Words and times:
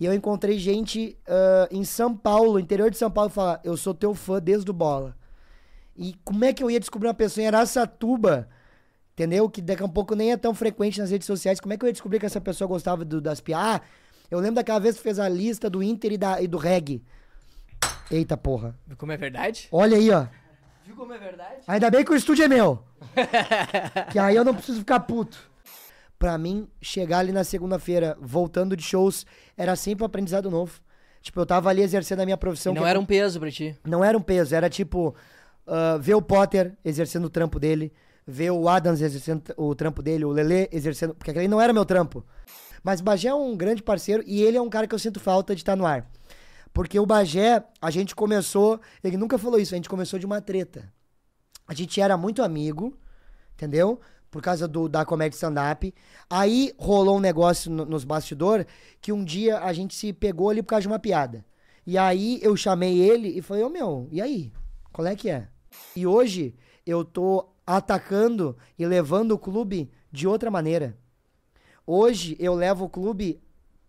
E 0.00 0.06
eu 0.06 0.14
encontrei 0.14 0.58
gente 0.58 1.18
uh, 1.28 1.68
em 1.70 1.84
São 1.84 2.16
Paulo, 2.16 2.58
interior 2.58 2.90
de 2.90 2.96
São 2.96 3.10
Paulo, 3.10 3.28
falar: 3.28 3.60
Eu 3.62 3.76
sou 3.76 3.92
teu 3.92 4.14
fã 4.14 4.40
desde 4.40 4.70
o 4.70 4.74
bola. 4.74 5.14
E 5.94 6.14
como 6.24 6.42
é 6.42 6.54
que 6.54 6.64
eu 6.64 6.70
ia 6.70 6.80
descobrir 6.80 7.06
uma 7.08 7.14
pessoa 7.14 7.44
em 7.44 7.46
Araçatuba, 7.46 8.48
entendeu? 9.12 9.50
Que 9.50 9.60
daqui 9.60 9.82
a 9.82 9.86
um 9.86 9.90
pouco 9.90 10.14
nem 10.14 10.32
é 10.32 10.38
tão 10.38 10.54
frequente 10.54 10.98
nas 10.98 11.10
redes 11.10 11.26
sociais. 11.26 11.60
Como 11.60 11.74
é 11.74 11.76
que 11.76 11.84
eu 11.84 11.88
ia 11.88 11.92
descobrir 11.92 12.18
que 12.18 12.24
essa 12.24 12.40
pessoa 12.40 12.66
gostava 12.66 13.04
do, 13.04 13.20
das 13.20 13.40
piadas? 13.40 13.76
Ah, 13.76 13.80
eu 14.30 14.38
lembro 14.38 14.54
daquela 14.54 14.78
vez 14.78 14.96
que 14.96 15.02
fez 15.02 15.18
a 15.18 15.28
lista 15.28 15.68
do 15.68 15.82
Inter 15.82 16.12
e, 16.12 16.16
da, 16.16 16.40
e 16.40 16.46
do 16.46 16.56
reggae. 16.56 17.04
Eita 18.10 18.38
porra. 18.38 18.74
Viu 18.86 18.96
como 18.96 19.12
é 19.12 19.18
verdade? 19.18 19.68
Olha 19.70 19.98
aí, 19.98 20.10
ó. 20.10 20.26
Viu 20.86 20.96
como 20.96 21.12
é 21.12 21.18
verdade? 21.18 21.60
Ainda 21.68 21.90
bem 21.90 22.02
que 22.02 22.12
o 22.12 22.16
estúdio 22.16 22.46
é 22.46 22.48
meu. 22.48 22.82
que 24.10 24.18
aí 24.18 24.34
eu 24.34 24.44
não 24.44 24.54
preciso 24.54 24.78
ficar 24.78 25.00
puto. 25.00 25.49
Pra 26.20 26.38
mim, 26.38 26.68
chegar 26.80 27.18
ali 27.18 27.32
na 27.32 27.42
segunda-feira, 27.42 28.16
voltando 28.20 28.76
de 28.76 28.84
shows, 28.84 29.26
era 29.56 29.74
sempre 29.74 30.04
um 30.04 30.06
aprendizado 30.06 30.50
novo. 30.50 30.80
Tipo, 31.20 31.40
eu 31.40 31.46
tava 31.46 31.68
ali 31.68 31.82
exercendo 31.82 32.20
a 32.20 32.24
minha 32.24 32.36
profissão. 32.36 32.72
E 32.72 32.76
não 32.76 32.86
era 32.86 33.00
um 33.00 33.04
peso 33.04 33.40
pra 33.40 33.50
ti. 33.50 33.76
Não 33.84 34.04
era 34.04 34.16
um 34.16 34.22
peso, 34.22 34.54
era 34.54 34.70
tipo 34.70 35.16
ah, 35.66 35.98
ver 35.98 36.14
o 36.14 36.22
Potter 36.22 36.76
exercendo 36.84 37.26
o 37.26 37.30
trampo 37.30 37.60
dele, 37.60 37.92
ver 38.26 38.50
o 38.50 38.68
Adams 38.68 39.00
exercendo 39.00 39.54
o 39.56 39.74
trampo 39.74 40.02
dele, 40.02 40.24
o 40.24 40.30
Lele 40.30 40.68
exercendo. 40.72 41.14
Porque 41.14 41.30
aquele 41.30 41.48
não 41.48 41.60
era 41.60 41.72
meu 41.72 41.84
trampo. 41.84 42.24
Mas 42.82 43.00
o 43.00 43.04
Bagé 43.04 43.28
é 43.28 43.34
um 43.34 43.56
grande 43.56 43.82
parceiro 43.82 44.22
e 44.26 44.42
ele 44.42 44.56
é 44.56 44.60
um 44.60 44.68
cara 44.68 44.86
que 44.86 44.94
eu 44.94 44.98
sinto 44.98 45.20
falta 45.20 45.54
de 45.54 45.60
estar 45.60 45.76
no 45.76 45.86
ar. 45.86 46.10
Porque 46.72 46.98
o 46.98 47.06
Bagé, 47.06 47.62
a 47.80 47.90
gente 47.90 48.14
começou. 48.14 48.80
Ele 49.02 49.16
nunca 49.16 49.38
falou 49.38 49.60
isso, 49.60 49.74
a 49.74 49.76
gente 49.76 49.88
começou 49.88 50.18
de 50.18 50.26
uma 50.26 50.40
treta. 50.40 50.92
A 51.68 51.74
gente 51.74 52.00
era 52.00 52.16
muito 52.16 52.42
amigo, 52.42 52.96
entendeu? 53.54 54.00
Por 54.30 54.40
causa 54.40 54.68
do, 54.68 54.88
da 54.88 55.04
comédia 55.04 55.34
stand-up. 55.36 55.92
Aí 56.28 56.72
rolou 56.78 57.16
um 57.16 57.20
negócio 57.20 57.70
no- 57.70 57.84
nos 57.84 58.04
bastidores 58.04 58.66
que 59.00 59.12
um 59.12 59.24
dia 59.24 59.58
a 59.58 59.72
gente 59.72 59.94
se 59.94 60.12
pegou 60.12 60.50
ali 60.50 60.62
por 60.62 60.68
causa 60.68 60.82
de 60.82 60.88
uma 60.88 60.98
piada. 60.98 61.44
E 61.86 61.98
aí 61.98 62.38
eu 62.42 62.56
chamei 62.56 62.98
ele 63.00 63.28
e 63.28 63.42
falei, 63.42 63.64
ô 63.64 63.68
meu, 63.68 64.06
e 64.12 64.20
aí? 64.20 64.52
Qual 64.92 65.06
é 65.06 65.16
que 65.16 65.28
é? 65.28 65.48
E 65.96 66.06
hoje 66.06 66.54
eu 66.86 67.04
tô 67.04 67.48
atacando 67.66 68.56
e 68.78 68.86
levando 68.86 69.32
o 69.32 69.38
clube 69.38 69.90
de 70.12 70.26
outra 70.28 70.50
maneira. 70.50 70.96
Hoje 71.86 72.36
eu 72.38 72.54
levo 72.54 72.84
o 72.84 72.88
clube 72.88 73.40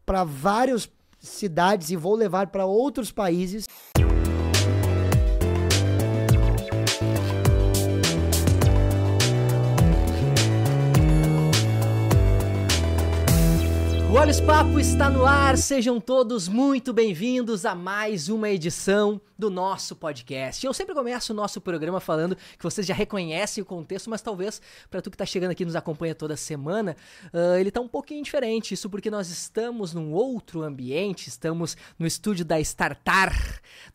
para 0.05 0.23
várias 0.23 0.89
cidades 1.19 1.91
e 1.91 1.95
vou 1.95 2.16
levar 2.16 2.47
para 2.47 2.66
outros 2.66 3.11
países. 3.11 3.66
O 14.11 14.15
Olhos 14.15 14.41
Papo 14.41 14.77
está 14.77 15.09
no 15.09 15.25
ar, 15.25 15.57
sejam 15.57 15.97
todos 15.97 16.49
muito 16.49 16.91
bem-vindos 16.91 17.65
a 17.65 17.73
mais 17.73 18.27
uma 18.27 18.49
edição 18.49 19.21
do 19.39 19.49
nosso 19.49 19.95
podcast. 19.95 20.63
Eu 20.63 20.71
sempre 20.71 20.93
começo 20.93 21.33
o 21.33 21.35
nosso 21.35 21.59
programa 21.59 21.99
falando 21.99 22.35
que 22.35 22.63
vocês 22.63 22.85
já 22.85 22.93
reconhecem 22.93 23.63
o 23.63 23.65
contexto, 23.65 24.07
mas 24.07 24.21
talvez 24.21 24.61
para 24.87 25.01
tu 25.01 25.09
que 25.09 25.17
tá 25.17 25.25
chegando 25.25 25.49
aqui 25.51 25.63
e 25.63 25.65
nos 25.65 25.75
acompanha 25.75 26.13
toda 26.13 26.37
semana, 26.37 26.95
ah, 27.33 27.59
ele 27.59 27.71
tá 27.71 27.81
um 27.81 27.87
pouquinho 27.87 28.21
diferente. 28.21 28.73
Isso 28.73 28.87
porque 28.87 29.09
nós 29.09 29.29
estamos 29.29 29.93
num 29.93 30.11
outro 30.11 30.61
ambiente, 30.61 31.27
estamos 31.27 31.75
no 31.97 32.05
estúdio 32.05 32.45
da 32.45 32.59
Startar, 32.59 33.33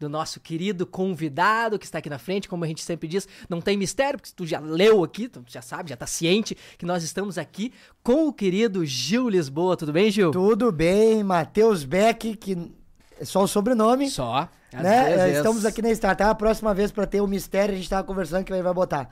do 0.01 0.09
nosso 0.09 0.41
querido 0.41 0.85
convidado 0.85 1.79
que 1.79 1.85
está 1.85 1.99
aqui 1.99 2.11
na 2.11 2.19
frente, 2.19 2.49
como 2.49 2.65
a 2.65 2.67
gente 2.67 2.83
sempre 2.83 3.07
diz, 3.07 3.29
não 3.49 3.61
tem 3.61 3.77
mistério, 3.77 4.19
porque 4.19 4.33
tu 4.35 4.45
já 4.45 4.59
leu 4.59 5.05
aqui, 5.05 5.29
tu 5.29 5.45
já 5.47 5.63
sabe, 5.63 5.91
já 5.91 5.97
tá 5.97 6.09
ciente 6.09 6.57
que 6.77 6.87
nós 6.87 7.05
estamos 7.05 7.39
aqui 7.39 7.73
com 8.03 8.27
o 8.27 8.33
querido 8.33 8.85
Gil 8.85 9.29
Lisboa. 9.29 9.77
Tudo 9.77 9.93
bem, 9.93 10.06
Gil? 10.11 10.31
Tudo 10.31 10.73
bem, 10.73 11.23
Matheus 11.23 11.85
Beck, 11.85 12.37
que 12.37 12.73
é 13.21 13.25
só 13.25 13.43
o 13.43 13.49
sobrenome. 13.49 14.11
Só. 14.11 14.49
Né? 14.73 15.17
vezes. 15.17 15.37
Estamos 15.39 15.65
aqui 15.65 15.81
na 15.81 15.91
Startup. 15.91 16.31
A 16.31 16.35
próxima 16.35 16.75
vez 16.75 16.91
para 16.93 17.07
ter 17.07 17.21
o 17.21 17.27
mistério, 17.27 17.75
a 17.75 17.77
gente 17.77 17.89
tava 17.89 18.05
conversando 18.05 18.45
que 18.45 18.53
ele 18.53 18.63
vai 18.63 18.75
botar. 18.75 19.09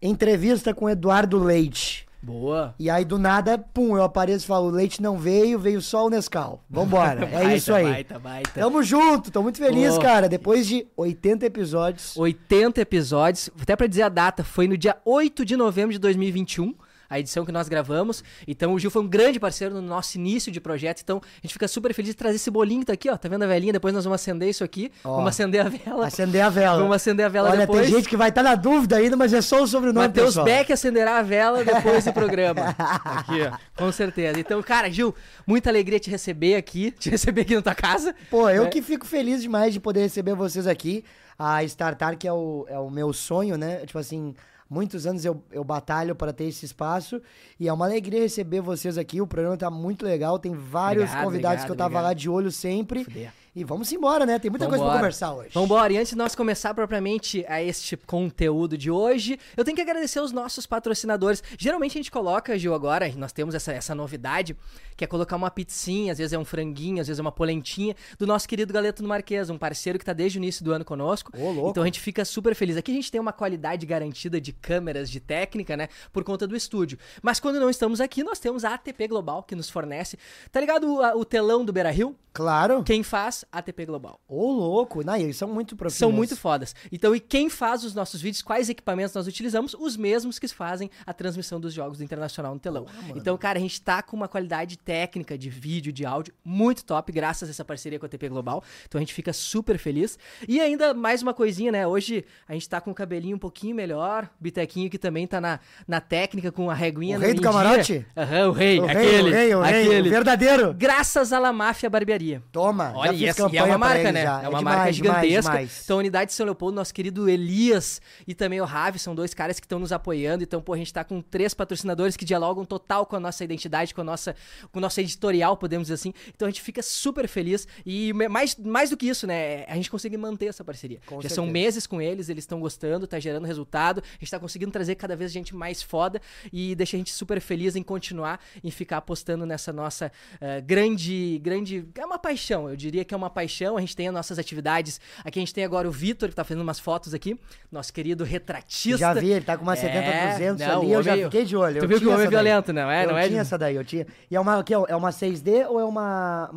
Entrevista 0.00 0.74
com 0.74 0.88
Eduardo 0.88 1.38
Leite. 1.38 2.06
Boa. 2.20 2.74
E 2.78 2.90
aí, 2.90 3.04
do 3.04 3.16
nada, 3.16 3.58
pum, 3.58 3.96
eu 3.96 4.02
apareço 4.02 4.44
e 4.44 4.48
falo: 4.48 4.66
o 4.66 4.70
leite 4.70 5.00
não 5.00 5.16
veio, 5.16 5.58
veio 5.58 5.80
só 5.80 6.06
o 6.06 6.10
Nescau. 6.10 6.64
Vambora. 6.68 7.26
É 7.28 7.30
Baita, 7.30 7.54
isso 7.54 7.72
aí. 7.72 7.84
Baita, 7.84 8.18
baita. 8.18 8.50
Tamo 8.54 8.82
junto, 8.82 9.30
tô 9.30 9.42
muito 9.42 9.58
feliz, 9.58 9.90
Boa. 9.90 10.02
cara. 10.02 10.28
Depois 10.28 10.66
de 10.66 10.86
80 10.96 11.46
episódios. 11.46 12.16
80 12.16 12.80
episódios. 12.80 13.50
Até 13.60 13.76
pra 13.76 13.86
dizer 13.86 14.02
a 14.02 14.08
data, 14.08 14.42
foi 14.42 14.66
no 14.66 14.76
dia 14.76 14.96
8 15.04 15.44
de 15.44 15.56
novembro 15.56 15.92
de 15.92 15.98
2021. 15.98 16.74
A 17.10 17.18
edição 17.18 17.44
que 17.44 17.52
nós 17.52 17.68
gravamos. 17.68 18.22
Então 18.46 18.74
o 18.74 18.78
Gil 18.78 18.90
foi 18.90 19.02
um 19.02 19.08
grande 19.08 19.40
parceiro 19.40 19.74
no 19.74 19.80
nosso 19.82 20.18
início 20.18 20.52
de 20.52 20.60
projeto. 20.60 21.00
Então 21.02 21.20
a 21.24 21.40
gente 21.42 21.52
fica 21.52 21.66
super 21.66 21.94
feliz 21.94 22.10
de 22.10 22.16
trazer 22.16 22.36
esse 22.36 22.50
bolinho 22.50 22.80
que 22.80 22.86
tá 22.86 22.92
aqui, 22.92 23.08
ó. 23.08 23.16
Tá 23.16 23.28
vendo 23.28 23.44
a 23.44 23.46
velhinha? 23.46 23.72
Depois 23.72 23.94
nós 23.94 24.04
vamos 24.04 24.20
acender 24.20 24.48
isso 24.48 24.62
aqui. 24.62 24.92
Ó. 25.04 25.16
Vamos 25.16 25.28
acender 25.30 25.64
a 25.64 25.68
vela. 25.68 26.06
Acender 26.06 26.40
a 26.42 26.48
vela. 26.50 26.78
Vamos 26.78 26.96
acender 26.96 27.24
a 27.26 27.28
vela 27.28 27.50
Olha, 27.50 27.60
depois. 27.60 27.86
tem 27.86 27.96
gente 27.96 28.08
que 28.08 28.16
vai 28.16 28.28
estar 28.28 28.42
na 28.42 28.54
dúvida 28.54 28.96
ainda, 28.96 29.16
mas 29.16 29.32
é 29.32 29.40
só 29.40 29.62
o 29.62 29.66
sobrenome 29.66 30.06
Matheus 30.06 30.28
pessoal. 30.28 30.44
Beck 30.46 30.72
acenderá 30.72 31.18
a 31.18 31.22
vela 31.22 31.64
depois 31.64 32.04
do 32.04 32.12
programa. 32.12 32.74
Aqui, 33.04 33.40
ó. 33.42 33.56
Com 33.76 33.90
certeza. 33.90 34.38
Então, 34.38 34.62
cara, 34.62 34.90
Gil, 34.90 35.14
muita 35.46 35.70
alegria 35.70 35.98
te 35.98 36.10
receber 36.10 36.56
aqui, 36.56 36.90
te 36.98 37.08
receber 37.10 37.42
aqui 37.42 37.54
na 37.54 37.62
tua 37.62 37.74
casa. 37.74 38.14
Pô, 38.30 38.48
eu 38.50 38.64
É. 38.64 38.68
que 38.68 38.82
fico 38.82 39.06
feliz 39.06 39.40
demais 39.40 39.72
de 39.72 39.80
poder 39.80 40.00
receber 40.00 40.34
vocês 40.34 40.66
aqui. 40.66 41.04
A 41.38 41.62
Startar, 41.64 42.18
que 42.18 42.26
é 42.26 42.32
o, 42.32 42.66
é 42.68 42.78
o 42.78 42.90
meu 42.90 43.12
sonho, 43.12 43.56
né? 43.56 43.76
Tipo 43.86 43.98
assim, 44.00 44.34
muitos 44.68 45.06
anos 45.06 45.24
eu, 45.24 45.42
eu 45.50 45.64
batalho 45.64 46.14
para 46.14 46.32
ter 46.32 46.44
esse 46.44 46.64
espaço. 46.64 47.20
E 47.58 47.68
é 47.68 47.72
uma 47.72 47.86
alegria 47.86 48.20
receber 48.20 48.60
vocês 48.60 48.98
aqui. 48.98 49.20
O 49.20 49.26
programa 49.26 49.56
tá 49.56 49.70
muito 49.70 50.04
legal. 50.04 50.38
Tem 50.38 50.52
vários 50.52 51.04
Obrigado, 51.04 51.24
convidados 51.24 51.64
que 51.64 51.70
eu 51.70 51.74
obrigado, 51.74 51.88
tava 51.90 52.00
lá 52.00 52.08
obrigado. 52.08 52.18
de 52.18 52.28
olho 52.30 52.50
sempre. 52.52 53.04
Fuder. 53.04 53.32
E 53.58 53.64
vamos 53.64 53.90
embora, 53.90 54.24
né? 54.24 54.38
Tem 54.38 54.48
muita 54.48 54.66
coisa 54.66 54.78
pra 54.78 54.86
Vambora. 54.86 54.98
conversar 55.00 55.34
hoje. 55.34 55.50
Vambora, 55.52 55.92
e 55.92 55.98
antes 55.98 56.10
de 56.10 56.16
nós 56.16 56.32
começar 56.36 56.72
propriamente 56.74 57.44
a 57.48 57.60
este 57.60 57.96
conteúdo 57.96 58.78
de 58.78 58.88
hoje, 58.88 59.36
eu 59.56 59.64
tenho 59.64 59.74
que 59.74 59.82
agradecer 59.82 60.20
os 60.20 60.30
nossos 60.30 60.64
patrocinadores. 60.64 61.42
Geralmente 61.58 61.98
a 61.98 61.98
gente 61.98 62.10
coloca, 62.12 62.56
Gil, 62.56 62.72
agora, 62.72 63.12
nós 63.16 63.32
temos 63.32 63.56
essa, 63.56 63.72
essa 63.72 63.96
novidade, 63.96 64.56
que 64.96 65.02
é 65.02 65.08
colocar 65.08 65.34
uma 65.34 65.50
pizzinha, 65.50 66.12
às 66.12 66.18
vezes 66.18 66.32
é 66.32 66.38
um 66.38 66.44
franguinho, 66.44 67.00
às 67.00 67.08
vezes 67.08 67.18
é 67.18 67.22
uma 67.22 67.32
polentinha, 67.32 67.96
do 68.16 68.28
nosso 68.28 68.48
querido 68.48 68.72
Galeto 68.72 69.02
do 69.02 69.08
Marquês, 69.08 69.50
um 69.50 69.58
parceiro 69.58 69.98
que 69.98 70.04
tá 70.04 70.12
desde 70.12 70.38
o 70.38 70.40
início 70.40 70.64
do 70.64 70.72
ano 70.72 70.84
conosco. 70.84 71.32
Ô, 71.36 71.50
louco. 71.50 71.70
Então 71.70 71.82
a 71.82 71.86
gente 71.86 71.98
fica 71.98 72.24
super 72.24 72.54
feliz. 72.54 72.76
Aqui 72.76 72.92
a 72.92 72.94
gente 72.94 73.10
tem 73.10 73.20
uma 73.20 73.32
qualidade 73.32 73.84
garantida 73.86 74.40
de 74.40 74.52
câmeras, 74.52 75.10
de 75.10 75.18
técnica, 75.18 75.76
né? 75.76 75.88
Por 76.12 76.22
conta 76.22 76.46
do 76.46 76.54
estúdio. 76.54 76.96
Mas 77.20 77.40
quando 77.40 77.58
não 77.58 77.68
estamos 77.68 78.00
aqui, 78.00 78.22
nós 78.22 78.38
temos 78.38 78.64
a 78.64 78.74
ATP 78.74 79.08
Global, 79.08 79.42
que 79.42 79.56
nos 79.56 79.68
fornece. 79.68 80.16
Tá 80.52 80.60
ligado 80.60 80.86
o, 80.86 81.18
o 81.18 81.24
telão 81.24 81.64
do 81.64 81.72
Beira 81.72 81.90
Rio? 81.90 82.14
Claro. 82.32 82.84
Quem 82.84 83.02
faz? 83.02 83.44
ATP 83.50 83.86
Global. 83.86 84.20
Ô, 84.28 84.50
louco. 84.52 85.04
Não, 85.04 85.16
eles 85.16 85.36
são 85.36 85.48
muito 85.48 85.76
profissionais. 85.76 86.10
São 86.12 86.16
muito 86.16 86.36
fodas. 86.36 86.74
Então, 86.92 87.14
e 87.14 87.20
quem 87.20 87.48
faz 87.48 87.84
os 87.84 87.94
nossos 87.94 88.20
vídeos, 88.20 88.42
quais 88.42 88.68
equipamentos 88.68 89.14
nós 89.14 89.26
utilizamos? 89.26 89.74
Os 89.78 89.96
mesmos 89.96 90.38
que 90.38 90.48
fazem 90.48 90.90
a 91.06 91.12
transmissão 91.12 91.60
dos 91.60 91.72
jogos 91.72 91.98
do 91.98 92.04
Internacional 92.04 92.54
no 92.54 92.60
telão. 92.60 92.86
então, 93.14 93.36
cara, 93.36 93.58
a 93.58 93.62
gente 93.62 93.80
tá 93.80 94.02
com 94.02 94.16
uma 94.16 94.28
qualidade 94.28 94.76
técnica 94.78 95.36
de 95.36 95.48
vídeo, 95.50 95.92
de 95.92 96.04
áudio 96.04 96.32
muito 96.44 96.84
top, 96.84 97.12
graças 97.12 97.48
a 97.48 97.52
essa 97.52 97.64
parceria 97.64 97.98
com 97.98 98.06
a 98.06 98.08
TP 98.08 98.28
Global. 98.28 98.62
Então 98.86 98.98
a 98.98 99.02
gente 99.02 99.14
fica 99.14 99.32
super 99.32 99.78
feliz. 99.78 100.18
E 100.46 100.60
ainda 100.60 100.94
mais 100.94 101.22
uma 101.22 101.34
coisinha, 101.34 101.70
né? 101.72 101.86
Hoje 101.86 102.24
a 102.46 102.52
gente 102.54 102.68
tá 102.68 102.80
com 102.80 102.90
o 102.90 102.94
cabelinho 102.94 103.36
um 103.36 103.38
pouquinho 103.38 103.74
melhor. 103.74 104.24
O 104.40 104.42
Bitequinho 104.42 104.90
que 104.90 104.98
também 104.98 105.26
tá 105.26 105.40
na, 105.40 105.60
na 105.86 106.00
técnica, 106.00 106.50
com 106.50 106.70
a 106.70 106.74
reguinha 106.74 107.16
O 107.18 107.20
rei 107.20 107.34
do 107.34 107.42
camarote? 107.42 108.06
Aham, 108.16 108.48
o 108.48 108.52
rei, 108.52 108.80
O 108.80 108.86
rei, 108.86 108.96
aquele. 108.96 109.28
o 109.28 109.32
rei, 109.32 109.54
o 109.54 109.62
rei, 109.62 109.82
aquele. 109.82 110.08
o 110.08 110.10
verdadeiro. 110.10 110.74
Graças 110.74 111.32
à 111.32 111.38
La 111.38 111.52
Máfia 111.52 111.88
Barbearia. 111.90 112.42
Toma, 112.52 112.92
Olha, 112.94 113.12
já 113.12 113.18
fiz 113.34 113.37
essa- 113.42 113.54
e 113.54 113.56
é 113.56 113.60
campanha 113.60 113.76
uma 113.76 113.78
marca, 113.78 114.12
né? 114.12 114.22
já. 114.22 114.42
É 114.42 114.48
uma 114.48 114.58
demais, 114.58 114.62
marca 114.64 114.92
demais, 114.92 114.96
gigantesca. 114.96 115.50
demais. 115.52 115.80
Então, 115.84 115.96
a 115.96 116.00
unidade 116.00 116.30
de 116.30 116.34
São 116.34 116.44
Leopoldo, 116.46 116.74
nosso 116.76 116.92
querido 116.94 117.28
Elias 117.28 118.00
e 118.26 118.34
também 118.34 118.60
o 118.60 118.64
Ravi 118.64 118.98
são 118.98 119.14
dois 119.14 119.34
caras 119.34 119.58
que 119.58 119.66
estão 119.66 119.78
nos 119.78 119.92
apoiando. 119.92 120.42
Então, 120.44 120.60
pô, 120.60 120.72
a 120.74 120.76
gente 120.76 120.92
tá 120.92 121.04
com 121.04 121.20
três 121.20 121.54
patrocinadores 121.54 122.16
que 122.16 122.24
dialogam 122.24 122.64
total 122.64 123.06
com 123.06 123.16
a 123.16 123.20
nossa 123.20 123.44
identidade, 123.44 123.94
com 123.94 124.00
a 124.00 124.04
nossa, 124.04 124.34
com 124.72 124.78
o 124.78 124.82
nosso 124.82 125.00
editorial, 125.00 125.56
podemos 125.56 125.86
dizer 125.86 125.94
assim. 125.94 126.12
Então, 126.34 126.46
a 126.46 126.50
gente 126.50 126.62
fica 126.62 126.82
super 126.82 127.26
feliz 127.28 127.66
e 127.84 128.12
mais, 128.12 128.56
mais 128.56 128.90
do 128.90 128.96
que 128.96 129.06
isso, 129.08 129.26
né? 129.26 129.64
A 129.66 129.74
gente 129.74 129.90
consegue 129.90 130.16
manter 130.16 130.46
essa 130.46 130.64
parceria. 130.64 131.00
Com 131.06 131.20
Já 131.20 131.28
são 131.28 131.44
certeza. 131.44 131.52
meses 131.52 131.86
com 131.86 132.00
eles, 132.00 132.28
eles 132.28 132.42
estão 132.44 132.60
gostando, 132.60 133.06
tá 133.06 133.18
gerando 133.18 133.44
resultado. 133.46 134.02
A 134.02 134.18
gente 134.20 134.30
tá 134.30 134.38
conseguindo 134.38 134.70
trazer 134.72 134.94
cada 134.94 135.14
vez 135.16 135.32
gente 135.32 135.54
mais 135.54 135.82
foda 135.82 136.20
e 136.52 136.74
deixa 136.74 136.96
a 136.96 136.98
gente 136.98 137.12
super 137.12 137.40
feliz 137.40 137.76
em 137.76 137.82
continuar 137.82 138.40
em 138.62 138.70
ficar 138.70 138.98
apostando 138.98 139.44
nessa 139.46 139.72
nossa 139.72 140.10
eh, 140.40 140.60
grande, 140.60 141.38
grande. 141.42 141.84
É 141.96 142.04
uma 142.06 142.18
paixão, 142.18 142.68
eu 142.68 142.76
diria 142.76 143.04
que 143.04 143.12
é 143.12 143.16
uma 143.18 143.28
paixão. 143.30 143.76
A 143.76 143.80
gente 143.80 143.94
tem 143.94 144.08
as 144.08 144.14
nossas 144.14 144.38
atividades. 144.38 145.00
Aqui 145.24 145.38
a 145.38 145.42
gente 145.42 145.52
tem 145.52 145.64
agora 145.64 145.88
o 145.88 145.92
Vitor, 145.92 146.28
que 146.28 146.34
tá 146.34 146.44
fazendo 146.44 146.62
umas 146.62 146.78
fotos 146.78 147.12
aqui. 147.12 147.38
Nosso 147.70 147.92
querido 147.92 148.24
retratista. 148.24 148.98
Já 148.98 149.12
vi, 149.12 149.30
ele 149.32 149.44
tá 149.44 149.56
com 149.56 149.62
uma 149.64 149.76
70 149.76 149.98
É, 149.98 150.32
200 150.32 150.66
não, 150.66 150.80
ali, 150.80 150.92
eu 150.92 151.02
já 151.02 151.16
fiquei 151.16 151.44
de 151.44 151.56
olho. 151.56 151.78
Tu 151.80 151.84
eu 151.84 151.88
viu 151.88 151.98
que 151.98 152.06
o 152.06 152.10
homem 152.10 152.26
é 152.26 152.30
daí. 152.30 152.30
violento, 152.30 152.72
não 152.72 152.90
é? 152.90 153.04
Eu 153.04 153.08
Não 153.10 153.18
é? 153.18 153.28
tinha 153.28 153.40
essa 153.40 153.58
daí, 153.58 153.74
eu 153.76 153.84
tinha. 153.84 154.06
E 154.30 154.36
é 154.36 154.40
uma, 154.40 154.58
o 154.58 154.64
quê? 154.64 154.74
é 154.74 154.96
uma 154.96 155.10
6D 155.10 155.66
ou 155.68 155.78
é 155.80 155.84
uma... 155.84 156.50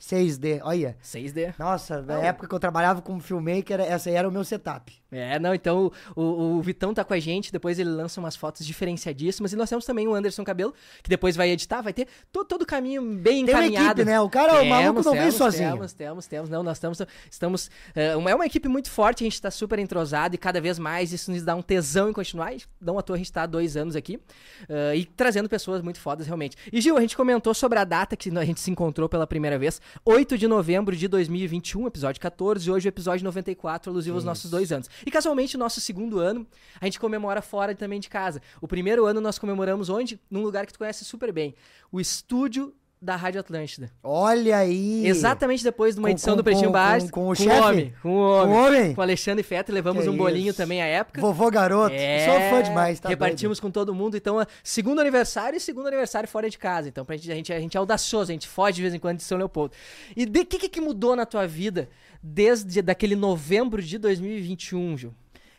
6D, 0.00 0.60
olha. 0.62 0.96
6D. 1.02 1.54
Nossa, 1.58 2.02
na 2.02 2.18
época 2.18 2.46
que 2.46 2.54
eu 2.54 2.58
trabalhava 2.60 3.00
como 3.00 3.20
filmmaker, 3.20 3.80
essa 3.80 4.10
aí 4.10 4.16
era 4.16 4.28
o 4.28 4.32
meu 4.32 4.44
setup. 4.44 4.92
É, 5.14 5.38
não, 5.38 5.54
então 5.54 5.92
o, 6.16 6.22
o, 6.56 6.62
Vitão 6.62 6.92
tá 6.92 7.04
com 7.04 7.14
a 7.14 7.20
gente, 7.20 7.52
depois 7.52 7.78
ele 7.78 7.90
lança 7.90 8.18
umas 8.18 8.34
fotos 8.34 8.66
diferenciadíssimas. 8.66 9.52
E 9.52 9.56
nós 9.56 9.68
temos 9.68 9.84
também 9.84 10.08
o 10.08 10.14
Anderson 10.14 10.42
Cabelo, 10.42 10.74
que 11.02 11.08
depois 11.08 11.36
vai 11.36 11.50
editar, 11.50 11.80
vai 11.82 11.92
ter 11.92 12.08
todo, 12.32 12.46
todo 12.46 12.62
o 12.62 12.66
caminho 12.66 13.02
bem 13.02 13.44
Tem 13.44 13.54
uma 13.54 13.66
encaminhado. 13.66 14.00
equipe, 14.00 14.04
né? 14.04 14.20
O 14.20 14.28
cara, 14.28 14.60
o 14.60 14.66
maluco 14.66 15.02
não 15.04 15.12
vem 15.12 15.20
temos, 15.22 15.34
sozinho. 15.36 15.72
Temos, 15.72 15.92
temos, 15.92 16.26
temos. 16.26 16.50
Não, 16.50 16.62
nós 16.62 16.78
estamos. 16.78 17.00
estamos 17.30 17.70
é, 17.94 18.16
uma, 18.16 18.30
é 18.30 18.34
uma 18.34 18.46
equipe 18.46 18.68
muito 18.68 18.90
forte, 18.90 19.22
a 19.22 19.26
gente 19.26 19.40
tá 19.40 19.50
super 19.50 19.78
entrosado 19.78 20.34
e 20.34 20.38
cada 20.38 20.60
vez 20.60 20.78
mais 20.78 21.12
isso 21.12 21.30
nos 21.30 21.42
dá 21.42 21.54
um 21.54 21.62
tesão 21.62 22.10
em 22.10 22.12
continuar. 22.12 22.52
Não 22.80 22.98
à 22.98 23.02
toa 23.02 23.14
a 23.14 23.18
gente 23.18 23.32
tá 23.32 23.42
há 23.42 23.46
dois 23.46 23.76
anos 23.76 23.96
aqui 23.96 24.16
uh, 24.16 24.94
e 24.94 25.04
trazendo 25.04 25.48
pessoas 25.48 25.80
muito 25.80 26.00
fodas 26.00 26.26
realmente. 26.26 26.56
E 26.72 26.80
Gil, 26.80 26.96
a 26.96 27.00
gente 27.00 27.16
comentou 27.16 27.54
sobre 27.54 27.78
a 27.78 27.84
data 27.84 28.16
que 28.16 28.28
a 28.36 28.44
gente 28.44 28.60
se 28.60 28.70
encontrou 28.70 29.08
pela 29.08 29.26
primeira 29.26 29.58
vez, 29.58 29.80
8 30.04 30.36
de 30.36 30.46
novembro 30.46 30.96
de 30.96 31.06
2021, 31.08 31.86
episódio 31.86 32.20
14, 32.20 32.68
e 32.68 32.72
hoje 32.72 32.88
o 32.88 32.90
episódio 32.90 33.24
94, 33.24 33.90
alusivo 33.90 34.16
aos 34.16 34.24
nossos 34.24 34.50
dois 34.50 34.72
anos. 34.72 34.88
E 35.06 35.10
casualmente, 35.10 35.56
nosso 35.56 35.80
segundo 35.80 36.18
ano, 36.18 36.46
a 36.80 36.84
gente 36.84 36.98
comemora 37.00 37.42
fora 37.42 37.74
também 37.74 38.00
de 38.00 38.08
casa. 38.08 38.40
O 38.60 38.68
primeiro 38.68 39.04
ano 39.06 39.20
nós 39.20 39.38
comemoramos 39.38 39.88
onde? 39.88 40.20
Num 40.30 40.42
lugar 40.42 40.66
que 40.66 40.72
tu 40.72 40.78
conhece 40.78 41.04
super 41.04 41.32
bem. 41.32 41.54
O 41.92 42.00
estúdio 42.00 42.74
da 43.02 43.16
Rádio 43.16 43.38
Atlântida. 43.38 43.90
Olha 44.02 44.56
aí! 44.56 45.06
Exatamente 45.06 45.62
depois 45.62 45.94
de 45.94 46.00
uma 46.00 46.08
Com- 46.08 46.12
edição 46.12 46.32
com- 46.32 46.36
do 46.38 46.44
Pretinho 46.44 46.70
Básico. 46.70 47.12
com- 47.12 47.20
com 47.26 47.32
o 47.32 47.36
com 47.36 47.42
chefe? 47.44 47.60
homem. 47.60 47.94
Com 48.02 48.08
o 48.08 48.14
homem. 48.18 48.46
Com 48.46 48.54
o 48.54 48.64
homem? 48.66 48.94
Com 48.94 49.00
o 49.00 49.04
Alexandre 49.04 49.42
Fetter, 49.42 49.74
levamos 49.74 50.04
Que 50.04 50.08
um 50.08 50.16
bolinho 50.16 50.48
isso. 50.48 50.56
também 50.56 50.80
à 50.80 50.86
época. 50.86 51.20
Vovô 51.20 51.50
garoto. 51.50 51.94
É, 51.94 52.24
Sou 52.24 52.40
fã 52.48 52.62
demais, 52.62 52.98
tá 52.98 53.10
Repartimos 53.10 53.60
com 53.60 53.70
todo 53.70 53.94
mundo. 53.94 54.16
Então, 54.16 54.40
é 54.40 54.46
segundo 54.62 55.02
aniversário 55.02 55.54
e 55.58 55.60
segundo 55.60 55.86
aniversário 55.88 56.26
fora 56.26 56.48
de 56.48 56.56
casa. 56.56 56.88
Então, 56.88 57.04
pra 57.04 57.14
gente, 57.18 57.30
a, 57.30 57.34
gente, 57.34 57.52
a 57.52 57.60
gente 57.60 57.76
é 57.76 57.78
audacioso, 57.78 58.30
a 58.30 58.32
gente 58.32 58.48
foge 58.48 58.76
de 58.76 58.82
vez 58.82 58.94
em 58.94 58.98
quando 58.98 59.18
de 59.18 59.24
São 59.24 59.36
Leopoldo. 59.36 59.74
E 60.16 60.24
o 60.24 60.46
que 60.46 60.66
que 60.66 60.80
mudou 60.80 61.14
na 61.14 61.26
tua 61.26 61.46
vida 61.46 61.90
desde 62.26 62.80
daquele 62.80 63.14
novembro 63.14 63.82
de 63.82 63.98
2021, 63.98 64.96
Gil? 64.96 65.14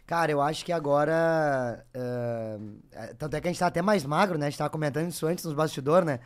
Cara, 0.08 0.32
eu 0.32 0.42
acho 0.42 0.66
que 0.66 0.72
agora. 0.72 1.86
ah, 1.96 2.58
tanto 3.18 3.36
é 3.36 3.42
que 3.42 3.48
a 3.48 3.52
gente 3.52 3.60
tá 3.60 3.68
até 3.68 3.82
mais 3.82 4.04
magro, 4.06 4.38
né? 4.38 4.48
A 4.48 4.50
gente 4.50 4.58
tava 4.58 4.70
comentando 4.70 5.10
isso 5.10 5.26
antes 5.28 5.46
nos 5.46 5.54
bastidores, 5.54 6.06
né? 6.06 6.20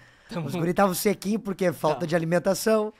Os 0.45 0.53
guri 0.55 0.71
estavam 0.71 0.93
sequinhos 0.93 1.41
porque 1.43 1.71
falta 1.73 2.01
Tá. 2.01 2.05
de 2.05 2.15
alimentação, 2.15 2.93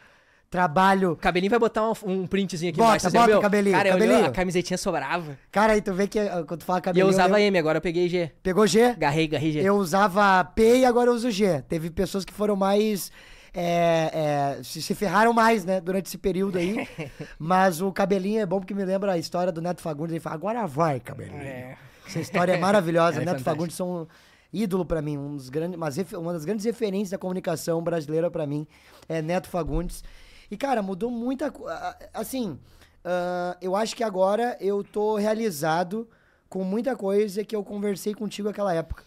trabalho. 0.49 1.15
Cabelinho 1.17 1.49
vai 1.49 1.59
botar 1.59 1.87
um, 1.87 1.93
um 2.05 2.25
printzinho 2.27 2.69
aqui 2.71 2.77
Bota, 2.79 2.89
embaixo. 2.97 3.11
bota, 3.11 3.27
viu? 3.27 3.41
cabelinho, 3.41 3.75
Cara, 3.75 3.89
eu- 3.89 3.93
cabelinho. 3.93 4.25
a 4.25 4.31
camisetinha 4.31 4.77
sobrava. 4.77 5.37
Cara, 5.51 5.73
aí 5.73 5.81
tu 5.81 5.93
vê 5.93 6.07
que 6.07 6.17
ah, 6.17 6.43
quando 6.47 6.61
tu 6.61 6.65
fala 6.65 6.79
E 6.79 6.81
cabelinho. 6.81 7.05
eu 7.05 7.09
usava 7.09 7.39
eu- 7.39 7.45
M, 7.47 7.57
agora 7.59 7.77
eu 7.77 7.81
peguei 7.81 8.07
G. 8.09 8.31
Pegou 8.41 8.65
G? 8.65 8.95
Garrei, 8.95 9.27
garrei 9.27 9.51
G. 9.51 9.59
Eu 9.61 9.75
usava 9.75 10.43
P 10.43 10.77
e 10.79 10.85
agora 10.85 11.09
eu 11.09 11.13
uso 11.13 11.29
G. 11.29 11.61
Teve 11.67 11.89
pessoas 11.89 12.25
que 12.25 12.33
foram 12.33 12.55
mais. 12.55 13.11
É, 13.53 14.57
é, 14.59 14.63
se, 14.63 14.81
se 14.81 14.95
ferraram 14.95 15.33
mais, 15.33 15.65
né, 15.65 15.81
durante 15.81 16.07
esse 16.07 16.17
período 16.17 16.57
aí. 16.57 16.87
Mas 17.37 17.81
o 17.81 17.91
cabelinho 17.91 18.41
é 18.41 18.45
bom 18.45 18.59
porque 18.59 18.73
me 18.73 18.85
lembra 18.85 19.13
a 19.13 19.17
história 19.17 19.51
do 19.51 19.61
Neto 19.61 19.81
Fagundes. 19.81 20.13
Ele 20.13 20.19
fala, 20.19 20.35
agora 20.35 20.65
vai, 20.65 20.99
cabelinho. 20.99 21.41
É. 21.41 21.77
Essa 22.07 22.19
história 22.19 22.53
é 22.53 22.57
maravilhosa. 22.57 23.21
É 23.21 23.25
Neto. 23.25 23.43
Fagundes 23.43 23.75
são 23.75 24.03
um 24.03 24.07
ídolo 24.51 24.85
pra 24.85 25.01
mim, 25.01 25.17
um 25.17 25.35
dos 25.35 25.49
grandes, 25.49 25.77
uma 26.13 26.33
das 26.33 26.45
grandes 26.45 26.65
referências 26.65 27.11
da 27.11 27.17
comunicação 27.17 27.83
brasileira 27.83 28.31
pra 28.31 28.47
mim 28.47 28.67
é 29.07 29.21
Neto 29.21 29.47
Fagundes. 29.47 30.03
E 30.49 30.57
cara, 30.57 30.81
mudou 30.81 31.11
muita 31.11 31.51
coisa. 31.51 31.95
Assim, 32.13 32.57
ah, 33.03 33.57
eu 33.61 33.75
acho 33.75 33.95
que 33.95 34.03
agora 34.03 34.57
eu 34.59 34.83
tô 34.83 35.15
realizado 35.15 36.07
com 36.47 36.63
muita 36.63 36.95
coisa 36.95 37.43
que 37.43 37.55
eu 37.55 37.63
conversei 37.63 38.13
contigo 38.13 38.47
naquela 38.47 38.73
época. 38.73 39.03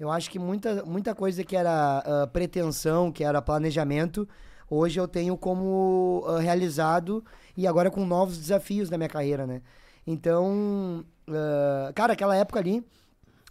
Eu 0.00 0.10
acho 0.10 0.30
que 0.30 0.38
muita, 0.38 0.82
muita 0.82 1.14
coisa 1.14 1.44
que 1.44 1.54
era 1.54 1.98
ah, 1.98 2.26
pretensão, 2.26 3.12
que 3.12 3.22
era 3.22 3.42
planejamento, 3.42 4.26
hoje 4.68 4.98
eu 4.98 5.06
tenho 5.06 5.36
como 5.36 6.24
ah, 6.26 6.40
realizado 6.40 7.22
e 7.54 7.66
agora 7.66 7.90
com 7.90 8.06
novos 8.06 8.38
desafios 8.38 8.88
na 8.88 8.96
minha 8.96 9.10
carreira, 9.10 9.46
né? 9.46 9.60
Então, 10.06 11.04
ah, 11.28 11.92
cara, 11.94 12.14
aquela 12.14 12.34
época 12.34 12.58
ali, 12.58 12.82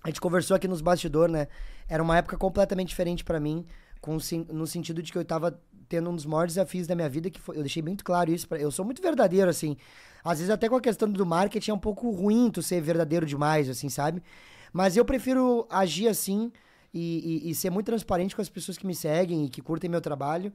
a 0.04 0.07
gente 0.07 0.19
conversou 0.19 0.56
aqui 0.56 0.68
nos 0.68 0.81
bastidores, 0.81 1.31
né? 1.31 1.48
Era 1.88 2.01
uma 2.01 2.18
época 2.18 2.36
completamente 2.36 2.88
diferente 2.88 3.24
pra 3.24 3.40
mim, 3.40 3.63
com, 4.02 4.18
no 4.52 4.66
sentido 4.66 5.04
de 5.04 5.12
que 5.12 5.19
eu 5.19 5.24
tava 5.24 5.60
tendo 5.88 6.10
um 6.10 6.16
dos 6.16 6.25
maiores 6.25 6.56
desafios 6.56 6.88
da 6.88 6.95
minha 6.95 7.10
vida, 7.10 7.30
que 7.30 7.40
foi, 7.40 7.57
eu 7.57 7.62
deixei 7.62 7.84
muito 7.84 8.04
claro 8.04 8.31
isso, 8.31 8.48
pra, 8.48 8.57
eu 8.57 8.72
sou 8.72 8.84
muito 8.84 9.04
verdadeiro, 9.04 9.52
assim. 9.52 9.78
Às 10.24 10.40
vezes 10.40 10.50
até 10.50 10.68
com 10.68 10.75
a 10.75 10.81
questão 10.81 11.07
do 11.07 11.25
marketing 11.28 11.69
é 11.69 11.74
um 11.75 11.80
pouco 11.80 12.10
ruim 12.10 12.50
tu 12.50 12.63
ser 12.63 12.81
verdadeiro 12.81 13.24
demais, 13.24 13.69
assim, 13.69 13.88
sabe? 13.88 14.24
Mas 14.74 14.95
eu 14.98 15.04
prefiro 15.06 15.66
agir 15.69 16.07
assim 16.07 16.51
e, 16.94 17.44
e- 17.48 17.50
e 17.51 17.56
ser 17.56 17.69
muito 17.69 17.86
transparente 17.88 18.36
com 18.36 18.42
as 18.42 18.50
pessoas 18.50 18.77
que 18.77 18.86
me 18.88 18.95
seguem 18.95 19.45
e 19.45 19.50
que 19.50 19.62
curtem 19.62 19.89
meu 19.89 20.01
trabalho, 20.01 20.51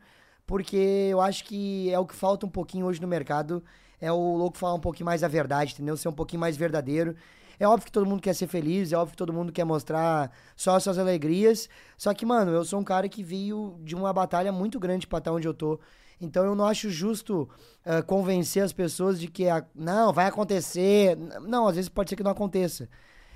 porque 0.47 0.77
eu 1.11 1.21
acho 1.21 1.45
que 1.45 1.91
é 1.91 1.99
o 1.99 2.07
que 2.07 2.15
falta 2.15 2.45
um 2.47 2.51
pouquinho 2.51 2.87
hoje 2.87 3.01
no 3.01 3.09
mercado, 3.09 3.63
é 4.01 4.13
o 4.13 4.37
louco 4.37 4.59
falar 4.59 4.75
um 4.75 4.81
pouquinho 4.81 5.07
mais 5.07 5.23
a 5.25 5.29
verdade, 5.29 5.73
entendeu? 5.73 5.97
Ser 5.97 6.09
um 6.09 6.13
pouquinho 6.13 6.41
mais 6.41 6.57
verdadeiro. 6.57 7.15
É 7.59 7.67
óbvio 7.69 7.87
que 7.87 7.93
todo 7.93 8.05
mundo 8.07 8.21
quer 8.21 8.35
ser 8.35 8.49
feliz, 8.49 8.93
é 8.93 8.97
óbvio 8.97 9.13
que 9.13 9.17
todo 9.17 9.33
mundo 9.33 9.53
quer 9.53 9.65
mostrar 9.65 10.31
só 10.57 10.75
as 10.77 10.83
suas 10.83 10.99
alegrias. 10.99 11.69
Só 11.97 12.13
que, 12.13 12.27
mano, 12.27 12.51
eu 12.51 12.65
sou 12.65 12.81
um 12.81 12.85
cara 12.85 13.09
que 13.09 13.23
veio 13.23 13.77
de 13.83 13.95
uma 13.95 14.13
batalha 14.13 14.51
muito 14.51 14.79
grande 14.81 15.07
pra 15.07 15.19
estar 15.19 15.33
onde 15.33 15.47
eu 15.47 15.55
tô. 15.55 15.79
Então 16.21 16.45
eu 16.45 16.55
não 16.57 16.67
acho 16.67 16.91
justo 16.91 17.49
ah, 17.85 18.03
convencer 18.03 18.63
as 18.63 18.73
pessoas 18.73 19.21
de 19.21 19.29
que 19.29 19.49
a- 19.49 19.65
não, 19.75 20.13
vai 20.13 20.27
acontecer. 20.27 21.17
Não, 21.47 21.67
às 21.69 21.77
vezes 21.77 21.89
pode 21.89 22.11
ser 22.11 22.17
que 22.17 22.23
não 22.25 22.33
aconteça. 22.33 22.89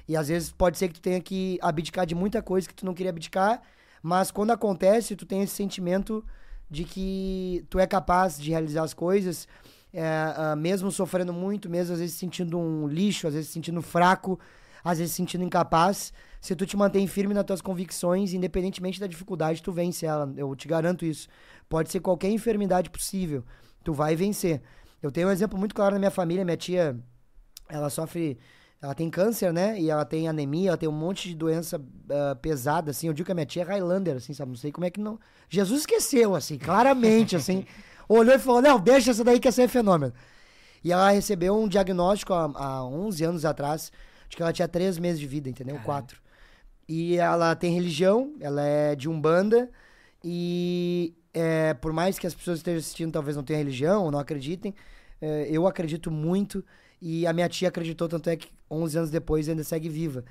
E 0.08 0.16
às 0.16 0.28
vezes 0.28 0.50
pode 0.50 0.78
ser 0.78 0.88
que 0.88 0.94
tu 0.94 1.00
tenha 1.02 1.20
que 1.20 1.58
abdicar 1.60 2.06
de 2.06 2.14
muita 2.14 2.42
coisa 2.42 2.66
que 2.66 2.74
tu 2.74 2.86
não 2.86 2.94
queria 2.94 3.10
abdicar, 3.10 3.60
mas 4.02 4.30
quando 4.30 4.50
acontece, 4.52 5.14
tu 5.14 5.26
tem 5.26 5.42
esse 5.42 5.54
sentimento 5.54 6.24
de 6.70 6.84
que 6.84 7.64
tu 7.68 7.78
é 7.78 7.86
capaz 7.86 8.38
de 8.38 8.50
realizar 8.50 8.82
as 8.82 8.94
coisas, 8.94 9.46
é, 9.92 10.02
ah, 10.36 10.56
mesmo 10.56 10.90
sofrendo 10.90 11.32
muito, 11.32 11.68
mesmo 11.68 11.92
às 11.94 12.00
vezes 12.00 12.14
sentindo 12.16 12.58
um 12.58 12.86
lixo, 12.86 13.26
às 13.26 13.34
vezes 13.34 13.50
sentindo 13.50 13.82
fraco, 13.82 14.38
às 14.84 14.98
vezes 14.98 15.14
sentindo 15.14 15.44
incapaz. 15.44 16.12
Se 16.40 16.54
tu 16.54 16.64
te 16.64 16.76
mantém 16.76 17.06
firme 17.06 17.34
nas 17.34 17.44
tuas 17.44 17.60
convicções, 17.60 18.32
independentemente 18.32 19.00
da 19.00 19.06
dificuldade, 19.06 19.62
tu 19.62 19.72
vence 19.72 20.06
ela. 20.06 20.32
Eu 20.36 20.54
te 20.54 20.68
garanto 20.68 21.04
isso. 21.04 21.28
Pode 21.68 21.90
ser 21.90 22.00
qualquer 22.00 22.30
enfermidade 22.30 22.90
possível, 22.90 23.44
tu 23.84 23.92
vai 23.92 24.14
vencer. 24.14 24.62
Eu 25.02 25.10
tenho 25.10 25.28
um 25.28 25.30
exemplo 25.30 25.58
muito 25.58 25.74
claro 25.74 25.94
na 25.94 25.98
minha 25.98 26.10
família, 26.10 26.44
minha 26.44 26.56
tia, 26.56 26.98
ela 27.68 27.90
sofre, 27.90 28.38
ela 28.80 28.94
tem 28.94 29.10
câncer, 29.10 29.52
né? 29.52 29.80
E 29.80 29.90
ela 29.90 30.04
tem 30.04 30.28
anemia, 30.28 30.70
ela 30.70 30.76
tem 30.76 30.88
um 30.88 30.92
monte 30.92 31.28
de 31.28 31.34
doença 31.34 31.80
ah, 32.10 32.36
pesada, 32.36 32.92
assim. 32.92 33.08
Eu 33.08 33.12
digo 33.12 33.26
que 33.26 33.32
a 33.32 33.34
minha 33.34 33.46
tia 33.46 33.62
é 33.62 33.64
Highlander, 33.64 34.16
assim, 34.16 34.32
sabe? 34.32 34.50
Não 34.50 34.56
sei 34.56 34.70
como 34.70 34.84
é 34.84 34.90
que 34.90 35.00
não. 35.00 35.18
Jesus 35.48 35.80
esqueceu, 35.80 36.34
assim, 36.34 36.58
claramente, 36.58 37.34
assim. 37.34 37.64
Olhou 38.08 38.34
e 38.34 38.38
falou: 38.38 38.62
Não, 38.62 38.78
deixa 38.78 39.10
essa 39.10 39.24
daí 39.24 39.40
que 39.40 39.48
essa 39.48 39.62
é 39.62 39.68
fenômeno. 39.68 40.12
E 40.82 40.92
ela 40.92 41.10
recebeu 41.10 41.58
um 41.58 41.66
diagnóstico 41.66 42.32
há, 42.32 42.50
há 42.54 42.84
11 42.84 43.24
anos 43.24 43.44
atrás, 43.44 43.90
de 44.28 44.36
que 44.36 44.42
ela 44.42 44.52
tinha 44.52 44.68
3 44.68 44.98
meses 44.98 45.18
de 45.18 45.26
vida, 45.26 45.48
entendeu? 45.48 45.74
Caralho. 45.74 45.86
Quatro. 45.86 46.20
E 46.88 47.16
ela 47.16 47.54
tem 47.54 47.74
religião, 47.74 48.32
ela 48.40 48.62
é 48.62 48.94
de 48.94 49.08
Umbanda, 49.08 49.68
e 50.24 51.14
é, 51.34 51.74
por 51.74 51.92
mais 51.92 52.18
que 52.18 52.26
as 52.26 52.34
pessoas 52.34 52.58
estejam 52.58 52.78
assistindo 52.78 53.12
talvez 53.12 53.36
não 53.36 53.42
tenham 53.42 53.58
religião 53.58 54.04
ou 54.04 54.10
não 54.10 54.18
acreditem, 54.18 54.74
é, 55.20 55.48
eu 55.50 55.66
acredito 55.66 56.10
muito 56.10 56.64
e 57.00 57.26
a 57.26 57.32
minha 57.32 57.48
tia 57.48 57.68
acreditou, 57.68 58.08
tanto 58.08 58.30
é 58.30 58.36
que 58.36 58.48
11 58.70 58.98
anos 58.98 59.10
depois 59.10 59.48
ainda 59.48 59.64
segue 59.64 59.88
viva. 59.88 60.24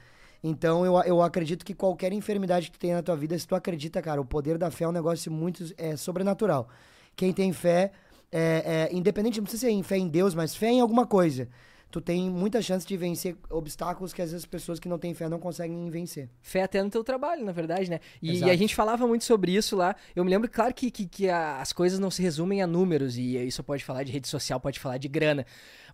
Então 0.43 0.85
eu, 0.85 0.93
eu 1.03 1.21
acredito 1.21 1.65
que 1.65 1.73
qualquer 1.73 2.13
enfermidade 2.13 2.67
que 2.67 2.77
tu 2.77 2.79
tenha 2.79 2.95
na 2.95 3.01
tua 3.03 3.15
vida, 3.15 3.37
se 3.37 3.47
tu 3.47 3.55
acredita, 3.55 4.01
cara, 4.01 4.21
o 4.21 4.25
poder 4.25 4.57
da 4.57 4.69
fé 4.69 4.83
é 4.85 4.87
um 4.87 4.91
negócio 4.91 5.31
muito 5.31 5.73
é, 5.77 5.95
sobrenatural. 5.95 6.69
Quem 7.15 7.33
tem 7.33 7.51
fé, 7.51 7.91
é, 8.31 8.89
é, 8.91 8.95
independente, 8.95 9.37
não 9.39 9.43
precisa 9.45 9.65
ser 9.67 9.71
em 9.71 9.81
fé 9.81 9.97
em 9.97 10.07
Deus, 10.07 10.35
mas 10.35 10.55
fé 10.55 10.67
em 10.69 10.79
alguma 10.79 11.05
coisa. 11.07 11.49
Tu 11.89 12.01
tem 12.01 12.29
muita 12.29 12.61
chance 12.61 12.85
de 12.85 12.97
vencer 12.97 13.37
obstáculos 13.49 14.11
que 14.13 14.21
às 14.21 14.31
vezes 14.31 14.43
as 14.43 14.45
pessoas 14.49 14.77
que 14.77 14.89
não 14.89 14.99
têm 14.99 15.13
fé 15.13 15.29
não 15.29 15.39
conseguem 15.39 15.89
vencer. 15.89 16.29
Fé 16.41 16.61
até 16.63 16.83
no 16.83 16.89
teu 16.89 17.01
trabalho, 17.01 17.45
na 17.45 17.53
verdade, 17.53 17.89
né? 17.89 18.01
E, 18.21 18.31
e 18.45 18.51
a 18.51 18.55
gente 18.57 18.75
falava 18.75 19.07
muito 19.07 19.23
sobre 19.23 19.53
isso 19.55 19.73
lá. 19.77 19.95
Eu 20.13 20.25
me 20.25 20.29
lembro, 20.29 20.49
claro, 20.51 20.73
que, 20.73 20.91
que, 20.91 21.07
que 21.07 21.29
a- 21.29 21.61
as 21.61 21.71
coisas 21.71 21.97
não 21.97 22.11
se 22.11 22.21
resumem 22.21 22.61
a 22.61 22.67
números, 22.67 23.17
e 23.17 23.37
isso 23.37 23.63
pode 23.63 23.85
falar 23.85 24.03
de 24.03 24.11
rede 24.11 24.27
social, 24.27 24.59
pode 24.59 24.81
falar 24.81 24.97
de 24.97 25.07
grana. 25.07 25.45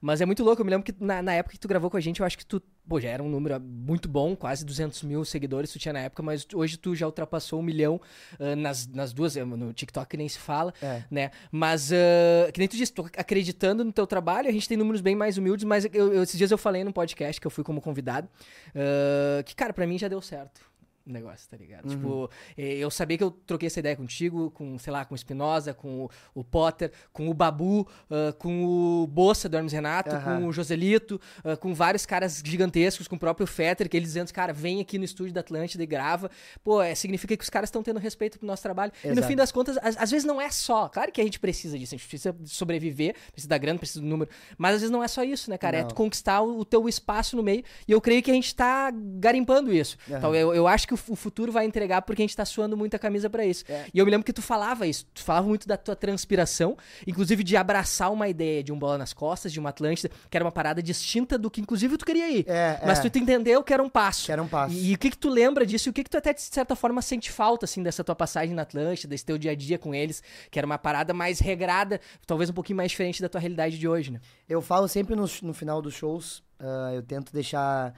Mas 0.06 0.20
é 0.20 0.26
muito 0.26 0.44
louco. 0.44 0.62
Eu 0.62 0.66
me 0.66 0.72
lembro 0.72 0.84
que 0.86 0.94
na, 1.02 1.22
na 1.22 1.34
época 1.34 1.54
que 1.54 1.60
tu 1.60 1.68
gravou 1.68 1.90
com 1.90 1.96
a 1.96 2.00
gente, 2.02 2.20
eu 2.20 2.26
acho 2.26 2.38
que 2.38 2.46
tu, 2.46 2.62
pô, 2.86 3.00
já 3.00 3.08
era 3.10 3.24
um 3.24 3.30
número 3.30 3.58
muito 3.62 4.10
bom, 4.10 4.36
quase 4.36 4.66
200 4.66 5.02
mil 5.04 5.24
seguidores 5.24 5.72
tu 5.72 5.80
tinha 5.80 5.94
na 5.94 6.00
época, 6.02 6.22
mas 6.22 6.46
hoje 6.54 6.76
tu 6.76 6.94
já 6.94 7.06
ultrapassou 7.06 7.62
um 7.62 7.64
milhão 7.64 8.02
ah, 8.38 8.54
nas, 8.54 8.86
nas 8.86 9.14
duas, 9.14 9.38
eh, 9.38 9.46
no 9.46 9.72
TikTok 9.72 10.18
nem 10.18 10.28
se 10.28 10.40
fala, 10.40 10.74
É. 10.82 11.04
né? 11.10 11.32
Mas, 11.50 11.90
ah, 11.94 12.52
que 12.52 12.60
nem 12.60 12.68
tu 12.68 12.76
disse, 12.76 12.92
tô 12.92 13.04
acreditando 13.18 13.86
no 13.86 13.94
teu 13.94 14.06
trabalho, 14.06 14.50
a 14.50 14.52
gente 14.52 14.68
tem 14.68 14.76
números 14.76 15.00
bem 15.00 15.16
mais 15.16 15.38
humildes, 15.38 15.64
mas 15.64 15.86
eu, 15.86 16.14
eu- 16.14 16.24
esses 16.24 16.38
dias 16.38 16.52
eu 16.52 16.58
falei 16.58 16.84
num 16.84 16.92
podcast 16.92 17.40
que 17.40 17.48
eu 17.48 17.52
fui 17.52 17.64
como 17.64 17.80
convidado, 17.80 18.28
ah, 18.76 19.42
que, 19.44 19.56
cara, 19.56 19.72
pra 19.72 19.88
mim 19.88 19.98
já 19.98 20.10
deu 20.10 20.22
certo. 20.22 20.62
Negócio, 21.06 21.50
tá 21.50 21.58
ligado? 21.58 21.86
Uhum. 21.86 21.96
Tipo, 21.96 22.30
eh, 22.58 22.78
eu 22.78 22.90
sabia 22.90 23.18
que 23.18 23.24
eu 23.24 23.32
troquei 23.32 23.68
essa 23.68 23.80
ideia 23.80 23.96
contigo, 23.96 24.52
com, 24.52 24.78
sei 24.78 24.94
lá, 24.94 25.04
com 25.04 25.14
o 25.14 25.16
Espinosa, 25.16 25.74
com 25.74 26.06
o, 26.06 26.10
o, 26.34 26.44
Potter, 26.44 26.92
com 27.12 27.30
o 27.30 27.34
Babu, 27.34 27.82
uh, 28.10 28.34
com 28.38 28.66
o 28.66 29.08
Bossa 29.08 29.50
do 29.50 29.58
Hermes 29.58 29.74
Renato, 29.74 30.16
uhum. 30.16 30.22
com 30.22 30.48
o 30.48 30.54
Joselito, 30.54 31.20
uh, 31.44 31.58
com 31.58 31.74
vários 31.74 32.06
caras 32.06 32.42
gigantescos, 32.44 33.08
com 33.08 33.16
o 33.16 33.20
próprio 33.20 33.46
Fetter, 33.46 33.90
que 33.90 33.98
eles 33.98 34.10
dizendo, 34.10 34.32
cara, 34.34 34.54
vem 34.54 34.80
aqui 34.80 34.98
no 34.98 35.04
estúdio 35.04 35.34
da 35.34 35.42
Atlântida 35.42 35.84
e 35.84 35.86
grava. 35.86 36.32
Pô, 36.64 36.82
é, 36.82 36.96
significa 36.96 37.36
que 37.36 37.44
os 37.44 37.50
caras 37.50 37.68
estão 37.68 37.84
tendo 37.84 38.00
respeito 38.00 38.40
pro 38.40 38.48
nosso 38.48 38.64
trabalho. 38.64 38.92
Exato. 39.04 39.18
E 39.18 39.22
no 39.22 39.28
fim 39.28 39.36
das 39.36 39.52
contas, 39.52 39.78
às, 39.78 39.98
às, 39.98 40.12
vezes 40.12 40.26
não 40.26 40.40
é 40.40 40.50
só. 40.50 40.88
Claro 40.88 41.12
que 41.12 41.20
a 41.20 41.24
gente 41.24 41.40
precisa 41.40 41.78
disso, 41.78 41.96
a 41.96 41.98
gente 41.98 42.08
precisa 42.08 42.36
sobreviver, 42.46 43.16
precisa 43.32 43.50
da 43.50 43.58
grana, 43.58 43.78
precisa 43.78 44.00
do 44.00 44.08
número. 44.08 44.30
Mas 44.58 44.76
às 44.76 44.82
vezes 44.82 44.92
não 44.92 45.04
é 45.04 45.08
só 45.08 45.24
isso, 45.24 45.50
né, 45.50 45.58
cara? 45.58 45.78
É 45.78 45.82
não. 45.82 45.88
É 45.88 45.90
tu 45.90 45.96
conquistar 45.96 46.42
o, 46.42 46.60
o 46.60 46.66
teu 46.66 46.88
espaço 46.88 47.36
no 47.36 47.44
meio. 47.44 47.64
E 47.88 47.92
eu 47.92 48.00
creio 48.00 48.22
que 48.24 48.32
a 48.32 48.34
gente 48.34 48.56
tá 48.56 48.92
garimpando 48.92 49.74
isso. 49.74 49.98
Uhum. 50.08 50.18
Então 50.18 50.36
eu, 50.36 50.54
eu 50.54 50.68
acho 50.68 50.88
que 50.88 50.93
que 50.96 51.12
o, 51.12 51.16
futuro 51.16 51.52
vai 51.52 51.66
entregar 51.66 52.02
porque 52.02 52.22
a 52.22 52.26
gente 52.26 52.36
tá 52.36 52.46
suando 52.46 52.78
muita 52.78 52.98
camisa 53.00 53.30
para 53.30 53.46
isso. 53.46 53.64
É. 53.68 53.86
E 53.94 54.00
eu 54.00 54.06
me 54.06 54.12
lembro 54.12 54.26
que 54.26 54.34
tu 54.34 54.42
falava 54.42 54.86
isso, 54.88 55.06
tu 55.14 55.24
falava 55.24 55.48
muito 55.48 55.68
da 55.68 55.78
tua 55.78 55.96
transpiração, 55.96 56.78
inclusive 57.06 57.44
de 57.44 57.56
abraçar 57.56 58.12
uma 58.12 58.28
ideia 58.28 58.64
de 58.64 58.72
um 58.72 58.78
bola 58.78 58.98
nas 58.98 59.14
costas, 59.14 59.52
de 59.52 59.60
uma 59.60 59.70
Atlântida, 59.70 60.10
que 60.30 60.38
era 60.38 60.46
uma 60.46 60.52
parada 60.52 60.82
distinta 60.82 61.38
do 61.38 61.50
que 61.50 61.62
inclusive 61.62 61.98
tu 61.98 62.06
queria 62.06 62.30
ir. 62.30 62.46
É, 62.48 62.80
Mas 62.86 63.00
é. 63.00 63.10
tu 63.10 63.18
entendeu 63.18 63.64
que 63.64 63.74
era 63.74 63.82
um 63.82 63.90
passo. 63.90 64.26
Que 64.26 64.32
era 64.32 64.42
um 64.42 64.48
passo. 64.48 64.76
E, 64.76 64.92
e 64.92 64.96
o 64.96 64.98
que 64.98 65.10
que 65.10 65.18
tu 65.18 65.30
lembra 65.30 65.66
disso? 65.66 65.90
E 65.90 65.92
o 65.92 65.94
que 65.94 66.04
que 66.04 66.10
tu 66.10 66.18
até 66.18 66.34
de 66.34 66.42
certa 66.42 66.76
forma 66.76 67.02
sente 67.02 67.32
falta 67.32 67.66
assim 67.66 67.82
dessa 67.82 68.04
tua 68.04 68.16
passagem 68.16 68.56
na 68.56 68.62
Atlântida, 68.62 69.10
desse 69.10 69.26
teu 69.26 69.38
dia 69.38 69.52
a 69.52 69.56
dia 69.56 69.78
com 69.78 69.94
eles, 69.94 70.22
que 70.52 70.60
era 70.60 70.66
uma 70.66 70.78
parada 70.78 71.14
mais 71.14 71.40
regrada, 71.40 72.00
talvez 72.26 72.50
um 72.50 72.54
pouquinho 72.54 72.78
mais 72.78 72.92
diferente 72.92 73.22
da 73.22 73.30
tua 73.30 73.42
realidade 73.42 73.78
de 73.78 73.88
hoje, 73.88 74.12
né? 74.12 74.20
Eu 74.48 74.62
falo 74.62 74.88
sempre 74.88 75.16
no, 75.16 75.26
no 75.42 75.54
final 75.54 75.82
dos 75.82 75.94
shows, 75.94 76.40
uh, 76.60 76.94
eu 76.94 77.02
tento 77.02 77.34
deixar 77.34 77.94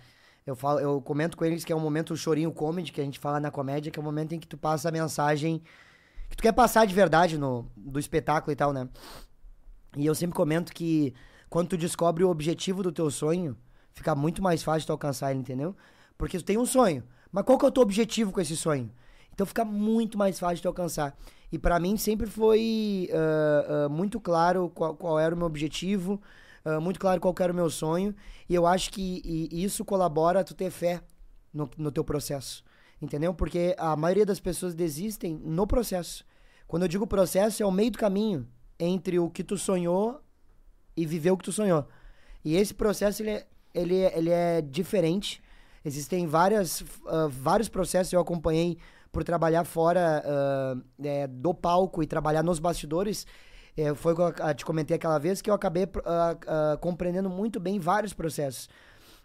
eu, 0.45 0.55
falo, 0.55 0.79
eu 0.79 1.01
comento 1.01 1.35
com 1.35 1.43
eles 1.43 1.65
que 1.65 1.73
é 1.73 1.75
um 1.75 1.79
momento 1.79 2.15
chorinho 2.15 2.51
comedy, 2.51 2.91
que 2.91 3.01
a 3.01 3.03
gente 3.03 3.19
fala 3.19 3.39
na 3.39 3.49
comédia, 3.49 3.91
que 3.91 3.97
é 3.99 4.01
o 4.01 4.03
um 4.03 4.05
momento 4.05 4.33
em 4.33 4.39
que 4.39 4.47
tu 4.47 4.57
passa 4.57 4.89
a 4.89 4.91
mensagem 4.91 5.61
que 6.29 6.37
tu 6.37 6.41
quer 6.41 6.51
passar 6.51 6.85
de 6.85 6.93
verdade 6.93 7.37
no, 7.37 7.69
do 7.75 7.99
espetáculo 7.99 8.51
e 8.51 8.55
tal, 8.55 8.73
né? 8.73 8.89
E 9.95 10.05
eu 10.05 10.13
sempre 10.15 10.35
comento 10.35 10.73
que 10.73 11.13
quando 11.49 11.69
tu 11.69 11.77
descobre 11.77 12.23
o 12.23 12.29
objetivo 12.29 12.83
do 12.83 12.91
teu 12.91 13.09
sonho, 13.09 13.55
fica 13.93 14.15
muito 14.15 14.41
mais 14.41 14.63
fácil 14.63 14.87
tu 14.87 14.91
alcançar 14.91 15.31
ele, 15.31 15.39
entendeu? 15.39 15.75
Porque 16.17 16.37
tu 16.37 16.43
tem 16.43 16.57
um 16.57 16.65
sonho, 16.65 17.03
mas 17.31 17.43
qual 17.45 17.57
que 17.57 17.65
é 17.65 17.67
o 17.67 17.71
teu 17.71 17.83
objetivo 17.83 18.31
com 18.31 18.41
esse 18.41 18.57
sonho? 18.57 18.91
Então 19.33 19.45
fica 19.45 19.65
muito 19.65 20.17
mais 20.17 20.39
fácil 20.39 20.61
de 20.61 20.67
alcançar. 20.67 21.15
E 21.51 21.59
para 21.59 21.79
mim 21.79 21.97
sempre 21.97 22.27
foi 22.27 23.09
uh, 23.11 23.85
uh, 23.85 23.89
muito 23.89 24.19
claro 24.19 24.71
qual, 24.73 24.95
qual 24.95 25.19
era 25.19 25.33
o 25.33 25.37
meu 25.37 25.47
objetivo, 25.47 26.21
uh, 26.65 26.81
muito 26.81 26.99
claro 26.99 27.21
qual 27.21 27.33
era 27.39 27.53
o 27.53 27.55
meu 27.55 27.69
sonho. 27.69 28.15
E 28.49 28.55
eu 28.55 28.65
acho 28.65 28.91
que 28.91 29.21
e, 29.23 29.63
isso 29.63 29.85
colabora 29.85 30.41
a 30.41 30.43
tu 30.43 30.53
ter 30.53 30.69
fé 30.69 31.01
no, 31.53 31.69
no 31.77 31.91
teu 31.91 32.03
processo. 32.03 32.63
Entendeu? 33.01 33.33
Porque 33.33 33.75
a 33.77 33.95
maioria 33.95 34.25
das 34.25 34.39
pessoas 34.39 34.73
desistem 34.73 35.39
no 35.43 35.67
processo. 35.67 36.25
Quando 36.67 36.83
eu 36.83 36.87
digo 36.87 37.05
processo, 37.05 37.61
é 37.61 37.65
o 37.65 37.71
meio 37.71 37.91
do 37.91 37.97
caminho 37.97 38.47
entre 38.79 39.19
o 39.19 39.29
que 39.29 39.43
tu 39.43 39.57
sonhou 39.57 40.21
e 40.95 41.05
viver 41.05 41.31
o 41.31 41.37
que 41.37 41.43
tu 41.43 41.51
sonhou. 41.51 41.87
E 42.43 42.55
esse 42.55 42.73
processo, 42.73 43.21
ele 43.21 43.31
é, 43.31 43.47
ele 43.73 43.97
é, 43.97 44.17
ele 44.17 44.29
é 44.29 44.61
diferente. 44.61 45.41
Existem 45.83 46.25
várias, 46.25 46.81
uh, 46.81 47.29
vários 47.29 47.69
processos 47.69 48.11
eu 48.11 48.19
acompanhei 48.19 48.77
por 49.11 49.23
trabalhar 49.23 49.63
fora 49.63 50.23
uh, 50.25 50.83
é, 51.03 51.27
do 51.27 51.53
palco 51.53 52.03
e 52.03 52.07
trabalhar 52.07 52.43
nos 52.43 52.59
bastidores. 52.59 53.25
É, 53.77 53.93
foi 53.93 54.13
o 54.13 54.31
que 54.31 54.41
eu 54.41 54.53
te 54.53 54.65
comentei 54.65 54.95
aquela 54.95 55.19
vez 55.19 55.41
que 55.41 55.49
eu 55.49 55.53
acabei 55.53 55.83
uh, 55.83 55.87
uh, 55.87 56.77
compreendendo 56.79 57.29
muito 57.29 57.59
bem 57.59 57.79
vários 57.79 58.13
processos. 58.13 58.69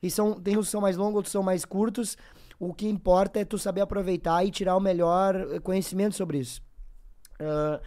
E 0.02 0.10
são, 0.10 0.40
tem 0.40 0.56
uns 0.56 0.66
que 0.66 0.72
são 0.72 0.80
mais 0.80 0.96
longos, 0.96 1.16
outros 1.16 1.32
são 1.32 1.42
mais 1.42 1.64
curtos. 1.64 2.16
O 2.58 2.74
que 2.74 2.88
importa 2.88 3.38
é 3.38 3.44
tu 3.44 3.58
saber 3.58 3.80
aproveitar 3.80 4.44
e 4.44 4.50
tirar 4.50 4.76
o 4.76 4.80
melhor 4.80 5.60
conhecimento 5.60 6.16
sobre 6.16 6.38
isso. 6.38 6.60
Uh, 7.40 7.80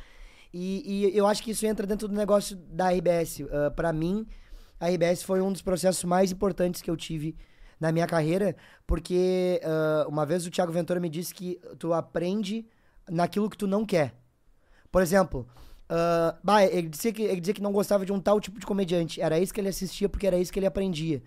e, 0.53 1.09
e, 1.11 1.17
eu 1.17 1.25
acho 1.25 1.43
que 1.43 1.51
isso 1.51 1.65
entra 1.65 1.85
dentro 1.85 2.07
do 2.07 2.15
negócio 2.15 2.55
da 2.55 2.89
RBS. 2.91 3.39
Uh, 3.39 3.71
para 3.75 3.91
mim, 3.91 4.27
a 4.79 4.87
RBS 4.87 5.23
foi 5.23 5.41
um 5.41 5.51
dos 5.51 5.61
processos 5.61 6.03
mais 6.03 6.31
importantes 6.31 6.81
que 6.81 6.89
eu 6.89 6.95
tive 6.95 7.35
na 7.79 7.91
minha 7.91 8.07
carreira, 8.07 8.55
porque 8.87 9.59
uh, 9.63 10.07
uma 10.07 10.25
vez 10.25 10.45
o 10.45 10.51
Thiago 10.51 10.71
Ventura 10.71 10.99
me 10.99 11.09
disse 11.09 11.33
que 11.33 11.59
tu 11.79 11.91
aprende 11.91 12.65
naquilo 13.09 13.49
que 13.49 13.57
tu 13.57 13.67
não 13.67 13.85
quer. 13.85 14.13
Por 14.91 15.01
exemplo, 15.01 15.47
Uh, 15.93 16.35
bah, 16.43 16.65
ele, 16.65 16.89
dizia 16.89 17.13
que, 17.13 17.21
ele 17.21 17.39
dizia 17.39 17.53
que 17.53 17.61
não 17.61 17.71
gostava 17.71 18.03
de 18.03 18.11
um 18.11 18.19
tal 18.19 18.41
tipo 18.41 18.59
de 18.59 18.65
comediante. 18.65 19.21
Era 19.21 19.37
isso 19.37 19.53
que 19.53 19.61
ele 19.61 19.69
assistia 19.69 20.09
porque 20.09 20.25
era 20.25 20.39
isso 20.39 20.51
que 20.51 20.57
ele 20.57 20.65
aprendia. 20.65 21.21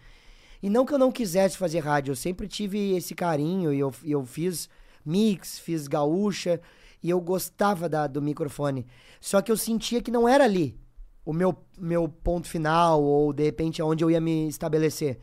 E 0.61 0.69
não 0.69 0.85
que 0.85 0.93
eu 0.93 0.99
não 0.99 1.13
quisesse 1.13 1.57
fazer 1.57 1.79
rádio, 1.79 2.11
eu 2.11 2.17
sempre 2.17 2.49
tive 2.49 2.97
esse 2.97 3.15
carinho 3.15 3.73
e 3.73 3.79
eu, 3.79 3.95
eu 4.05 4.27
fiz 4.27 4.69
mix, 5.05 5.61
fiz 5.61 5.87
gaúcha 5.87 6.61
e 7.01 7.09
eu 7.09 7.21
gostava 7.21 7.89
da, 7.89 8.09
do 8.09 8.21
microfone. 8.21 8.85
Só 9.21 9.41
que 9.41 9.53
eu 9.53 9.57
sentia 9.57 10.03
que 10.03 10.11
não 10.11 10.29
era 10.29 10.43
ali 10.43 10.77
o 11.25 11.33
meu, 11.33 11.57
meu 11.79 12.09
ponto 12.09 12.49
final 12.49 13.01
ou 13.01 13.33
de 13.33 13.45
repente 13.45 13.81
aonde 13.81 14.03
eu 14.03 14.11
ia 14.11 14.21
me 14.21 14.49
estabelecer. 14.49 15.21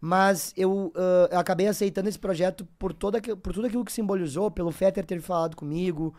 Mas 0.00 0.52
eu, 0.56 0.92
uh, 0.96 1.28
eu 1.30 1.38
acabei 1.38 1.68
aceitando 1.68 2.08
esse 2.08 2.18
projeto 2.18 2.66
por, 2.76 2.92
toda, 2.92 3.20
por 3.20 3.52
tudo 3.52 3.68
aquilo 3.68 3.84
que 3.84 3.92
simbolizou, 3.92 4.50
pelo 4.50 4.72
Fetter 4.72 5.06
ter 5.06 5.20
falado 5.20 5.54
comigo, 5.54 6.12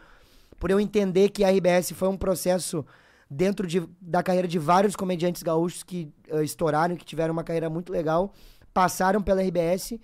por 0.63 0.72
eu 0.72 0.79
entender 0.79 1.27
que 1.27 1.43
a 1.43 1.51
RBS 1.51 1.91
foi 1.91 2.08
um 2.08 2.15
processo 2.15 2.86
dentro 3.29 3.67
de, 3.67 3.86
da 4.00 4.24
carreira 4.24 4.48
de 4.48 4.58
vários 4.58 4.96
comediantes 4.96 5.43
gaúchos 5.43 5.84
que 5.84 6.10
uh, 6.32 6.41
estouraram, 6.41 6.96
que 6.96 7.03
tiveram 7.03 7.34
uma 7.34 7.43
carreira 7.43 7.70
muito 7.70 7.91
legal, 7.91 8.34
passaram 8.74 9.22
pela 9.22 9.41
RBS. 9.41 10.00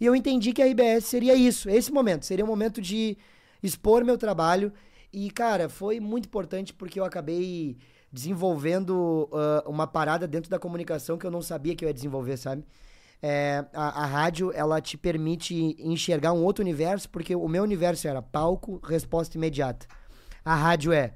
E 0.00 0.06
eu 0.06 0.16
entendi 0.16 0.54
que 0.54 0.62
a 0.62 0.64
RBS 0.66 1.04
seria 1.04 1.34
isso, 1.34 1.68
esse 1.68 1.92
momento. 1.92 2.24
Seria 2.24 2.42
um 2.42 2.48
momento 2.48 2.80
de 2.80 3.18
expor 3.62 4.02
meu 4.02 4.16
trabalho. 4.16 4.72
E, 5.12 5.30
cara, 5.30 5.68
foi 5.68 6.00
muito 6.00 6.24
importante 6.24 6.72
porque 6.72 6.98
eu 6.98 7.04
acabei 7.04 7.76
desenvolvendo 8.10 9.28
uh, 9.30 9.68
uma 9.68 9.86
parada 9.86 10.26
dentro 10.26 10.50
da 10.50 10.58
comunicação 10.58 11.18
que 11.18 11.26
eu 11.26 11.30
não 11.30 11.42
sabia 11.42 11.76
que 11.76 11.84
eu 11.84 11.86
ia 11.86 11.92
desenvolver, 11.92 12.38
sabe? 12.38 12.64
É, 13.20 13.62
a, 13.74 14.04
a, 14.04 14.06
rádio, 14.06 14.52
ela 14.54 14.80
te 14.80 14.96
permite 14.96 15.76
enxergar 15.78 16.32
um 16.32 16.42
outro 16.42 16.62
universo, 16.62 17.10
porque 17.10 17.36
o 17.36 17.46
meu 17.46 17.62
universo 17.62 18.08
era 18.08 18.22
palco, 18.22 18.80
resposta 18.82 19.36
imediata. 19.36 19.86
A 20.48 20.54
rádio 20.54 20.92
é 20.92 21.12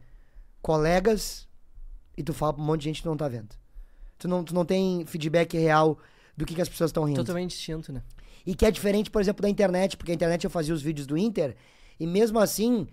colegas 0.60 1.48
e 2.16 2.22
tu 2.22 2.34
fala 2.34 2.52
pra 2.52 2.62
um 2.62 2.66
monte 2.66 2.80
de 2.80 2.84
gente 2.84 3.00
que 3.00 3.08
não 3.08 3.16
tá 3.16 3.28
vendo. 3.28 3.56
Tu 4.18 4.28
não, 4.28 4.44
tu 4.44 4.54
não 4.54 4.62
tem 4.62 5.06
feedback 5.06 5.56
real 5.56 5.98
do 6.36 6.44
que, 6.44 6.54
que 6.54 6.60
as 6.60 6.68
pessoas 6.68 6.90
estão 6.90 7.04
rindo. 7.04 7.16
Totalmente 7.16 7.50
distinto, 7.52 7.92
né? 7.92 8.02
E 8.44 8.54
que 8.54 8.66
é 8.66 8.70
diferente, 8.70 9.10
por 9.10 9.22
exemplo, 9.22 9.40
da 9.40 9.48
internet, 9.48 9.96
porque 9.96 10.12
a 10.12 10.14
internet 10.14 10.44
eu 10.44 10.50
fazia 10.50 10.74
os 10.74 10.82
vídeos 10.82 11.06
do 11.06 11.16
Inter 11.16 11.56
e 11.98 12.06
mesmo 12.06 12.38
assim 12.38 12.86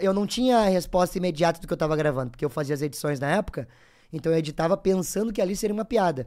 eu 0.00 0.12
não 0.12 0.26
tinha 0.26 0.58
a 0.58 0.68
resposta 0.68 1.18
imediata 1.18 1.60
do 1.60 1.68
que 1.68 1.72
eu 1.72 1.76
tava 1.76 1.94
gravando, 1.94 2.30
porque 2.30 2.44
eu 2.44 2.50
fazia 2.50 2.74
as 2.74 2.82
edições 2.82 3.20
na 3.20 3.30
época, 3.30 3.68
então 4.12 4.32
eu 4.32 4.38
editava 4.38 4.76
pensando 4.76 5.32
que 5.32 5.40
ali 5.40 5.54
seria 5.54 5.74
uma 5.74 5.84
piada. 5.84 6.26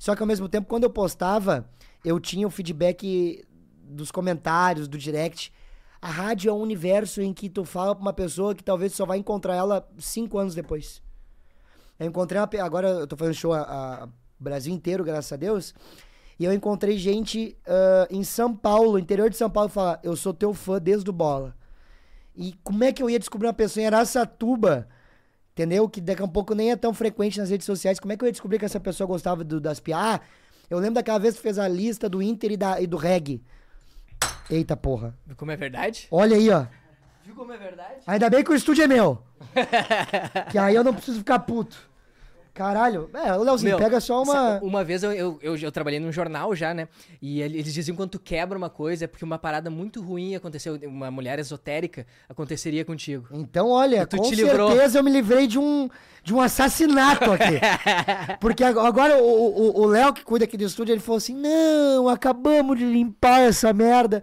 Só 0.00 0.16
que 0.16 0.22
ao 0.22 0.26
mesmo 0.26 0.48
tempo, 0.48 0.66
quando 0.66 0.82
eu 0.82 0.90
postava, 0.90 1.70
eu 2.04 2.18
tinha 2.18 2.46
o 2.46 2.50
feedback 2.50 3.44
dos 3.84 4.10
comentários, 4.10 4.88
do 4.88 4.98
direct. 4.98 5.52
A 6.06 6.08
rádio 6.08 6.50
é 6.50 6.52
um 6.52 6.60
universo 6.60 7.20
em 7.20 7.34
que 7.34 7.50
tu 7.50 7.64
fala 7.64 7.92
pra 7.92 8.00
uma 8.00 8.12
pessoa 8.12 8.54
que 8.54 8.62
talvez 8.62 8.92
só 8.92 9.04
vai 9.04 9.18
encontrar 9.18 9.56
ela 9.56 9.84
cinco 9.98 10.38
anos 10.38 10.54
depois. 10.54 11.02
Eu 11.98 12.06
encontrei 12.06 12.40
uma. 12.40 12.48
Agora 12.62 12.88
eu 12.90 13.08
tô 13.08 13.16
fazendo 13.16 13.34
show 13.34 13.52
a, 13.52 13.62
a 14.04 14.08
Brasil 14.38 14.72
inteiro, 14.72 15.02
graças 15.02 15.32
a 15.32 15.36
Deus. 15.36 15.74
E 16.38 16.44
eu 16.44 16.52
encontrei 16.52 16.96
gente 16.96 17.58
uh, 17.66 18.06
em 18.08 18.22
São 18.22 18.54
Paulo, 18.54 19.00
interior 19.00 19.28
de 19.28 19.36
São 19.36 19.50
Paulo, 19.50 19.68
falar: 19.68 19.98
Eu 20.04 20.14
sou 20.14 20.32
teu 20.32 20.54
fã 20.54 20.80
desde 20.80 21.10
o 21.10 21.12
bola. 21.12 21.56
E 22.36 22.54
como 22.62 22.84
é 22.84 22.92
que 22.92 23.02
eu 23.02 23.10
ia 23.10 23.18
descobrir 23.18 23.48
uma 23.48 23.52
pessoa 23.52 23.82
em 23.82 23.86
Araçatuba 23.88 24.86
Entendeu? 25.56 25.88
Que 25.88 26.00
daqui 26.00 26.22
a 26.22 26.28
pouco 26.28 26.54
nem 26.54 26.70
é 26.70 26.76
tão 26.76 26.94
frequente 26.94 27.40
nas 27.40 27.50
redes 27.50 27.66
sociais. 27.66 27.98
Como 27.98 28.12
é 28.12 28.16
que 28.16 28.22
eu 28.22 28.26
ia 28.26 28.32
descobrir 28.32 28.60
que 28.60 28.64
essa 28.64 28.78
pessoa 28.78 29.08
gostava 29.08 29.42
do, 29.42 29.58
das 29.58 29.80
piadas? 29.80 30.20
Ah, 30.20 30.20
eu 30.70 30.78
lembro 30.78 30.94
daquela 30.94 31.18
vez 31.18 31.34
que 31.34 31.42
fez 31.42 31.58
a 31.58 31.66
lista 31.66 32.08
do 32.08 32.22
Inter 32.22 32.52
e, 32.52 32.56
da, 32.56 32.80
e 32.80 32.86
do 32.86 32.96
reggae. 32.96 33.42
Eita 34.50 34.76
porra. 34.76 35.14
Viu 35.26 35.36
como 35.36 35.50
é 35.50 35.56
verdade? 35.56 36.06
Olha 36.10 36.36
aí, 36.36 36.50
ó. 36.50 36.66
Viu 37.24 37.34
como 37.34 37.52
é 37.52 37.58
verdade? 37.58 38.00
Ainda 38.06 38.30
bem 38.30 38.44
que 38.44 38.50
o 38.50 38.54
estúdio 38.54 38.84
é 38.84 38.86
meu. 38.86 39.22
que 40.50 40.58
aí 40.58 40.74
eu 40.74 40.84
não 40.84 40.94
preciso 40.94 41.18
ficar 41.18 41.40
puto. 41.40 41.76
Caralho. 42.56 43.10
É, 43.12 43.34
o 43.34 43.42
Leozinho, 43.42 43.72
Meu, 43.72 43.78
pega 43.78 44.00
só 44.00 44.22
uma. 44.22 44.58
Uma 44.60 44.82
vez 44.82 45.02
eu, 45.02 45.12
eu, 45.12 45.38
eu, 45.42 45.56
eu, 45.58 45.70
trabalhei 45.70 46.00
num 46.00 46.10
jornal 46.10 46.56
já, 46.56 46.72
né? 46.72 46.88
E 47.20 47.42
eles 47.42 47.74
diziam 47.74 47.94
que 47.94 48.00
quando 48.00 48.12
tu 48.12 48.18
quebra 48.18 48.56
uma 48.56 48.70
coisa 48.70 49.04
é 49.04 49.06
porque 49.06 49.26
uma 49.26 49.38
parada 49.38 49.68
muito 49.68 50.00
ruim 50.00 50.34
aconteceu, 50.34 50.78
uma 50.84 51.10
mulher 51.10 51.38
esotérica 51.38 52.06
aconteceria 52.26 52.82
contigo. 52.82 53.28
Então, 53.30 53.68
olha, 53.68 54.06
com 54.06 54.24
certeza 54.24 54.48
livrou. 54.48 54.72
eu 54.72 55.04
me 55.04 55.10
livrei 55.10 55.46
de 55.46 55.58
um, 55.58 55.90
de 56.24 56.32
um 56.32 56.40
assassinato 56.40 57.30
aqui. 57.30 57.60
porque 58.40 58.64
agora 58.64 59.18
o 59.18 59.84
Léo, 59.84 60.14
que 60.14 60.24
cuida 60.24 60.46
aqui 60.46 60.56
do 60.56 60.64
estúdio, 60.64 60.94
ele 60.94 61.00
falou 61.02 61.18
assim: 61.18 61.34
não, 61.34 62.08
acabamos 62.08 62.78
de 62.78 62.86
limpar 62.86 63.40
essa 63.42 63.70
merda. 63.74 64.22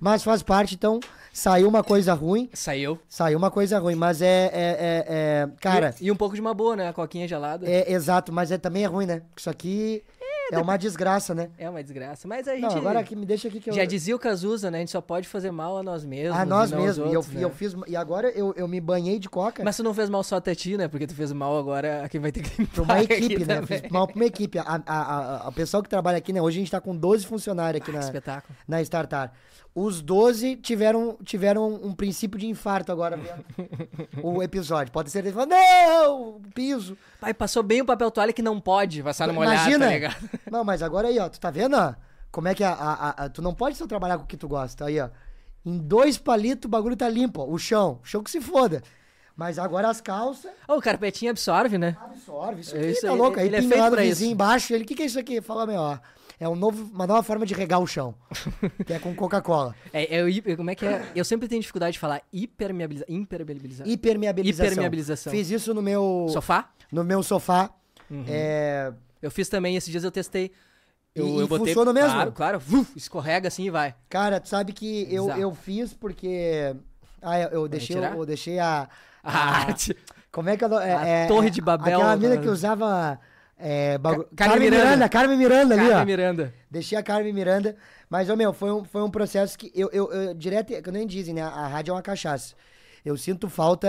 Mas 0.00 0.24
faz 0.24 0.42
parte, 0.42 0.74
então. 0.74 1.00
Saiu 1.34 1.68
uma 1.68 1.82
coisa 1.82 2.14
ruim. 2.14 2.48
Saiu. 2.54 2.96
Saiu 3.08 3.36
uma 3.36 3.50
coisa 3.50 3.76
ruim, 3.80 3.96
mas 3.96 4.22
é. 4.22 4.26
é, 4.26 4.50
é, 4.52 5.04
é 5.08 5.48
cara. 5.60 5.92
E, 6.00 6.06
e, 6.06 6.10
um 6.12 6.14
pouco 6.14 6.36
de 6.36 6.40
uma 6.40 6.54
boa, 6.54 6.76
né? 6.76 6.88
A 6.88 6.92
coquinha 6.92 7.26
gelada. 7.26 7.68
É, 7.68 7.92
exato, 7.92 8.32
mas 8.32 8.52
é, 8.52 8.56
também 8.56 8.84
é 8.84 8.86
ruim, 8.86 9.04
né? 9.04 9.20
Isso 9.36 9.50
aqui. 9.50 10.04
É 10.52 10.58
uma 10.58 10.76
desgraça, 10.76 11.34
né? 11.34 11.50
É 11.58 11.68
uma 11.68 11.82
desgraça. 11.82 12.28
Mas 12.28 12.46
a 12.46 12.54
gente. 12.54 12.62
Não, 12.62 12.76
agora 12.76 13.02
que 13.02 13.16
me 13.16 13.24
deixa 13.26 13.48
aqui 13.48 13.60
que 13.60 13.70
eu. 13.70 13.74
Já 13.74 13.84
dizia 13.84 14.14
o 14.14 14.18
Cazuza, 14.18 14.70
né? 14.70 14.78
A 14.78 14.80
gente 14.80 14.90
só 14.90 15.00
pode 15.00 15.26
fazer 15.26 15.50
mal 15.50 15.78
a 15.78 15.82
nós 15.82 16.04
mesmos. 16.04 16.38
A 16.38 16.44
nós 16.44 16.70
mesmos. 16.70 17.10
E 17.10 17.14
eu, 17.14 17.20
outros, 17.20 17.34
e 17.34 17.42
eu 17.42 17.48
né? 17.48 17.54
fiz. 17.54 17.74
E 17.88 17.96
agora 17.96 18.28
eu, 18.30 18.54
eu 18.56 18.68
me 18.68 18.80
banhei 18.80 19.18
de 19.18 19.28
coca. 19.28 19.64
Mas 19.64 19.76
tu 19.76 19.82
não 19.82 19.94
fez 19.94 20.08
mal 20.10 20.22
só 20.22 20.36
até 20.36 20.54
ti, 20.54 20.76
né? 20.76 20.86
Porque 20.86 21.06
tu 21.06 21.14
fez 21.14 21.32
mal 21.32 21.58
agora 21.58 22.04
a 22.04 22.08
quem 22.08 22.20
vai 22.20 22.30
ter 22.30 22.42
que 22.42 22.66
Pra 22.66 22.82
limpar 22.82 22.82
uma 22.82 23.02
aqui 23.02 23.12
equipe, 23.14 23.44
né? 23.44 23.54
também. 23.56 23.80
Fiz 23.80 23.90
mal 23.90 24.06
pra 24.06 24.16
uma 24.16 24.24
equipe. 24.26 24.58
A, 24.58 24.62
a, 24.64 24.82
a, 24.86 25.48
a 25.48 25.52
pessoal 25.52 25.82
que 25.82 25.88
trabalha 25.88 26.18
aqui, 26.18 26.32
né? 26.32 26.40
Hoje 26.42 26.58
a 26.58 26.60
gente 26.60 26.70
tá 26.70 26.80
com 26.80 26.94
12 26.94 27.26
funcionários 27.26 27.80
aqui 27.80 27.90
Ah, 27.90 27.94
na, 27.94 28.00
espetáculo. 28.00 28.56
na 28.68 28.82
Startar. 28.82 29.32
Os 29.74 30.00
12 30.00 30.54
tiveram, 30.56 31.16
tiveram 31.24 31.66
um 31.82 31.92
princípio 31.92 32.38
de 32.38 32.46
infarto 32.46 32.92
agora 32.92 33.16
vendo 33.16 33.44
o 34.22 34.40
episódio. 34.40 34.92
Pode 34.92 35.10
ser 35.10 35.18
eles 35.20 35.32
falam, 35.34 35.48
não, 35.48 36.40
piso. 36.54 36.96
Pai, 37.20 37.34
passou 37.34 37.60
bem 37.62 37.80
o 37.80 37.84
papel 37.84 38.08
toalha 38.10 38.32
que 38.32 38.40
não 38.42 38.60
pode 38.60 39.02
passar 39.02 39.26
numa 39.26 39.40
olhada, 39.40 39.56
Imagina. 39.56 39.86
tá 39.86 39.92
ligado? 39.92 40.30
Não, 40.50 40.62
mas 40.64 40.80
agora 40.80 41.08
aí, 41.08 41.18
ó, 41.18 41.28
tu 41.28 41.40
tá 41.40 41.50
vendo, 41.50 41.76
ó? 41.76 41.92
Como 42.30 42.46
é 42.46 42.54
que 42.54 42.62
a, 42.62 42.72
a- 42.72 42.92
a- 43.08 43.24
a- 43.24 43.28
tu 43.28 43.42
não 43.42 43.52
pode 43.54 43.76
só 43.76 43.86
trabalhar 43.86 44.16
com 44.18 44.24
o 44.24 44.26
que 44.26 44.36
tu 44.36 44.46
gosta. 44.48 44.84
Aí, 44.86 45.00
ó. 45.00 45.08
Em 45.66 45.76
dois 45.78 46.18
palitos 46.18 46.66
o 46.66 46.70
bagulho 46.70 46.94
tá 46.96 47.08
limpo, 47.08 47.42
ó. 47.42 47.46
O 47.48 47.58
chão. 47.58 47.98
O 48.02 48.06
chão 48.06 48.22
que 48.22 48.30
se 48.30 48.40
foda. 48.40 48.80
Mas 49.36 49.58
agora 49.58 49.88
as 49.88 50.00
calças 50.00 50.52
Ô, 50.68 50.74
o 50.74 50.80
carpetinho 50.80 51.32
absorve, 51.32 51.76
né? 51.78 51.96
absorve. 52.00 52.60
Isso 52.60 52.76
É 52.76 52.78
aqui 52.78 52.88
isso 52.90 53.00
tá 53.02 53.10
aí, 53.10 53.16
louco. 53.18 53.40
Aí 53.40 53.46
ele 53.46 53.56
é 53.56 53.60
pinga 53.60 53.74
feito 53.74 53.90
lá 53.90 54.00
vizinho 54.02 54.12
isso. 54.28 54.32
embaixo. 54.34 54.72
Ele, 54.74 54.84
o 54.84 54.86
que, 54.86 54.94
que 54.94 55.02
é 55.02 55.06
isso 55.06 55.18
aqui? 55.18 55.40
Fala, 55.40 55.66
meu, 55.66 55.80
ó. 55.80 55.98
É 56.38 56.48
um 56.48 56.56
novo, 56.56 56.90
uma 56.92 57.06
nova 57.06 57.22
forma 57.22 57.46
de 57.46 57.54
regar 57.54 57.80
o 57.80 57.86
chão. 57.86 58.14
que 58.84 58.92
é 58.92 58.98
com 58.98 59.14
Coca-Cola. 59.14 59.74
É, 59.92 60.16
é 60.18 60.56
como 60.56 60.70
é 60.70 60.74
que 60.74 60.84
é? 60.84 61.04
Eu 61.14 61.24
sempre 61.24 61.46
tenho 61.48 61.60
dificuldade 61.60 61.92
de 61.94 61.98
falar 61.98 62.20
hipermeabiliza. 62.32 63.04
Hipermeabilização. 63.08 63.86
Hipermeabilização. 63.86 65.30
Fiz 65.32 65.50
isso 65.50 65.72
no 65.72 65.80
meu, 65.82 66.26
Sofá? 66.30 66.70
no 66.90 67.04
meu 67.04 67.22
sofá. 67.22 67.70
Uhum. 68.10 68.24
É, 68.28 68.92
Eu 69.22 69.30
fiz 69.30 69.48
também, 69.48 69.76
esses 69.76 69.90
dias 69.90 70.04
eu 70.04 70.10
testei. 70.10 70.50
Eu, 71.14 71.26
E- 71.26 71.40
eu 71.40 71.46
botei, 71.48 71.66
funciona 71.68 71.92
mesmo? 71.92 72.10
Claro, 72.10 72.32
claro. 72.32 72.58
Vuf, 72.58 72.92
escorrega 72.96 73.46
assim 73.48 73.64
e 73.66 73.70
vai. 73.70 73.94
Cara, 74.08 74.40
tu 74.40 74.48
sabe 74.48 74.72
que 74.72 75.06
eu, 75.10 75.30
eu 75.30 75.54
fiz 75.54 75.94
porque. 75.94 76.74
Ah, 77.22 77.38
eu, 77.40 77.48
eu 77.50 77.68
deixei, 77.68 77.94
tirar? 77.96 78.16
eu 78.16 78.26
deixei 78.26 78.58
a. 78.58 78.88
A 79.22 79.30
a- 79.38 79.56
arte. 79.68 79.96
como 80.32 80.50
é 80.50 80.56
que 80.56 80.64
ela. 80.64 80.80
A 80.82 81.06
É, 81.08 81.24
é, 81.24 81.26
Torre 81.26 81.46
é, 81.46 81.50
de 81.50 81.60
Babel, 81.62 81.94
Aquela 81.98 82.16
mina 82.16 82.30
cara. 82.30 82.42
que 82.42 82.48
usava. 82.48 83.18
É, 83.56 83.96
bagu- 83.98 84.24
Ca- 84.36 84.48
Carmen 84.48 84.68
Miranda. 84.70 84.84
Miranda. 84.84 85.08
Carmen 85.08 85.38
Miranda 85.38 85.74
ali, 85.74 85.82
Carmen 85.88 86.02
ó. 86.02 86.04
Miranda. 86.04 86.54
Deixei 86.70 86.98
a 86.98 87.02
Carmen 87.02 87.32
Miranda. 87.32 87.76
Mas, 88.10 88.28
ô 88.28 88.36
meu, 88.36 88.52
foi 88.52 88.72
um, 88.72 88.84
foi 88.84 89.02
um 89.02 89.10
processo 89.10 89.56
que 89.58 89.70
eu, 89.74 89.88
eu, 89.92 90.12
eu 90.12 90.34
direto, 90.34 90.72
que 90.82 90.90
nem 90.90 91.06
dizem, 91.06 91.34
né? 91.34 91.42
A 91.42 91.66
rádio 91.66 91.92
é 91.92 91.94
uma 91.94 92.02
cachaça. 92.02 92.54
Eu 93.04 93.16
sinto 93.16 93.48
falta 93.48 93.88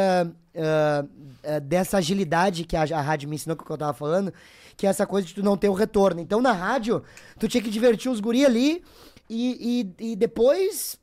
ah, 0.55 1.05
ah, 1.43 1.59
dessa 1.59 1.97
agilidade 1.97 2.63
que 2.65 2.75
a, 2.75 2.81
a 2.83 3.01
rádio 3.01 3.27
me 3.29 3.35
ensinou, 3.35 3.55
que 3.57 3.69
eu 3.69 3.77
tava 3.77 3.93
falando, 3.93 4.33
que 4.75 4.85
é 4.85 4.89
essa 4.89 5.05
coisa 5.05 5.25
de 5.27 5.33
tu 5.33 5.41
não 5.43 5.55
ter 5.57 5.69
o 5.69 5.73
retorno. 5.73 6.19
Então, 6.21 6.41
na 6.41 6.51
rádio, 6.51 7.01
tu 7.39 7.47
tinha 7.47 7.63
que 7.63 7.69
divertir 7.69 8.11
os 8.11 8.19
guri 8.19 8.45
ali 8.45 8.83
e, 9.29 9.93
e, 9.99 10.11
e 10.11 10.15
depois 10.15 10.99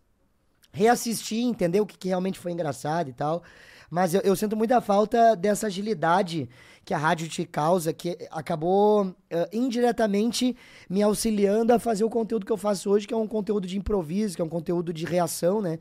reassistir, 0.72 1.44
entender 1.44 1.80
o 1.80 1.86
que, 1.86 1.98
que 1.98 2.08
realmente 2.08 2.38
foi 2.38 2.52
engraçado 2.52 3.08
e 3.08 3.12
tal. 3.12 3.42
Mas 3.90 4.14
eu, 4.14 4.20
eu 4.22 4.34
sinto 4.36 4.56
muita 4.56 4.80
falta 4.80 5.36
dessa 5.36 5.66
agilidade 5.66 6.48
que 6.84 6.92
a 6.92 6.98
rádio 6.98 7.28
te 7.28 7.44
causa, 7.44 7.92
que 7.92 8.18
acabou 8.30 9.14
eh, 9.30 9.48
indiretamente 9.52 10.56
me 10.88 11.02
auxiliando 11.02 11.72
a 11.72 11.78
fazer 11.78 12.04
o 12.04 12.10
conteúdo 12.10 12.44
que 12.44 12.52
eu 12.52 12.56
faço 12.56 12.90
hoje, 12.90 13.06
que 13.06 13.14
é 13.14 13.16
um 13.16 13.28
conteúdo 13.28 13.66
de 13.66 13.78
improviso, 13.78 14.36
que 14.36 14.42
é 14.42 14.44
um 14.44 14.48
conteúdo 14.48 14.92
de 14.92 15.04
reação, 15.04 15.62
né? 15.62 15.78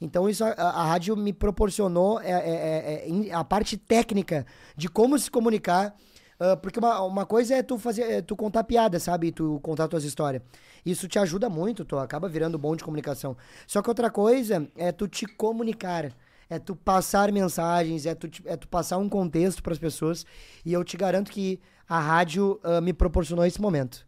Então 0.00 0.28
isso 0.28 0.44
a, 0.44 0.50
a 0.50 0.86
rádio 0.86 1.16
me 1.16 1.32
proporcionou 1.32 2.20
é, 2.20 2.30
é, 2.30 3.08
é, 3.08 3.32
a 3.32 3.44
parte 3.44 3.76
técnica 3.76 4.46
de 4.76 4.88
como 4.88 5.18
se 5.18 5.30
comunicar, 5.30 5.94
ah, 6.38 6.56
porque 6.56 6.78
uma, 6.78 7.02
uma 7.02 7.26
coisa 7.26 7.56
é 7.56 7.62
tu 7.62 7.78
fazer, 7.78 8.02
é 8.02 8.22
tu 8.22 8.36
contar 8.36 8.64
piada, 8.64 8.98
sabe? 9.00 9.32
Tu 9.32 9.58
contar 9.60 9.88
tuas 9.88 10.04
histórias. 10.04 10.42
Isso 10.86 11.08
te 11.08 11.18
ajuda 11.18 11.48
muito, 11.50 11.84
tu 11.84 11.98
acaba 11.98 12.28
virando 12.28 12.58
bom 12.58 12.76
de 12.76 12.84
comunicação. 12.84 13.36
Só 13.66 13.82
que 13.82 13.88
outra 13.88 14.10
coisa 14.10 14.66
é 14.76 14.92
tu 14.92 15.08
te 15.08 15.26
comunicar. 15.26 16.12
É 16.50 16.58
tu 16.58 16.74
passar 16.74 17.30
mensagens, 17.30 18.06
é 18.06 18.14
tu, 18.14 18.28
é 18.44 18.56
tu 18.56 18.68
passar 18.68 18.98
um 18.98 19.08
contexto 19.08 19.62
para 19.62 19.72
as 19.72 19.78
pessoas. 19.78 20.24
E 20.64 20.72
eu 20.72 20.82
te 20.82 20.96
garanto 20.96 21.30
que 21.30 21.60
a 21.88 22.00
rádio 22.00 22.58
ah, 22.62 22.80
me 22.80 22.92
proporcionou 22.92 23.44
esse 23.44 23.60
momento. 23.60 24.06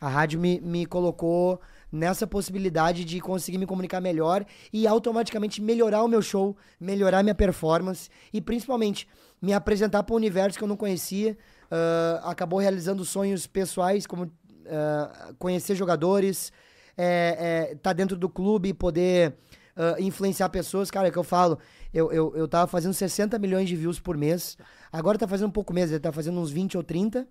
A 0.00 0.08
rádio 0.08 0.40
me, 0.40 0.60
me 0.60 0.84
colocou 0.84 1.60
nessa 1.90 2.26
possibilidade 2.26 3.04
de 3.04 3.20
conseguir 3.20 3.58
me 3.58 3.66
comunicar 3.66 4.00
melhor 4.00 4.44
e 4.72 4.86
automaticamente 4.86 5.60
melhorar 5.60 6.02
o 6.02 6.08
meu 6.08 6.22
show, 6.22 6.56
melhorar 6.80 7.22
minha 7.22 7.34
performance 7.34 8.08
e 8.32 8.40
principalmente 8.40 9.06
me 9.40 9.52
apresentar 9.52 10.02
para 10.02 10.14
um 10.14 10.16
universo 10.16 10.56
que 10.56 10.64
eu 10.64 10.68
não 10.68 10.76
conhecia. 10.76 11.36
ah, 11.70 12.30
acabou 12.30 12.58
realizando 12.58 13.04
sonhos 13.04 13.46
pessoais, 13.46 14.06
como 14.06 14.30
ah, 14.68 15.34
conhecer 15.38 15.74
jogadores, 15.74 16.52
é, 16.96 17.70
é, 17.70 17.74
tá 17.76 17.92
dentro 17.92 18.16
do 18.16 18.28
clube 18.28 18.70
e 18.70 18.74
poder 18.74 19.34
ah, 19.76 19.96
influenciar 19.98 20.48
pessoas. 20.48 20.90
Cara, 20.90 21.08
é 21.08 21.10
que 21.10 21.18
eu 21.18 21.24
falo, 21.24 21.58
eu, 21.92 22.10
eu, 22.12 22.36
eu 22.36 22.48
tava 22.48 22.66
fazendo 22.66 22.94
60 22.94 23.38
milhões 23.38 23.68
de 23.68 23.76
views 23.76 24.00
por 24.00 24.16
mês, 24.16 24.56
agora 24.92 25.18
tá 25.18 25.28
fazendo 25.28 25.48
um 25.48 25.52
pouco 25.52 25.72
menos, 25.72 25.90
ele 25.90 26.00
tá 26.00 26.12
fazendo 26.12 26.38
uns 26.40 26.50
20 26.50 26.76
ou 26.76 26.82
30. 26.82 27.26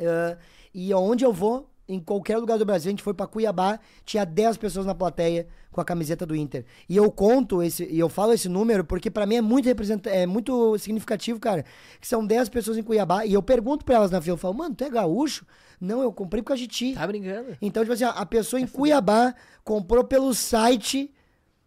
Ah, 0.00 0.36
e 0.74 0.92
aonde 0.92 1.24
eu 1.24 1.32
vou, 1.32 1.68
em 1.88 1.98
qualquer 1.98 2.36
lugar 2.36 2.58
do 2.58 2.66
Brasil, 2.66 2.90
a 2.90 2.92
gente 2.92 3.02
foi 3.02 3.14
pra 3.14 3.26
Cuiabá, 3.26 3.80
tinha 4.04 4.24
10 4.24 4.58
pessoas 4.58 4.84
na 4.84 4.94
plateia 4.94 5.48
com 5.72 5.80
a 5.80 5.84
camiseta 5.84 6.26
do 6.26 6.36
Inter. 6.36 6.66
E 6.88 6.96
eu 6.96 7.10
conto 7.10 7.62
esse, 7.62 7.84
e 7.84 7.98
eu 7.98 8.08
falo 8.08 8.32
esse 8.34 8.48
número 8.48 8.84
porque 8.84 9.10
pra 9.10 9.26
mim 9.26 9.36
é 9.36 9.40
muito 9.40 9.64
representa 9.66 10.10
é 10.10 10.26
muito 10.26 10.76
significativo, 10.78 11.40
cara. 11.40 11.64
Que 12.00 12.06
são 12.06 12.24
10 12.24 12.50
pessoas 12.50 12.76
em 12.76 12.82
Cuiabá 12.82 13.24
e 13.24 13.32
eu 13.32 13.42
pergunto 13.42 13.84
pra 13.84 13.96
elas 13.96 14.10
na 14.10 14.20
fila, 14.20 14.34
eu 14.34 14.38
falo: 14.38 14.54
"Mano, 14.54 14.74
tu 14.74 14.84
é 14.84 14.90
gaúcho?" 14.90 15.46
Não, 15.80 16.02
eu 16.02 16.12
comprei 16.12 16.42
por 16.42 16.48
causa 16.48 16.60
de 16.60 16.68
ti. 16.68 16.94
Tá 16.94 17.06
brincando? 17.06 17.56
Então, 17.62 17.84
tipo 17.84 17.92
assim, 17.92 18.04
a 18.04 18.26
pessoa 18.26 18.60
em 18.60 18.66
Cuiabá 18.66 19.32
comprou 19.62 20.02
pelo 20.02 20.34
site, 20.34 21.10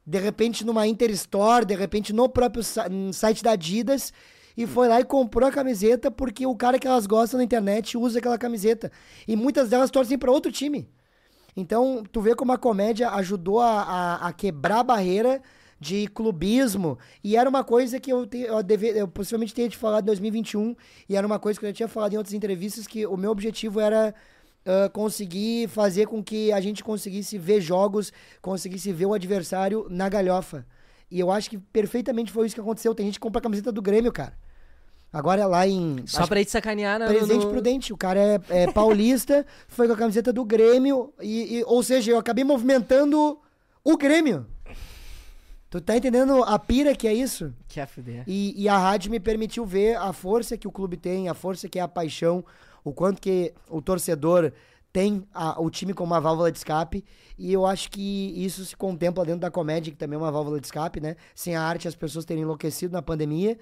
de 0.06 0.20
repente 0.20 0.66
numa 0.66 0.88
Inter 0.88 1.12
Store, 1.12 1.66
de 1.66 1.76
repente 1.76 2.14
no 2.14 2.28
próprio 2.28 2.64
site 3.14 3.44
da 3.44 3.52
Adidas, 3.52 4.12
e 4.56 4.68
foi 4.68 4.88
lá 4.88 5.00
e 5.00 5.06
comprou 5.06 5.48
a 5.48 5.52
camiseta 5.52 6.12
porque 6.12 6.46
o 6.46 6.56
cara 6.56 6.78
que 6.78 6.88
elas 6.88 7.08
gostam 7.08 7.38
na 7.38 7.44
internet 7.44 7.98
usa 7.98 8.20
aquela 8.20 8.38
camiseta. 8.38 8.92
E 9.28 9.36
muitas 9.36 9.70
delas 9.70 9.90
torcem 9.90 10.18
para 10.18 10.32
outro 10.32 10.52
time. 10.52 10.90
Então, 11.56 12.04
tu 12.12 12.22
vê 12.22 12.36
como 12.36 12.52
a 12.52 12.58
comédia 12.58 13.10
ajudou 13.12 13.60
a, 13.60 13.82
a, 13.82 14.28
a 14.28 14.34
quebrar 14.34 14.80
a 14.80 14.84
barreira 14.84 15.42
de 15.80 16.08
clubismo. 16.08 16.98
E 17.24 17.36
era 17.36 17.50
uma 17.50 17.64
coisa 17.64 18.00
que 18.00 18.12
eu, 18.12 18.26
te, 18.26 18.40
eu, 18.40 18.62
deve, 18.62 18.90
eu 18.90 19.08
possivelmente 19.08 19.54
tenha 19.54 19.68
te 19.68 19.78
falado 19.78 20.04
em 20.04 20.08
2021. 20.08 20.76
E 21.10 21.16
era 21.16 21.26
uma 21.26 21.40
coisa 21.40 21.60
que 21.60 21.66
eu 21.66 21.70
já 21.70 21.74
tinha 21.74 21.88
falado 21.88 22.14
em 22.14 22.18
outras 22.18 22.34
entrevistas, 22.34 22.88
que 22.88 23.06
o 23.06 23.18
meu 23.18 23.32
objetivo 23.32 23.80
era 23.80 24.14
ah, 24.66 24.90
conseguir 24.90 25.68
fazer 25.70 26.08
com 26.08 26.24
que 26.24 26.52
a 26.52 26.62
gente 26.62 26.84
conseguisse 26.84 27.38
ver 27.38 27.62
jogos, 27.62 28.14
conseguisse 28.42 28.92
ver 28.92 29.06
o 29.06 29.14
adversário 29.14 29.88
na 29.90 30.08
galhofa. 30.08 30.66
E 31.10 31.20
eu 31.20 31.32
acho 31.32 31.50
que 31.50 31.58
perfeitamente 31.58 32.32
foi 32.32 32.46
isso 32.46 32.56
que 32.56 32.62
aconteceu. 32.62 32.96
Tem 32.96 33.06
gente 33.06 33.16
que 33.16 33.20
compra 33.20 33.40
a 33.40 33.42
camiseta 33.42 33.72
do 33.72 33.82
Grêmio, 33.82 34.12
cara. 34.12 34.34
Agora 35.12 35.42
é 35.42 35.46
lá 35.46 35.68
em. 35.68 36.04
Só 36.06 36.26
pra 36.26 36.40
ir 36.40 36.46
te 36.46 36.52
sacanear 36.52 36.98
na, 36.98 37.06
Presidente 37.06 37.44
no... 37.44 37.52
Prudente, 37.52 37.92
o 37.92 37.98
cara 37.98 38.20
é, 38.20 38.40
é 38.50 38.72
paulista, 38.72 39.46
foi 39.68 39.88
com 39.88 39.94
a 39.94 39.98
camiseta 39.98 40.32
do 40.32 40.46
Grêmio, 40.46 41.14
e, 41.20 41.58
e- 41.58 41.64
ou 41.66 41.84
seja, 41.84 42.12
eu 42.12 42.18
acabei 42.18 42.46
movimentando 42.46 43.38
o 43.84 43.98
Grêmio. 43.98 44.46
Tu 45.70 45.82
tá 45.82 45.98
entendendo 45.98 46.44
a 46.44 46.58
pira 46.60 46.96
que 46.96 47.08
é 47.08 47.14
isso? 47.14 47.54
Que 47.68 47.80
a 47.80 47.88
fuder. 47.88 48.24
E, 48.28 48.54
e 48.62 48.70
a 48.70 48.78
rádio 48.78 49.12
me 49.12 49.20
permitiu 49.20 49.66
ver 49.66 49.98
a 49.98 50.14
força 50.14 50.58
que 50.58 50.68
o 50.68 50.72
clube 50.72 50.96
tem, 50.98 51.28
a 51.28 51.34
força 51.34 51.68
que 51.68 51.80
é 51.80 51.82
a 51.82 51.88
paixão, 51.88 52.44
o 52.84 52.94
quanto 52.94 53.22
que 53.22 53.54
o 53.70 53.82
torcedor 53.82 54.52
tem 54.92 55.26
a- 55.34 55.60
o 55.62 55.70
time 55.70 55.94
como 55.94 56.14
uma 56.14 56.20
válvula 56.20 56.52
de 56.52 56.58
escape. 56.58 57.04
E 57.38 57.52
eu 57.54 57.66
acho 57.66 57.90
que 57.90 58.34
isso 58.36 58.66
se 58.66 58.76
contempla 58.76 59.24
dentro 59.26 59.42
da 59.42 59.50
comédia, 59.52 59.92
que 59.92 59.98
também 59.98 60.16
é 60.18 60.22
uma 60.22 60.32
válvula 60.32 60.60
de 60.60 60.68
escape, 60.68 61.00
né? 61.00 61.16
Sem 61.34 61.56
a 61.56 61.62
arte, 61.62 61.88
as 61.88 61.96
pessoas 61.96 62.26
terem 62.26 62.44
enlouquecido 62.44 62.92
na 62.94 63.02
pandemia. 63.02 63.58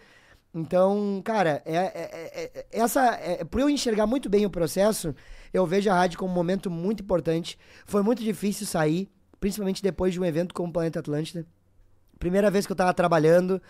Então, 0.54 1.22
cara, 1.24 1.62
é, 1.66 1.76
é- 1.76 1.92
é- 1.94 2.52
é- 2.56 2.66
essa, 2.72 3.06
é, 3.22 3.44
por 3.44 3.62
eu 3.62 3.70
enxergar 3.70 4.08
muito 4.08 4.28
bem 4.28 4.46
o 4.46 4.50
processo, 4.50 5.14
eu 5.54 5.66
vejo 5.66 5.90
a 5.92 5.94
rádio 5.94 6.18
como 6.18 6.32
um 6.32 6.36
momento 6.36 6.72
muito 6.72 7.04
importante. 7.04 7.58
Foi 7.86 8.02
muito 8.02 8.24
difícil 8.24 8.66
sair, 8.66 9.08
principalmente 9.40 9.84
depois 9.84 10.14
de 10.14 10.20
um 10.20 10.26
evento 10.26 10.54
como 10.54 10.70
o 10.70 10.74
Planeta 10.74 11.00
Atlântida. 11.00 11.46
Primeira 12.18 12.50
vez 12.50 12.66
que 12.66 12.72
eu 12.72 12.76
tava 12.76 12.94
trabalhando, 12.94 13.62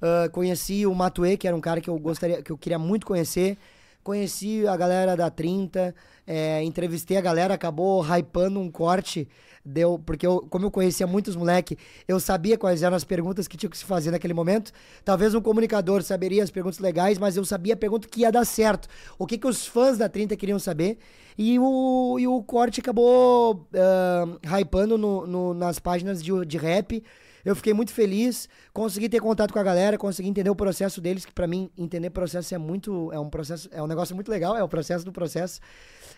ah, 0.00 0.28
conheci 0.30 0.86
o 0.86 0.94
Matue, 0.94 1.36
que 1.36 1.46
era 1.46 1.54
um 1.54 1.60
cara 1.60 1.80
que 1.80 1.90
eu 1.90 1.98
gostaria, 1.98 2.42
que 2.42 2.50
eu 2.50 2.56
queria 2.56 2.78
muito 2.78 3.06
conhecer. 3.06 3.58
Conheci 4.02 4.64
a 4.66 4.76
galera 4.76 5.14
da 5.14 5.30
30, 5.30 5.94
é, 6.26 6.62
entrevistei 6.62 7.16
a 7.16 7.20
galera, 7.20 7.54
acabou 7.54 8.02
hypando 8.04 8.60
um 8.60 8.70
corte, 8.70 9.28
deu, 9.64 9.98
porque 9.98 10.26
eu, 10.26 10.40
como 10.50 10.66
eu 10.66 10.70
conhecia 10.70 11.06
muitos 11.06 11.36
moleque, 11.36 11.76
eu 12.06 12.18
sabia 12.20 12.56
quais 12.58 12.82
eram 12.82 12.96
as 12.96 13.04
perguntas 13.04 13.46
que 13.48 13.56
tinha 13.56 13.70
que 13.70 13.78
se 13.78 13.84
fazer 13.84 14.10
naquele 14.10 14.34
momento. 14.34 14.72
Talvez 15.04 15.34
um 15.34 15.40
comunicador 15.40 16.02
saberia 16.02 16.42
as 16.42 16.50
perguntas 16.50 16.78
legais, 16.78 17.18
mas 17.18 17.36
eu 17.36 17.44
sabia 17.44 17.74
a 17.74 17.76
pergunta 17.76 18.08
que 18.08 18.20
ia 18.20 18.32
dar 18.32 18.44
certo. 18.44 18.88
O 19.18 19.26
que, 19.26 19.38
que 19.38 19.46
os 19.46 19.66
fãs 19.66 19.98
da 19.98 20.08
30 20.08 20.36
queriam 20.36 20.58
saber. 20.58 20.98
E 21.36 21.58
o, 21.58 22.18
e 22.18 22.26
o 22.28 22.42
corte 22.42 22.80
acabou 22.80 23.66
ah, 23.74 24.58
hypando 24.60 24.98
no, 24.98 25.26
no- 25.26 25.54
nas 25.54 25.78
páginas 25.78 26.22
de, 26.22 26.30
de 26.44 26.58
rap. 26.58 27.02
Eu 27.44 27.56
fiquei 27.56 27.72
muito 27.74 27.92
feliz, 27.92 28.48
consegui 28.72 29.08
ter 29.08 29.18
contato 29.18 29.52
com 29.52 29.58
a 29.58 29.62
galera, 29.64 29.98
consegui 29.98 30.28
entender 30.28 30.48
o 30.50 30.54
processo 30.54 31.00
deles, 31.00 31.24
que 31.24 31.32
pra 31.32 31.46
mim 31.48 31.68
entender 31.76 32.10
processo 32.10 32.54
é 32.54 32.58
muito, 32.58 33.10
é 33.12 33.18
um 33.18 33.28
processo, 33.28 33.68
é 33.72 33.82
um 33.82 33.86
negócio 33.88 34.14
muito 34.14 34.30
legal, 34.30 34.56
é 34.56 34.62
o 34.62 34.68
processo 34.68 35.04
do 35.04 35.10
processo. 35.10 35.58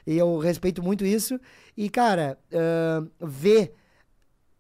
E 0.07 0.17
eu 0.17 0.39
respeito 0.39 0.83
muito 0.83 1.05
isso. 1.05 1.41
E 1.77 1.89
cara, 1.89 2.39
uh, 2.53 3.27
ver 3.27 3.75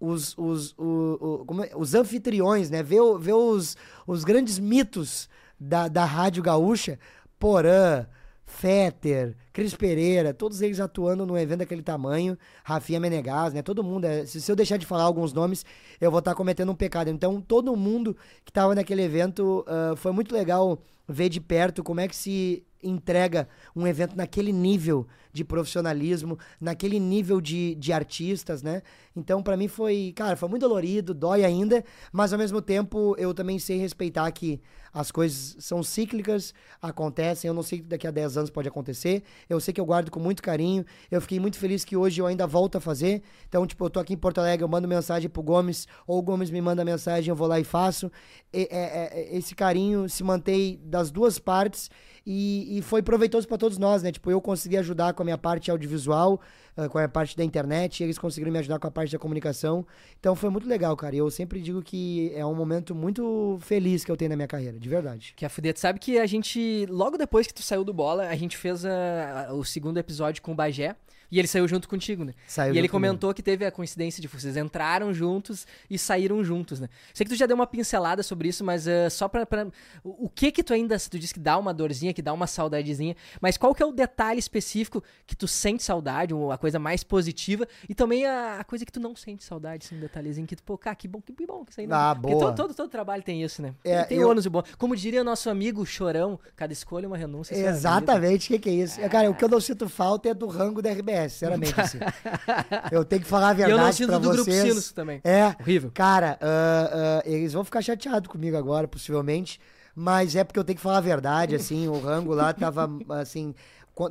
os, 0.00 0.36
os, 0.36 0.74
o, 0.78 1.44
o, 1.48 1.62
é? 1.62 1.70
os 1.76 1.94
anfitriões, 1.94 2.70
né? 2.70 2.82
Ver, 2.82 3.00
ver 3.18 3.34
os, 3.34 3.76
os 4.06 4.24
grandes 4.24 4.58
mitos 4.58 5.28
da, 5.58 5.88
da 5.88 6.04
Rádio 6.04 6.42
Gaúcha, 6.42 6.98
Porã, 7.38 8.06
Fetter, 8.46 9.36
Cris 9.52 9.74
Pereira, 9.74 10.34
todos 10.34 10.60
eles 10.60 10.78
atuando 10.78 11.26
num 11.26 11.36
evento 11.36 11.60
daquele 11.60 11.82
tamanho, 11.82 12.36
Rafinha 12.62 13.00
Menegas, 13.00 13.54
né? 13.54 13.62
Todo 13.62 13.82
mundo, 13.82 14.04
é, 14.04 14.26
se, 14.26 14.40
se 14.40 14.50
eu 14.52 14.56
deixar 14.56 14.76
de 14.76 14.86
falar 14.86 15.04
alguns 15.04 15.32
nomes, 15.32 15.64
eu 16.00 16.10
vou 16.10 16.18
estar 16.18 16.34
cometendo 16.34 16.70
um 16.70 16.74
pecado. 16.74 17.08
Então, 17.08 17.40
todo 17.40 17.74
mundo 17.76 18.16
que 18.44 18.50
estava 18.50 18.74
naquele 18.74 19.02
evento, 19.02 19.64
uh, 19.66 19.96
foi 19.96 20.12
muito 20.12 20.34
legal 20.34 20.78
ver 21.08 21.28
de 21.28 21.40
perto 21.40 21.82
como 21.82 22.00
é 22.00 22.08
que 22.08 22.16
se 22.16 22.64
entrega 22.84 23.48
um 23.74 23.86
evento 23.86 24.16
naquele 24.16 24.52
nível 24.52 25.06
de 25.32 25.44
profissionalismo, 25.44 26.38
naquele 26.60 27.00
nível 27.00 27.40
de, 27.40 27.74
de 27.74 27.92
artistas, 27.92 28.62
né? 28.62 28.82
Então, 29.16 29.42
para 29.42 29.56
mim 29.56 29.66
foi, 29.66 30.12
cara, 30.14 30.36
foi 30.36 30.48
muito 30.48 30.62
dolorido, 30.62 31.12
dói 31.12 31.44
ainda, 31.44 31.84
mas 32.12 32.32
ao 32.32 32.38
mesmo 32.38 32.62
tempo 32.62 33.16
eu 33.18 33.34
também 33.34 33.58
sei 33.58 33.78
respeitar 33.78 34.30
que 34.30 34.60
as 34.92 35.10
coisas 35.10 35.56
são 35.58 35.82
cíclicas, 35.82 36.54
acontecem, 36.80 37.48
eu 37.48 37.54
não 37.54 37.64
sei 37.64 37.80
que 37.80 37.84
daqui 37.84 38.06
a 38.06 38.12
10 38.12 38.36
anos 38.38 38.50
pode 38.50 38.68
acontecer, 38.68 39.24
eu 39.50 39.58
sei 39.58 39.74
que 39.74 39.80
eu 39.80 39.84
guardo 39.84 40.08
com 40.08 40.20
muito 40.20 40.40
carinho, 40.40 40.84
eu 41.10 41.20
fiquei 41.20 41.40
muito 41.40 41.58
feliz 41.58 41.84
que 41.84 41.96
hoje 41.96 42.22
eu 42.22 42.26
ainda 42.26 42.46
volto 42.46 42.78
a 42.78 42.80
fazer, 42.80 43.20
então, 43.48 43.66
tipo, 43.66 43.84
eu 43.84 43.90
tô 43.90 43.98
aqui 43.98 44.14
em 44.14 44.16
Porto 44.16 44.38
Alegre, 44.38 44.62
eu 44.62 44.68
mando 44.68 44.86
mensagem 44.86 45.28
pro 45.28 45.42
Gomes, 45.42 45.88
ou 46.06 46.20
o 46.20 46.22
Gomes 46.22 46.48
me 46.48 46.60
manda 46.60 46.84
mensagem, 46.84 47.28
eu 47.28 47.34
vou 47.34 47.48
lá 47.48 47.58
e 47.58 47.64
faço, 47.64 48.10
e, 48.52 48.68
é, 48.70 49.10
é, 49.32 49.36
esse 49.36 49.52
carinho 49.52 50.08
se 50.08 50.22
mantém 50.22 50.80
das 50.84 51.10
duas 51.10 51.40
partes, 51.40 51.90
e, 52.26 52.78
e 52.78 52.82
foi 52.82 53.02
proveitoso 53.02 53.46
para 53.46 53.58
todos 53.58 53.76
nós, 53.76 54.02
né? 54.02 54.10
Tipo, 54.10 54.30
eu 54.30 54.40
consegui 54.40 54.76
ajudar 54.78 55.12
com 55.12 55.22
a 55.22 55.24
minha 55.24 55.36
parte 55.36 55.70
audiovisual, 55.70 56.40
uh, 56.76 56.88
com 56.88 56.98
a 56.98 57.08
parte 57.08 57.36
da 57.36 57.44
internet, 57.44 58.02
eles 58.02 58.18
conseguiram 58.18 58.50
me 58.50 58.58
ajudar 58.58 58.78
com 58.78 58.86
a 58.86 58.90
parte 58.90 59.12
da 59.12 59.18
comunicação. 59.18 59.86
Então 60.18 60.34
foi 60.34 60.48
muito 60.48 60.66
legal, 60.66 60.96
cara. 60.96 61.14
E 61.14 61.18
eu 61.18 61.30
sempre 61.30 61.60
digo 61.60 61.82
que 61.82 62.32
é 62.34 62.44
um 62.44 62.54
momento 62.54 62.94
muito 62.94 63.58
feliz 63.60 64.04
que 64.04 64.10
eu 64.10 64.16
tenho 64.16 64.30
na 64.30 64.36
minha 64.36 64.48
carreira, 64.48 64.78
de 64.78 64.88
verdade. 64.88 65.34
Que 65.36 65.44
a 65.44 65.48
Fudeta, 65.48 65.78
sabe 65.78 65.98
que 65.98 66.18
a 66.18 66.26
gente, 66.26 66.86
logo 66.88 67.18
depois 67.18 67.46
que 67.46 67.54
tu 67.54 67.62
saiu 67.62 67.84
do 67.84 67.92
Bola, 67.92 68.28
a 68.28 68.36
gente 68.36 68.56
fez 68.56 68.84
a, 68.86 69.48
a, 69.48 69.52
o 69.52 69.64
segundo 69.64 69.98
episódio 69.98 70.40
com 70.42 70.52
o 70.52 70.54
Bagé. 70.54 70.96
E 71.34 71.38
ele 71.40 71.48
saiu 71.48 71.66
junto 71.66 71.88
contigo, 71.88 72.24
né? 72.24 72.32
Saiu 72.46 72.72
e 72.72 72.78
ele 72.78 72.88
comentou 72.88 73.30
comigo. 73.30 73.34
que 73.34 73.42
teve 73.42 73.66
a 73.66 73.72
coincidência 73.72 74.22
de 74.22 74.28
vocês 74.28 74.56
entraram 74.56 75.12
juntos 75.12 75.66
e 75.90 75.98
saíram 75.98 76.44
juntos, 76.44 76.78
né? 76.78 76.88
Sei 77.12 77.26
que 77.26 77.32
tu 77.32 77.36
já 77.36 77.44
deu 77.44 77.56
uma 77.56 77.66
pincelada 77.66 78.22
sobre 78.22 78.46
isso, 78.46 78.62
mas 78.62 78.86
uh, 78.86 79.10
só 79.10 79.26
pra, 79.26 79.44
pra, 79.44 79.66
O 80.04 80.28
que 80.28 80.52
que 80.52 80.62
tu 80.62 80.72
ainda... 80.72 80.96
Tu 80.96 81.18
disse 81.18 81.34
que 81.34 81.40
dá 81.40 81.58
uma 81.58 81.74
dorzinha, 81.74 82.14
que 82.14 82.22
dá 82.22 82.32
uma 82.32 82.46
saudadezinha, 82.46 83.16
mas 83.40 83.58
qual 83.58 83.74
que 83.74 83.82
é 83.82 83.86
o 83.86 83.90
detalhe 83.90 84.38
específico 84.38 85.02
que 85.26 85.34
tu 85.34 85.48
sente 85.48 85.82
saudade, 85.82 86.32
a 86.52 86.56
coisa 86.56 86.78
mais 86.78 87.02
positiva, 87.02 87.66
e 87.88 87.96
também 87.96 88.24
a, 88.26 88.60
a 88.60 88.64
coisa 88.64 88.86
que 88.86 88.92
tu 88.92 89.00
não 89.00 89.16
sente 89.16 89.42
saudade, 89.42 89.86
assim, 89.86 89.96
um 89.96 90.00
detalhezinho 90.00 90.46
que 90.46 90.54
tu, 90.54 90.62
pô, 90.62 90.78
cara, 90.78 90.94
que 90.94 91.08
bom, 91.08 91.20
que 91.20 91.32
bom 91.44 91.64
que 91.64 91.72
isso 91.72 91.80
aí 91.80 91.88
não... 91.88 91.96
Ah, 91.96 92.14
boa. 92.14 92.32
Porque 92.32 92.46
todo, 92.46 92.56
todo, 92.56 92.76
todo, 92.76 92.88
trabalho 92.88 93.24
tem 93.24 93.42
isso, 93.42 93.60
né? 93.60 93.74
É, 93.82 94.04
tem 94.04 94.18
eu... 94.18 94.30
ônus 94.30 94.46
e 94.46 94.48
bom. 94.48 94.62
Como 94.78 94.94
diria 94.94 95.24
nosso 95.24 95.50
amigo 95.50 95.84
Chorão, 95.84 96.38
cada 96.54 96.72
escolha 96.72 97.06
é 97.06 97.08
uma 97.08 97.16
renúncia. 97.16 97.56
Exatamente, 97.56 98.46
o 98.46 98.52
que, 98.52 98.58
que 98.60 98.68
é 98.68 98.72
isso? 98.74 99.00
É. 99.00 99.08
Cara, 99.08 99.28
o 99.28 99.34
que 99.34 99.42
eu 99.42 99.48
não 99.48 99.60
sinto 99.60 99.88
falta 99.88 100.28
é 100.28 100.34
do 100.34 100.46
rango 100.46 100.80
da 100.80 100.92
RBS, 100.92 101.23
sinceramente, 101.28 101.80
assim. 101.80 101.98
Eu 102.90 103.04
tenho 103.04 103.22
que 103.22 103.28
falar 103.28 103.50
a 103.50 103.52
verdade. 103.52 103.72
E 103.72 103.80
eu 103.80 103.84
não 103.84 103.92
sinto 103.92 104.18
do 104.18 104.28
vocês. 104.28 104.62
Grupo 104.62 104.68
Sinos 104.68 104.92
também. 104.92 105.20
É. 105.24 105.54
Horrível. 105.60 105.90
Cara, 105.92 106.38
uh, 106.40 107.28
uh, 107.28 107.32
eles 107.32 107.52
vão 107.52 107.64
ficar 107.64 107.82
chateados 107.82 108.28
comigo 108.28 108.56
agora, 108.56 108.86
possivelmente. 108.86 109.60
Mas 109.94 110.34
é 110.34 110.42
porque 110.42 110.58
eu 110.58 110.64
tenho 110.64 110.76
que 110.76 110.82
falar 110.82 110.98
a 110.98 111.00
verdade, 111.00 111.54
assim. 111.56 111.86
o 111.88 111.98
rango 112.00 112.34
lá 112.34 112.52
tava, 112.52 112.90
assim. 113.10 113.54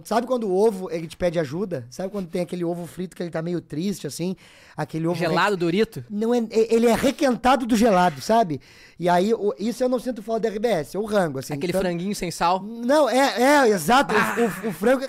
Sabe 0.05 0.25
quando 0.25 0.47
o 0.47 0.55
ovo 0.55 0.89
ele 0.89 1.07
te 1.07 1.17
pede 1.17 1.37
ajuda? 1.37 1.85
Sabe 1.89 2.09
quando 2.09 2.29
tem 2.29 2.41
aquele 2.41 2.63
ovo 2.63 2.87
frito 2.87 3.17
que 3.17 3.21
ele 3.21 3.29
tá 3.29 3.41
meio 3.41 3.59
triste, 3.59 4.07
assim? 4.07 4.33
Aquele 4.77 5.05
ovo. 5.07 5.19
Gelado, 5.19 5.55
re... 5.55 5.57
Dorito? 5.57 6.05
Não 6.09 6.33
é, 6.33 6.37
ele 6.51 6.87
é 6.87 6.95
requentado 6.95 7.65
do 7.65 7.75
gelado, 7.75 8.21
sabe? 8.21 8.61
E 8.97 9.09
aí, 9.09 9.33
isso 9.59 9.83
eu 9.83 9.89
não 9.89 9.99
sinto 9.99 10.23
falta 10.23 10.49
da 10.49 10.55
RBS, 10.55 10.95
é 10.95 10.99
o 10.99 11.03
rango, 11.03 11.39
assim. 11.39 11.53
Aquele 11.53 11.71
então... 11.71 11.81
franguinho 11.81 12.15
sem 12.15 12.31
sal? 12.31 12.63
Não, 12.63 13.09
é, 13.09 13.41
é, 13.41 13.69
exato. 13.69 14.15
Ah. 14.15 14.35
O, 14.37 14.67
o, 14.67 14.69
o, 14.69 14.73
frango. 14.73 15.05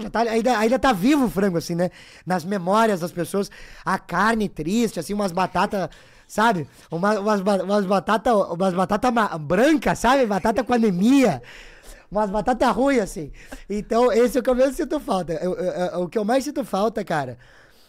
Já 0.00 0.10
tá, 0.10 0.20
ainda, 0.22 0.58
ainda 0.58 0.78
tá 0.80 0.92
vivo 0.92 1.26
o 1.26 1.30
frango, 1.30 1.56
assim, 1.56 1.76
né? 1.76 1.88
Nas 2.26 2.44
memórias 2.44 2.98
das 2.98 3.12
pessoas. 3.12 3.48
A 3.84 4.00
carne 4.00 4.48
triste, 4.48 4.98
assim, 4.98 5.14
umas 5.14 5.30
batatas 5.30 5.88
sabe? 6.26 6.68
Uma, 6.90 7.18
umas, 7.20 7.40
umas 7.40 7.86
batatas 7.86 8.34
umas 8.50 8.74
batata 8.74 9.10
brancas, 9.38 9.98
sabe? 9.98 10.26
Batata 10.26 10.62
com 10.62 10.74
anemia 10.74 11.40
umas 12.10 12.30
batatas 12.30 12.68
ruins, 12.70 13.00
assim. 13.00 13.32
Então, 13.68 14.12
esse 14.12 14.36
é 14.36 14.40
o 14.40 14.42
que 14.42 14.50
eu 14.50 14.54
menos 14.54 14.76
sinto 14.76 14.98
falta. 15.00 15.34
Eu, 15.34 15.54
eu, 15.54 15.64
eu, 15.64 16.02
o 16.02 16.08
que 16.08 16.18
eu 16.18 16.24
mais 16.24 16.44
sinto 16.44 16.64
falta, 16.64 17.04
cara. 17.04 17.38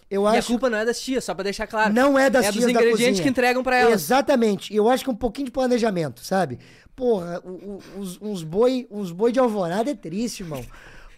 Eu 0.09 0.23
e 0.23 0.27
acho... 0.27 0.47
a 0.47 0.53
culpa 0.53 0.69
não 0.69 0.77
é 0.77 0.85
das 0.85 0.99
tias, 0.99 1.23
só 1.23 1.33
pra 1.35 1.43
deixar 1.43 1.67
claro. 1.67 1.93
Não 1.93 2.17
é 2.17 2.29
das 2.29 2.47
é 2.47 2.51
tias 2.51 2.65
dos 2.65 2.73
ingredientes 2.73 3.21
que 3.21 3.29
entregam 3.29 3.61
pra 3.61 3.77
elas. 3.77 4.01
Exatamente. 4.01 4.73
E 4.73 4.75
eu 4.75 4.89
acho 4.89 5.03
que 5.03 5.09
um 5.09 5.15
pouquinho 5.15 5.45
de 5.45 5.51
planejamento, 5.51 6.21
sabe? 6.21 6.59
Porra, 6.95 7.41
uns, 7.95 8.19
uns 8.21 8.43
boi, 8.43 8.87
uns 8.89 9.11
boi 9.11 9.31
de 9.31 9.39
alvorada 9.39 9.91
é 9.91 9.95
triste, 9.95 10.41
irmão. 10.41 10.65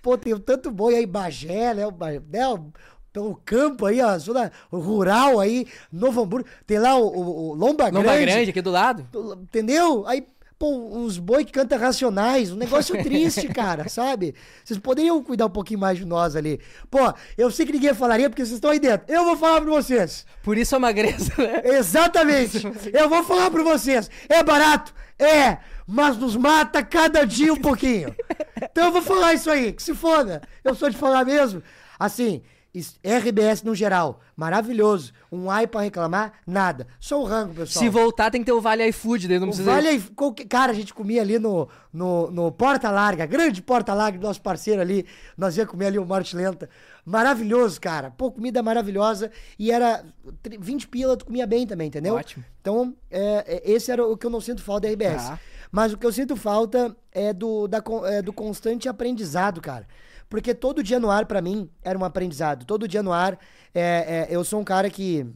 Pô, 0.02 0.18
tem 0.18 0.38
tanto 0.38 0.70
boi 0.70 0.96
aí, 0.96 1.06
Bagé, 1.06 1.74
né? 1.74 1.88
O, 1.88 1.92
né? 1.92 2.72
pelo 3.14 3.36
campo 3.46 3.86
aí, 3.86 4.02
a 4.02 4.18
zona 4.18 4.52
rural 4.72 5.40
aí, 5.40 5.68
Novo 5.92 6.22
Hamburgo. 6.22 6.48
Tem 6.66 6.80
lá 6.80 6.96
o, 6.96 7.08
o, 7.08 7.50
o 7.50 7.54
Lomba 7.54 7.90
Grande. 7.90 8.08
Lomba 8.08 8.20
Grande, 8.20 8.50
aqui 8.50 8.62
do 8.62 8.72
lado. 8.72 9.08
Entendeu? 9.42 10.06
Aí 10.08 10.26
pô, 10.62 10.96
uns 10.96 11.18
boi 11.18 11.44
que 11.44 11.52
canta 11.52 11.76
racionais, 11.76 12.52
um 12.52 12.56
negócio 12.56 12.96
triste, 13.02 13.48
cara, 13.48 13.90
sabe? 13.90 14.36
Vocês 14.64 14.78
poderiam 14.78 15.24
cuidar 15.24 15.48
um 15.48 15.50
pouquinho 15.50 15.80
mais 15.80 15.98
de 15.98 16.06
nós 16.06 16.36
ali. 16.36 16.60
Pô, 16.88 17.00
eu 17.36 17.50
sei 17.50 17.66
que 17.66 17.72
ninguém 17.74 17.96
falaria 17.96 18.30
porque 18.30 18.46
vocês 18.46 18.54
estão 18.54 18.70
aí 18.70 18.80
dentro. 18.80 19.12
Eu 19.12 19.26
vou 19.26 19.36
falar 19.36 19.60
pra 19.60 19.72
vocês. 19.72 20.24
Por 20.44 20.60
isso 20.60 20.76
a 20.76 20.80
magreza, 20.80 21.34
né? 21.36 21.64
Exatamente. 21.80 22.62
Eu 22.94 23.10
vou 23.10 23.24
falar 23.24 23.50
pra 23.50 23.64
vocês. 23.64 24.08
É 24.30 24.44
barato? 24.44 24.94
É. 25.18 25.58
Mas 25.88 26.16
nos 26.16 26.36
mata 26.36 26.84
cada 26.84 27.26
dia 27.26 27.52
um 27.52 27.58
pouquinho. 27.58 28.16
Então 28.64 28.86
eu 28.86 28.92
vou 28.92 29.02
falar 29.02 29.34
isso 29.34 29.50
aí, 29.50 29.74
que 29.74 29.82
se 29.82 29.94
foda. 29.94 30.42
Eu 30.64 30.76
sou 30.76 30.90
de 30.90 30.96
falar 30.96 31.26
mesmo. 31.26 31.64
Assim, 32.00 32.44
RBS 33.04 33.64
no 33.64 33.76
geral, 33.76 34.22
maravilhoso. 34.36 35.12
Um 35.30 35.50
ai 35.50 35.68
pra 35.68 35.82
reclamar, 35.82 36.34
nada. 36.48 36.88
Só 37.00 37.22
o 37.22 37.26
rango, 37.26 37.54
pessoal. 37.54 37.84
Se 37.84 37.90
voltar, 37.90 38.32
tem 38.32 38.42
que 38.42 38.46
ter 38.46 38.54
o 38.54 38.62
Vale 38.62 38.88
iFood, 38.88 39.28
daí 39.28 39.40
não 39.40 39.48
o 39.48 39.50
precisa. 39.50 39.70
Vale 39.70 39.92
iFood, 39.92 40.46
cara, 40.46 40.72
a 40.72 40.76
gente 40.76 40.94
comia 40.94 41.22
ali 41.22 41.38
no, 41.38 41.68
no, 41.92 42.32
no 42.32 42.52
Porta 42.52 42.90
Larga, 42.90 43.26
grande 43.26 43.62
Porta 43.62 43.94
Larga, 43.94 44.18
nosso 44.20 44.42
parceiro 44.42 44.80
ali. 44.80 45.06
Nós 45.38 45.58
ia 45.58 45.66
comer 45.66 45.88
ali 45.88 46.00
o 46.00 46.06
Morte 46.06 46.36
Lenta. 46.36 46.70
Maravilhoso, 47.06 47.82
cara. 47.82 48.12
Pô, 48.12 48.32
comida 48.32 48.64
maravilhosa. 48.64 49.32
E 49.60 49.70
era 49.70 50.06
20 50.60 50.88
pila, 50.88 51.18
tu 51.18 51.26
comia 51.26 51.46
bem 51.46 51.68
também, 51.68 51.88
entendeu? 51.88 52.16
Ótimo. 52.16 52.44
Então, 52.62 52.96
é, 53.10 53.62
é, 53.66 53.72
esse 53.72 53.92
era 53.92 54.06
o 54.06 54.16
que 54.16 54.26
eu 54.26 54.30
não 54.30 54.40
sinto 54.40 54.62
falta 54.62 54.88
da 54.88 54.94
RBS. 54.94 55.30
Ah. 55.30 55.40
Mas 55.72 55.94
o 55.94 55.98
que 55.98 56.06
eu 56.06 56.12
sinto 56.12 56.36
falta 56.36 56.96
é 57.12 57.34
do, 57.34 57.68
da, 57.68 57.82
é 58.06 58.22
do 58.22 58.32
constante 58.32 58.88
aprendizado, 58.88 59.62
cara. 59.62 59.88
Porque 60.32 60.56
todo 60.56 60.82
dia 60.82 60.98
no 60.98 61.12
ar, 61.12 61.26
para 61.26 61.42
mim, 61.42 61.70
era 61.84 62.00
um 62.00 62.06
aprendizado. 62.06 62.64
Todo 62.66 62.88
dia 62.88 63.04
no 63.04 63.12
ar, 63.12 63.38
é, 63.76 64.28
é, 64.30 64.36
eu 64.36 64.46
sou 64.46 64.62
um 64.62 64.64
cara 64.64 64.90
que. 64.90 65.28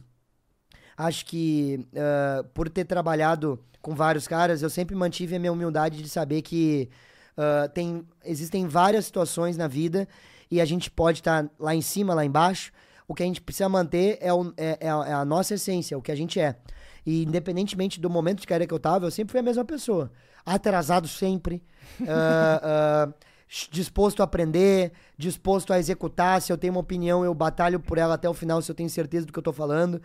Acho 0.96 1.26
que 1.26 1.86
uh, 1.92 2.42
por 2.54 2.70
ter 2.70 2.86
trabalhado 2.86 3.62
com 3.82 3.94
vários 3.94 4.26
caras, 4.26 4.62
eu 4.62 4.70
sempre 4.70 4.96
mantive 4.96 5.36
a 5.36 5.38
minha 5.38 5.52
humildade 5.52 6.02
de 6.02 6.08
saber 6.08 6.40
que 6.40 6.88
uh, 7.36 7.68
tem, 7.74 8.08
existem 8.24 8.66
várias 8.66 9.04
situações 9.04 9.58
na 9.58 9.68
vida 9.68 10.08
e 10.50 10.62
a 10.62 10.64
gente 10.64 10.90
pode 10.90 11.18
estar 11.18 11.42
tá 11.42 11.50
lá 11.58 11.74
em 11.74 11.82
cima, 11.82 12.14
lá 12.14 12.24
embaixo. 12.24 12.72
O 13.06 13.14
que 13.14 13.22
a 13.22 13.26
gente 13.26 13.42
precisa 13.42 13.68
manter 13.68 14.16
é, 14.22 14.32
o, 14.32 14.50
é, 14.56 14.78
é, 14.80 14.88
a, 14.88 15.04
é 15.08 15.12
a 15.12 15.26
nossa 15.26 15.52
essência, 15.52 15.98
o 15.98 16.00
que 16.00 16.10
a 16.10 16.16
gente 16.16 16.40
é. 16.40 16.56
E 17.04 17.22
independentemente 17.22 18.00
do 18.00 18.08
momento 18.08 18.40
de 18.40 18.46
carreira 18.46 18.66
que 18.66 18.72
eu 18.72 18.80
tava, 18.80 19.04
eu 19.04 19.10
sempre 19.10 19.32
fui 19.32 19.40
a 19.40 19.42
mesma 19.42 19.66
pessoa. 19.66 20.10
Atrasado 20.46 21.06
sempre. 21.06 21.62
uh, 22.00 23.10
uh, 23.10 23.25
disposto 23.70 24.20
a 24.20 24.24
aprender, 24.24 24.92
disposto 25.16 25.72
a 25.72 25.78
executar. 25.78 26.40
Se 26.42 26.52
eu 26.52 26.58
tenho 26.58 26.72
uma 26.72 26.80
opinião, 26.80 27.24
eu 27.24 27.32
batalho 27.34 27.78
por 27.80 27.98
ela 27.98 28.14
até 28.14 28.28
o 28.28 28.34
final, 28.34 28.60
se 28.60 28.70
eu 28.70 28.74
tenho 28.74 28.90
certeza 28.90 29.26
do 29.26 29.32
que 29.32 29.38
eu 29.38 29.42
tô 29.42 29.52
falando. 29.52 30.00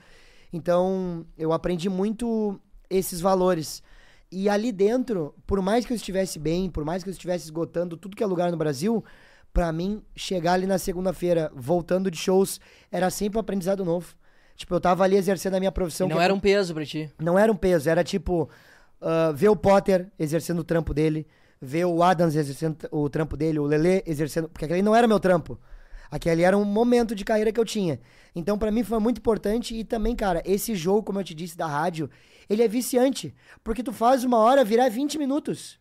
Então, 0.54 1.25
eu 1.38 1.54
aprendi 1.54 1.89
muito 1.89 2.60
esses 2.89 3.21
valores. 3.21 3.82
E 4.32 4.47
ali 4.47 4.71
dentro, 4.71 5.34
por 5.45 5.62
mais 5.62 5.86
que 5.86 5.91
eu 5.91 5.95
estivesse 5.95 6.39
bem, 6.39 6.69
por 6.69 6.86
mais 6.86 7.04
que 7.04 7.10
eu 7.10 7.12
estivesse 7.12 7.45
esgotando 7.45 7.97
tudo 7.97 8.15
que 8.15 8.23
é 8.23 8.25
lugar 8.25 8.51
no 8.51 8.58
Brasil, 8.58 9.04
para 9.54 9.71
mim, 9.71 10.01
chegar 10.15 10.54
ali 10.54 10.65
na 10.65 10.77
segunda-feira, 10.77 11.51
voltando 11.54 12.10
de 12.10 12.17
shows, 12.17 12.60
era 12.91 13.10
sempre 13.10 13.38
um 13.38 13.41
aprendizado 13.41 13.84
novo. 13.84 14.15
Tipo, 14.56 14.75
eu 14.75 14.80
tava 14.80 15.04
ali 15.04 15.15
exercendo 15.15 15.56
a 15.56 15.60
minha 15.60 15.71
profissão. 15.71 16.08
E 16.08 16.10
não 16.10 16.21
era 16.21 16.34
um 16.34 16.39
peso 16.39 16.73
pra 16.73 16.86
ti. 16.86 17.10
Não 17.19 17.38
era 17.38 17.51
um 17.51 17.56
peso, 17.56 17.89
era 17.89 18.04
tipo, 18.04 18.49
uh, 19.01 19.34
ver 19.34 19.49
o 19.49 19.56
Potter 19.56 20.10
exercendo 20.17 20.60
o 20.60 20.63
trampo 20.63 20.93
dele, 20.93 21.27
ver 21.62 21.86
o 21.86 22.02
Adams 22.02 22.36
exercendo 22.36 22.88
o 22.91 23.08
trampo 23.08 23.38
dele, 23.38 23.60
o 23.60 23.65
Lele 23.65 24.04
exercendo. 24.06 24.50
Porque 24.50 24.65
aquele 24.65 24.82
não 24.82 24.95
era 24.95 25.08
meu 25.08 25.19
trampo. 25.19 25.60
Aquele 26.10 26.41
era 26.41 26.58
um 26.58 26.65
momento 26.65 27.15
de 27.15 27.24
carreira 27.24 27.52
que 27.54 27.60
eu 27.60 27.63
tinha. 27.63 28.00
Então, 28.36 28.58
pra 28.58 28.71
mim 28.71 28.84
foi 28.84 29.00
muito 29.00 29.19
importante 29.19 29.74
e 29.74 29.84
também, 29.84 30.15
cara, 30.15 30.41
esse 30.43 30.76
jogo, 30.76 31.04
como 31.04 31.19
eu 31.19 31.24
te 31.24 31.34
disse, 31.34 31.56
da 31.56 31.67
rádio, 31.67 32.10
ele 32.50 32.63
é 32.63 32.67
viciante. 32.67 33.34
Porque 33.63 33.84
tu 33.84 33.93
faz 33.93 34.24
uma 34.24 34.38
hora 34.38 34.65
virar 34.65 34.89
20 34.89 35.17
minutos. 35.17 35.80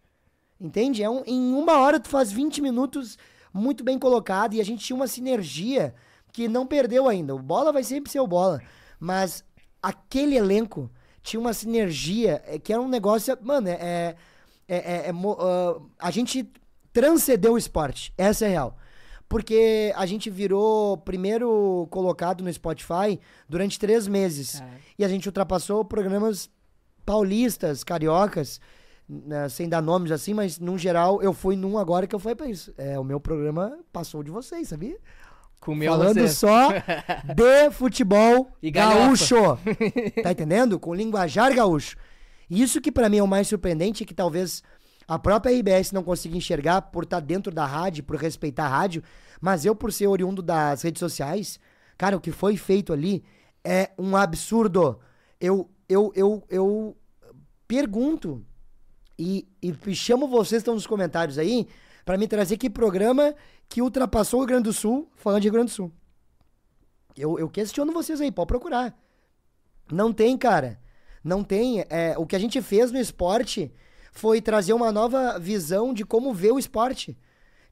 Entende? 0.60 1.02
É 1.02 1.08
um, 1.10 1.24
em 1.26 1.52
uma 1.54 1.78
hora 1.78 1.98
tu 1.98 2.08
faz 2.08 2.30
20 2.30 2.60
minutos 2.60 3.18
muito 3.52 3.82
bem 3.82 3.98
colocado 3.98 4.54
e 4.54 4.60
a 4.60 4.64
gente 4.64 4.84
tinha 4.84 4.94
uma 4.94 5.08
sinergia 5.08 5.94
que 6.32 6.46
não 6.46 6.66
perdeu 6.66 7.08
ainda. 7.08 7.34
O 7.34 7.38
bola 7.38 7.72
vai 7.72 7.82
sempre 7.82 8.12
ser 8.12 8.20
o 8.20 8.26
bola. 8.26 8.62
Mas 9.00 9.42
aquele 9.82 10.36
elenco 10.36 10.90
tinha 11.22 11.40
uma 11.40 11.52
sinergia 11.52 12.42
é, 12.46 12.58
que 12.58 12.72
era 12.72 12.80
um 12.80 12.88
negócio. 12.88 13.36
Mano, 13.42 13.68
é. 13.68 13.72
é, 13.72 14.16
é, 14.76 15.08
é 15.08 15.10
ah, 15.10 15.80
a 15.98 16.10
gente 16.10 16.50
transcendeu 16.92 17.54
o 17.54 17.58
esporte. 17.58 18.12
Essa 18.16 18.44
é 18.44 18.48
a 18.48 18.50
real. 18.50 18.76
Porque 19.28 19.92
a 19.94 20.06
gente 20.06 20.28
virou 20.28 20.96
primeiro 20.98 21.86
colocado 21.90 22.42
no 22.42 22.52
Spotify 22.52 23.20
durante 23.48 23.78
três 23.78 24.08
meses. 24.08 24.58
Caralho. 24.58 24.78
E 24.98 25.04
a 25.04 25.08
gente 25.08 25.28
ultrapassou 25.28 25.84
programas 25.84 26.50
paulistas, 27.06 27.84
cariocas, 27.84 28.60
né, 29.08 29.48
sem 29.48 29.68
dar 29.68 29.80
nomes 29.80 30.10
assim, 30.10 30.34
mas 30.34 30.58
num 30.58 30.78
geral 30.78 31.22
eu 31.22 31.32
fui 31.32 31.56
num 31.56 31.78
agora 31.78 32.06
que 32.06 32.14
eu 32.14 32.18
fui 32.18 32.34
pra 32.34 32.48
isso. 32.48 32.72
É, 32.76 32.98
o 32.98 33.04
meu 33.04 33.20
programa 33.20 33.78
passou 33.92 34.22
de 34.22 34.30
vocês, 34.30 34.68
sabia? 34.68 34.96
Comeu 35.60 35.92
Falando 35.92 36.20
você. 36.20 36.28
só 36.28 36.68
de 37.34 37.70
futebol 37.72 38.50
gaúcho. 38.72 39.58
tá 40.22 40.32
entendendo? 40.32 40.78
Com 40.78 40.94
linguajar 40.94 41.54
gaúcho. 41.54 41.96
Isso 42.50 42.80
que 42.80 42.90
pra 42.90 43.08
mim 43.08 43.18
é 43.18 43.22
o 43.22 43.28
mais 43.28 43.46
surpreendente, 43.46 44.02
é 44.02 44.06
que 44.06 44.12
talvez 44.12 44.62
a 45.06 45.18
própria 45.18 45.56
RBS 45.56 45.92
não 45.92 46.02
consiga 46.02 46.36
enxergar 46.36 46.82
por 46.82 47.04
estar 47.04 47.20
dentro 47.20 47.52
da 47.52 47.64
rádio, 47.64 48.02
por 48.02 48.16
respeitar 48.16 48.66
a 48.66 48.68
rádio, 48.68 49.02
mas 49.40 49.64
eu 49.64 49.74
por 49.74 49.92
ser 49.92 50.08
oriundo 50.08 50.42
das 50.42 50.82
redes 50.82 51.00
sociais, 51.00 51.60
cara, 51.96 52.16
o 52.16 52.20
que 52.20 52.32
foi 52.32 52.56
feito 52.56 52.92
ali 52.92 53.22
é 53.64 53.90
um 53.96 54.16
absurdo. 54.16 54.98
Eu 55.40 55.70
eu 55.88 56.12
eu, 56.14 56.44
eu 56.48 56.96
pergunto 57.68 58.44
e, 59.18 59.46
e 59.62 59.94
chamo 59.94 60.26
vocês 60.26 60.60
estão 60.60 60.74
nos 60.74 60.86
comentários 60.86 61.38
aí 61.38 61.68
pra 62.04 62.18
me 62.18 62.26
trazer 62.26 62.56
que 62.56 62.68
programa 62.68 63.34
que 63.68 63.80
ultrapassou 63.80 64.40
o 64.40 64.42
Rio 64.42 64.48
Grande 64.48 64.64
do 64.64 64.72
Sul, 64.72 65.08
falando 65.14 65.42
de 65.42 65.46
Rio 65.46 65.52
Grande 65.52 65.70
do 65.70 65.74
Sul. 65.74 65.92
Eu, 67.16 67.38
eu 67.38 67.48
questiono 67.48 67.92
vocês 67.92 68.20
aí, 68.20 68.32
pode 68.32 68.48
procurar. 68.48 68.96
Não 69.90 70.12
tem, 70.12 70.36
cara. 70.36 70.80
Não 71.22 71.42
tem. 71.44 71.84
É, 71.88 72.14
o 72.16 72.26
que 72.26 72.36
a 72.36 72.38
gente 72.38 72.60
fez 72.62 72.90
no 72.90 72.98
esporte 72.98 73.72
foi 74.12 74.40
trazer 74.40 74.72
uma 74.72 74.90
nova 74.90 75.38
visão 75.38 75.92
de 75.94 76.04
como 76.04 76.32
ver 76.34 76.52
o 76.52 76.58
esporte. 76.58 77.16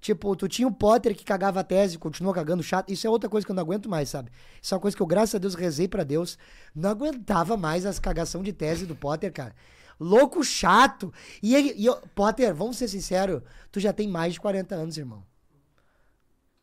Tipo, 0.00 0.36
tu 0.36 0.46
tinha 0.46 0.68
o 0.68 0.72
Potter 0.72 1.14
que 1.16 1.24
cagava 1.24 1.58
a 1.60 1.64
tese, 1.64 1.98
continua 1.98 2.32
cagando 2.32 2.62
chato. 2.62 2.92
Isso 2.92 3.04
é 3.06 3.10
outra 3.10 3.28
coisa 3.28 3.44
que 3.44 3.50
eu 3.50 3.56
não 3.56 3.62
aguento 3.64 3.88
mais, 3.88 4.08
sabe? 4.08 4.30
Isso 4.62 4.72
é 4.72 4.76
uma 4.76 4.80
coisa 4.80 4.96
que 4.96 5.02
eu, 5.02 5.06
graças 5.06 5.34
a 5.34 5.38
Deus, 5.38 5.54
rezei 5.56 5.88
pra 5.88 6.04
Deus. 6.04 6.38
Não 6.74 6.90
aguentava 6.90 7.56
mais 7.56 7.84
as 7.84 7.98
cagação 7.98 8.42
de 8.42 8.52
tese 8.52 8.86
do 8.86 8.94
Potter, 8.94 9.32
cara. 9.32 9.54
Louco 9.98 10.44
chato. 10.44 11.12
E 11.42 11.54
ele. 11.56 11.74
E 11.76 11.86
eu- 11.86 11.96
Potter, 12.14 12.54
vamos 12.54 12.76
ser 12.76 12.86
sinceros, 12.86 13.42
tu 13.72 13.80
já 13.80 13.92
tem 13.92 14.06
mais 14.06 14.34
de 14.34 14.40
40 14.40 14.76
anos, 14.76 14.96
irmão. 14.96 15.24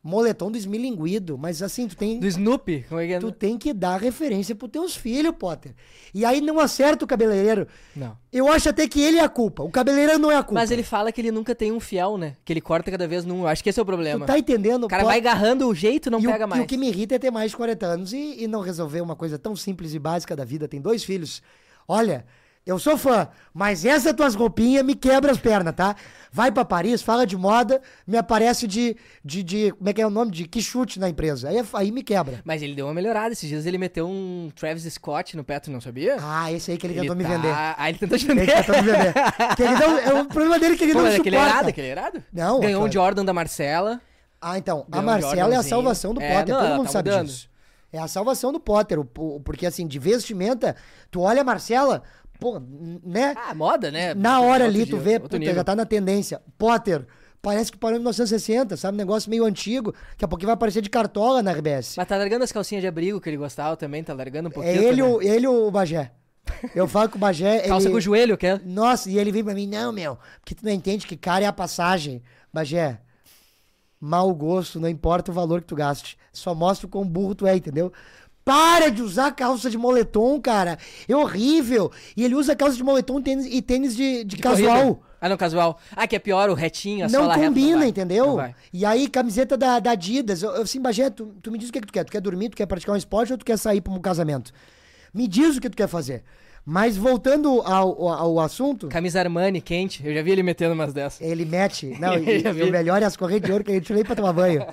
Moletom 0.06 0.50
do 0.50 0.56
esmilinguido, 0.56 1.36
mas 1.36 1.60
assim, 1.62 1.88
tu 1.88 1.96
tem. 1.96 2.20
Do 2.20 2.26
Snoopy. 2.26 2.84
Como 2.88 3.00
é 3.00 3.06
que 3.06 3.12
é? 3.14 3.18
Tu 3.18 3.32
tem 3.32 3.58
que 3.58 3.72
dar 3.72 4.00
referência 4.00 4.54
pros 4.54 4.70
teus 4.70 4.94
filhos, 4.96 5.34
Potter. 5.36 5.74
E 6.14 6.24
aí 6.24 6.40
não 6.40 6.60
acerta 6.60 7.04
o 7.04 7.08
cabeleireiro. 7.08 7.66
Não. 7.94 8.16
Eu 8.32 8.46
acho 8.50 8.68
até 8.68 8.86
que 8.86 9.00
ele 9.00 9.18
é 9.18 9.22
a 9.24 9.28
culpa. 9.28 9.62
O 9.62 9.70
cabeleireiro 9.70 10.18
não 10.20 10.30
é 10.30 10.36
a 10.36 10.42
culpa. 10.42 10.60
Mas 10.60 10.70
ele 10.70 10.82
fala 10.82 11.10
que 11.10 11.20
ele 11.20 11.30
nunca 11.32 11.54
tem 11.54 11.72
um 11.72 11.80
fiel, 11.80 12.16
né? 12.16 12.36
Que 12.44 12.52
ele 12.52 12.60
corta 12.60 12.90
cada 12.90 13.08
vez 13.08 13.24
num. 13.24 13.40
Eu 13.40 13.48
Acho 13.48 13.62
que 13.62 13.68
esse 13.68 13.78
é 13.80 13.82
o 13.82 13.84
Tu 13.84 13.88
problema. 13.88 14.24
tá 14.26 14.38
entendendo? 14.38 14.84
O 14.84 14.88
cara 14.88 15.04
vai 15.04 15.18
agarrando 15.18 15.66
o 15.68 15.74
jeito 15.74 16.08
e 16.08 16.10
não 16.10 16.20
e 16.20 16.26
o, 16.26 16.30
pega 16.30 16.44
E 16.44 16.48
mais. 16.48 16.62
o 16.62 16.66
que 16.66 16.76
me 16.76 16.88
irrita 16.88 17.16
é 17.16 17.18
ter 17.18 17.30
mais 17.30 17.50
de 17.50 17.56
40 17.56 17.86
anos 17.86 18.12
e, 18.12 18.42
e 18.44 18.46
não 18.46 18.60
resolver 18.60 19.00
uma 19.00 19.16
coisa 19.16 19.38
tão 19.38 19.56
simples 19.56 19.92
e 19.92 19.98
básica 19.98 20.36
da 20.36 20.44
vida. 20.44 20.68
Tem 20.68 20.80
dois 20.80 21.02
filhos. 21.02 21.42
Olha, 21.88 22.24
eu 22.66 22.78
sou 22.80 22.98
fã, 22.98 23.28
mas 23.54 23.84
essas 23.84 24.12
tuas 24.12 24.34
roupinhas 24.34 24.84
me 24.84 24.94
quebra 24.96 25.30
as 25.30 25.38
pernas, 25.38 25.72
tá? 25.74 25.94
Vai 26.32 26.50
pra 26.50 26.64
Paris, 26.64 27.00
fala 27.00 27.24
de 27.26 27.36
moda, 27.36 27.80
me 28.06 28.18
aparece 28.18 28.66
de, 28.66 28.96
de, 29.24 29.42
de 29.42 29.72
como 29.72 29.88
é 29.88 29.92
que 29.92 30.02
é 30.02 30.06
o 30.06 30.10
nome? 30.10 30.30
De 30.32 30.46
que 30.46 30.60
chute 30.60 30.98
na 30.98 31.08
empresa. 31.08 31.48
Aí, 31.48 31.64
aí 31.74 31.92
me 31.92 32.02
quebra. 32.02 32.40
Mas 32.44 32.60
ele 32.62 32.74
deu 32.74 32.86
uma 32.86 32.92
melhorada. 32.92 33.32
Esses 33.32 33.48
dias 33.48 33.64
ele 33.64 33.78
meteu 33.78 34.06
um 34.08 34.50
Travis 34.54 34.82
Scott 34.92 35.36
no 35.36 35.44
pé, 35.44 35.60
tu 35.60 35.70
não 35.70 35.80
sabia? 35.80 36.16
Ah, 36.20 36.52
esse 36.52 36.72
aí 36.72 36.76
que 36.76 36.86
ele, 36.86 36.94
Ele 36.94 37.00
tentou 37.02 37.16
me 37.16 37.22
tá- 37.24 37.30
vender. 37.30 37.54
Ah, 37.54 37.88
ele 37.88 37.98
tentou 37.98 38.18
te 38.18 38.26
Ele 38.30 38.34
vender. 38.40 38.54
tentou 38.54 38.74
me 38.74 38.82
vender. 38.82 39.14
Que 39.56 39.62
ele 39.62 39.74
não, 39.74 39.98
é 39.98 40.12
o 40.20 40.24
problema 40.28 40.58
dele 40.58 40.74
é 40.74 40.76
que 40.76 40.84
ele 40.84 40.92
Pô, 40.92 40.98
não 40.98 41.04
mas 41.06 41.14
suporta. 41.14 41.30
aquele 41.30 41.36
é 41.36 41.48
irado, 41.48 41.68
aquele 41.68 41.86
é 41.86 41.90
irado. 41.92 42.24
Não, 42.32 42.60
Ganhou 42.60 42.80
um 42.80 42.84
claro. 42.84 42.92
Jordan 42.92 43.24
da 43.24 43.32
Marcela. 43.32 44.00
Ah, 44.40 44.58
então. 44.58 44.86
A 44.92 44.98
um 44.98 45.02
Marcela 45.02 45.54
é 45.54 45.56
a 45.56 45.62
salvação 45.62 46.12
do 46.12 46.20
É, 46.20 46.34
Potter. 46.36 46.54
não, 46.54 46.60
todo 46.62 46.76
mundo 46.76 46.86
tá 46.86 46.92
sabe 46.92 47.10
mudando. 47.10 47.26
disso. 47.28 47.48
É 47.92 47.98
a 47.98 48.08
salvação 48.08 48.52
do 48.52 48.60
Potter. 48.60 48.98
o- 49.00 49.08
o- 49.16 49.40
porque, 49.40 49.64
assim, 49.64 49.86
de 49.86 49.98
vestimenta, 49.98 50.76
tu 51.10 51.20
olha 51.22 51.40
a 51.40 51.44
Marcela, 51.44 52.02
pô, 52.38 52.60
né? 53.04 53.34
Ah, 53.36 53.54
moda, 53.54 53.90
né? 53.90 54.14
Na 54.14 54.40
hora 54.40 54.64
Outro 54.64 54.78
ali, 54.78 54.84
dia, 54.84 54.96
tu 54.96 54.98
vê, 54.98 55.18
puta, 55.18 55.38
nível. 55.38 55.54
já 55.54 55.64
tá 55.64 55.74
na 55.76 55.84
tendência. 55.86 56.40
Potter, 56.58 57.06
parece 57.42 57.70
que 57.72 57.78
parou 57.78 57.96
em 57.96 58.00
1960, 58.00 58.76
sabe? 58.76 58.94
Um 58.96 58.98
negócio 58.98 59.30
meio 59.30 59.44
antigo. 59.44 59.92
Daqui 60.10 60.24
a 60.24 60.28
pouquinho 60.28 60.46
vai 60.48 60.54
aparecer 60.54 60.82
de 60.82 60.90
cartola 60.90 61.42
na 61.42 61.52
RBS. 61.52 61.94
Mas 61.96 62.06
tá 62.08 62.16
largando 62.16 62.44
as 62.44 62.52
calcinhas 62.52 62.82
de 62.82 62.88
abrigo 62.88 63.20
que 63.20 63.28
ele 63.28 63.36
gostava 63.36 63.76
também, 63.76 64.02
tá 64.02 64.12
largando 64.14 64.48
um 64.48 64.52
É 64.52 64.54
pouquinho. 64.54 64.74
ele, 64.82 65.02
também. 65.02 65.14
o, 65.16 65.22
ele 65.22 65.46
o 65.46 65.70
Bagé? 65.70 66.12
Eu 66.74 66.86
falo 66.86 67.08
que 67.08 67.16
o 67.16 67.18
Bagé. 67.20 67.60
Calça 67.68 67.86
ele... 67.86 67.92
com 67.92 67.98
o 67.98 68.00
joelho, 68.00 68.36
quer? 68.38 68.60
Nossa, 68.64 69.10
e 69.10 69.18
ele 69.18 69.32
vem 69.32 69.42
pra 69.44 69.54
mim, 69.54 69.66
não, 69.66 69.92
meu, 69.92 70.16
porque 70.40 70.54
tu 70.54 70.64
não 70.64 70.72
entende 70.72 71.06
que 71.06 71.16
cara 71.16 71.44
é 71.44 71.48
a 71.48 71.52
passagem. 71.52 72.22
Bagé, 72.52 73.00
mau 74.00 74.32
gosto, 74.34 74.78
não 74.80 74.88
importa 74.88 75.30
o 75.30 75.34
valor 75.34 75.60
que 75.60 75.66
tu 75.66 75.74
gaste. 75.74 76.16
Só 76.32 76.54
mostra 76.54 76.86
o 76.86 76.90
quão 76.90 77.04
burro 77.06 77.34
tu 77.34 77.46
é, 77.46 77.56
entendeu? 77.56 77.92
Para 78.46 78.90
de 78.92 79.02
usar 79.02 79.32
calça 79.32 79.68
de 79.68 79.76
moletom, 79.76 80.40
cara. 80.40 80.78
É 81.08 81.16
horrível. 81.16 81.90
E 82.16 82.22
ele 82.24 82.36
usa 82.36 82.54
calça 82.54 82.76
de 82.76 82.84
moletom 82.84 83.18
e 83.18 83.22
tênis, 83.24 83.46
e 83.50 83.60
tênis 83.60 83.96
de, 83.96 84.22
de, 84.22 84.36
De 84.36 84.42
casual. 84.42 84.78
corrida. 84.78 85.00
Ah, 85.20 85.28
não, 85.28 85.36
casual. 85.36 85.80
Ah, 85.96 86.06
que 86.06 86.14
é 86.14 86.18
pior, 86.20 86.48
o 86.48 86.54
retinho, 86.54 87.06
a 87.06 87.08
Não 87.08 87.22
sola 87.22 87.34
reta, 87.34 87.48
combina, 87.48 87.78
vai. 87.78 87.88
entendeu? 87.88 88.36
Não. 88.36 88.54
E 88.72 88.86
aí, 88.86 89.08
camiseta 89.08 89.56
da, 89.56 89.80
da 89.80 89.90
Adidas. 89.90 90.44
Eu, 90.44 90.50
eu 90.52 90.62
assim, 90.62 90.80
Bagé, 90.80 91.10
tu, 91.10 91.34
tu 91.42 91.50
me 91.50 91.58
diz 91.58 91.70
o 91.70 91.72
que, 91.72 91.80
que 91.80 91.88
tu 91.88 91.92
quer. 91.92 92.04
Tu 92.04 92.12
quer 92.12 92.20
dormir, 92.20 92.50
tu 92.50 92.56
quer 92.56 92.66
praticar 92.66 92.94
um 92.94 92.98
esporte 92.98 93.32
ou 93.32 93.38
tu 93.38 93.44
quer 93.44 93.56
sair 93.58 93.80
pra 93.80 93.92
um 93.92 93.98
casamento? 94.00 94.52
Me 95.12 95.26
diz 95.26 95.56
o 95.56 95.60
que 95.60 95.68
tu 95.68 95.76
quer 95.76 95.88
fazer. 95.88 96.22
Mas 96.64 96.96
voltando 96.96 97.60
ao, 97.62 98.00
ao, 98.00 98.08
ao 98.08 98.40
assunto, 98.40 98.86
Camisa 98.88 99.18
Armani, 99.18 99.60
quente. 99.60 100.06
Eu 100.06 100.14
já 100.14 100.22
vi 100.22 100.30
ele 100.30 100.44
metendo 100.44 100.72
umas 100.74 100.92
dessas. 100.92 101.20
ele 101.20 101.44
mete. 101.44 101.96
Não, 101.98 102.14
e, 102.22 102.42
e 102.44 102.62
o 102.62 102.70
melhor 102.70 103.02
é 103.02 103.06
as 103.06 103.16
correntes 103.16 103.46
de 103.46 103.52
ouro 103.52 103.64
que 103.64 103.72
ele 103.72 103.80
tira 103.80 103.96
nem 103.96 104.04
pra 104.04 104.14
tomar 104.14 104.32
banho. 104.32 104.64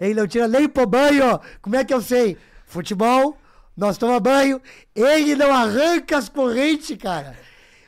Ele 0.00 0.14
não 0.14 0.26
tira 0.26 0.48
nem 0.48 0.68
pro 0.68 0.86
banho. 0.86 1.38
Como 1.60 1.76
é 1.76 1.84
que 1.84 1.94
eu 1.94 2.00
sei? 2.00 2.36
Futebol, 2.72 3.36
nós 3.76 3.98
tomamos 3.98 4.22
banho, 4.22 4.60
ele 4.94 5.34
não 5.36 5.52
arranca 5.52 6.16
as 6.16 6.28
correntes, 6.28 6.96
cara. 6.96 7.36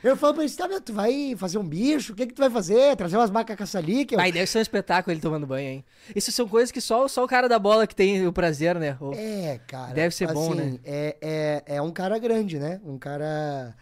Eu 0.03 0.15
falo 0.15 0.35
pra 0.35 0.43
ele, 0.43 0.53
tá, 0.53 0.69
tu 0.79 0.93
vai 0.93 1.33
fazer 1.35 1.57
um 1.57 1.67
bicho? 1.67 2.13
O 2.13 2.15
que 2.15 2.27
que 2.27 2.33
tu 2.35 2.39
vai 2.39 2.49
fazer? 2.51 2.95
Trazer 2.95 3.17
umas 3.17 3.31
macacas 3.31 3.75
ali? 3.75 4.05
Que 4.05 4.13
eu... 4.13 4.19
Mas 4.19 4.31
deve 4.31 4.45
ser 4.45 4.59
um 4.59 4.61
espetáculo 4.61 5.11
ele 5.11 5.19
tomando 5.19 5.47
banho, 5.47 5.67
hein? 5.67 5.85
Isso 6.15 6.31
são 6.31 6.47
coisas 6.47 6.71
que 6.71 6.79
só, 6.79 7.07
só 7.07 7.23
o 7.23 7.27
cara 7.27 7.49
da 7.49 7.57
bola 7.57 7.87
que 7.87 7.95
tem 7.95 8.27
o 8.27 8.31
prazer, 8.31 8.75
né? 8.75 8.95
O- 9.01 9.13
É, 9.15 9.59
cara. 9.67 9.93
Deve 9.93 10.13
ser 10.13 10.31
bom, 10.31 10.51
assim, 10.51 10.61
né? 10.61 10.79
É, 10.85 11.15
é, 11.67 11.75
é 11.77 11.81
um 11.81 11.89
cara 11.89 12.19
grande, 12.19 12.59
né? 12.59 12.79
Um 12.85 12.99
cara. 12.99 13.73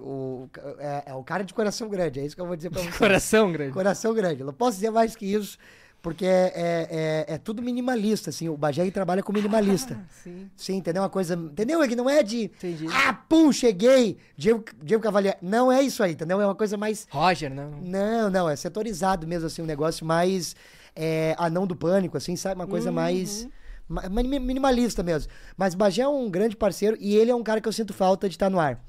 O, 0.00 0.48
é, 0.80 1.04
é 1.06 1.14
um 1.14 1.22
cara 1.22 1.44
de 1.44 1.54
coração 1.54 1.88
grande, 1.88 2.18
é 2.18 2.24
isso 2.24 2.34
que 2.34 2.42
eu 2.42 2.46
vou 2.46 2.56
dizer 2.56 2.70
pra 2.70 2.82
você. 2.82 2.90
Coração 2.98 3.52
grande. 3.52 3.72
Coração 3.72 4.12
grande. 4.14 4.40
Eu 4.40 4.46
não 4.46 4.52
posso 4.54 4.78
dizer 4.78 4.90
mais 4.90 5.14
que 5.14 5.26
isso, 5.26 5.58
porque 6.02 6.26
é, 6.26 6.52
é, 6.54 7.24
é, 7.30 7.34
é 7.34 7.38
tudo 7.38 7.62
minimalista, 7.62 8.30
assim. 8.30 8.48
O 8.48 8.56
Bagé 8.56 8.90
trabalha 8.90 9.22
com 9.22 9.32
minimalista. 9.32 9.98
Ah, 10.02 10.06
sim. 10.22 10.50
Sim, 10.56 10.76
entendeu? 10.78 11.00
Uma 11.02 11.08
coisa. 11.08 11.34
Entendeu? 11.34 11.80
É 11.80 11.86
que 11.86 11.94
não 11.94 12.10
é 12.10 12.22
de. 12.24 12.44
Entendi. 12.46 12.86
Ah, 12.90 13.12
pum, 13.14 13.52
cheguei! 13.52 14.18
Diego, 14.36 14.64
Diego 14.82 15.02
Cavalieri. 15.02 15.38
Não 15.40 15.70
é 15.70 15.80
isso 15.80 16.02
aí, 16.02 16.12
entendeu? 16.12 16.40
É 16.40 16.44
uma 16.46 16.56
coisa 16.56 16.76
mais. 16.76 17.06
Roger, 17.08 17.48
não. 17.54 17.70
Não, 17.80 18.28
não, 18.28 18.48
é 18.50 18.56
setorizado 18.56 19.26
mesmo, 19.26 19.46
assim, 19.46 19.62
um 19.62 19.66
negócio 19.66 20.04
mais 20.04 20.56
é, 20.96 21.34
anão 21.38 21.66
do 21.66 21.76
pânico, 21.76 22.16
assim, 22.16 22.34
sabe? 22.34 22.56
Uma 22.56 22.66
coisa 22.66 22.90
mais 22.90 23.48
ma- 23.88 24.08
mini- 24.08 24.40
minimalista 24.40 25.02
mesmo. 25.04 25.30
Mas 25.56 25.72
o 25.74 25.76
Bagé 25.76 26.02
é 26.02 26.08
um 26.08 26.28
grande 26.28 26.56
parceiro 26.56 26.96
e 27.00 27.14
ele 27.14 27.30
é 27.30 27.34
um 27.34 27.44
cara 27.44 27.60
que 27.60 27.68
eu 27.68 27.72
sinto 27.72 27.94
falta 27.94 28.28
de 28.28 28.34
estar 28.34 28.50
no 28.50 28.58
ar. 28.58 28.82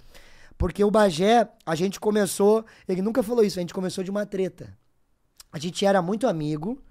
Porque 0.57 0.83
o 0.83 0.89
Bagé, 0.89 1.47
a 1.65 1.75
gente 1.75 1.99
começou, 1.99 2.65
ele 2.87 3.01
nunca 3.03 3.21
falou 3.21 3.43
isso, 3.43 3.59
a 3.59 3.61
gente 3.61 3.73
começou 3.73 4.03
de 4.03 4.09
uma 4.09 4.25
treta. 4.25 4.75
A 5.51 5.59
gente 5.59 5.85
era 5.85 6.01
muito 6.01 6.25
amigo, 6.27 6.81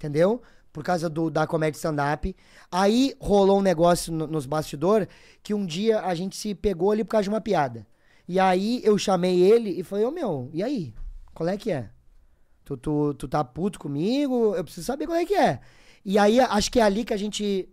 entendeu? 0.00 0.40
Por 0.72 0.82
causa 0.82 1.10
do, 1.10 1.28
da 1.30 1.46
comédia 1.46 1.76
stand-up. 1.76 2.34
Aí 2.72 3.14
rolou 3.20 3.58
um 3.58 3.62
negócio 3.62 4.10
no- 4.12 4.26
nos 4.26 4.46
bastidores 4.46 5.08
que 5.42 5.52
um 5.52 5.66
dia 5.66 6.00
a 6.00 6.14
gente 6.14 6.36
se 6.36 6.54
pegou 6.54 6.90
ali 6.90 7.04
por 7.04 7.10
causa 7.10 7.24
de 7.24 7.28
uma 7.28 7.40
piada. 7.40 7.86
E 8.26 8.38
aí 8.40 8.80
eu 8.82 8.96
chamei 8.96 9.40
ele 9.40 9.70
e 9.70 9.82
falei, 9.82 10.04
ô 10.06 10.10
meu, 10.10 10.48
e 10.52 10.62
aí? 10.62 10.94
Qual 11.34 11.48
é 11.48 11.56
que 11.56 11.70
é? 11.70 11.90
Tu, 12.64 12.76
tu, 12.76 13.14
tu 13.14 13.28
tá 13.28 13.42
puto 13.44 13.78
comigo? 13.80 14.54
Eu 14.54 14.62
preciso 14.64 14.86
saber 14.86 15.06
qual 15.06 15.18
é 15.18 15.24
que 15.26 15.34
é. 15.34 15.60
E 16.04 16.16
aí 16.18 16.38
acho 16.40 16.70
que 16.70 16.78
é 16.78 16.82
ali 16.82 17.04
que 17.04 17.12
a 17.12 17.16
gente 17.16 17.68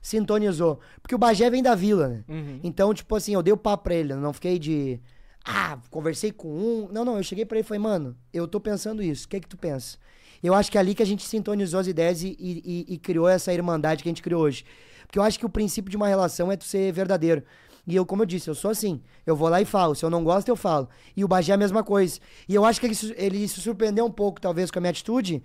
sintonizou. 0.00 0.80
Porque 1.02 1.14
o 1.14 1.18
Bagé 1.18 1.50
vem 1.50 1.62
da 1.62 1.74
vila, 1.74 2.08
né? 2.08 2.24
Uhum. 2.28 2.60
Então, 2.62 2.94
tipo 2.94 3.14
assim, 3.14 3.34
eu 3.34 3.42
dei 3.42 3.52
o 3.52 3.56
papo 3.58 3.84
pra 3.84 3.94
ele, 3.94 4.14
não 4.14 4.32
fiquei 4.32 4.58
de. 4.58 5.00
Ah, 5.44 5.78
conversei 5.90 6.32
com 6.32 6.48
um. 6.48 6.88
Não, 6.90 7.04
não, 7.04 7.16
eu 7.16 7.22
cheguei 7.22 7.44
pra 7.44 7.58
ele 7.58 7.64
e 7.64 7.68
falei, 7.68 7.78
mano, 7.82 8.16
eu 8.32 8.48
tô 8.48 8.58
pensando 8.60 9.02
isso, 9.02 9.26
o 9.26 9.28
que 9.28 9.36
é 9.36 9.40
que 9.40 9.48
tu 9.48 9.56
pensa? 9.56 9.98
Eu 10.42 10.54
acho 10.54 10.70
que 10.70 10.78
é 10.78 10.80
ali 10.80 10.94
que 10.94 11.02
a 11.02 11.06
gente 11.06 11.24
sintonizou 11.24 11.80
as 11.80 11.86
ideias 11.86 12.22
e, 12.22 12.36
e, 12.38 12.86
e 12.88 12.98
criou 12.98 13.28
essa 13.28 13.52
irmandade 13.52 14.02
que 14.02 14.08
a 14.08 14.12
gente 14.12 14.22
criou 14.22 14.42
hoje. 14.42 14.64
Porque 15.06 15.18
eu 15.18 15.22
acho 15.22 15.38
que 15.38 15.46
o 15.46 15.48
princípio 15.48 15.90
de 15.90 15.96
uma 15.96 16.06
relação 16.06 16.52
é 16.52 16.56
tu 16.56 16.64
ser 16.64 16.92
verdadeiro. 16.92 17.42
E 17.86 17.96
eu, 17.96 18.04
como 18.04 18.22
eu 18.22 18.26
disse, 18.26 18.48
eu 18.48 18.54
sou 18.54 18.70
assim. 18.70 19.00
Eu 19.24 19.34
vou 19.34 19.48
lá 19.48 19.62
e 19.62 19.64
falo. 19.64 19.94
Se 19.94 20.04
eu 20.04 20.10
não 20.10 20.22
gosto, 20.22 20.48
eu 20.48 20.56
falo. 20.56 20.88
E 21.16 21.24
o 21.24 21.28
Bagé 21.28 21.52
é 21.52 21.54
a 21.54 21.58
mesma 21.58 21.82
coisa. 21.82 22.20
E 22.46 22.54
eu 22.54 22.64
acho 22.64 22.78
que 22.78 22.86
ele, 22.86 22.94
ele 23.16 23.48
se 23.48 23.62
surpreendeu 23.62 24.04
um 24.04 24.10
pouco, 24.10 24.38
talvez, 24.38 24.70
com 24.70 24.78
a 24.78 24.82
minha 24.82 24.90
atitude. 24.90 25.42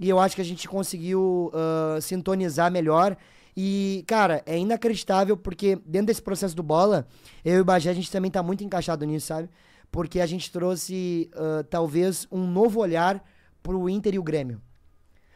E 0.00 0.08
eu 0.08 0.18
acho 0.18 0.34
que 0.34 0.42
a 0.42 0.44
gente 0.44 0.66
conseguiu 0.66 1.52
uh, 1.54 2.02
sintonizar 2.02 2.70
melhor. 2.70 3.16
E, 3.56 4.04
cara, 4.08 4.42
é 4.44 4.58
inacreditável 4.58 5.36
porque 5.36 5.78
dentro 5.86 6.08
desse 6.08 6.20
processo 6.20 6.56
do 6.56 6.64
bola, 6.64 7.06
eu 7.44 7.58
e 7.58 7.60
o 7.60 7.64
Bagé, 7.64 7.90
a 7.90 7.94
gente 7.94 8.10
também 8.10 8.28
tá 8.28 8.42
muito 8.42 8.64
encaixado 8.64 9.06
nisso, 9.06 9.28
sabe? 9.28 9.48
Porque 9.92 10.18
a 10.18 10.26
gente 10.26 10.50
trouxe, 10.50 11.30
uh, 11.36 11.62
talvez, 11.62 12.26
um 12.32 12.44
novo 12.44 12.80
olhar 12.80 13.24
pro 13.64 13.88
Inter 13.88 14.14
e 14.14 14.18
o 14.18 14.22
Grêmio. 14.22 14.60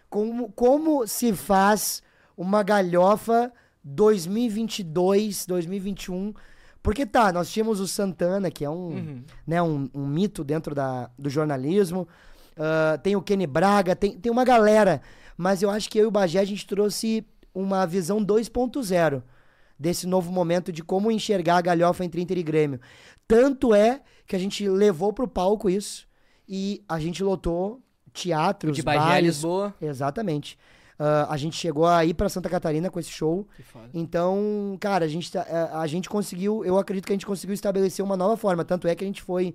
Como, 0.08 0.52
como 0.52 1.06
se 1.06 1.32
faz 1.32 2.02
uma 2.36 2.62
galhofa 2.62 3.50
2022, 3.82 5.46
2021. 5.46 6.34
Porque 6.82 7.06
tá, 7.06 7.32
nós 7.32 7.50
tínhamos 7.50 7.80
o 7.80 7.88
Santana, 7.88 8.50
que 8.50 8.64
é 8.64 8.70
um, 8.70 8.88
uhum. 8.90 9.24
né, 9.46 9.62
um, 9.62 9.90
um, 9.94 10.06
mito 10.06 10.44
dentro 10.44 10.74
da, 10.74 11.10
do 11.18 11.28
jornalismo. 11.30 12.06
Uh, 12.52 12.98
tem 13.02 13.16
o 13.16 13.22
Kenny 13.22 13.46
Braga, 13.46 13.96
tem, 13.96 14.12
tem 14.12 14.30
uma 14.30 14.44
galera. 14.44 15.00
Mas 15.36 15.62
eu 15.62 15.70
acho 15.70 15.88
que 15.88 15.98
eu 15.98 16.04
e 16.04 16.06
o 16.06 16.10
Bagé 16.10 16.40
a 16.40 16.44
gente 16.44 16.66
trouxe 16.66 17.26
uma 17.54 17.86
visão 17.86 18.24
2.0 18.24 19.22
desse 19.78 20.06
novo 20.06 20.30
momento 20.30 20.70
de 20.70 20.82
como 20.82 21.10
enxergar 21.10 21.56
a 21.56 21.62
galhofa 21.62 22.04
entre 22.04 22.20
Inter 22.20 22.36
e 22.36 22.42
Grêmio. 22.42 22.80
Tanto 23.26 23.74
é 23.74 24.02
que 24.26 24.36
a 24.36 24.38
gente 24.38 24.68
levou 24.68 25.12
pro 25.14 25.26
palco 25.26 25.70
isso 25.70 26.06
e 26.46 26.84
a 26.88 26.98
gente 26.98 27.22
lotou 27.22 27.82
teatros, 28.22 28.76
de 28.76 28.82
Bagé, 28.82 28.98
bares, 28.98 29.26
Lisboa. 29.26 29.74
Exatamente. 29.80 30.58
Uh, 30.98 31.30
a 31.30 31.36
gente 31.36 31.56
chegou 31.56 31.86
a 31.86 32.04
ir 32.04 32.12
para 32.12 32.28
Santa 32.28 32.48
Catarina 32.48 32.90
com 32.90 32.98
esse 32.98 33.10
show. 33.10 33.46
Então, 33.94 34.76
cara, 34.80 35.04
a 35.04 35.08
gente, 35.08 35.36
a, 35.38 35.44
tá, 35.44 35.80
a 35.80 35.86
gente 35.86 36.08
conseguiu, 36.08 36.64
eu 36.64 36.76
acredito 36.76 37.06
que 37.06 37.12
a 37.12 37.14
gente 37.14 37.26
conseguiu 37.26 37.54
estabelecer 37.54 38.04
uma 38.04 38.16
nova 38.16 38.36
forma. 38.36 38.64
Tanto 38.64 38.88
é 38.88 38.94
que 38.96 39.04
a 39.04 39.06
gente 39.06 39.22
foi 39.22 39.54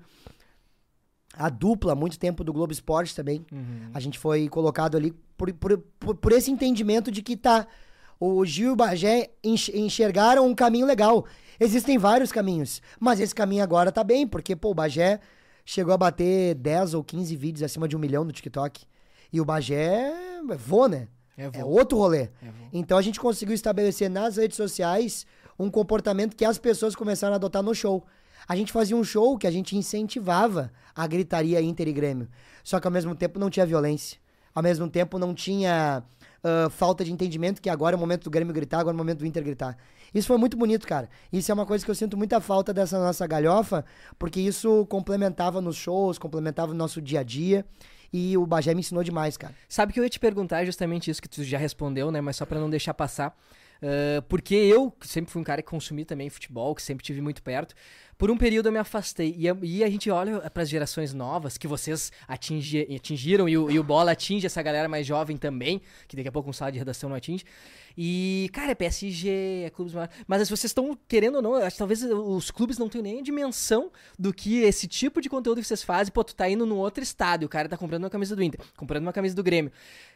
a 1.34 1.50
dupla 1.50 1.96
muito 1.96 2.18
tempo 2.18 2.44
do 2.44 2.54
Globo 2.54 2.72
Esporte 2.72 3.14
também. 3.14 3.46
Uhum. 3.52 3.90
A 3.94 4.00
gente 4.00 4.18
foi 4.18 4.48
colocado 4.48 4.96
ali 4.96 5.12
por, 5.36 5.52
por, 5.54 5.78
por, 6.00 6.16
por, 6.16 6.32
esse 6.32 6.50
entendimento 6.50 7.12
de 7.12 7.22
que 7.22 7.36
tá. 7.36 7.68
O 8.20 8.46
Gil 8.46 8.70
e 8.70 8.72
o 8.72 8.76
Bagé 8.76 9.32
enxergaram 9.44 10.48
um 10.48 10.56
caminho 10.56 10.86
legal. 10.86 11.26
Existem 11.60 11.98
vários 11.98 12.32
caminhos, 12.32 12.82
mas 12.98 13.20
esse 13.20 13.36
caminho 13.36 13.64
agora 13.64 13.92
tá 13.92 14.02
bem, 14.02 14.26
porque, 14.26 14.56
pô, 14.56 14.72
o 14.72 14.74
Bagé 14.74 15.20
chegou 15.66 15.94
a 15.94 15.98
bater 15.98 16.56
10 16.56 16.94
ou 16.94 17.04
15 17.04 17.36
vídeos 17.36 17.64
acima 17.64 17.88
de 17.88 17.96
um 17.96 18.00
milhão 18.00 18.24
no 18.24 18.32
TikTok. 18.32 18.86
E 19.32 19.42
o 19.42 19.46
Bagé 19.46 20.12
voa, 20.58 20.90
né? 20.90 21.08
É, 21.38 21.50
é 21.60 21.66
outro 21.66 21.98
rolê. 21.98 22.24
É 22.24 22.30
então 22.72 22.98
a 22.98 23.02
gente 23.02 23.20
conseguiu 23.20 23.56
estabelecer 23.56 24.10
nas 24.10 24.38
redes 24.38 24.56
sociais 24.56 25.26
um 25.58 25.70
comportamento 25.70 26.36
que 26.36 26.46
as 26.46 26.58
pessoas 26.58 26.96
começaram 26.96 27.34
a 27.34 27.38
adotar 27.38 27.64
no 27.64 27.74
show. 27.74 28.06
A 28.48 28.56
gente 28.56 28.72
fazia 28.72 28.96
um 28.96 29.04
show 29.04 29.38
que 29.38 29.48
a 29.48 29.52
gente 29.52 29.76
incentivava 29.76 30.72
a 30.96 31.08
gritaria 31.08 31.62
Inter 31.62 31.88
e 31.88 31.94
Grêmio. 31.94 32.28
Só 32.64 32.80
que 32.80 32.88
ao 32.88 32.92
mesmo 32.92 33.16
tempo 33.16 33.40
não 33.40 33.50
tinha 33.50 33.66
violência. 33.66 34.20
Ao 34.54 34.62
mesmo 34.62 34.88
tempo 34.90 35.18
não 35.18 35.34
tinha 35.34 36.04
uh, 36.44 36.70
falta 36.70 37.04
de 37.04 37.12
entendimento, 37.12 37.62
que 37.62 37.70
agora 37.70 37.96
é 37.96 37.98
o 37.98 38.00
momento 38.00 38.26
do 38.26 38.30
Grêmio 38.30 38.54
gritar, 38.54 38.80
agora 38.80 38.94
é 38.94 38.98
o 38.98 38.98
momento 38.98 39.20
do 39.20 39.26
Inter 39.26 39.44
gritar. 39.44 39.78
Isso 40.14 40.28
foi 40.28 40.38
muito 40.38 40.56
bonito, 40.56 40.88
cara. 40.88 41.10
Isso 41.32 41.52
é 41.52 41.54
uma 41.54 41.66
coisa 41.66 41.84
que 41.84 41.90
eu 41.90 41.96
sinto 41.96 42.16
muita 42.16 42.40
falta 42.40 42.74
dessa 42.74 43.00
nossa 43.00 43.26
galhofa, 43.26 43.84
porque 44.20 44.40
isso 44.40 44.86
complementava 44.88 45.62
nos 45.62 45.76
shows, 45.76 46.18
complementava 46.18 46.72
o 46.72 46.76
nosso 46.76 47.02
dia 47.02 47.22
a 47.22 47.24
dia. 47.24 47.66
E 48.12 48.38
o 48.38 48.46
Bagé 48.46 48.76
me 48.76 48.82
ensinou 48.82 49.04
demais, 49.04 49.36
cara. 49.36 49.56
Sabe 49.68 49.92
que 49.92 50.00
eu 50.00 50.04
ia 50.04 50.10
te 50.10 50.20
perguntar 50.20 50.64
justamente 50.66 51.10
isso 51.10 51.20
que 51.20 51.28
tu 51.28 51.44
já 51.44 51.58
respondeu, 51.58 52.12
né? 52.12 52.22
Mas 52.22 52.36
só 52.36 52.46
para 52.46 52.60
não 52.60 52.70
deixar 52.70 52.94
passar. 52.94 53.36
Uh, 53.84 54.22
porque 54.30 54.56
eu 54.56 54.96
sempre 55.02 55.30
fui 55.30 55.42
um 55.42 55.44
cara 55.44 55.62
que 55.62 55.68
consumi 55.68 56.06
também 56.06 56.30
futebol, 56.30 56.74
que 56.74 56.82
sempre 56.82 57.04
tive 57.04 57.20
muito 57.20 57.44
perto. 57.44 57.76
Por 58.18 58.32
um 58.32 58.38
período 58.38 58.68
eu 58.68 58.72
me 58.72 58.80
afastei. 58.80 59.36
E 59.38 59.50
a, 59.50 59.58
e 59.62 59.84
a 59.84 59.90
gente 59.90 60.10
olha 60.10 60.40
para 60.50 60.64
as 60.64 60.70
gerações 60.70 61.14
novas, 61.14 61.58
que 61.58 61.68
vocês 61.68 62.10
atingi, 62.26 62.88
atingiram, 62.96 63.50
e 63.50 63.58
o, 63.58 63.70
e 63.70 63.78
o 63.78 63.84
Bola 63.84 64.14
atinge 64.14 64.46
essa 64.46 64.62
galera 64.62 64.88
mais 64.88 65.06
jovem 65.06 65.36
também, 65.36 65.82
que 66.08 66.16
daqui 66.16 66.30
a 66.30 66.32
pouco 66.32 66.50
um 66.50 66.54
sala 66.54 66.72
de 66.72 66.80
redação 66.80 67.10
não 67.10 67.18
atinge. 67.18 67.44
E, 67.98 68.50
cara, 68.54 68.72
é 68.72 68.76
PSG, 68.76 69.64
é 69.66 69.70
clubes 69.70 69.94
maiores. 69.94 70.16
Mas 70.26 70.44
se 70.44 70.50
vocês 70.50 70.70
estão 70.70 70.98
querendo 71.06 71.36
ou 71.36 71.42
não, 71.42 71.56
acho 71.56 71.72
que 71.72 71.80
talvez 71.80 72.04
os 72.04 72.52
clubes 72.52 72.78
não 72.78 72.88
tenham 72.88 73.04
nem 73.04 73.20
a 73.20 73.22
dimensão 73.22 73.92
do 74.18 74.34
que 74.34 74.62
esse 74.62 74.88
tipo 74.88 75.20
de 75.20 75.28
conteúdo 75.28 75.60
que 75.60 75.68
vocês 75.68 75.84
fazem. 75.84 76.14
Pô, 76.14 76.24
tu 76.24 76.34
tá 76.34 76.50
indo 76.50 76.66
num 76.66 76.78
outro 76.78 77.04
estado, 77.04 77.44
o 77.44 77.50
cara 77.50 77.68
tá 77.68 77.76
comprando 77.76 78.06
uma 78.06 78.10
camisa 78.10 78.34
do 78.34 78.42
Inter, 78.42 78.62
comprando 78.78 79.04
uma 79.04 79.14
camisa 79.14 79.36
do 79.36 79.44
Grêmio. 79.44 79.74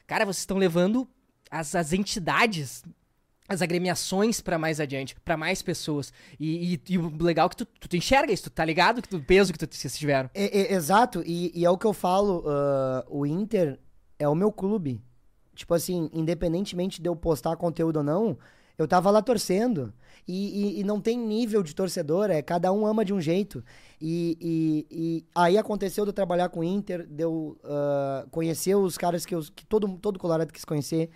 Cara, 0.08 0.24
vocês 0.24 0.40
estão 0.40 0.58
levando 0.58 1.06
as, 1.52 1.76
as 1.76 1.92
entidades 1.92 2.84
as 3.48 3.62
agremiações 3.62 4.42
para 4.42 4.58
mais 4.58 4.80
adiante, 4.80 5.16
para 5.24 5.38
mais 5.38 5.62
pessoas. 5.62 6.12
E, 6.40 6.74
e, 6.74 6.82
e, 6.90 6.98
o 6.98 7.24
legal 7.24 7.48
é 7.48 7.50
que 7.50 7.56
tu, 7.56 7.66
tu, 7.66 7.96
enxerga 7.96 8.32
isso, 8.34 8.44
tu 8.44 8.50
tá 8.50 8.66
ligado 8.66 9.02
que 9.02 9.16
o 9.16 9.24
peso 9.24 9.54
que 9.54 9.60
tu, 9.60 9.68
vocês 9.74 9.98
tiveram. 9.98 10.30
É, 10.34 10.46
é, 10.46 10.74
exato, 10.74 11.24
e, 11.26 11.52
e, 11.56 11.64
é 11.64 11.70
o 11.70 11.78
que 11.78 11.86
eu 11.86 11.94
falo, 11.94 12.40
uh, 12.40 13.04
o 13.10 13.26
Inter 13.26 13.80
é 14.20 14.28
o 14.28 14.36
meu 14.36 14.52
clube. 14.52 15.02
Tipo 15.56 15.74
assim, 15.74 16.10
independentemente 16.14 17.02
de 17.02 17.10
eu 17.10 17.16
postar 17.16 17.56
conteúdo 17.56 17.98
ou 17.98 18.04
não, 18.04 18.38
eu 18.78 18.88
tava 18.88 19.10
lá 19.10 19.22
torcendo. 19.22 19.94
E, 20.28 20.78
e, 20.78 20.80
e, 20.82 20.84
não 20.84 21.00
tem 21.00 21.18
nível 21.18 21.64
de 21.64 21.74
torcedor, 21.74 22.30
é 22.30 22.42
cada 22.42 22.72
um 22.74 22.86
ama 22.86 23.06
de 23.06 23.14
um 23.14 23.22
jeito. 23.22 23.64
E, 24.00 24.38
e, 24.42 24.88
e 24.92 25.26
aí 25.34 25.58
aconteceu 25.58 26.04
de 26.04 26.10
eu 26.10 26.14
trabalhar 26.14 26.50
com 26.50 26.60
o 26.60 26.64
Inter, 26.64 27.08
de 27.08 27.24
eu 27.24 27.58
uh, 27.64 28.30
conhecer 28.30 28.76
os 28.76 28.98
caras 28.98 29.26
que, 29.26 29.34
eu, 29.34 29.42
que 29.56 29.66
todo, 29.66 29.88
todo 29.98 30.20
Colorado 30.20 30.52
quis 30.52 30.66
conhecer. 30.66 31.10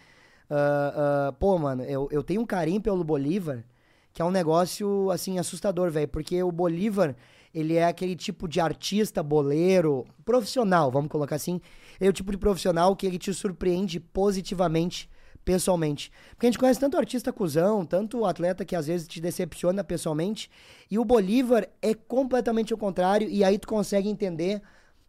Uh, 0.52 1.32
pô, 1.40 1.58
mano, 1.58 1.84
eu, 1.84 2.10
eu 2.12 2.22
tenho 2.22 2.42
um 2.42 2.46
carinho 2.46 2.82
pelo 2.82 3.06
Bolívar, 3.06 3.64
que 4.12 4.22
é 4.22 4.26
um 4.26 4.32
negócio, 4.32 5.10
assim, 5.10 5.40
assustador, 5.40 5.90
velho. 5.90 6.10
Porque 6.10 6.44
o 6.44 6.52
Bolívar, 6.52 7.16
ele 7.54 7.78
é 7.78 7.86
aquele 7.86 8.18
tipo 8.18 8.50
de 8.50 8.60
artista, 8.60 9.24
boleiro, 9.24 10.06
profissional, 10.26 10.92
vamos 10.92 11.10
colocar 11.10 11.38
assim, 11.38 11.62
é 12.00 12.10
o 12.10 12.14
tipo 12.14 12.32
de 12.32 12.38
profissional 12.38 12.96
que 12.96 13.08
ele 13.08 13.18
te 13.18 13.34
surpreende 13.34 14.00
positivamente 14.00 15.10
pessoalmente. 15.46 16.12
Porque 16.32 16.46
a 16.46 16.50
gente 16.50 16.60
conhece 16.60 16.80
tanto 16.80 16.98
artista 16.98 17.32
cuzão, 17.32 17.86
tanto 17.86 18.26
atleta 18.26 18.66
que 18.66 18.76
às 18.76 18.88
vezes 18.88 19.08
te 19.08 19.22
decepciona 19.22 19.84
pessoalmente, 19.84 20.52
e 20.90 21.00
o 21.00 21.06
Bolívar 21.06 21.68
é 21.82 21.94
completamente 21.94 22.74
o 22.74 22.78
contrário, 22.78 23.30
e 23.30 23.44
aí 23.44 23.58
tu 23.58 23.68
consegue 23.68 24.10
entender 24.10 24.62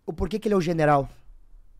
o 0.07 0.13
porquê 0.13 0.39
que 0.39 0.49
ele 0.49 0.55
é 0.55 0.57
o 0.57 0.61
general. 0.61 1.09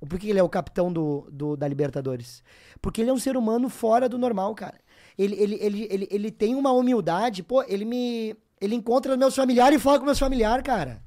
Porquê 0.09 0.27
que 0.27 0.31
ele 0.31 0.39
é 0.39 0.43
o 0.43 0.49
capitão 0.49 0.93
do, 0.93 1.29
do, 1.31 1.57
da 1.57 1.69
Libertadores. 1.69 2.43
Porque 2.81 3.01
ele 3.01 3.11
é 3.11 3.13
um 3.13 3.19
ser 3.19 3.37
humano 3.37 3.69
fora 3.69 4.09
do 4.09 4.19
normal, 4.19 4.55
cara. 4.55 4.81
Ele, 5.17 5.37
ele, 5.39 5.59
ele, 5.61 5.89
ele, 5.91 6.09
ele 6.11 6.31
tem 6.31 6.55
uma 6.55 6.73
humildade, 6.73 7.43
pô, 7.43 7.63
ele 7.63 7.85
me. 7.85 8.35
Ele 8.61 8.75
encontra 8.75 9.17
meus 9.17 9.35
familiares 9.35 9.79
e 9.79 9.83
fala 9.83 9.99
com 9.99 10.05
meus 10.05 10.19
familiares, 10.19 10.65
cara. 10.65 11.03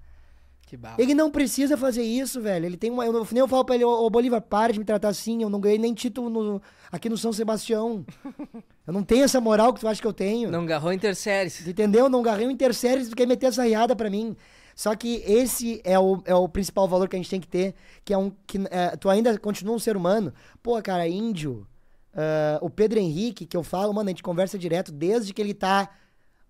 Que 0.66 0.76
bala. 0.76 0.96
Ele 0.98 1.14
não 1.14 1.30
precisa 1.30 1.78
fazer 1.78 2.04
isso, 2.04 2.42
velho. 2.42 2.66
Ele 2.66 2.78
tem 2.78 2.90
uma. 2.90 3.06
Eu, 3.06 3.14
nem 3.32 3.40
eu 3.40 3.48
falo 3.48 3.64
pra 3.64 3.76
ele, 3.76 3.84
ô 3.84 4.10
Bolívar, 4.10 4.42
para 4.42 4.74
de 4.74 4.80
me 4.80 4.86
tratar 4.86 5.10
assim. 5.10 5.44
Eu 5.44 5.50
não 5.50 5.60
ganhei 5.60 5.78
nem 5.78 5.94
título 5.94 6.30
no, 6.30 6.62
aqui 6.92 7.08
no 7.08 7.18
São 7.18 7.32
Sebastião. 7.32 8.06
eu 8.88 8.94
não 8.94 9.04
tenho 9.04 9.24
essa 9.24 9.40
moral 9.40 9.74
que 9.74 9.80
tu 9.80 9.88
acha 9.88 10.02
que 10.02 10.08
eu 10.08 10.14
tenho. 10.14 10.50
Não 10.50 10.66
garrou 10.66 10.92
Interséries. 10.92 11.68
Entendeu? 11.68 12.10
Não 12.10 12.24
garrei 12.24 12.48
o 12.48 12.52
Interséries, 12.52 13.10
tu 13.10 13.16
quer 13.16 13.28
meter 13.28 13.48
essa 13.48 13.64
riada 13.64 13.96
pra 13.96 14.10
mim. 14.10 14.36
Só 14.76 14.94
que 14.96 15.24
esse 15.26 15.82
é 15.84 15.98
o, 15.98 16.22
é 16.26 16.36
o 16.36 16.48
principal 16.50 16.88
valor 16.88 17.08
que 17.08 17.16
a 17.16 17.20
gente 17.20 17.30
tem 17.30 17.40
que 17.40 17.48
ter, 17.48 17.74
que 18.04 18.14
é 18.14 18.18
um. 18.18 18.30
que 18.46 18.60
é, 18.70 18.96
Tu 18.98 19.10
ainda 19.10 19.38
continua 19.40 19.76
um 19.76 19.80
ser 19.80 19.96
humano. 19.98 20.34
Pô, 20.62 20.80
cara, 20.82 21.08
índio. 21.08 21.66
Uh, 22.14 22.60
o 22.62 22.70
Pedro 22.70 23.00
Henrique, 23.00 23.46
que 23.46 23.58
eu 23.58 23.64
falo, 23.64 23.94
mano, 23.94 24.08
a 24.08 24.12
gente 24.12 24.24
conversa 24.24 24.58
direto 24.58 24.92
desde 24.92 25.34
que 25.34 25.42
ele 25.42 25.54
tá 25.54 25.90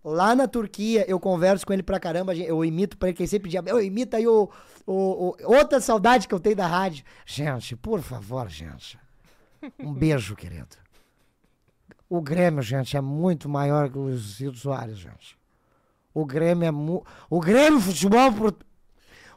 Lá 0.06 0.36
na 0.36 0.48
Turquia, 0.48 1.04
eu 1.08 1.20
converso 1.20 1.66
com 1.66 1.74
ele 1.74 1.82
pra 1.82 2.00
caramba, 2.00 2.36
eu 2.36 2.64
imito 2.64 2.96
pra 2.96 3.08
ele, 3.08 3.18
que 3.18 3.24
ele 3.24 3.28
sempre 3.28 3.50
diz, 3.50 3.60
eu 3.66 3.82
imito 3.82 4.16
aí 4.16 4.28
o, 4.28 4.48
o, 4.86 4.94
o, 4.94 5.36
Outra 5.46 5.82
saudade 5.82 6.28
que 6.28 6.34
eu 6.36 6.40
tenho 6.40 6.56
da 6.56 6.68
rádio. 6.68 7.04
Gente, 7.26 7.76
por 7.76 8.04
favor, 8.04 8.48
gente. 8.48 9.00
Um 9.80 9.92
beijo, 9.92 10.36
querido. 10.36 10.78
O 12.08 12.22
Grêmio, 12.22 12.62
gente, 12.62 12.96
é 12.96 13.02
muito 13.02 13.50
maior 13.50 13.90
que 13.90 13.98
o 13.98 14.16
Zildo 14.16 14.60
Soares, 14.60 15.00
gente. 15.00 15.36
O 16.15 16.25
Grêmio 16.25 16.65
é 16.65 16.71
mu... 16.71 17.06
O 17.30 17.39
Grêmio 17.39 17.80
Futebol 17.80 18.32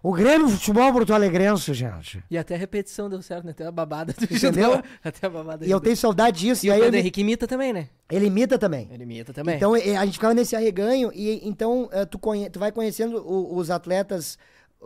o 0.02 0.12
Grêmio 0.12 0.48
Futebol 0.48 0.92
Porto 0.92 1.12
Alegrense, 1.12 1.74
gente. 1.74 2.22
E 2.30 2.38
até 2.38 2.54
a 2.54 2.58
repetição 2.58 3.10
deu 3.10 3.20
certo, 3.20 3.44
né? 3.44 3.50
Até 3.50 3.66
a 3.66 3.72
babada 3.72 4.12
do 4.12 4.24
Entendeu? 4.24 4.80
até 5.02 5.26
a 5.26 5.30
babada. 5.30 5.66
E 5.66 5.70
eu 5.70 5.80
tenho 5.80 5.96
saudade 5.96 6.38
disso. 6.38 6.64
E, 6.64 6.68
e 6.68 6.72
o 6.72 6.78
Pedro 6.78 6.96
Henrique 6.96 7.20
imita 7.20 7.48
também, 7.48 7.72
né? 7.72 7.88
Ele 8.08 8.26
imita 8.26 8.56
também. 8.58 8.88
Ele 8.92 9.02
imita 9.02 9.32
também. 9.32 9.56
Então 9.56 9.74
a 9.74 10.04
gente 10.04 10.14
ficava 10.14 10.34
nesse 10.34 10.54
arreganho 10.54 11.10
e 11.12 11.40
então 11.46 11.88
eh, 11.92 12.06
tu, 12.06 12.18
conhe... 12.18 12.48
tu 12.48 12.60
vai 12.60 12.70
conhecendo 12.70 13.22
os 13.26 13.70
atletas 13.70 14.38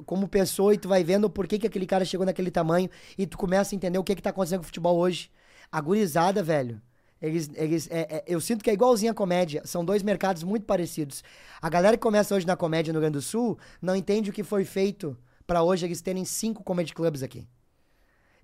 como 0.06 0.26
pessoa 0.26 0.72
e 0.72 0.78
tu 0.78 0.88
vai 0.88 1.04
vendo 1.04 1.28
por 1.28 1.46
que, 1.46 1.58
que 1.58 1.66
aquele 1.66 1.86
cara 1.86 2.06
chegou 2.06 2.24
naquele 2.24 2.50
tamanho 2.50 2.88
e 3.18 3.26
tu 3.26 3.36
começa 3.36 3.74
a 3.74 3.76
entender 3.76 3.98
o 3.98 4.04
que 4.04 4.14
que 4.16 4.22
tá 4.22 4.30
acontecendo 4.30 4.60
com 4.60 4.64
o 4.64 4.66
futebol 4.66 4.96
hoje. 4.96 5.30
A 5.70 5.80
gurizada, 5.80 6.42
velho. 6.42 6.80
Eles, 7.22 7.48
eles, 7.54 7.88
é, 7.88 8.00
é, 8.00 8.24
eu 8.26 8.40
sinto 8.40 8.64
que 8.64 8.68
é 8.68 8.72
igualzinho 8.72 9.12
a 9.12 9.14
comédia. 9.14 9.62
São 9.64 9.84
dois 9.84 10.02
mercados 10.02 10.42
muito 10.42 10.66
parecidos. 10.66 11.22
A 11.60 11.70
galera 11.70 11.96
que 11.96 12.02
começa 12.02 12.34
hoje 12.34 12.44
na 12.44 12.56
comédia 12.56 12.92
no 12.92 12.98
Rio 12.98 13.02
Grande 13.02 13.18
do 13.18 13.22
Sul 13.22 13.56
não 13.80 13.94
entende 13.94 14.30
o 14.30 14.32
que 14.32 14.42
foi 14.42 14.64
feito 14.64 15.16
para 15.46 15.62
hoje 15.62 15.86
eles 15.86 16.02
terem 16.02 16.24
cinco 16.24 16.64
comedy 16.64 16.92
clubs 16.92 17.22
aqui. 17.22 17.46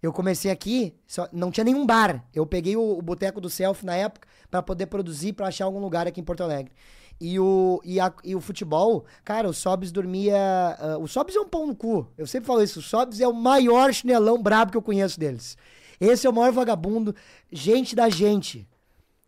Eu 0.01 0.13
comecei 0.13 0.49
aqui, 0.49 0.95
só, 1.09 1.29
não 1.33 1.51
tinha 1.51 1.65
nenhum 1.65 1.85
bar. 1.85 2.25
Eu 2.33 2.47
peguei 2.47 2.77
o, 2.77 2.99
o 2.99 3.03
boteco 3.03 3.41
do 3.41 3.51
Self 3.51 3.85
na 3.85 3.97
época 3.97 4.29
para 4.49 4.63
poder 4.63 4.87
produzir, 4.87 5.33
para 5.33 5.49
achar 5.49 5.65
algum 5.65 5.81
lugar 5.81 6.07
aqui 6.07 6.21
em 6.21 6.25
Porto 6.25 6.45
Alegre. 6.45 6.73
E 7.21 7.41
o, 7.41 7.81
e, 7.85 7.99
a, 7.99 8.13
e 8.23 8.37
o 8.37 8.41
futebol, 8.41 9.05
cara, 9.25 9.49
o 9.49 9.53
Sobs 9.53 9.91
dormia. 9.91 10.37
Uh, 10.81 11.03
o 11.03 11.09
Sobs 11.09 11.35
é 11.35 11.41
um 11.41 11.49
pão 11.49 11.67
no 11.67 11.75
cu. 11.75 12.07
Eu 12.17 12.29
sempre 12.29 12.47
falo 12.47 12.63
isso. 12.63 12.79
O 12.79 12.83
Sobs 12.83 13.21
é 13.21 13.27
o 13.27 13.35
maior 13.35 13.93
chinelão 13.93 14.41
brabo 14.41 14.71
que 14.71 14.77
eu 14.77 14.83
conheço 14.83 15.19
deles. 15.19 15.57
Esse 16.01 16.27
é 16.27 16.31
o 16.31 16.33
maior 16.33 16.53
vagabundo. 16.53 17.15
Gente 17.51 17.95
da 17.95 18.09
gente. 18.09 18.67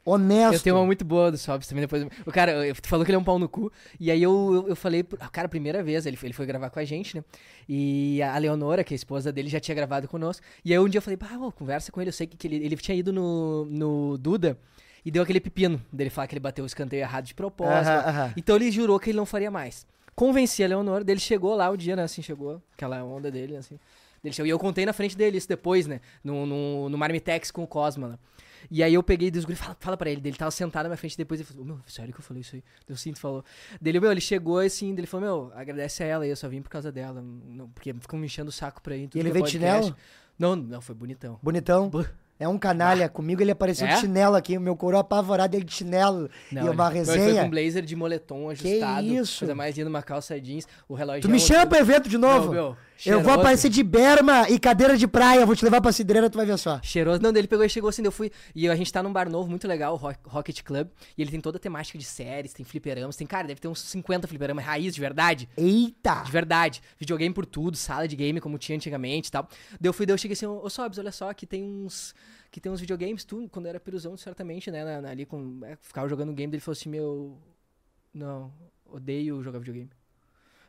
Honesto. 0.05 0.55
Eu 0.55 0.61
tenho 0.61 0.77
uma 0.77 0.87
muito 0.87 1.05
boa 1.05 1.31
do 1.31 1.37
Sobs 1.37 1.67
também 1.67 1.83
depois. 1.83 2.07
O 2.25 2.33
cara, 2.33 2.55
tu 2.75 2.89
falou 2.89 3.05
que 3.05 3.11
ele 3.11 3.17
é 3.17 3.19
um 3.19 3.25
pau 3.25 3.39
no 3.39 3.49
cu. 3.49 3.71
E 3.99 4.11
aí 4.11 4.23
eu, 4.23 4.55
eu, 4.55 4.69
eu 4.71 4.77
falei, 4.77 5.05
cara, 5.31 5.49
primeira 5.49 5.83
vez, 5.83 6.07
ele, 6.07 6.19
ele 6.23 6.33
foi 6.33 6.47
gravar 6.47 6.71
com 6.71 6.79
a 6.79 6.85
gente, 6.85 7.17
né? 7.17 7.25
E 7.69 8.23
a 8.23 8.37
Leonora, 8.39 8.83
que 8.83 8.95
é 8.95 8.97
a 8.97 8.97
esposa 8.97 9.31
dele, 9.31 9.49
já 9.49 9.61
tinha 9.61 9.75
gravado 9.75 10.09
conosco. 10.09 10.45
E 10.65 10.73
aí 10.73 10.79
um 10.79 10.89
dia 10.89 10.99
eu 10.99 11.03
falei, 11.03 11.19
ah, 11.21 11.53
conversa 11.53 11.93
com 11.93 12.01
ele, 12.01 12.09
eu 12.09 12.13
sei 12.15 12.27
que, 12.27 12.37
que 12.37 12.47
ele, 12.49 12.57
ele 12.57 12.77
tinha 12.77 12.97
ido 12.97 13.13
no, 13.13 13.67
no 13.67 14.17
Duda 14.17 14.59
e 15.05 15.11
deu 15.11 15.23
aquele 15.23 15.41
pepino 15.41 15.81
dele 15.93 16.11
falar 16.11 16.27
que 16.27 16.35
ele 16.35 16.41
bateu 16.41 16.65
o 16.65 16.67
escanteio 16.67 17.01
errado 17.01 17.27
de 17.27 17.35
propósito. 17.35 17.93
Uh 17.93 18.11
-huh. 18.11 18.33
Então 18.37 18.57
ele 18.57 18.71
jurou 18.71 18.99
que 18.99 19.11
ele 19.11 19.19
não 19.19 19.27
faria 19.27 19.51
mais. 19.51 19.87
Convenci 20.15 20.65
a 20.65 20.69
Leonora, 20.69 21.05
dele 21.05 21.21
chegou 21.21 21.55
lá 21.55 21.71
o 21.71 21.77
dia, 21.77 21.95
né? 21.95 22.03
Assim, 22.03 22.23
chegou, 22.23 22.61
aquela 22.75 23.03
onda 23.05 23.31
dele, 23.31 23.57
assim. 23.57 23.79
Dele 24.23 24.35
chegou, 24.35 24.47
e 24.47 24.51
eu 24.51 24.59
contei 24.59 24.85
na 24.85 24.93
frente 24.93 25.17
dele 25.17 25.39
isso 25.39 25.49
depois, 25.49 25.87
né? 25.87 26.01
No, 26.23 26.47
no, 26.47 26.89
no 26.89 26.99
Marmitex 26.99 27.51
com 27.51 27.63
o 27.63 27.67
Cosma, 27.67 28.09
né? 28.09 28.19
E 28.71 28.83
aí 28.83 28.93
eu 28.93 29.03
peguei 29.03 29.31
dos 29.31 29.45
fala, 29.59 29.77
fala 29.79 29.97
pra 29.97 30.11
ele. 30.11 30.21
Ele 30.23 30.37
tava 30.37 30.51
sentado 30.51 30.85
na 30.85 30.91
minha 30.91 30.99
frente 30.99 31.17
depois 31.17 31.41
ele 31.41 31.49
falou, 31.49 31.65
meu, 31.65 31.81
sério 31.87 32.13
que 32.13 32.21
eu 32.21 32.25
falei 32.25 32.43
isso 32.43 32.57
aí? 32.57 32.65
Eu 32.89 32.97
sinto, 32.97 33.19
falou. 33.19 33.45
Dele, 33.81 34.01
meu, 34.01 34.11
ele 34.11 34.21
chegou 34.21 34.59
assim, 34.59 34.93
ele 34.93 35.07
falou, 35.07 35.27
meu, 35.27 35.53
agradece 35.55 36.03
a 36.03 36.07
ela 36.07 36.25
aí, 36.25 36.31
eu 36.31 36.37
só 36.37 36.49
vim 36.49 36.61
por 36.61 36.69
causa 36.69 36.93
dela. 36.93 37.23
Não, 37.23 37.69
porque 37.71 37.95
ficam 37.95 38.19
me 38.19 38.27
enchendo 38.27 38.51
o 38.51 38.53
saco 38.53 38.83
pra 38.83 38.97
ir. 38.97 39.09
E 39.15 39.19
ele 39.19 39.31
veio 39.31 39.45
de 39.45 39.53
chinelo? 39.53 39.97
Não, 40.39 40.57
não, 40.57 40.81
foi 40.81 40.95
bonitão. 40.95 41.39
Bonitão? 41.43 41.91
É 42.39 42.49
um 42.49 42.57
canalha. 42.57 43.05
Ah. 43.05 43.09
Comigo 43.11 43.43
ele 43.43 43.51
apareceu 43.51 43.87
é? 43.87 43.95
de 43.95 44.01
chinelo 44.01 44.35
aqui. 44.35 44.57
O 44.57 44.61
meu 44.61 44.75
coroa 44.75 45.03
apavorado 45.03 45.55
ele 45.55 45.65
de 45.65 45.75
chinelo. 45.75 46.31
Não, 46.51 46.65
e 46.65 46.69
uma 46.71 46.87
ele, 46.87 46.95
resenha. 46.95 47.19
Ele 47.19 47.35
foi 47.35 47.43
com 47.45 47.51
blazer 47.51 47.85
de 47.85 47.95
moletom 47.95 48.49
ajustado. 48.49 49.07
Que 49.07 49.17
isso? 49.17 49.41
Coisa 49.41 49.55
mais 49.55 49.77
linda, 49.77 49.91
uma 49.91 50.03
calça 50.03 50.41
jeans. 50.41 50.67
O 50.89 50.95
relógio. 50.95 51.21
Tu 51.21 51.29
me 51.29 51.39
chama 51.39 51.67
pro 51.67 51.79
evento 51.79 52.09
de 52.09 52.17
novo? 52.17 52.47
Não, 52.47 52.53
meu, 52.53 52.77
eu 53.07 53.21
vou 53.23 53.33
aparecer 53.33 53.69
de 53.69 53.83
berma 53.83 54.49
e 54.49 54.59
cadeira 54.59 54.97
de 54.97 55.07
praia. 55.07 55.47
Vou 55.47 55.57
te 55.57 55.65
levar 55.65 55.81
pra 55.81 55.93
cidreira, 55.93 56.29
tu 56.29 56.37
vai 56.37 56.47
ver 56.47 56.59
só. 56.59 56.81
Cheiroso. 56.83 57.23
Não, 57.23 57.31
ele 57.31 57.47
pegou 57.49 57.65
e 57.65 57.69
chegou 57.69 57.89
assim. 57.89 58.05
Eu 58.05 58.13
fui. 58.13 58.31
E 58.55 58.69
a 58.69 58.75
gente 58.75 58.93
tá 58.93 59.03
num 59.03 59.13
bar 59.13 59.29
novo, 59.29 59.49
muito 59.49 59.67
legal, 59.67 59.95
o 59.95 60.29
Rocket 60.29 60.63
Club. 60.63 60.89
E 61.17 61.23
ele 61.23 61.31
tem 61.31 61.41
toda 61.41 61.57
a 61.57 61.61
temática 61.61 61.99
de 61.99 62.05
séries, 62.05 62.53
tem 62.53 62.65
fliperamas. 62.65 63.17
Tem, 63.17 63.27
cara, 63.27 63.47
deve 63.47 63.61
ter 63.61 63.69
uns 63.69 63.81
50 63.81 64.27
fliperamas 64.27 64.65
raiz 64.65 64.95
de 64.95 65.01
verdade. 65.01 65.49
Eita! 65.57 66.23
De 66.23 66.33
verdade. 66.33 66.83
Videogame 66.99 67.35
por 67.35 67.47
tudo, 67.47 67.77
sala 67.77 68.07
de 68.07 68.17
game 68.17 68.41
como 68.41 68.59
tinha 68.59 68.77
antigamente 68.77 69.29
e 69.29 69.33
tal. 69.33 69.49
Daí 69.81 69.89
eu 69.89 69.93
fui, 69.93 70.07
daí 70.07 70.15
eu 70.15 70.19
cheguei 70.19 70.35
assim, 70.35 70.47
ô 70.47 70.69
Sobs, 70.69 70.99
olha 70.99 71.13
só, 71.13 71.31
aqui 71.31 71.47
tem 71.47 71.63
uns 71.63 72.15
que 72.51 72.61
tem 72.61 72.71
uns 72.71 72.81
videogames, 72.81 73.25
tu, 73.25 73.49
quando 73.51 73.67
era 73.67 73.79
piruzão, 73.79 74.17
certamente, 74.17 74.71
né, 74.71 74.85
na, 74.85 75.01
na, 75.01 75.11
ali 75.11 75.25
com, 75.25 75.61
é, 75.65 75.77
ficava 75.77 76.09
jogando 76.09 76.33
game, 76.33 76.53
ele 76.53 76.61
falou 76.61 76.73
assim, 76.73 76.89
meu, 76.89 77.39
não, 78.13 78.53
odeio 78.85 79.43
jogar 79.43 79.61
videogame. 79.61 79.91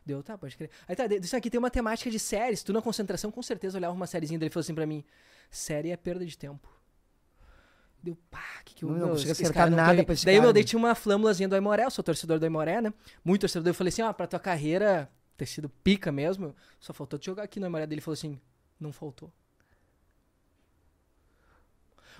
Deu, 0.04 0.22
tá, 0.22 0.36
pode 0.36 0.56
crer. 0.56 0.70
Aí 0.88 0.96
tá, 0.96 1.06
isso 1.06 1.36
aqui 1.36 1.48
tem 1.48 1.58
uma 1.58 1.70
temática 1.70 2.10
de 2.10 2.18
séries, 2.18 2.62
tu 2.62 2.72
na 2.72 2.82
concentração 2.82 3.30
com 3.30 3.42
certeza 3.42 3.78
olhava 3.78 3.94
uma 3.94 4.06
sériezinha 4.06 4.38
dele 4.38 4.50
e 4.50 4.52
falou 4.52 4.62
assim 4.62 4.74
pra 4.74 4.86
mim, 4.86 5.04
série 5.50 5.90
é 5.90 5.96
perda 5.96 6.26
de 6.26 6.36
tempo. 6.36 6.68
Deu, 8.02 8.16
pá, 8.30 8.40
que 8.64 8.74
que 8.74 8.84
eu... 8.84 8.88
Não, 8.88 8.96
meu, 8.96 9.06
não 9.06 9.12
consigo 9.12 9.30
acertar 9.30 9.70
nada 9.70 10.02
pra 10.02 10.14
esse 10.14 10.24
Daí, 10.24 10.34
cara, 10.34 10.44
meu, 10.44 10.52
daí 10.52 10.64
tinha 10.64 10.78
uma 10.78 10.94
flâmulazinha 10.94 11.48
do 11.48 11.54
Aimoré, 11.54 11.84
eu 11.84 11.90
sou 11.90 12.02
torcedor 12.02 12.40
do 12.40 12.44
Aimoré, 12.44 12.80
né, 12.80 12.92
muito 13.24 13.42
torcedor, 13.42 13.68
eu 13.68 13.74
falei 13.74 13.90
assim, 13.90 14.02
ó, 14.02 14.08
ah, 14.08 14.14
pra 14.14 14.26
tua 14.26 14.40
carreira 14.40 15.08
ter 15.36 15.46
sido 15.46 15.68
pica 15.68 16.12
mesmo, 16.12 16.54
só 16.80 16.92
faltou 16.92 17.18
te 17.18 17.26
jogar 17.26 17.44
aqui 17.44 17.58
no 17.58 17.66
Aimoré. 17.66 17.86
Dele 17.86 18.00
falou 18.00 18.14
assim, 18.14 18.40
não 18.78 18.92
faltou. 18.92 19.32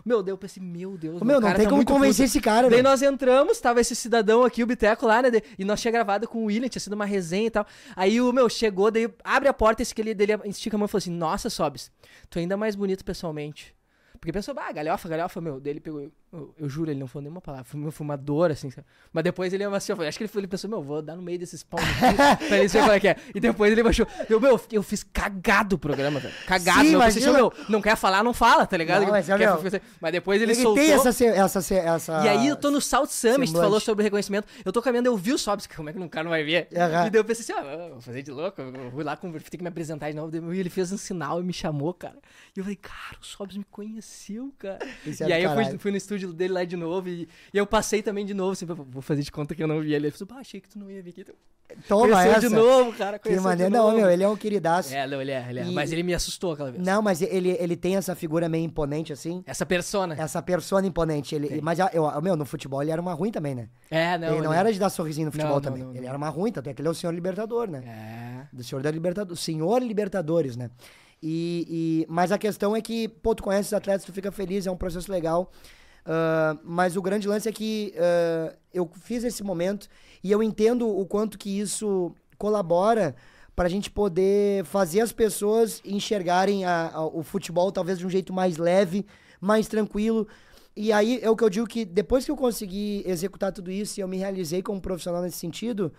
Meu, 0.05 0.23
Deus, 0.23 0.35
eu 0.35 0.39
pensei, 0.39 0.63
meu 0.63 0.97
Deus, 0.97 1.21
Ô, 1.21 1.25
meu, 1.25 1.41
não 1.41 1.53
tem 1.55 1.65
tá 1.65 1.71
como 1.71 1.85
convencer 1.85 2.27
puto. 2.27 2.37
esse 2.37 2.41
cara, 2.41 2.69
Daí 2.69 2.83
nós 2.83 3.03
entramos, 3.03 3.61
tava 3.61 3.81
esse 3.81 3.95
cidadão 3.95 4.45
aqui, 4.45 4.63
o 4.63 4.67
Biteco 4.67 5.07
lá, 5.07 5.23
né? 5.23 5.29
E 5.59 5.65
nós 5.65 5.81
tinha 5.81 5.93
gravado 5.93 6.27
com 6.27 6.39
o 6.39 6.45
William, 6.45 6.69
tinha 6.69 6.81
sido 6.81 6.95
uma 6.95 7.05
resenha 7.05 7.47
e 7.47 7.51
tal. 7.51 7.67
Aí 7.95 8.21
o 8.21 8.33
meu 8.33 8.49
chegou, 8.49 8.91
daí 8.91 9.09
abre 9.23 9.49
a 9.49 9.53
porta, 9.53 9.83
esse 9.83 9.95
que 9.95 10.01
ele 10.01 10.15
dele 10.15 10.39
estica 10.47 10.77
a 10.77 10.79
mão 10.79 10.87
e 10.87 10.89
falou 10.89 10.99
assim: 10.99 11.13
Nossa, 11.13 11.51
Sobs, 11.51 11.91
tu 12.29 12.39
é 12.39 12.43
ainda 12.43 12.57
mais 12.57 12.75
bonito 12.75 13.05
pessoalmente. 13.05 13.75
Porque 14.23 14.33
pensou, 14.33 14.55
ah, 14.57 14.71
galhofa, 14.71 15.09
galhofa, 15.09 15.41
meu. 15.41 15.59
Daí 15.59 15.73
ele 15.73 15.81
pegou, 15.81 16.09
eu, 16.33 16.55
eu, 16.59 16.69
juro, 16.69 16.91
ele 16.91 16.99
não 16.99 17.07
falou 17.07 17.25
nenhuma 17.25 17.43
palavra. 17.43 17.65
Foi 17.65 17.79
uma 17.79 17.93
fumador, 17.93 18.51
assim. 18.51 18.71
Sabe? 18.71 18.87
Mas 19.13 19.23
depois 19.23 19.53
ele 19.53 19.65
assim, 19.65 19.93
acho 19.93 20.17
que 20.17 20.25
ele, 20.25 20.31
ele 20.35 20.47
pensou, 20.47 20.71
meu, 20.71 20.83
vou 20.83 21.03
dar 21.03 21.15
no 21.15 21.21
meio 21.21 21.39
desses 21.39 21.63
pau 21.63 21.79
pra 22.49 22.57
ele 22.57 22.69
ver 22.69 22.79
qual 22.79 22.93
é 22.93 23.01
que 23.01 23.09
é. 23.09 23.17
E 23.35 23.39
depois 23.39 23.71
ele 23.71 23.83
baixou. 23.83 24.07
Eu, 24.31 24.41
meu, 24.41 24.59
eu 24.73 24.83
fiz 24.83 25.03
cagado 25.03 25.77
o 25.77 25.79
programa, 25.79 26.21
velho. 26.21 26.35
Cagado. 26.47 26.81
Sim, 26.81 26.91
meu, 26.93 27.01
pensei, 27.01 27.31
meu, 27.31 27.53
não 27.69 27.83
quer 27.83 27.97
falar, 27.97 28.25
não 28.25 28.33
fala, 28.33 28.67
tá 28.67 28.79
ligado? 28.79 29.03
Não, 29.03 29.11
mas, 29.11 29.27
quer, 29.27 29.39
meu, 29.39 29.61
mas 30.01 30.13
depois 30.13 30.41
ele, 30.41 30.53
ele 30.53 30.63
soltou. 30.63 30.83
tem 30.83 30.93
essa, 30.93 31.09
essa, 31.11 31.75
essa... 31.75 32.25
E 32.25 32.29
aí 32.29 32.49
eu 32.49 32.57
tô 32.57 32.71
no 32.71 32.81
South 32.81 33.09
Summit, 33.09 33.53
tu 33.53 33.59
falou 33.59 33.79
sobre 33.79 34.03
reconhecimento. 34.03 34.49
Eu 34.65 34.73
tô 34.73 34.81
caminhando, 34.81 35.07
eu 35.07 35.17
vi 35.19 35.35
o 35.35 35.39
Sobs, 35.39 35.67
como 35.67 35.91
é 35.91 35.93
que 35.93 35.99
um 35.99 36.09
cara 36.09 36.25
não 36.25 36.31
vai 36.31 36.43
ver? 36.43 36.69
Uhum. 36.73 37.07
E 37.07 37.11
daí 37.11 37.21
eu 37.21 37.25
pensei 37.25 37.55
assim, 37.55 37.67
ah, 37.67 37.89
vou 37.91 38.01
fazer 38.01 38.23
de 38.23 38.31
louco, 38.31 38.63
eu 38.63 38.91
vou 38.91 39.05
lá, 39.05 39.17
tem 39.17 39.31
que 39.33 39.63
me 39.63 39.69
apresentar 39.69 40.09
de 40.09 40.17
novo. 40.17 40.55
E 40.55 40.59
ele 40.59 40.71
fez 40.71 40.91
um 40.93 40.97
sinal 40.97 41.41
e 41.41 41.45
me 41.45 41.53
chamou, 41.53 41.93
cara. 41.93 42.17
E 42.57 42.59
eu 42.59 42.65
falei, 42.65 42.77
cara, 42.77 43.19
o 43.21 43.25
Sobs 43.25 43.57
me 43.57 43.65
conheceu, 43.65 44.51
cara. 44.59 44.79
Esse 45.07 45.25
é 45.25 45.29
e 45.29 45.33
aí 45.35 45.43
eu 45.43 45.53
fui, 45.53 45.79
fui 45.79 45.91
no 45.91 45.97
estúdio 45.97 46.22
dele 46.27 46.53
lá 46.53 46.65
de 46.65 46.77
novo. 46.77 47.09
E, 47.09 47.29
e, 47.53 47.59
eu 47.59 47.67
passei 47.67 48.03
também 48.03 48.27
de 48.27 48.35
novo, 48.35 48.53
assim, 48.53 48.67
vou 48.67 49.01
fazer 49.01 49.23
de 49.23 49.33
conta 49.33 49.55
que 49.55 49.63
eu 49.63 49.69
não 49.69 49.81
vi 49.81 49.95
ele. 49.95 50.09
Ele 50.09 50.11
falou, 50.13 50.37
ah, 50.37 50.41
achei 50.41 50.61
que 50.61 50.69
tu 50.69 50.79
não 50.79 50.91
ia 50.91 51.03
vir 51.03 51.11
aqui. 51.11 51.23
Então... 51.23 51.35
Toma 51.89 52.25
essa. 52.25 52.41
de 52.41 52.49
novo, 52.49 52.93
cara. 52.93 53.19
Que 53.19 53.39
maneiro. 53.41 53.73
Não, 53.73 53.97
meu, 53.97 54.11
ele 54.11 54.23
é 54.23 54.29
um 54.29 54.37
queridaço. 54.37 54.95
É, 54.95 55.07
não, 55.07 55.21
ele 55.21 55.31
é, 55.31 55.47
ele 55.49 55.61
é. 55.61 55.65
E... 55.65 55.73
Mas 55.73 55.93
ele 55.93 56.03
me 56.03 56.15
assustou 56.15 56.53
aquela 56.53 56.71
vez. 56.71 56.85
Não, 56.85 57.01
mas 57.01 57.23
ele, 57.23 57.57
ele 57.59 57.77
tem 57.77 57.97
essa 57.97 58.15
figura 58.15 58.49
meio 58.49 58.65
imponente, 58.65 59.13
assim. 59.13 59.43
Essa 59.47 59.65
persona. 59.65 60.15
Essa 60.19 60.43
persona 60.43 60.87
imponente. 60.87 61.35
Ele, 61.35 61.61
mas, 61.63 61.79
eu, 61.79 62.21
meu, 62.21 62.37
no 62.37 62.45
futebol 62.45 62.83
ele 62.83 62.91
era 62.91 63.01
uma 63.01 63.15
ruim 63.15 63.31
também, 63.31 63.55
né? 63.55 63.69
É, 63.91 64.19
não. 64.19 64.29
Ele 64.35 64.43
não 64.43 64.53
era 64.53 64.73
de 64.73 64.79
dar 64.79 64.91
sorrisinho 64.91 65.27
no 65.27 65.33
futebol 65.33 65.55
não, 65.55 65.61
também. 65.61 65.83
Não, 65.83 65.95
ele 65.95 66.07
era 66.07 66.17
uma 66.17 66.29
ruim, 66.29 66.53
tanto 66.53 66.69
é 66.69 66.75
que 66.75 66.81
ele 66.81 66.89
é 66.89 66.91
o 66.91 66.95
senhor 66.95 67.13
Libertador, 67.13 67.71
né? 67.71 67.83
É. 67.87 68.55
Do 68.55 68.63
senhor 68.63 68.83
da 68.83 68.91
Libertador. 68.91 69.37
Senhor 69.37 69.83
Libertadores, 69.83 70.57
né? 70.57 70.71
E, 71.23 72.05
e, 72.05 72.07
mas 72.09 72.33
a 72.33 72.39
questão 72.39 72.75
é 72.75 72.81
que, 72.81 73.07
pô, 73.09 73.35
tu 73.35 73.45
conhece 73.45 73.69
os 73.69 73.73
atletas, 73.73 74.05
tu 74.05 74.13
fica 74.13 74.33
feliz, 74.33 74.67
é 74.67 74.71
um 74.71 74.77
processo 74.77 75.11
legal. 75.11 75.53
Uh, 76.03 76.59
mas 76.65 76.97
o 76.97 77.03
grande 77.03 77.29
lance 77.29 77.49
é 77.49 77.53
que 77.53 77.95
uh, 77.97 78.57
eu 78.75 78.91
fiz 79.03 79.23
esse 79.23 79.43
momento 79.43 79.89
e 80.23 80.33
eu 80.33 80.43
entendo 80.43 80.89
o 80.89 81.07
quanto 81.07 81.39
que 81.39 81.61
isso 81.61 82.13
colabora 82.37 83.15
para 83.55 83.69
a 83.69 83.71
gente 83.71 83.91
poder 83.91 84.65
fazer 84.65 85.01
as 85.01 85.13
pessoas 85.13 85.81
enxergarem 85.85 86.65
a, 86.65 86.91
a, 86.93 87.07
o 87.07 87.23
futebol 87.23 87.71
talvez 87.71 87.99
de 87.99 88.07
um 88.07 88.11
jeito 88.11 88.33
mais 88.33 88.57
leve, 88.57 89.07
mais 89.41 89.69
tranquilo. 89.69 90.27
E 90.75 90.91
aí 90.93 91.21
é 91.23 91.31
o 91.31 91.37
que 91.37 91.45
eu 91.45 91.51
digo 91.51 91.67
que 91.67 91.85
depois 91.85 92.25
que 92.25 92.31
eu 92.31 92.37
consegui 92.37 93.03
executar 93.07 93.53
tudo 93.53 93.71
isso 93.71 94.01
e 94.01 94.03
eu 94.03 94.09
me 94.09 94.17
realizei 94.17 94.63
como 94.63 94.81
profissional 94.81 95.23
nesse 95.23 95.39
sentido, 95.39 95.93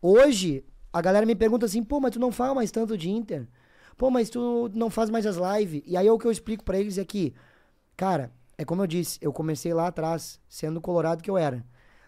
hoje 0.00 0.64
a 0.92 1.00
galera 1.00 1.26
me 1.26 1.34
pergunta 1.34 1.66
assim, 1.66 1.82
pô, 1.84 2.00
mas 2.00 2.12
tu 2.12 2.18
não 2.18 2.32
fala 2.32 2.54
mais 2.54 2.70
tanto 2.70 2.96
de 2.96 3.10
Inter? 3.10 3.46
Pô, 3.96 4.10
mas 4.10 4.30
tu 4.30 4.70
não 4.74 4.90
faz 4.90 5.10
mais 5.10 5.26
as 5.26 5.36
lives? 5.36 5.82
E 5.86 5.96
aí 5.96 6.06
é 6.06 6.12
o 6.12 6.18
que 6.18 6.26
eu 6.26 6.32
explico 6.32 6.64
para 6.64 6.78
eles 6.78 6.98
é 6.98 7.04
que, 7.04 7.34
cara, 7.96 8.32
é 8.56 8.64
como 8.64 8.82
eu 8.82 8.86
disse, 8.86 9.18
eu 9.20 9.32
comecei 9.32 9.72
lá 9.74 9.88
atrás, 9.88 10.40
sendo 10.48 10.80
colorado 10.80 11.22
que 11.22 11.30
eu 11.30 11.36
era. 11.38 11.64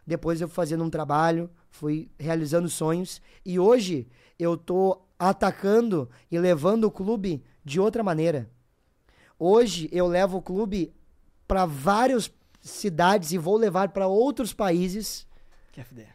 Depois 0.07 0.41
eu 0.41 0.49
fui 0.49 0.55
fazendo 0.55 0.85
um 0.85 0.91
trabalho, 0.91 1.51
fui 1.69 2.09
realizando 2.19 2.69
sonhos 2.69 3.21
e 3.45 3.59
hoje 3.59 4.09
eu 4.39 4.57
tô 4.57 5.01
atacando 5.19 6.09
e 6.31 6.39
levando 6.39 6.85
o 6.85 6.91
clube 6.91 7.43
de 7.65 7.81
outra 7.81 8.03
maneira. 8.03 8.49
Hoje 9.39 9.89
eu 9.93 10.07
levo 10.07 10.39
o 10.39 10.43
clube 10.43 10.95
para 11.47 11.67
várias 11.67 12.31
cidades 12.61 13.33
e 13.33 13.39
vou 13.39 13.57
levar 13.57 13.91
para 13.91 14.07
outros 14.07 14.53
países. 14.53 15.27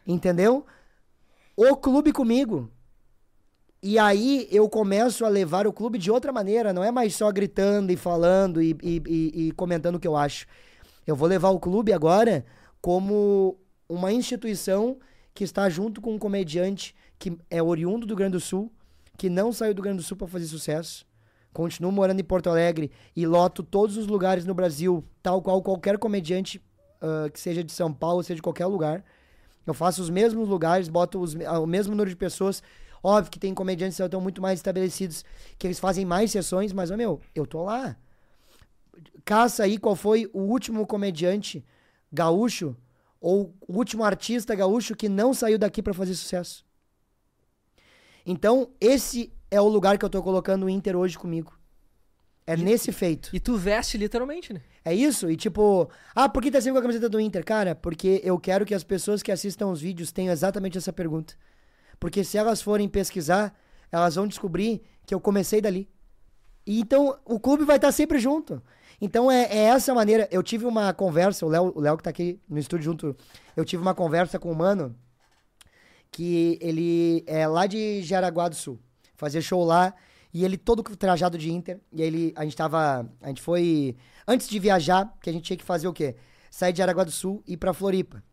Entendeu? 0.06 0.66
O 1.56 1.76
clube 1.76 2.12
comigo. 2.12 2.70
E 3.84 3.98
aí 3.98 4.46
eu 4.52 4.68
começo 4.68 5.24
a 5.24 5.28
levar 5.28 5.66
o 5.66 5.72
clube 5.72 5.98
de 5.98 6.08
outra 6.08 6.32
maneira, 6.32 6.72
não 6.72 6.84
é 6.84 6.92
mais 6.92 7.16
só 7.16 7.32
gritando 7.32 7.90
e 7.90 7.96
falando 7.96 8.62
e, 8.62 8.76
e, 8.80 9.02
e, 9.04 9.48
e 9.48 9.52
comentando 9.52 9.96
o 9.96 10.00
que 10.00 10.06
eu 10.06 10.16
acho. 10.16 10.46
Eu 11.04 11.16
vou 11.16 11.26
levar 11.26 11.50
o 11.50 11.58
clube 11.58 11.92
agora 11.92 12.44
como 12.80 13.58
uma 13.88 14.12
instituição 14.12 14.98
que 15.34 15.42
está 15.42 15.68
junto 15.68 16.00
com 16.00 16.14
um 16.14 16.18
comediante 16.18 16.94
que 17.18 17.36
é 17.50 17.60
oriundo 17.60 18.06
do 18.06 18.10
Rio 18.10 18.18
Grande 18.18 18.32
do 18.32 18.40
Sul, 18.40 18.72
que 19.18 19.28
não 19.28 19.52
saiu 19.52 19.74
do 19.74 19.78
Rio 19.78 19.84
Grande 19.84 19.98
do 19.98 20.04
Sul 20.04 20.16
para 20.16 20.28
fazer 20.28 20.46
sucesso. 20.46 21.04
Continuo 21.52 21.90
morando 21.90 22.20
em 22.20 22.24
Porto 22.24 22.48
Alegre 22.48 22.88
e 23.16 23.26
loto 23.26 23.64
todos 23.64 23.96
os 23.96 24.06
lugares 24.06 24.44
no 24.44 24.54
Brasil, 24.54 25.04
tal 25.20 25.42
qual 25.42 25.60
qualquer 25.60 25.98
comediante 25.98 26.62
uh, 27.02 27.28
que 27.32 27.40
seja 27.40 27.64
de 27.64 27.72
São 27.72 27.92
Paulo, 27.92 28.22
seja 28.22 28.36
de 28.36 28.42
qualquer 28.42 28.66
lugar. 28.66 29.04
Eu 29.66 29.74
faço 29.74 30.00
os 30.00 30.08
mesmos 30.08 30.48
lugares, 30.48 30.88
boto 30.88 31.20
os, 31.20 31.34
o 31.34 31.66
mesmo 31.66 31.90
número 31.90 32.08
de 32.08 32.16
pessoas 32.16 32.62
Óbvio 33.02 33.30
que 33.32 33.38
tem 33.38 33.52
comediantes 33.52 33.96
que 33.96 34.02
estão 34.02 34.20
muito 34.20 34.40
mais 34.40 34.58
estabelecidos, 34.58 35.24
que 35.58 35.66
eles 35.66 35.80
fazem 35.80 36.04
mais 36.04 36.30
sessões, 36.30 36.72
mas, 36.72 36.90
meu, 36.90 37.20
eu 37.34 37.46
tô 37.46 37.64
lá. 37.64 37.96
Caça 39.24 39.64
aí 39.64 39.76
qual 39.78 39.96
foi 39.96 40.30
o 40.32 40.40
último 40.40 40.86
comediante 40.86 41.64
gaúcho 42.12 42.76
ou 43.20 43.54
o 43.66 43.76
último 43.76 44.04
artista 44.04 44.54
gaúcho 44.54 44.94
que 44.94 45.08
não 45.08 45.32
saiu 45.32 45.58
daqui 45.58 45.82
para 45.82 45.94
fazer 45.94 46.14
sucesso. 46.14 46.64
Então, 48.24 48.70
esse 48.80 49.32
é 49.50 49.60
o 49.60 49.68
lugar 49.68 49.98
que 49.98 50.04
eu 50.04 50.10
tô 50.10 50.22
colocando 50.22 50.66
o 50.66 50.70
Inter 50.70 50.96
hoje 50.96 51.18
comigo. 51.18 51.58
É 52.46 52.56
nesse 52.56 52.90
feito. 52.90 53.30
E 53.32 53.38
tu 53.38 53.56
veste 53.56 53.96
literalmente, 53.96 54.52
né? 54.52 54.60
É 54.84 54.92
isso? 54.92 55.30
E 55.30 55.36
tipo, 55.36 55.88
ah, 56.14 56.28
por 56.28 56.42
que 56.42 56.50
tá 56.50 56.60
sempre 56.60 56.72
com 56.72 56.78
a 56.78 56.82
camiseta 56.82 57.08
do 57.08 57.20
Inter? 57.20 57.44
Cara, 57.44 57.74
porque 57.74 58.20
eu 58.24 58.38
quero 58.38 58.66
que 58.66 58.74
as 58.74 58.82
pessoas 58.82 59.22
que 59.22 59.30
assistam 59.30 59.68
os 59.68 59.80
vídeos 59.80 60.10
tenham 60.10 60.32
exatamente 60.32 60.76
essa 60.76 60.92
pergunta. 60.92 61.34
Porque 62.02 62.24
se 62.24 62.36
elas 62.36 62.60
forem 62.60 62.88
pesquisar, 62.88 63.56
elas 63.92 64.16
vão 64.16 64.26
descobrir 64.26 64.82
que 65.06 65.14
eu 65.14 65.20
comecei 65.20 65.60
dali. 65.60 65.88
E 66.66 66.80
então 66.80 67.16
o 67.24 67.38
clube 67.38 67.64
vai 67.64 67.76
estar 67.76 67.92
sempre 67.92 68.18
junto. 68.18 68.60
Então 69.00 69.30
é, 69.30 69.44
é 69.44 69.58
essa 69.66 69.94
maneira. 69.94 70.28
Eu 70.28 70.42
tive 70.42 70.66
uma 70.66 70.92
conversa, 70.92 71.46
o 71.46 71.48
Léo, 71.48 71.72
o 71.76 71.80
Léo 71.80 71.96
que 71.96 72.02
tá 72.02 72.10
aqui 72.10 72.40
no 72.48 72.58
estúdio 72.58 72.86
junto, 72.86 73.16
eu 73.56 73.64
tive 73.64 73.80
uma 73.80 73.94
conversa 73.94 74.36
com 74.36 74.50
o 74.50 74.56
Mano, 74.56 74.96
que 76.10 76.58
ele 76.60 77.22
é 77.24 77.46
lá 77.46 77.68
de 77.68 78.02
Jaraguá 78.02 78.48
do 78.48 78.56
Sul. 78.56 78.80
Fazia 79.14 79.40
show 79.40 79.62
lá. 79.62 79.94
E 80.34 80.44
ele 80.44 80.56
todo 80.56 80.82
trajado 80.82 81.38
de 81.38 81.52
Inter. 81.52 81.78
E 81.92 82.02
ele, 82.02 82.32
a 82.34 82.42
gente 82.42 82.56
tava. 82.56 83.08
A 83.20 83.28
gente 83.28 83.40
foi. 83.40 83.96
Antes 84.26 84.48
de 84.48 84.58
viajar, 84.58 85.16
que 85.22 85.30
a 85.30 85.32
gente 85.32 85.44
tinha 85.44 85.56
que 85.56 85.64
fazer 85.64 85.86
o 85.86 85.92
quê? 85.92 86.16
Sair 86.50 86.72
de 86.72 86.82
Aragua 86.82 87.04
do 87.04 87.12
Sul 87.12 87.44
e 87.46 87.52
ir 87.52 87.58
pra 87.58 87.72
Floripa. 87.72 88.24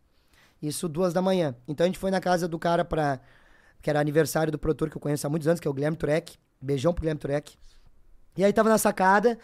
Isso 0.59 0.89
duas 0.89 1.13
da 1.13 1.21
manhã. 1.21 1.55
Então 1.67 1.83
a 1.83 1.87
gente 1.87 1.99
foi 1.99 2.09
na 2.09 2.19
casa 2.19 2.47
do 2.47 2.57
cara 2.57 2.83
pra. 2.83 3.21
Que 3.81 3.89
era 3.89 3.99
aniversário 3.99 4.51
do 4.51 4.59
produtor 4.59 4.89
que 4.89 4.97
eu 4.97 5.01
conheço 5.01 5.25
há 5.25 5.29
muitos 5.29 5.47
anos, 5.47 5.59
que 5.59 5.67
é 5.67 5.71
o 5.71 5.73
Guilherme 5.73 5.97
Turek. 5.97 6.37
Beijão 6.61 6.93
pro 6.93 7.01
Guilherme 7.01 7.19
Turek. 7.19 7.55
E 8.37 8.43
aí 8.43 8.53
tava 8.53 8.69
na 8.69 8.77
sacada, 8.77 9.37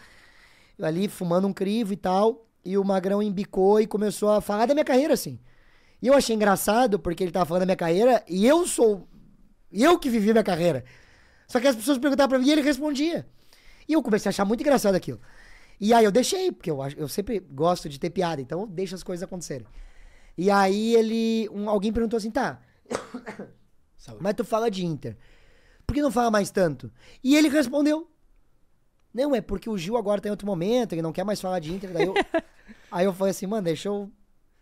ali 0.80 1.08
fumando 1.08 1.46
um 1.46 1.52
crivo 1.52 1.92
e 1.92 1.96
tal. 1.96 2.46
E 2.64 2.76
o 2.76 2.84
Magrão 2.84 3.22
embicou 3.22 3.80
e 3.80 3.86
começou 3.86 4.30
a 4.30 4.40
falar 4.40 4.66
da 4.66 4.74
minha 4.74 4.84
carreira, 4.84 5.14
assim. 5.14 5.38
E 6.02 6.08
eu 6.08 6.14
achei 6.14 6.34
engraçado, 6.34 6.98
porque 6.98 7.22
ele 7.22 7.32
tava 7.32 7.46
falando 7.46 7.60
da 7.60 7.66
minha 7.66 7.76
carreira, 7.76 8.22
e 8.28 8.46
eu 8.46 8.66
sou. 8.66 9.08
Eu 9.72 9.98
que 9.98 10.10
vivi 10.10 10.32
minha 10.32 10.44
carreira. 10.44 10.84
Só 11.46 11.60
que 11.60 11.66
as 11.66 11.76
pessoas 11.76 11.98
perguntavam 11.98 12.30
pra 12.30 12.38
mim 12.38 12.48
e 12.48 12.52
ele 12.52 12.60
respondia. 12.60 13.26
E 13.88 13.92
eu 13.92 14.02
comecei 14.02 14.28
a 14.28 14.30
achar 14.30 14.44
muito 14.44 14.60
engraçado 14.60 14.94
aquilo. 14.94 15.20
E 15.80 15.92
aí 15.92 16.04
eu 16.04 16.10
deixei, 16.10 16.50
porque 16.50 16.70
eu, 16.70 16.78
eu 16.96 17.08
sempre 17.08 17.38
gosto 17.38 17.88
de 17.88 18.00
ter 18.00 18.10
piada, 18.10 18.40
então 18.40 18.62
eu 18.62 18.66
deixo 18.66 18.94
as 18.94 19.02
coisas 19.02 19.22
acontecerem. 19.22 19.66
E 20.36 20.50
aí 20.50 20.94
ele. 20.94 21.48
Um, 21.50 21.68
alguém 21.68 21.92
perguntou 21.92 22.16
assim, 22.16 22.30
tá. 22.30 22.60
Mas 24.20 24.34
tu 24.34 24.44
fala 24.44 24.70
de 24.70 24.84
Inter. 24.84 25.16
Por 25.86 25.94
que 25.94 26.02
não 26.02 26.10
fala 26.10 26.30
mais 26.30 26.50
tanto? 26.50 26.90
E 27.22 27.36
ele 27.36 27.48
respondeu. 27.48 28.10
Não, 29.14 29.34
é 29.34 29.40
porque 29.40 29.70
o 29.70 29.78
Gil 29.78 29.96
agora 29.96 30.20
tá 30.20 30.28
em 30.28 30.30
outro 30.30 30.46
momento, 30.46 30.92
ele 30.92 31.02
não 31.02 31.12
quer 31.12 31.24
mais 31.24 31.40
falar 31.40 31.58
de 31.58 31.72
Inter. 31.72 31.92
Daí 31.92 32.06
eu, 32.06 32.14
aí 32.92 33.06
eu 33.06 33.12
falei 33.12 33.30
assim, 33.30 33.46
mano, 33.46 33.62
deixa 33.62 33.88
eu, 33.88 34.10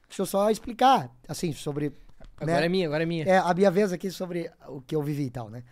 deixa 0.08 0.22
eu 0.22 0.26
só 0.26 0.50
explicar, 0.50 1.10
assim, 1.26 1.52
sobre. 1.52 1.92
Agora 2.36 2.60
né? 2.60 2.66
é 2.66 2.68
minha, 2.68 2.86
agora 2.86 3.02
é 3.02 3.06
minha. 3.06 3.24
É, 3.24 3.38
a 3.38 3.52
minha 3.52 3.70
vez 3.70 3.92
aqui 3.92 4.10
sobre 4.10 4.50
o 4.68 4.80
que 4.80 4.94
eu 4.94 5.02
vivi 5.02 5.24
e 5.24 5.30
tal, 5.30 5.50
né? 5.50 5.64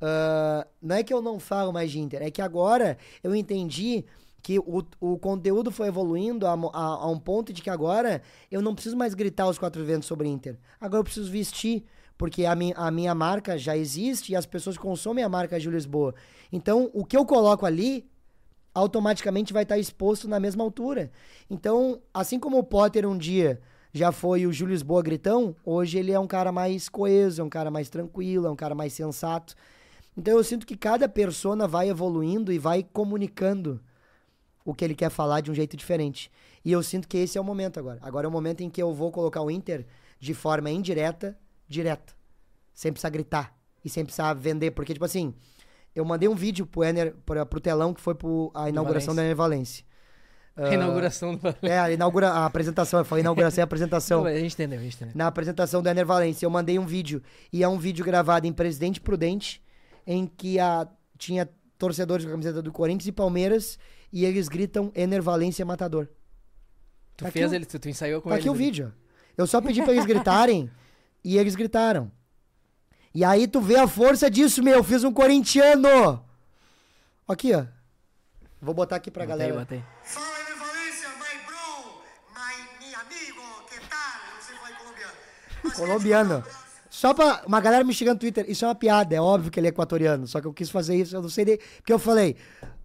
Uh, 0.00 0.66
não 0.80 0.96
é 0.96 1.02
que 1.02 1.12
eu 1.12 1.20
não 1.20 1.38
falo 1.38 1.72
mais 1.72 1.90
de 1.90 2.00
Inter, 2.00 2.22
é 2.22 2.30
que 2.30 2.40
agora 2.40 2.96
eu 3.22 3.34
entendi 3.34 4.06
que 4.42 4.58
o, 4.58 4.82
o 4.98 5.18
conteúdo 5.18 5.70
foi 5.70 5.88
evoluindo 5.88 6.46
a, 6.46 6.52
a, 6.52 6.82
a, 6.82 7.10
um 7.10 7.18
ponto 7.18 7.52
de 7.52 7.60
que 7.60 7.68
agora 7.68 8.22
eu 8.50 8.62
não 8.62 8.74
preciso 8.74 8.96
mais 8.96 9.12
gritar 9.12 9.46
os 9.46 9.58
quatro 9.58 9.84
ventos 9.84 10.08
sobre 10.08 10.28
Inter. 10.28 10.58
Agora 10.80 11.00
eu 11.00 11.04
preciso 11.04 11.30
vestir, 11.30 11.84
porque 12.20 12.44
a, 12.44 12.54
mi, 12.54 12.74
a 12.76 12.90
minha 12.90 13.14
marca 13.14 13.56
já 13.56 13.74
existe 13.74 14.32
e 14.32 14.36
as 14.36 14.44
pessoas 14.44 14.76
consomem 14.76 15.24
a 15.24 15.28
marca 15.28 15.58
de 15.58 15.70
Lisboa. 15.70 16.14
Então, 16.52 16.90
o 16.92 17.02
que 17.02 17.16
eu 17.16 17.24
coloco 17.24 17.64
ali 17.64 18.06
automaticamente 18.74 19.54
vai 19.54 19.62
estar 19.62 19.78
exposto 19.78 20.28
na 20.28 20.38
mesma 20.38 20.62
altura. 20.62 21.10
Então, 21.48 21.98
assim 22.12 22.38
como 22.38 22.58
o 22.58 22.62
Potter 22.62 23.08
um 23.08 23.16
dia 23.16 23.58
já 23.90 24.12
foi 24.12 24.46
o 24.46 24.52
Júlio 24.52 24.74
Lisboa 24.74 25.00
gritão, 25.02 25.56
hoje 25.64 25.96
ele 25.96 26.12
é 26.12 26.20
um 26.20 26.26
cara 26.26 26.52
mais 26.52 26.90
coeso, 26.90 27.40
é 27.40 27.44
um 27.44 27.48
cara 27.48 27.70
mais 27.70 27.88
tranquilo, 27.88 28.46
é 28.46 28.50
um 28.50 28.54
cara 28.54 28.74
mais 28.74 28.92
sensato. 28.92 29.54
Então 30.14 30.36
eu 30.36 30.44
sinto 30.44 30.66
que 30.66 30.76
cada 30.76 31.08
persona 31.08 31.66
vai 31.66 31.88
evoluindo 31.88 32.52
e 32.52 32.58
vai 32.58 32.82
comunicando 32.82 33.80
o 34.62 34.74
que 34.74 34.84
ele 34.84 34.94
quer 34.94 35.08
falar 35.08 35.40
de 35.40 35.50
um 35.50 35.54
jeito 35.54 35.74
diferente. 35.74 36.30
E 36.62 36.70
eu 36.70 36.82
sinto 36.82 37.08
que 37.08 37.16
esse 37.16 37.38
é 37.38 37.40
o 37.40 37.44
momento 37.44 37.80
agora. 37.80 37.98
Agora 38.02 38.26
é 38.26 38.28
o 38.28 38.30
momento 38.30 38.60
em 38.60 38.68
que 38.68 38.82
eu 38.82 38.92
vou 38.92 39.10
colocar 39.10 39.40
o 39.40 39.50
Inter 39.50 39.86
de 40.20 40.34
forma 40.34 40.70
indireta, 40.70 41.34
direta. 41.70 42.12
Sem 42.74 42.92
precisar 42.92 43.10
gritar 43.10 43.56
e 43.84 43.88
sem 43.88 44.04
precisar 44.04 44.34
vender. 44.34 44.72
Porque, 44.72 44.92
tipo 44.92 45.04
assim, 45.04 45.34
eu 45.94 46.04
mandei 46.04 46.28
um 46.28 46.34
vídeo 46.34 46.66
pro 46.66 46.84
Ener, 46.84 47.14
pra, 47.24 47.46
pro 47.46 47.60
telão 47.60 47.94
que 47.94 48.00
foi 48.00 48.14
pro, 48.14 48.50
a 48.54 48.68
inauguração 48.68 49.14
da 49.14 49.22
Ener 49.22 49.36
Valência. 49.36 49.84
A 50.56 50.74
inauguração 50.74 51.36
do 51.36 51.48
É, 51.62 51.78
a, 51.78 51.90
inaugura, 51.90 52.28
a 52.28 52.44
apresentação, 52.44 53.00
eu 53.00 53.04
falei 53.04 53.22
inauguração 53.22 53.62
e 53.62 53.64
apresentação. 53.64 54.24
a 54.26 54.34
gente 54.34 54.52
entendeu, 54.52 54.78
a 54.78 54.82
gente 54.82 54.96
entendeu. 54.96 55.14
Na 55.14 55.28
apresentação 55.28 55.82
da 55.82 55.90
Ener 55.92 56.04
Valência, 56.04 56.44
eu 56.44 56.50
mandei 56.50 56.78
um 56.78 56.84
vídeo. 56.84 57.22
E 57.52 57.62
é 57.62 57.68
um 57.68 57.78
vídeo 57.78 58.04
gravado 58.04 58.46
em 58.46 58.52
Presidente 58.52 59.00
Prudente 59.00 59.62
em 60.06 60.26
que 60.26 60.58
a, 60.58 60.86
tinha 61.16 61.48
torcedores 61.78 62.24
com 62.24 62.30
a 62.30 62.32
camiseta 62.32 62.60
do 62.60 62.72
Corinthians 62.72 63.06
e 63.06 63.12
Palmeiras 63.12 63.78
e 64.12 64.24
eles 64.24 64.48
gritam 64.48 64.92
Enervalência 64.94 65.64
Matador. 65.64 66.08
Tu 67.16 67.24
tá 67.24 67.30
fez 67.30 67.52
ele, 67.52 67.64
tu, 67.64 67.78
tu 67.78 67.88
ensaiou 67.88 68.20
com 68.20 68.28
tá 68.28 68.34
eles? 68.34 68.44
aqui 68.44 68.50
o 68.50 68.54
vídeo. 68.54 68.92
Eu 69.36 69.46
só 69.46 69.60
pedi 69.60 69.82
pra 69.82 69.92
eles 69.92 70.04
gritarem 70.04 70.70
e 71.24 71.38
eles 71.38 71.54
gritaram. 71.54 72.10
E 73.14 73.24
aí 73.24 73.48
tu 73.48 73.60
vê 73.60 73.76
a 73.76 73.88
força 73.88 74.30
disso, 74.30 74.62
meu. 74.62 74.74
Eu 74.74 74.84
fiz 74.84 75.02
um 75.02 75.12
corintiano. 75.12 76.24
Aqui, 77.26 77.54
ó. 77.54 77.64
Vou 78.60 78.74
botar 78.74 78.96
aqui 78.96 79.10
pra 79.10 79.24
botei, 79.24 79.38
galera. 79.38 79.60
Botei. 79.60 79.82
Fala, 80.02 80.26
Enervalência, 80.40 81.08
my 81.08 81.46
bro, 81.46 82.02
my, 82.34 82.86
mi 82.86 82.94
amigo, 82.94 83.42
que 83.68 83.80
tal? 83.88 84.76
Colombiano. 84.76 85.12
Mas 85.64 85.74
Colombiano. 85.74 86.44
Só 86.90 87.14
pra 87.14 87.42
uma 87.46 87.60
galera 87.60 87.84
me 87.84 87.94
xingando 87.94 88.16
no 88.16 88.20
Twitter, 88.20 88.44
isso 88.48 88.64
é 88.64 88.68
uma 88.68 88.74
piada, 88.74 89.14
é 89.14 89.20
óbvio 89.20 89.50
que 89.50 89.58
ele 89.58 89.68
é 89.68 89.70
equatoriano, 89.70 90.26
só 90.26 90.40
que 90.40 90.46
eu 90.46 90.52
quis 90.52 90.68
fazer 90.68 90.96
isso, 90.96 91.16
eu 91.16 91.22
não 91.22 91.28
sei 91.28 91.44
nem, 91.44 91.58
porque 91.76 91.92
eu 91.92 92.00
falei, 92.00 92.36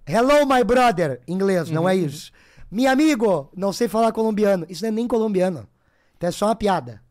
hello 0.08 0.46
my 0.46 0.64
brother, 0.64 1.20
em 1.28 1.34
inglês, 1.34 1.72
não 1.72 1.90
é 1.90 1.96
isso. 1.96 2.32
Mi 2.72 2.86
amigo, 2.86 3.52
não 3.56 3.74
sei 3.74 3.88
falar 3.88 4.12
colombiano, 4.12 4.66
isso 4.70 4.84
não 4.84 4.90
é 4.90 4.92
nem 4.92 5.08
colombiano, 5.08 5.68
então 6.16 6.30
é 6.30 6.32
só 6.32 6.46
uma 6.46 6.56
piada. 6.56 7.02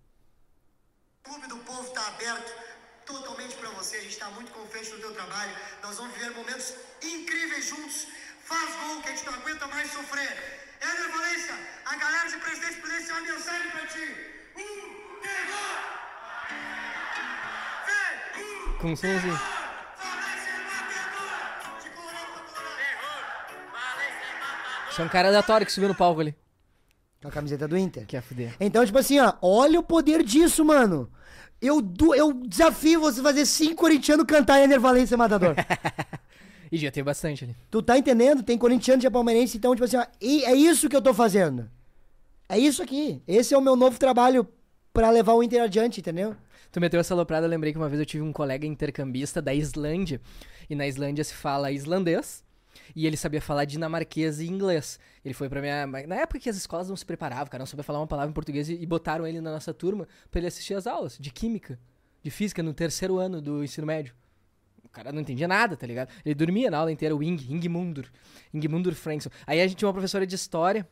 O 1.27 1.31
Clube 1.31 1.47
do 1.47 1.57
Povo 1.59 1.89
está 1.89 2.07
aberto 2.09 2.53
totalmente 3.07 3.57
para 3.57 3.71
você. 3.71 3.97
A 3.97 4.01
gente 4.03 4.13
está 4.13 4.29
muito 4.31 4.53
confiante 4.53 4.91
no 4.91 4.99
teu 4.99 5.15
trabalho. 5.15 5.57
Nós 5.83 5.97
vamos 5.97 6.13
viver 6.13 6.31
momentos 6.33 6.75
incríveis 7.03 7.65
juntos. 7.65 8.09
Faz 8.45 8.77
gol 8.77 9.01
que 9.01 9.09
a 9.09 9.13
gente 9.13 9.25
não 9.25 9.33
aguenta 9.33 9.67
mais 9.69 9.91
sofrer. 9.91 10.29
Éder 10.83 11.11
Valência, 11.13 11.55
a 11.87 11.97
galera 11.97 12.29
de 12.29 12.37
Presidente 12.37 12.79
Prudente 12.79 13.05
tem 13.05 13.13
uma 13.13 13.21
mensagem 13.23 13.71
para 13.71 13.87
ti. 13.87 14.07
Um, 14.55 15.21
terror! 15.23 15.79
Vem! 17.87 18.45
Um, 18.45 18.79
Com 18.79 18.95
Colorado. 21.95 22.35
Isso 24.91 25.01
é 25.01 25.05
um 25.05 25.09
cara 25.09 25.29
aleatório 25.29 25.65
que 25.65 25.73
subiu 25.73 25.89
no 25.89 25.95
palco 25.95 26.21
ali. 26.21 26.44
Com 27.25 27.29
a 27.29 27.33
camiseta 27.33 27.67
do 27.67 27.77
Inter. 27.77 28.07
Que 28.07 28.17
é 28.17 28.21
fuder. 28.21 28.55
Então, 28.61 28.85
tipo 28.85 28.99
assim, 28.99 29.19
ó, 29.19 29.33
olha 29.41 29.81
o 29.81 29.83
poder 29.83 30.23
disso, 30.23 30.63
mano. 30.65 31.11
Eu, 31.61 31.81
du- 31.81 32.15
eu 32.15 32.35
desafio 32.47 33.01
você 33.01 33.23
fazer 33.23 33.47
cinco 33.47 33.77
corintianos 33.77 34.27
cantar 34.27 34.61
Ener 34.61 34.79
Valência 34.79 35.17
Matador. 35.17 35.55
E 36.73 36.77
já 36.79 36.91
tem 36.91 37.05
bastante 37.05 37.45
ali. 37.45 37.55
tu 37.71 37.81
tá 37.81 37.97
entendendo? 37.97 38.43
Tem 38.43 38.59
corintiano 38.59 39.01
de 39.01 39.09
palmeirense, 39.09 39.57
então, 39.57 39.73
tipo 39.77 39.85
assim, 39.85 39.97
ó, 39.97 40.05
e 40.21 40.45
é 40.45 40.55
isso 40.57 40.89
que 40.89 40.97
eu 40.97 41.03
tô 41.03 41.15
fazendo. 41.15 41.71
É 42.49 42.59
isso 42.59 42.83
aqui. 42.83 43.23
Esse 43.29 43.55
é 43.55 43.59
o 43.59 43.61
meu 43.61 43.77
novo 43.77 43.97
trabalho 43.97 44.45
pra 44.93 45.09
levar 45.11 45.35
o 45.35 45.43
Inter 45.43 45.63
adiante, 45.63 46.01
entendeu? 46.01 46.35
Tu 46.73 46.81
meteu 46.81 46.99
essa 46.99 47.15
loprada, 47.15 47.47
eu 47.47 47.51
lembrei 47.51 47.71
que 47.73 47.79
uma 47.79 47.89
vez 47.89 48.01
eu 48.01 48.07
tive 48.07 48.25
um 48.25 48.33
colega 48.33 48.67
intercambista 48.67 49.41
da 49.41 49.55
Islândia. 49.55 50.21
E 50.69 50.75
na 50.75 50.85
Islândia 50.89 51.23
se 51.23 51.35
fala 51.35 51.71
islandês. 51.71 52.43
E 52.95 53.07
ele 53.07 53.17
sabia 53.17 53.41
falar 53.41 53.65
dinamarquês 53.65 54.41
e 54.41 54.47
inglês. 54.47 54.99
Ele 55.25 55.35
foi 55.35 55.49
pra 55.49 55.61
minha. 55.61 55.87
Na 55.87 56.17
época 56.17 56.41
que 56.41 56.49
as 56.49 56.57
escolas 56.57 56.89
não 56.89 56.97
se 56.97 57.05
preparavam, 57.05 57.47
cara, 57.47 57.61
não 57.61 57.67
sabia 57.67 57.85
falar 57.85 58.01
uma 58.01 58.07
palavra 58.07 58.31
em 58.31 58.35
português 58.35 58.69
e 58.69 58.85
botaram 58.87 59.27
ele 59.27 59.41
na 59.41 59.53
nossa 59.53 59.73
turma 59.73 60.09
pra 60.31 60.41
ele 60.41 60.47
assistir 60.47 60.75
as 60.75 60.87
aulas 60.87 61.17
de 61.19 61.31
química, 61.31 61.79
de 62.23 62.31
física, 62.31 62.63
no 62.63 62.75
terceiro 62.75 63.19
ano 63.19 63.41
do 63.41 63.63
ensino 63.63 63.87
médio. 63.87 64.15
O 64.85 64.89
cara 64.89 65.13
não 65.13 65.21
entendia 65.21 65.49
nada, 65.49 65.77
tá 65.77 65.87
ligado? 65.87 66.09
Ele 66.25 66.35
dormia 66.35 66.71
na 66.71 66.79
aula 66.79 66.93
inteira, 66.93 67.17
o 67.17 67.23
Ing, 67.23 67.53
Ingmundur. 67.53 68.07
Ingmundur 68.53 68.95
Frankson. 68.95 69.29
Aí 69.47 69.61
a 69.61 69.67
gente 69.67 69.79
tinha 69.79 69.89
uma 69.89 69.93
professora 69.93 70.27
de 70.27 70.35
história, 70.35 70.89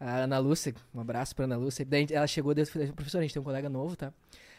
a 0.00 0.20
Ana 0.20 0.38
Lúcia, 0.38 0.74
um 0.92 1.00
abraço 1.00 1.36
pra 1.36 1.44
Ana 1.44 1.56
Lúcia. 1.56 1.84
Daí 1.84 2.06
ela 2.10 2.26
chegou 2.26 2.52
e 2.56 2.64
falou, 2.64 2.92
professora, 2.92 3.22
a 3.22 3.26
gente 3.26 3.34
tem 3.34 3.40
um 3.40 3.44
colega 3.44 3.68
novo, 3.68 3.94
tá? 3.94 4.12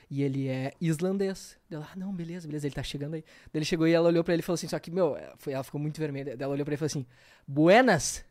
E 0.09 0.21
ele 0.23 0.47
é 0.47 0.73
islandês. 0.79 1.57
Ela, 1.69 1.87
ah, 1.91 1.95
não, 1.95 2.13
beleza, 2.13 2.47
beleza, 2.47 2.67
ele 2.67 2.75
tá 2.75 2.83
chegando 2.83 3.15
aí. 3.15 3.21
Daí 3.51 3.59
ele 3.59 3.65
chegou 3.65 3.87
e 3.87 3.93
ela 3.93 4.07
olhou 4.09 4.23
pra 4.23 4.33
ele 4.33 4.41
e 4.41 4.43
falou 4.45 4.55
assim, 4.55 4.67
só 4.67 4.77
que, 4.79 4.91
meu, 4.91 5.17
foi- 5.37 5.53
ela 5.53 5.63
ficou 5.63 5.79
muito 5.81 5.99
vermelha. 5.99 6.35
Daí 6.37 6.43
ela 6.45 6.53
olhou 6.53 6.65
pra 6.65 6.73
ele 6.73 6.75
e 6.75 6.79
falou 6.79 6.87
assim, 6.87 7.05
buenas? 7.47 8.23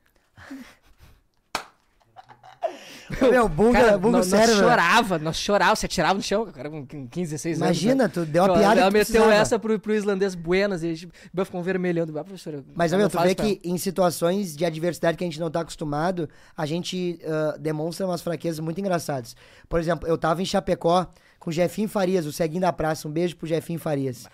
Meu, 3.21 3.49
bunga, 3.49 3.81
Cara, 3.81 3.99
bunga 3.99 4.19
nós, 4.19 4.27
sério, 4.27 4.55
nós 4.55 4.65
chorava, 4.65 5.19
nós 5.19 5.37
chorava, 5.37 5.77
se 5.77 5.87
atirava 5.87 6.15
no 6.15 6.23
chão, 6.23 6.47
cara, 6.47 6.71
com 6.71 6.87
15, 6.87 7.11
16 7.11 7.57
anos. 7.63 7.67
Imagina, 7.67 8.05
né? 8.05 8.09
tu 8.13 8.25
deu 8.25 8.45
uma 8.45 8.55
piada 8.59 8.81
Ela 8.81 8.91
meteu 8.91 9.31
essa 9.31 9.59
pro, 9.59 9.79
pro 9.79 9.95
islandês 9.95 10.35
buenas 10.35 10.83
e 10.83 10.87
a 10.87 10.95
gente 10.95 11.09
ficou 11.45 11.63
vermelhando. 11.63 12.19
Ah, 12.19 12.25
professora, 12.25 12.65
Mas, 12.75 12.93
meu, 12.93 13.09
tu 13.09 13.21
vê 13.21 13.35
que 13.35 13.61
em 13.65 13.77
situações 13.77 14.57
de 14.57 14.65
adversidade 14.65 15.17
que 15.19 15.25
a 15.25 15.27
gente 15.27 15.41
não 15.41 15.51
tá 15.51 15.61
acostumado, 15.61 16.29
a 16.57 16.65
gente 16.67 17.21
ah, 17.27 17.57
demonstra 17.59 18.07
umas 18.07 18.23
fraquezas 18.23 18.61
muito 18.61 18.81
engraçadas. 18.81 19.37
Por 19.69 19.79
exemplo, 19.79 20.09
eu 20.09 20.17
tava 20.17 20.41
em 20.43 20.47
Chapecó 20.47 21.07
com 21.39 21.51
o 21.51 21.53
Jefinho 21.53 21.89
Farias, 21.89 22.25
o 22.25 22.33
Ceguinho 22.33 22.61
da 22.61 22.73
Praça. 22.73 23.07
Um 23.07 23.11
beijo 23.11 23.37
pro 23.37 23.47
Jefinho 23.47 23.79
Farias. 23.79 24.27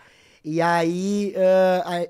E 0.45 0.61
aí, 0.63 1.35
a- 1.85 2.07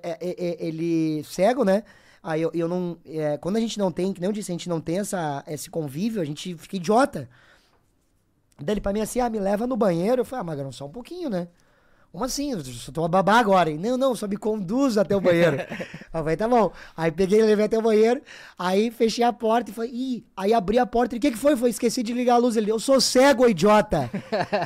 ele, 0.61 1.24
cego, 1.24 1.64
né? 1.64 1.82
Aí 2.22 2.42
eu, 2.42 2.50
eu 2.54 2.68
não. 2.68 2.98
é, 3.06 3.36
quando 3.38 3.56
a 3.56 3.60
gente 3.60 3.78
não 3.78 3.92
tem, 3.92 4.12
que 4.12 4.20
nem 4.20 4.28
eu 4.28 4.32
disse, 4.32 4.50
a 4.50 4.54
gente 4.54 4.68
não 4.68 4.80
tem 4.80 4.98
essa, 4.98 5.44
esse 5.46 5.70
convívio, 5.70 6.20
a 6.20 6.24
gente 6.24 6.56
fica 6.56 6.76
idiota. 6.76 7.28
Daí 8.60 8.74
ele 8.74 8.80
pra 8.80 8.92
mim 8.92 9.00
assim, 9.00 9.20
ah, 9.20 9.30
me 9.30 9.38
leva 9.38 9.66
no 9.66 9.76
banheiro. 9.76 10.22
Eu 10.22 10.24
falei, 10.24 10.40
ah, 10.40 10.44
Magrão, 10.44 10.72
só 10.72 10.86
um 10.86 10.90
pouquinho, 10.90 11.30
né? 11.30 11.48
Como 12.11 12.24
assim? 12.24 12.52
Eu 12.52 12.64
só 12.64 12.90
tô 12.90 13.04
a 13.04 13.09
babá 13.09 13.38
agora. 13.38 13.68
Ele, 13.70 13.78
não, 13.78 13.96
não, 13.98 14.14
só 14.16 14.26
me 14.26 14.36
conduz 14.36 14.96
até 14.96 15.14
o 15.14 15.20
banheiro. 15.20 15.56
eu 15.61 15.66
falei, 16.11 16.36
tá 16.36 16.48
bom. 16.48 16.72
Aí 16.96 17.12
peguei, 17.12 17.42
levei 17.42 17.66
até 17.66 17.78
o 17.78 17.82
banheiro, 17.82 18.22
aí 18.59 18.90
fechei 18.90 19.22
a 19.22 19.32
porta 19.32 19.70
e 19.70 19.74
falei, 19.74 19.90
ih, 19.92 20.24
aí 20.36 20.54
abri 20.54 20.78
a 20.78 20.86
porta. 20.86 21.14
Ele, 21.14 21.18
o 21.18 21.20
que 21.22 21.30
que 21.32 21.36
foi? 21.38 21.54
Foi, 21.54 21.68
esqueci 21.70 22.02
de 22.02 22.12
ligar 22.14 22.34
a 22.34 22.38
luz. 22.38 22.56
Ele, 22.56 22.70
eu 22.72 22.80
sou 22.80 22.98
cego, 23.00 23.46
idiota. 23.46 24.11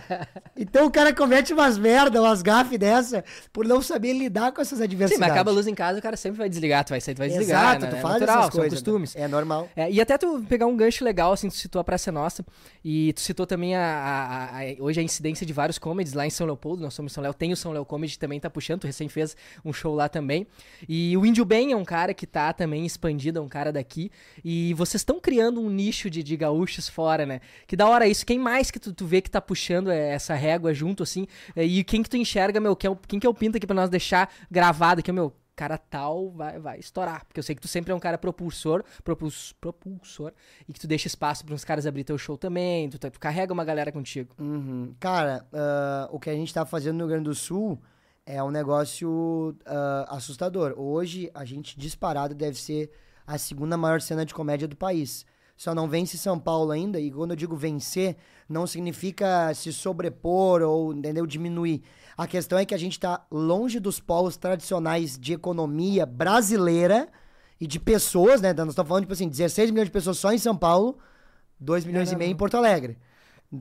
então 0.57 0.86
o 0.86 0.90
cara 0.90 1.12
comete 1.14 1.53
umas 1.53 1.76
merda, 1.78 2.20
umas 2.22 2.43
gafes 2.43 2.78
dessa, 2.78 3.24
por 3.53 3.66
não 3.66 3.82
saber 3.82 4.12
lidar 4.12 4.53
com 4.53 4.61
essas 4.61 4.78
Sim, 4.78 4.84
adversidades. 4.84 5.20
mas 5.20 5.30
acaba 5.32 5.51
a 5.51 5.55
luz 5.55 5.66
em 5.66 5.74
casa, 5.74 5.99
o 5.99 6.03
cara 6.03 6.16
sempre 6.16 6.38
vai 6.38 6.49
desligar, 6.49 6.84
tu 6.84 6.90
vai 6.90 7.01
sair, 7.01 7.14
tu 7.14 7.18
vai 7.18 7.28
desligar, 7.28 7.76
Exato, 7.76 7.84
né? 7.86 7.90
tu 7.90 7.97
É 7.97 8.01
faz 8.01 8.14
natural, 8.20 8.40
essas 8.40 8.55
coisas. 8.55 8.72
costumes. 8.80 9.16
É 9.16 9.26
normal. 9.28 9.68
É, 9.74 9.90
e 9.90 10.01
até 10.01 10.16
tu 10.16 10.45
pegar 10.49 10.66
um 10.66 10.76
gancho 10.76 11.05
legal, 11.05 11.32
assim, 11.32 11.49
tu 11.49 11.57
citou 11.57 11.80
a 11.80 11.84
Praça 11.84 12.12
Nossa, 12.12 12.45
e 12.84 13.12
tu 13.14 13.20
citou 13.20 13.47
também 13.47 13.74
a, 13.74 13.80
a- 13.82 14.59
a- 14.61 14.74
hoje 14.78 15.01
a 15.01 15.03
incidência 15.03 15.45
de 15.47 15.53
vários 15.53 15.78
comedies 15.78 16.14
lá 16.14 16.26
em 16.26 16.30
São 16.30 16.47
Leopoldo, 16.47 16.82
nós 16.82 16.95
somos 16.95 17.12
em 17.12 17.14
São 17.14 17.22
Léo, 17.33 17.35
tem 17.35 17.53
o 17.53 17.57
São 17.57 17.72
Léo 17.72 17.85
Comedy 17.85 18.18
também 18.18 18.39
tá 18.39 18.51
puxando, 18.51 18.83
tu 18.83 18.87
recém 18.87 19.09
fez 19.09 19.37
um 19.64 19.72
show 19.72 19.95
lá 19.95 20.09
também. 20.09 20.47
E 20.89 21.16
o 21.16 21.24
Índio 21.24 21.45
Bem 21.45 21.72
é 21.72 21.76
um 21.76 21.85
cara 21.85 22.14
que 22.14 22.26
tá 22.26 22.53
também 22.53 22.85
expandido, 22.85 23.39
é 23.39 23.43
um 23.43 23.49
cara 23.49 23.72
daqui, 23.72 24.11
e 24.45 24.74
vocês 24.74 25.01
estão 25.01 25.18
criando 25.20 25.61
um 25.61 25.70
nicho 25.70 26.11
de, 26.11 26.22
de 26.22 26.37
gaúchos 26.37 26.89
fora, 26.89 27.26
né? 27.26 27.41
Que 27.66 27.76
da 27.76 27.89
hora 27.89 28.07
isso, 28.07 28.24
quem 28.24 28.39
mais 28.39 28.70
que 28.70 28.78
tu, 28.78 28.93
tu 28.93 29.07
vê 29.07 29.20
que 29.20 29.30
tá 29.30 29.41
puxando 29.41 29.91
é, 29.91 30.11
essa 30.11 30.35
régua 30.35 30.72
junto, 30.74 31.03
assim, 31.03 31.26
é, 31.57 31.64
e 31.64 31.83
quem 31.83 32.03
que 32.03 32.11
tu 32.11 32.16
enxerga, 32.16 32.61
meu, 32.61 32.76
quem, 32.76 32.91
é 32.91 32.97
quem 33.09 33.18
que 33.18 33.26
é 33.26 33.30
o 33.30 33.35
pinta 33.35 33.57
aqui 33.57 33.66
pra 33.66 33.74
nós 33.74 33.91
deixar 33.91 34.33
gravado 34.51 35.01
aqui, 35.01 35.11
meu, 35.11 35.33
cara 35.55 35.76
tal 35.78 36.30
vai, 36.30 36.59
vai 36.59 36.78
estourar. 36.78 37.24
Porque 37.26 37.38
eu 37.38 37.42
sei 37.42 37.55
que 37.55 37.61
tu 37.61 37.68
sempre 37.68 37.92
é 37.92 37.94
um 37.94 38.00
cara 38.00 38.18
propulsor, 38.18 38.84
propuls, 39.05 39.53
propulsor, 39.61 40.32
e 40.68 40.72
que 40.72 40.80
tu 40.80 40.86
deixa 40.86 41.07
espaço 41.07 41.44
para 41.44 41.55
uns 41.55 41.64
caras 41.64 41.86
abrir 41.86 42.05
teu 42.05 42.18
show 42.18 42.36
também, 42.36 42.88
tu, 42.88 42.98
tu 42.98 43.20
carrega 43.20 43.53
uma 43.53 43.64
galera 43.64 43.92
contigo. 43.92 44.34
Uhum. 44.38 44.94
Cara, 44.98 45.46
ah, 45.53 46.09
o 46.11 46.18
que 46.18 46.30
a 46.30 46.34
gente 46.34 46.53
tá 46.53 46.64
fazendo 46.64 46.94
no 46.94 47.05
Rio 47.05 47.09
Grande 47.09 47.24
do 47.24 47.34
Sul 47.34 47.80
é 48.24 48.42
um 48.42 48.50
negócio 48.50 49.57
ah, 49.66 50.07
assustador. 50.11 50.74
Hoje, 50.76 51.30
a 51.34 51.44
gente 51.44 51.78
disparado 51.78 52.34
deve 52.34 52.59
ser 52.59 52.90
a 53.26 53.38
segunda 53.38 53.76
maior 53.76 54.00
cena 54.00 54.24
de 54.24 54.34
comédia 54.34 54.66
do 54.66 54.76
país. 54.76 55.24
Só 55.62 55.72
não 55.76 55.88
vence 55.88 56.18
São 56.18 56.40
Paulo 56.40 56.72
ainda, 56.72 56.98
e 56.98 57.08
quando 57.12 57.30
eu 57.30 57.36
digo 57.36 57.54
vencer, 57.54 58.16
não 58.48 58.66
significa 58.66 59.54
se 59.54 59.72
sobrepor 59.72 60.60
ou, 60.60 60.92
entendeu, 60.92 61.24
diminuir. 61.24 61.82
A 62.18 62.26
questão 62.26 62.58
é 62.58 62.64
que 62.66 62.74
a 62.74 62.78
gente 62.78 62.98
tá 62.98 63.24
longe 63.30 63.78
dos 63.78 64.00
polos 64.00 64.36
tradicionais 64.36 65.16
de 65.16 65.32
economia 65.34 66.04
brasileira 66.04 67.08
e 67.60 67.66
de 67.68 67.78
pessoas, 67.78 68.40
né? 68.40 68.52
Nós 68.52 68.70
estamos 68.70 68.88
falando, 68.88 69.04
tipo 69.04 69.12
assim, 69.12 69.28
16 69.28 69.70
milhões 69.70 69.86
de 69.86 69.92
pessoas 69.92 70.18
só 70.18 70.32
em 70.32 70.38
São 70.38 70.56
Paulo, 70.56 70.98
2 71.60 71.84
milhões 71.84 72.10
e 72.10 72.16
meio 72.16 72.32
em 72.32 72.36
Porto 72.36 72.56
Alegre. 72.56 72.98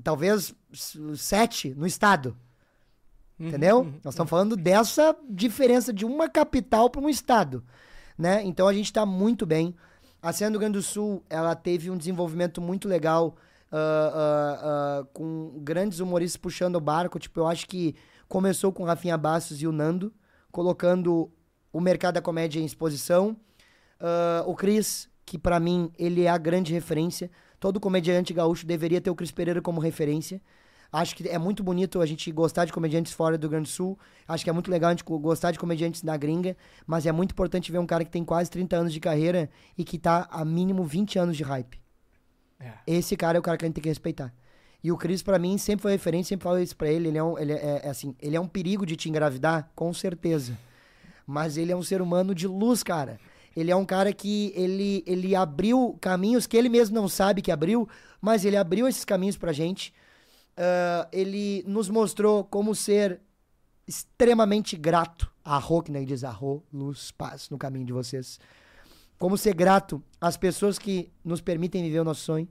Talvez 0.04 0.56
s- 0.74 1.18
sete 1.18 1.70
no 1.76 1.86
estado. 1.86 2.36
Entendeu? 3.40 3.84
Nós 4.04 4.14
estamos 4.16 4.30
falando 4.30 4.56
dessa 4.56 5.16
diferença 5.30 5.94
de 5.94 6.04
uma 6.04 6.28
capital 6.28 6.90
para 6.90 7.00
um 7.02 7.10
estado, 7.10 7.64
né? 8.18 8.42
Então 8.44 8.68
a 8.68 8.74
gente 8.74 8.86
está 8.86 9.06
muito 9.06 9.46
bem. 9.46 9.76
A 10.22 10.32
cena 10.32 10.52
do 10.52 10.54
Rio 10.54 10.60
Grande 10.60 10.78
do 10.78 10.84
Sul, 10.84 11.24
ela 11.28 11.56
teve 11.56 11.90
um 11.90 11.98
desenvolvimento 11.98 12.62
muito 12.62 12.88
legal, 12.88 13.36
ah, 13.72 14.12
ah, 14.14 14.60
ah, 14.64 15.08
com 15.14 15.60
grandes 15.64 16.00
humoristas 16.00 16.38
puxando 16.38 16.76
o 16.76 16.80
barco. 16.80 17.18
Tipo, 17.18 17.40
eu 17.40 17.48
acho 17.48 17.68
que 17.68 17.96
começou 18.28 18.72
com 18.72 18.84
Rafinha 18.84 19.18
Bastos 19.18 19.62
e 19.64 19.68
o 19.68 19.72
Nando, 19.72 20.14
colocando 20.52 21.32
o 21.74 21.82
mercado 21.82 22.16
da 22.16 22.22
comédia 22.22 22.60
em 22.60 22.66
exposição. 22.66 23.36
O 24.46 24.56
Cris, 24.56 25.10
que 25.26 25.40
pra 25.40 25.60
mim 25.60 25.92
ele 25.98 26.24
é 26.24 26.30
a 26.30 26.38
grande 26.38 26.72
referência. 26.72 27.32
Todo 27.60 27.80
comediante 27.80 28.34
gaúcho 28.34 28.66
deveria 28.66 29.02
ter 29.02 29.10
o 29.10 29.16
Cris 29.16 29.32
Pereira 29.32 29.62
como 29.62 29.82
referência. 29.82 30.42
Acho 30.92 31.16
que 31.16 31.28
é 31.28 31.38
muito 31.38 31.64
bonito 31.64 32.02
a 32.02 32.06
gente 32.06 32.30
gostar 32.32 32.66
de 32.66 32.74
comediantes 32.74 33.14
fora 33.14 33.38
do 33.38 33.44
Rio 33.44 33.52
Grande 33.52 33.70
do 33.70 33.72
Sul. 33.72 33.98
Acho 34.28 34.44
que 34.44 34.50
é 34.50 34.54
muito 34.54 34.70
legal 34.70 34.90
a 34.90 34.94
gente 34.94 35.06
gostar 35.06 35.52
de 35.52 35.60
comediantes 35.60 36.02
da 36.02 36.18
gringa. 36.18 36.58
Mas 36.86 37.06
é 37.06 37.12
muito 37.14 37.32
importante 37.32 37.72
ver 37.72 37.78
um 37.78 37.86
cara 37.86 38.04
que 38.04 38.12
tem 38.12 38.26
quase 38.26 38.52
30 38.52 38.76
anos 38.76 38.94
de 38.94 39.00
carreira 39.00 39.50
e 39.78 39.86
que 39.86 39.98
tá 39.98 40.28
há 40.30 40.44
mínimo 40.44 40.84
20 40.84 41.18
anos 41.18 41.38
de 41.38 41.44
hype. 41.44 41.80
É. 42.60 42.74
Esse 42.86 43.16
cara 43.16 43.38
é 43.38 43.40
o 43.40 43.42
cara 43.42 43.58
que 43.58 43.64
a 43.64 43.68
gente 43.68 43.76
tem 43.76 43.84
que 43.84 43.90
respeitar. 43.90 44.34
E 44.84 44.92
o 44.92 44.98
Cris, 44.98 45.22
pra 45.22 45.40
mim, 45.40 45.58
sempre 45.58 45.84
foi 45.84 45.92
referência, 45.92 46.30
sempre 46.30 46.44
falo 46.44 46.60
isso 46.60 46.76
pra 46.76 46.90
ele. 46.90 47.08
Ele 47.08 47.18
é, 47.18 47.24
um, 47.24 47.38
ele 47.38 47.54
é, 47.54 47.82
é 47.84 47.90
assim, 47.90 48.16
ele 48.20 48.36
é 48.36 48.40
um 48.40 48.48
perigo 48.48 48.86
de 48.86 48.96
te 48.96 49.08
engravidar, 49.08 49.72
com 49.76 49.94
certeza. 49.94 50.58
Mas 51.26 51.56
ele 51.56 51.72
é 51.72 51.76
um 51.76 51.84
ser 51.84 52.02
humano 52.02 52.36
de 52.36 52.48
luz, 52.48 52.84
cara. 52.84 53.20
Ele 53.56 53.72
é 53.72 53.76
um 53.76 53.86
cara 53.86 54.12
que 54.12 54.52
ele, 54.56 55.04
ele 55.06 55.36
abriu 55.36 55.98
caminhos 56.02 56.48
que 56.48 56.58
ele 56.58 56.70
mesmo 56.70 56.96
não 56.96 57.08
sabe 57.08 57.42
que 57.42 57.52
abriu, 57.52 57.88
mas 58.20 58.44
ele 58.44 58.58
abriu 58.58 58.88
esses 58.88 59.06
caminhos 59.06 59.38
pra 59.38 59.54
gente. 59.54 59.94
Ah, 60.58 61.08
ele 61.12 61.64
nos 61.68 61.90
mostrou 61.90 62.44
como 62.44 62.76
ser 62.76 63.22
extremamente 63.88 64.78
grato. 64.78 65.32
Arro, 65.44 65.82
que 65.82 65.92
nem 65.92 66.06
diz 66.06 66.24
arro, 66.24 66.64
luz, 66.72 67.12
paz 67.12 67.50
no 67.50 67.58
caminho 67.58 67.86
de 67.86 67.94
vocês. 67.94 68.40
Como 69.18 69.38
ser 69.38 69.54
grato 69.54 70.04
às 70.20 70.38
pessoas 70.38 70.78
que 70.80 71.12
nos 71.24 71.42
permitem 71.42 71.84
viver 71.84 72.00
o 72.00 72.04
nosso 72.04 72.22
sonho. 72.22 72.48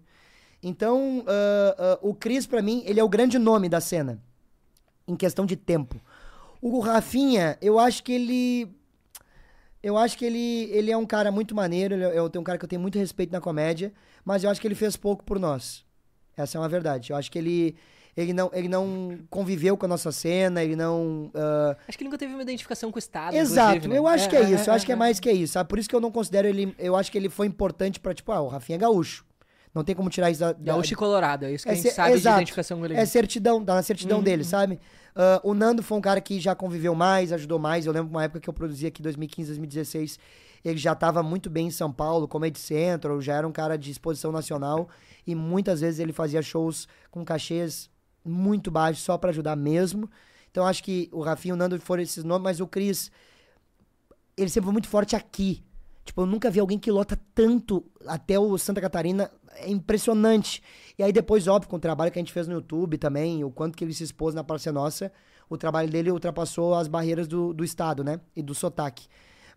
Então, 0.62 1.24
ah, 1.26 1.76
ah, 1.78 1.98
o 2.02 2.14
Cris, 2.14 2.46
pra 2.46 2.62
mim, 2.62 2.82
ele 2.84 3.00
é 3.00 3.04
o 3.04 3.08
grande 3.08 3.38
nome 3.38 3.68
da 3.68 3.80
cena. 3.80 4.22
Em 5.06 5.16
questão 5.16 5.46
de 5.46 5.56
tempo. 5.56 6.00
O 6.60 6.80
Rafinha, 6.80 7.56
eu 7.60 7.78
acho 7.78 8.02
que 8.02 8.12
ele. 8.12 8.76
Eu 9.82 9.96
acho 9.96 10.18
que 10.18 10.26
ele, 10.26 10.68
ele 10.70 10.90
é 10.90 10.96
um 10.96 11.06
cara 11.06 11.32
muito 11.32 11.54
maneiro. 11.54 11.94
Ele 11.94 12.04
é, 12.04 12.22
um 12.22 12.44
cara 12.44 12.58
que 12.58 12.64
eu 12.64 12.68
tenho 12.68 12.82
muito 12.82 12.98
respeito 12.98 13.32
na 13.32 13.40
comédia. 13.40 13.92
Mas 14.24 14.44
eu 14.44 14.50
acho 14.50 14.60
que 14.60 14.68
ele 14.68 14.74
fez 14.74 14.96
pouco 14.96 15.24
por 15.24 15.38
nós. 15.38 15.84
Essa 16.42 16.58
é 16.58 16.60
uma 16.60 16.68
verdade. 16.68 17.10
Eu 17.12 17.16
acho 17.16 17.30
que 17.30 17.38
ele. 17.38 17.76
Ele 18.16 18.32
não, 18.32 18.50
ele 18.52 18.68
não 18.68 19.18
conviveu 19.30 19.76
com 19.76 19.86
a 19.86 19.88
nossa 19.88 20.10
cena, 20.10 20.62
ele 20.64 20.74
não. 20.74 21.30
ah, 21.32 21.76
Acho 21.86 21.96
que 21.96 22.02
ele 22.02 22.08
nunca 22.08 22.18
teve 22.18 22.34
uma 22.34 22.42
identificação 22.42 22.90
com 22.90 22.96
o 22.96 22.98
Estado. 22.98 23.34
Exato, 23.36 23.88
né? 23.88 23.96
eu 23.96 24.06
acho 24.06 24.28
que 24.28 24.34
é 24.36 24.42
isso, 24.50 24.68
eu 24.68 24.74
acho 24.74 24.84
que 24.84 24.90
é 24.92 24.96
mais 24.96 25.20
que 25.20 25.30
isso, 25.30 25.52
sabe? 25.52 25.68
Por 25.68 25.78
isso 25.78 25.88
que 25.88 25.94
eu 25.94 26.00
não 26.00 26.10
considero 26.10 26.48
ele. 26.48 26.74
Eu 26.76 26.96
acho 26.96 27.10
que 27.10 27.16
ele 27.16 27.28
foi 27.30 27.46
importante 27.46 28.00
pra, 28.00 28.12
tipo, 28.12 28.32
ah, 28.32 28.40
o 28.40 28.48
Rafinha 28.48 28.76
é 28.76 28.80
gaúcho. 28.80 29.24
Não 29.72 29.84
tem 29.84 29.94
como 29.94 30.10
tirar 30.10 30.28
isso 30.28 30.40
da. 30.40 30.52
da 30.52 30.72
Gaúcho 30.72 30.92
e 30.92 30.96
Colorado, 30.96 31.44
é 31.44 31.52
isso 31.52 31.64
que 31.64 31.70
a 31.70 31.74
gente 31.74 31.90
sabe 31.92 32.14
exato. 32.14 32.34
de 32.36 32.40
identificação 32.42 32.78
com 32.80 32.84
ele. 32.84 32.94
É 32.94 33.06
certidão, 33.06 33.64
tá 33.64 33.74
na 33.76 33.82
certidão 33.84 34.18
Uhum, 34.18 34.24
dele, 34.24 34.42
sabe? 34.42 34.80
Ah, 35.14 35.40
o 35.44 35.54
Nando 35.54 35.80
foi 35.80 35.96
um 35.96 36.00
cara 36.00 36.20
que 36.20 36.40
já 36.40 36.54
conviveu 36.56 36.94
mais, 36.96 37.32
ajudou 37.32 37.60
mais. 37.60 37.86
Eu 37.86 37.92
lembro 37.92 38.10
uma 38.10 38.24
época 38.24 38.40
que 38.40 38.50
eu 38.50 38.52
produzia 38.52 38.88
aqui, 38.88 39.00
2015, 39.00 39.48
2016. 39.50 40.18
Ele 40.64 40.78
já 40.78 40.92
estava 40.92 41.22
muito 41.22 41.48
bem 41.48 41.68
em 41.68 41.70
São 41.70 41.90
Paulo, 41.92 42.28
Comedy 42.28 42.58
Central, 42.58 43.20
já 43.20 43.34
era 43.34 43.48
um 43.48 43.52
cara 43.52 43.76
de 43.76 43.90
exposição 43.90 44.30
nacional. 44.30 44.88
E 45.26 45.34
muitas 45.34 45.80
vezes 45.80 46.00
ele 46.00 46.12
fazia 46.12 46.42
shows 46.42 46.86
com 47.10 47.24
cachês 47.24 47.90
muito 48.24 48.70
baixos, 48.70 49.02
só 49.02 49.16
pra 49.16 49.30
ajudar 49.30 49.56
mesmo. 49.56 50.10
Então 50.50 50.66
acho 50.66 50.82
que 50.82 51.08
o 51.12 51.22
Rafinha 51.22 51.52
e 51.52 51.54
o 51.54 51.56
Nando 51.56 51.80
foram 51.80 52.02
esses 52.02 52.24
nomes, 52.24 52.42
mas 52.42 52.60
o 52.60 52.66
Cris, 52.66 53.10
ele 54.36 54.50
sempre 54.50 54.66
foi 54.66 54.72
muito 54.72 54.88
forte 54.88 55.16
aqui. 55.16 55.64
Tipo, 56.04 56.22
eu 56.22 56.26
nunca 56.26 56.50
vi 56.50 56.58
alguém 56.58 56.78
que 56.78 56.90
lota 56.90 57.18
tanto 57.34 57.84
até 58.06 58.38
o 58.38 58.56
Santa 58.58 58.80
Catarina. 58.80 59.30
É 59.54 59.70
impressionante. 59.70 60.62
E 60.98 61.02
aí 61.02 61.12
depois, 61.12 61.46
óbvio, 61.46 61.70
com 61.70 61.76
o 61.76 61.80
trabalho 61.80 62.10
que 62.10 62.18
a 62.18 62.22
gente 62.22 62.32
fez 62.32 62.48
no 62.48 62.54
YouTube 62.54 62.98
também, 62.98 63.44
o 63.44 63.50
quanto 63.50 63.76
que 63.76 63.84
ele 63.84 63.94
se 63.94 64.04
expôs 64.04 64.34
na 64.34 64.42
Praça 64.42 64.72
Nossa, 64.72 65.12
o 65.48 65.56
trabalho 65.56 65.90
dele 65.90 66.10
ultrapassou 66.10 66.74
as 66.74 66.88
barreiras 66.88 67.28
do, 67.28 67.52
do 67.52 67.64
estado, 67.64 68.02
né? 68.02 68.20
E 68.34 68.42
do 68.42 68.54
sotaque. 68.54 69.06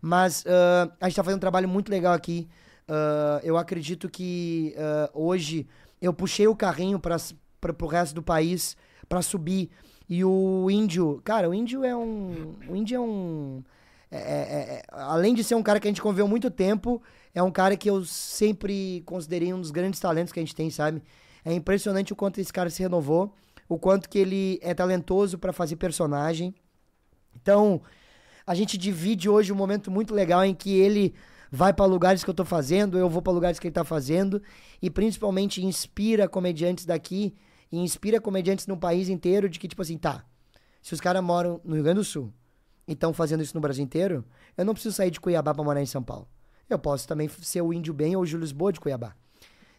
Mas 0.04 0.44
ah, 0.46 0.92
a 1.00 1.08
gente 1.08 1.16
tá 1.16 1.24
fazendo 1.24 1.38
um 1.38 1.40
trabalho 1.40 1.66
muito 1.66 1.88
legal 1.88 2.12
aqui. 2.12 2.46
Ah, 2.86 3.40
eu 3.42 3.56
acredito 3.56 4.06
que 4.10 4.74
ah, 4.76 5.10
hoje 5.14 5.66
eu 5.98 6.12
puxei 6.12 6.46
o 6.46 6.54
carrinho 6.54 7.00
para 7.00 7.16
pro 7.58 7.86
resto 7.86 8.14
do 8.14 8.22
país 8.22 8.76
para 9.08 9.22
subir. 9.22 9.70
E 10.06 10.22
o 10.22 10.70
índio, 10.70 11.22
cara, 11.24 11.48
o 11.48 11.54
índio 11.54 11.82
é 11.82 11.96
um. 11.96 12.54
O 12.68 12.76
índio 12.76 12.96
é 12.96 13.00
um. 13.00 13.64
é- 14.10 14.18
é- 14.18 14.74
é- 14.74 14.82
além 14.90 15.34
de 15.34 15.42
ser 15.42 15.54
um 15.54 15.62
cara 15.62 15.80
que 15.80 15.88
a 15.88 15.90
gente 15.90 16.02
conviveu 16.02 16.28
muito 16.28 16.50
tempo, 16.50 17.02
é 17.34 17.42
um 17.42 17.50
cara 17.50 17.74
que 17.74 17.88
eu 17.88 18.04
sempre 18.04 19.02
considerei 19.06 19.54
um 19.54 19.60
dos 19.60 19.70
grandes 19.70 19.98
talentos 19.98 20.34
que 20.34 20.38
a 20.38 20.42
gente 20.42 20.54
tem, 20.54 20.68
sabe? 20.68 21.02
É 21.42 21.54
impressionante 21.54 22.12
o 22.12 22.16
quanto 22.16 22.38
esse 22.38 22.52
cara 22.52 22.68
se 22.68 22.82
renovou, 22.82 23.34
o 23.66 23.78
quanto 23.78 24.06
que 24.10 24.18
ele 24.18 24.58
é 24.62 24.74
talentoso 24.74 25.38
para 25.38 25.50
fazer 25.52 25.76
personagem. 25.76 26.54
Então, 27.34 27.80
a 28.46 28.54
gente 28.54 28.76
divide 28.76 29.28
hoje 29.28 29.52
um 29.52 29.56
momento 29.56 29.90
muito 29.90 30.14
legal 30.14 30.44
em 30.44 30.54
que 30.54 30.78
ele 30.78 31.14
vai 31.50 31.72
para 31.72 31.84
lugares 31.86 32.24
que 32.24 32.30
eu 32.30 32.34
tô 32.34 32.44
fazendo, 32.44 32.98
eu 32.98 33.08
vou 33.08 33.22
para 33.22 33.32
lugares 33.32 33.58
que 33.58 33.66
ele 33.66 33.74
tá 33.74 33.84
fazendo 33.84 34.42
e 34.82 34.90
principalmente 34.90 35.64
inspira 35.64 36.28
comediantes 36.28 36.84
daqui 36.84 37.34
e 37.70 37.78
inspira 37.78 38.20
comediantes 38.20 38.66
no 38.66 38.76
país 38.76 39.08
inteiro 39.08 39.48
de 39.48 39.58
que 39.58 39.68
tipo 39.68 39.82
assim, 39.82 39.96
tá. 39.96 40.24
Se 40.82 40.92
os 40.92 41.00
caras 41.00 41.22
moram 41.22 41.60
no 41.64 41.74
Rio 41.74 41.84
Grande 41.84 42.00
do 42.00 42.04
Sul 42.04 42.32
e 42.86 42.92
estão 42.92 43.14
fazendo 43.14 43.42
isso 43.42 43.54
no 43.54 43.60
Brasil 43.60 43.84
inteiro, 43.84 44.24
eu 44.56 44.64
não 44.64 44.74
preciso 44.74 44.96
sair 44.96 45.10
de 45.10 45.20
Cuiabá 45.20 45.54
para 45.54 45.64
morar 45.64 45.80
em 45.80 45.86
São 45.86 46.02
Paulo. 46.02 46.28
Eu 46.68 46.78
posso 46.78 47.06
também 47.06 47.28
ser 47.28 47.62
o 47.62 47.72
Índio 47.72 47.94
Bem 47.94 48.16
ou 48.16 48.22
o 48.22 48.26
Júlio 48.26 48.42
Lisboa 48.42 48.72
de 48.72 48.80
Cuiabá. 48.80 49.14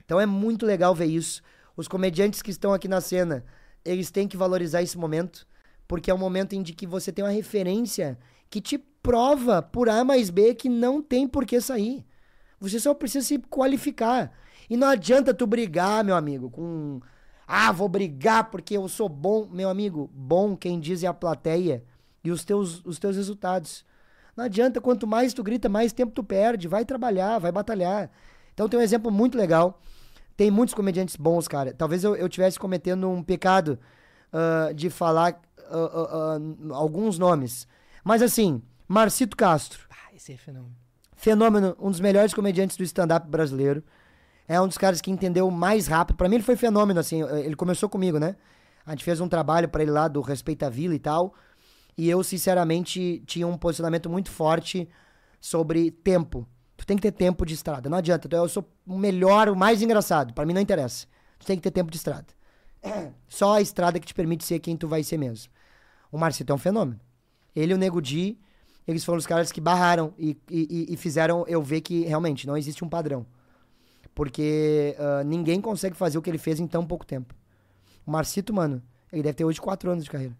Então 0.04 0.20
é 0.20 0.26
muito 0.26 0.66
legal 0.66 0.96
ver 0.96 1.06
isso. 1.06 1.42
Os 1.76 1.88
comediantes 1.88 2.42
que 2.42 2.52
estão 2.52 2.74
aqui 2.74 2.88
na 2.88 3.02
cena, 3.02 3.44
eles 3.84 4.10
têm 4.12 4.28
que 4.28 4.38
valorizar 4.38 4.82
esse 4.82 4.98
momento, 4.98 5.46
porque 5.88 6.10
é 6.10 6.14
um 6.14 6.18
momento 6.18 6.54
em 6.54 6.64
que 6.64 6.88
você 6.88 7.12
tem 7.12 7.24
uma 7.26 7.32
referência 7.32 8.18
que 8.56 8.62
te 8.62 8.78
prova 8.78 9.62
por 9.62 9.90
A 9.90 10.06
mais 10.06 10.30
B 10.30 10.56
que 10.56 10.70
não 10.70 11.02
tem 11.02 11.28
por 11.28 11.46
que 11.46 11.60
sair. 11.60 12.06
Você 12.58 12.80
só 12.80 12.94
precisa 12.94 13.26
se 13.26 13.38
qualificar. 13.38 14.32
E 14.70 14.78
não 14.78 14.88
adianta 14.88 15.34
tu 15.34 15.46
brigar, 15.46 16.06
meu 16.06 16.16
amigo, 16.16 16.50
com. 16.50 17.02
Ah, 17.46 17.74
vou 17.74 17.90
brigar 17.90 18.50
porque 18.50 18.78
eu 18.78 18.88
sou 18.88 19.10
bom. 19.10 19.46
Meu 19.52 19.70
amigo, 19.70 20.10
bom 20.14 20.56
quem 20.56 20.80
diz 20.80 21.04
é 21.04 21.08
a 21.08 21.14
plateia 21.14 21.84
e 22.24 22.32
os 22.32 22.46
teus, 22.46 22.82
os 22.86 22.98
teus 22.98 23.18
resultados. 23.18 23.84
Não 24.38 24.46
adianta, 24.46 24.80
quanto 24.80 25.06
mais 25.06 25.34
tu 25.34 25.44
grita, 25.44 25.68
mais 25.68 25.92
tempo 25.92 26.14
tu 26.14 26.24
perde. 26.24 26.70
Vai 26.70 26.86
trabalhar, 26.86 27.40
vai 27.40 27.52
batalhar. 27.52 28.10
Então 28.54 28.70
tem 28.70 28.80
um 28.80 28.84
exemplo 28.84 29.12
muito 29.12 29.38
legal. 29.38 29.82
Tem 30.38 30.50
muitos 30.50 30.74
comediantes 30.74 31.18
bons, 31.18 31.46
cara. 31.46 31.74
Talvez 31.74 32.06
eu, 32.06 32.16
eu 32.16 32.30
tivesse 32.30 32.58
cometendo 32.58 33.10
um 33.10 33.22
pecado 33.22 33.78
uh, 34.32 34.74
de 34.74 34.90
falar 34.90 35.42
uh, 35.70 36.70
uh, 36.70 36.74
alguns 36.74 37.20
nomes. 37.20 37.68
Mas 38.06 38.22
assim, 38.22 38.62
Marcito 38.88 39.36
Castro. 39.36 39.80
Ah, 39.90 40.16
esse 40.16 40.32
é 40.32 40.38
fenômeno. 40.38 40.76
Fenômeno, 41.16 41.76
um 41.80 41.90
dos 41.90 42.00
melhores 42.00 42.36
comediantes 42.36 42.78
do 42.78 42.84
stand-up 42.84 43.28
brasileiro. 43.28 43.84
É 44.48 44.62
um 44.62 44.68
dos 44.68 44.78
caras 44.78 45.02
que 45.02 45.10
entendeu 45.10 45.50
mais 45.50 45.88
rápido. 45.88 46.16
Para 46.16 46.30
mim 46.30 46.36
ele 46.36 46.44
foi 46.44 46.56
fenômeno, 46.56 47.00
assim. 47.00 47.24
Ele 47.24 47.56
começou 47.56 47.90
comigo, 47.90 48.20
né? 48.20 48.36
A 48.86 48.92
gente 48.92 49.04
fez 49.04 49.20
um 49.20 49.28
trabalho 49.28 49.68
para 49.68 49.82
ele 49.82 49.90
lá 49.90 50.08
do 50.08 50.22
Respeita 50.22 50.68
a 50.68 50.70
Vila 50.70 50.94
e 50.94 51.00
tal. 51.00 51.34
E 51.98 52.08
eu, 52.08 52.24
sinceramente, 52.24 53.24
tinha 53.26 53.48
um 53.48 53.58
posicionamento 53.58 54.08
muito 54.08 54.30
forte 54.30 54.88
sobre 55.42 55.90
tempo. 55.90 56.48
Tu 56.78 56.86
tem 56.86 56.96
que 56.96 57.02
ter 57.02 57.12
tempo 57.12 57.44
de 57.44 57.56
estrada. 57.56 57.90
Não 57.90 57.98
adianta. 57.98 58.30
Eu 58.36 58.48
sou 58.48 58.70
o 58.86 59.00
melhor, 59.00 59.50
o 59.50 59.56
mais 59.56 59.82
engraçado. 59.82 60.32
Para 60.32 60.46
mim 60.46 60.54
não 60.54 60.62
interessa. 60.62 61.08
Tu 61.40 61.48
tem 61.48 61.58
que 61.58 61.64
ter 61.64 61.72
tempo 61.72 61.90
de 61.90 61.98
estrada. 61.98 62.28
Só 63.28 63.56
a 63.56 63.62
estrada 63.62 64.00
que 64.00 64.06
te 64.06 64.14
permite 64.14 64.44
ser 64.44 64.60
quem 64.60 64.78
tu 64.78 64.88
vai 64.88 65.02
ser 65.02 65.18
mesmo. 65.18 65.52
O 66.12 66.20
Marcito 66.20 66.52
é 66.52 66.56
um 66.56 66.60
fenômeno. 66.60 67.00
Ele 67.56 67.72
e 67.72 67.76
o 67.76 67.78
Nego 67.78 68.02
Di, 68.02 68.38
eles 68.88 69.04
foram 69.04 69.18
os 69.18 69.26
caras 69.26 69.52
que 69.52 69.62
barraram 69.62 70.14
e, 70.18 70.38
e, 70.50 70.94
e 70.94 70.98
fizeram 70.98 71.46
eu 71.48 71.62
ver 71.62 71.82
que 71.82 72.04
realmente 72.04 72.46
não 72.46 72.58
existe 72.58 72.84
um 72.84 72.90
padrão. 72.90 73.26
Porque 74.14 74.96
uh, 74.98 75.24
ninguém 75.26 75.60
consegue 75.60 75.96
fazer 75.96 76.18
o 76.18 76.22
que 76.22 76.30
ele 76.30 76.38
fez 76.38 76.60
em 76.60 76.68
tão 76.68 76.86
pouco 76.86 77.06
tempo. 77.06 77.34
O 78.06 78.12
Marcito, 78.12 78.54
mano, 78.54 78.82
ele 79.12 79.24
deve 79.24 79.34
ter 79.34 79.44
hoje 79.44 79.60
4 79.60 79.90
anos 79.92 80.04
de 80.04 80.10
carreira. 80.10 80.38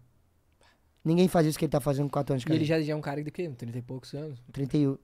Ninguém 1.04 1.28
faz 1.28 1.46
isso 1.46 1.58
que 1.58 1.64
ele 1.64 1.70
tá 1.70 1.80
fazendo 1.80 2.06
com 2.06 2.12
4 2.12 2.34
anos 2.34 2.42
de 2.42 2.46
E 2.46 2.48
carreira. 2.48 2.64
ele 2.64 2.68
já, 2.68 2.86
já 2.86 2.92
é 2.92 2.96
um 2.96 3.00
cara 3.00 3.22
de 3.22 3.30
quê? 3.30 3.48
30 3.48 3.78
e 3.78 3.82
poucos 3.82 4.12
anos? 4.14 4.42
30 4.52 4.76
e... 4.76 4.98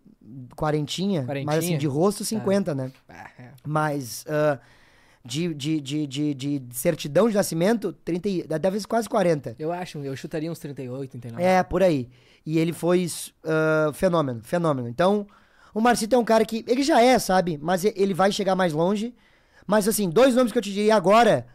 Quarentinha, 0.56 1.24
Quarentinha? 1.24 1.46
mas 1.46 1.58
assim, 1.64 1.76
de 1.76 1.86
rosto 1.86 2.24
50, 2.24 2.74
né? 2.74 2.92
Ah, 3.08 3.30
é. 3.38 3.50
Mas 3.64 4.24
ah, 4.28 4.60
de, 5.24 5.54
de, 5.54 5.80
de, 5.80 6.06
de, 6.06 6.34
de 6.34 6.76
certidão 6.76 7.28
de 7.28 7.34
nascimento, 7.34 7.92
30 7.92 8.28
e... 8.28 8.42
deve 8.42 8.80
ser 8.80 8.86
quase 8.86 9.08
40. 9.08 9.56
Eu 9.58 9.72
acho, 9.72 9.98
eu 9.98 10.16
chutaria 10.16 10.50
uns 10.50 10.58
38, 10.58 11.10
39. 11.10 11.42
É, 11.42 11.62
por 11.62 11.82
aí. 11.82 12.08
E 12.44 12.58
ele 12.58 12.72
foi 12.72 13.06
ah, 13.44 13.90
fenômeno, 13.94 14.40
fenômeno. 14.42 14.88
Então, 14.88 15.26
o 15.72 15.80
Marcito 15.80 16.14
é 16.14 16.18
um 16.18 16.24
cara 16.24 16.44
que. 16.44 16.64
Ele 16.66 16.82
já 16.82 17.00
é, 17.00 17.18
sabe? 17.18 17.58
Mas 17.60 17.84
ele 17.84 18.14
vai 18.14 18.32
chegar 18.32 18.54
mais 18.54 18.72
longe. 18.72 19.14
Mas, 19.66 19.86
assim, 19.86 20.10
dois 20.10 20.34
nomes 20.34 20.52
que 20.52 20.58
eu 20.58 20.62
te 20.62 20.72
diria 20.72 20.96
agora: 20.96 21.46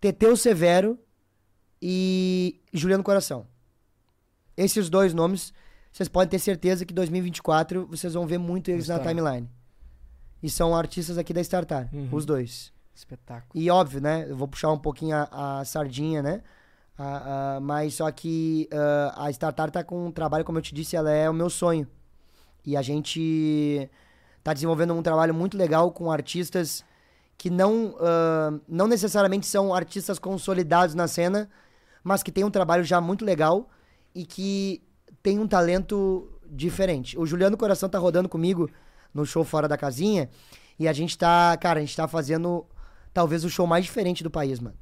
Teteu 0.00 0.36
Severo 0.36 0.98
e 1.80 2.60
Juliano 2.72 3.04
Coração. 3.04 3.46
Esses 4.56 4.90
dois 4.90 5.14
nomes, 5.14 5.52
vocês 5.92 6.08
podem 6.08 6.28
ter 6.28 6.38
certeza 6.38 6.84
que 6.84 6.92
2024 6.92 7.86
vocês 7.86 8.14
vão 8.14 8.26
ver 8.26 8.38
muito 8.38 8.70
eles 8.70 8.88
na 8.88 8.98
timeline. 8.98 9.48
E 10.42 10.48
são 10.48 10.74
artistas 10.74 11.18
aqui 11.18 11.32
da 11.32 11.40
Startar, 11.40 11.88
Uhum. 11.92 12.08
os 12.12 12.24
dois. 12.24 12.72
Espetáculo. 13.00 13.50
E 13.54 13.70
óbvio, 13.70 14.00
né? 14.00 14.26
Eu 14.28 14.36
vou 14.36 14.46
puxar 14.46 14.70
um 14.70 14.78
pouquinho 14.78 15.16
a, 15.16 15.60
a 15.60 15.64
sardinha, 15.64 16.22
né? 16.22 16.42
A- 16.98 17.56
a- 17.56 17.60
mas 17.60 17.94
só 17.94 18.10
que 18.10 18.68
ah, 18.72 19.24
a 19.26 19.30
Startar 19.30 19.70
tá 19.70 19.82
com 19.82 20.06
um 20.06 20.12
trabalho, 20.12 20.44
como 20.44 20.58
eu 20.58 20.62
te 20.62 20.74
disse, 20.74 20.96
ela 20.96 21.10
é 21.10 21.28
o 21.28 21.32
meu 21.34 21.48
sonho. 21.48 21.86
E 22.64 22.76
a 22.76 22.82
gente 22.82 23.88
tá 24.44 24.52
desenvolvendo 24.52 24.92
um 24.94 25.02
trabalho 25.02 25.32
muito 25.34 25.56
legal 25.56 25.90
com 25.92 26.10
artistas 26.12 26.84
que 27.38 27.48
não, 27.48 27.96
ah, 28.00 28.52
não 28.68 28.86
necessariamente 28.86 29.46
são 29.46 29.72
artistas 29.74 30.18
consolidados 30.18 30.94
na 30.94 31.08
cena, 31.08 31.48
mas 32.04 32.22
que 32.22 32.30
tem 32.30 32.44
um 32.44 32.50
trabalho 32.50 32.84
já 32.84 33.00
muito 33.00 33.24
legal 33.24 33.68
e 34.14 34.26
que 34.26 34.82
tem 35.22 35.38
um 35.38 35.46
talento 35.48 36.28
diferente. 36.50 37.18
O 37.18 37.24
Juliano 37.24 37.56
Coração 37.56 37.88
tá 37.88 37.98
rodando 37.98 38.28
comigo 38.28 38.68
no 39.14 39.24
show 39.24 39.44
Fora 39.44 39.66
da 39.66 39.76
Casinha 39.76 40.28
e 40.78 40.86
a 40.88 40.92
gente 40.92 41.16
tá, 41.16 41.56
cara, 41.56 41.78
a 41.78 41.82
gente 41.82 41.96
tá 41.96 42.06
fazendo 42.08 42.66
talvez 43.12 43.44
o 43.44 43.50
show 43.50 43.66
mais 43.66 43.84
diferente 43.84 44.22
do 44.22 44.30
país, 44.30 44.60
mano. 44.60 44.76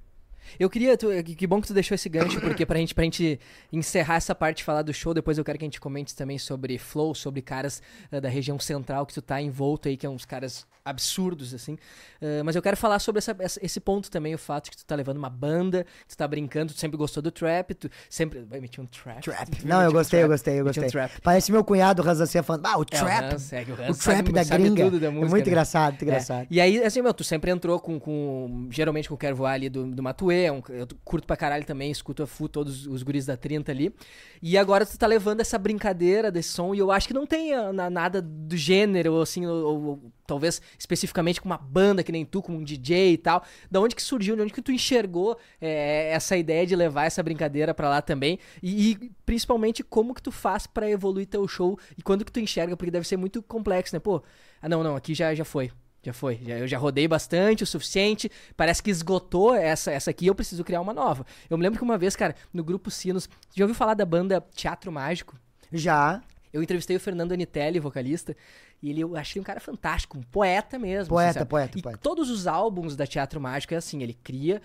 Eu 0.59 0.69
queria. 0.71 0.97
tu- 0.97 1.09
que 1.37 1.47
bom 1.47 1.61
que 1.61 1.67
tu 1.69 1.75
deixou 1.75 1.95
esse 1.95 2.09
gancho, 2.09 2.41
porque 2.41 2.65
pra 2.67 2.79
gente, 2.79 2.95
pra 2.95 3.05
gente 3.05 3.39
encerrar 3.73 4.17
essa 4.17 4.35
parte 4.35 4.63
falar 4.65 4.83
do 4.83 4.93
show, 4.93 5.13
depois 5.15 5.39
eu 5.39 5.45
quero 5.45 5.59
que 5.59 5.65
a 5.65 5.67
gente 5.67 5.81
comente 5.81 6.15
também 6.15 6.39
sobre 6.39 6.79
Flow, 6.79 7.15
sobre 7.15 7.43
caras 7.43 7.83
eh, 8.13 8.21
da 8.21 8.29
região 8.29 8.59
central 8.59 9.07
que 9.07 9.15
tu 9.15 9.23
tá 9.23 9.41
envolto 9.41 9.89
aí, 9.89 9.97
que 9.97 10.07
é 10.07 10.11
uns 10.11 10.25
caras 10.25 10.67
absurdos, 10.85 11.53
assim. 11.53 11.77
Eh, 12.21 12.43
mas 12.43 12.57
eu 12.57 12.63
quero 12.63 12.77
falar 12.77 12.99
sobre 12.99 13.19
essa- 13.19 13.37
esse 13.63 13.79
ponto 13.79 14.11
também, 14.11 14.35
o 14.35 14.39
fato 14.39 14.71
que 14.71 14.77
tu 14.77 14.85
tá 14.87 14.95
levando 14.95 15.19
uma 15.19 15.29
banda, 15.29 15.85
tu 16.09 16.17
tá 16.17 16.27
brincando, 16.27 16.73
tu 16.73 16.79
sempre 16.81 16.97
gostou 16.97 17.23
do 17.23 17.31
trap, 17.31 17.75
tu 17.75 17.91
sempre. 18.09 18.41
Vai 18.49 18.59
meter 18.61 18.81
um 18.81 18.87
trap. 18.87 19.21
Trap. 19.23 19.65
Não, 19.67 19.77
eu 19.83 19.87
metia 19.87 19.89
um 19.89 19.93
gostei, 19.93 20.23
eu 20.23 20.29
gostei, 20.29 20.61
eu 20.61 20.65
metia 20.65 20.83
um 20.83 20.87
gostei. 20.87 21.21
Parece 21.23 21.53
meu 21.53 21.63
cunhado 21.63 22.01
Razacê 22.03 22.43
falando, 22.43 22.65
ah, 22.67 22.79
o 22.79 22.81
É, 22.81 22.83
o 22.83 22.85
trap. 22.87 23.35
Hans, 23.35 23.53
é 23.53 23.61
o 23.61 23.93
o 23.93 23.97
trap 23.97 24.33
da 24.33 24.45
gringa. 24.45 24.91
da 24.91 25.07
é 25.07 25.11
música, 25.11 25.29
muito 25.31 25.45
né? 25.45 25.51
engraçado, 25.51 25.91
muito 25.93 26.03
É. 26.03 26.07
engraçado. 26.07 26.47
E 26.51 26.61
aí, 26.61 26.83
assim, 26.83 27.03
meu, 27.03 27.13
tu 27.13 27.23
sempre 27.23 27.51
entrou 27.51 27.79
com, 27.79 28.01
com 28.01 28.67
geralmente 28.71 29.09
com 29.09 29.15
o 29.15 29.19
Quero 29.19 29.37
Voar 29.37 29.53
ali 29.55 29.69
do, 29.69 29.85
do 29.87 30.03
Matuê, 30.03 30.38
é 30.47 30.53
um- 30.53 30.63
eu 30.69 30.87
curto 31.05 31.27
pra 31.27 31.37
caralho 31.37 31.65
também, 31.65 31.91
escuto 31.91 32.23
a 32.23 32.27
FU, 32.27 32.49
todos 32.49 32.87
os 32.87 33.03
guris 33.03 33.27
da 33.27 33.37
30 33.37 33.73
ali. 33.73 33.95
E 34.43 34.57
agora 34.59 34.85
tu 34.87 34.97
tá 34.99 35.07
levando 35.07 35.41
essa 35.41 35.59
brincadeira 35.59 36.31
desse 36.31 36.51
som, 36.51 36.75
e 36.75 36.79
eu 36.79 36.91
acho 36.91 37.07
que 37.09 37.15
não 37.15 37.27
tem 37.27 37.53
ah, 37.55 37.73
na- 37.73 37.91
nada 37.91 38.21
do 38.23 38.57
gênero, 38.57 39.15
ou 39.15 39.23
assim, 39.23 39.47
ou, 39.47 39.85
ou- 39.85 40.13
talvez 40.27 40.61
especificamente 40.79 41.41
com 41.41 41.49
uma 41.49 41.57
banda 41.59 42.03
que 42.03 42.13
nem 42.13 42.25
tu, 42.25 42.43
como 42.43 42.59
um 42.59 42.63
DJ 42.65 43.13
e 43.15 43.19
tal. 43.19 43.43
Da 43.71 43.81
onde 43.81 43.95
que 43.95 44.03
surgiu, 44.03 44.37
de 44.37 44.43
onde 44.43 44.53
que 44.53 44.63
tu 44.63 44.71
enxergou 44.73 45.39
é, 45.61 46.11
essa 46.13 46.37
ideia 46.37 46.67
de 46.67 46.77
levar 46.77 47.05
essa 47.07 47.23
brincadeira 47.23 47.73
pra 47.75 47.89
lá 47.89 48.03
também? 48.03 48.39
E, 48.63 48.91
e, 48.93 49.11
principalmente 49.25 49.83
como 49.83 50.15
que 50.15 50.23
tu 50.23 50.31
faz 50.31 50.67
pra 50.67 50.89
evoluir 50.91 51.27
teu 51.27 51.47
show 51.49 51.79
e 51.97 52.03
quando 52.03 52.25
que 52.25 52.33
tu 52.33 52.41
enxerga, 52.41 52.77
porque 52.77 52.91
deve 52.91 53.07
ser 53.09 53.17
muito 53.17 53.43
complexo, 53.43 53.95
né? 53.95 54.01
Pô, 54.01 54.23
ah 54.61 54.69
não, 54.69 54.83
não, 54.83 54.97
aqui 54.97 55.15
já, 55.15 55.35
já 55.35 55.45
foi. 55.45 55.71
Já 56.03 56.13
foi. 56.13 56.41
Já, 56.43 56.59
eu 56.59 56.69
já 56.69 56.79
rodei 56.79 57.09
bastante, 57.09 57.63
o 57.65 57.67
suficiente. 57.67 58.31
Parece 58.57 58.83
que 58.83 58.91
esgotou 58.91 59.55
essa, 59.55 59.91
essa 59.91 60.11
aqui. 60.11 60.27
Eu 60.27 60.35
preciso 60.35 60.63
criar 60.65 60.81
uma 60.81 60.95
nova. 60.95 61.27
Eu 61.51 61.57
me 61.59 61.63
lembro 61.63 61.79
que 61.79 61.85
uma 61.85 61.99
vez, 61.99 62.15
cara, 62.15 62.35
no 62.53 62.63
grupo 62.63 62.91
Sinos, 62.91 63.29
já 63.55 63.65
ouviu 63.65 63.75
falar 63.75 63.95
da 63.95 64.05
banda 64.05 64.41
Teatro 64.55 64.93
Mágico? 64.93 65.37
Já, 65.73 66.23
Eu 66.53 66.63
entrevistei 66.63 66.97
o 66.97 67.01
Fernando 67.01 67.33
Anitelli, 67.33 67.79
vocalista, 67.79 68.35
e 68.83 68.89
ele 68.91 69.01
eu 69.03 69.15
achei 69.17 69.39
um 69.39 69.45
cara 69.45 69.61
fantástico, 69.61 70.17
um 70.17 70.23
poeta 70.23 70.79
mesmo. 70.79 71.11
Poeta, 71.11 71.31
assim, 71.31 71.39
sabe? 71.41 71.51
poeta, 71.51 71.79
E 71.79 71.83
poeta. 71.83 71.99
todos 71.99 72.31
os 72.31 72.47
álbuns 72.47 72.97
da 72.97 73.07
Teatro 73.07 73.39
Mágico 73.41 73.75
é 73.75 73.77
assim: 73.77 74.03
ele 74.03 74.15
cria 74.15 74.63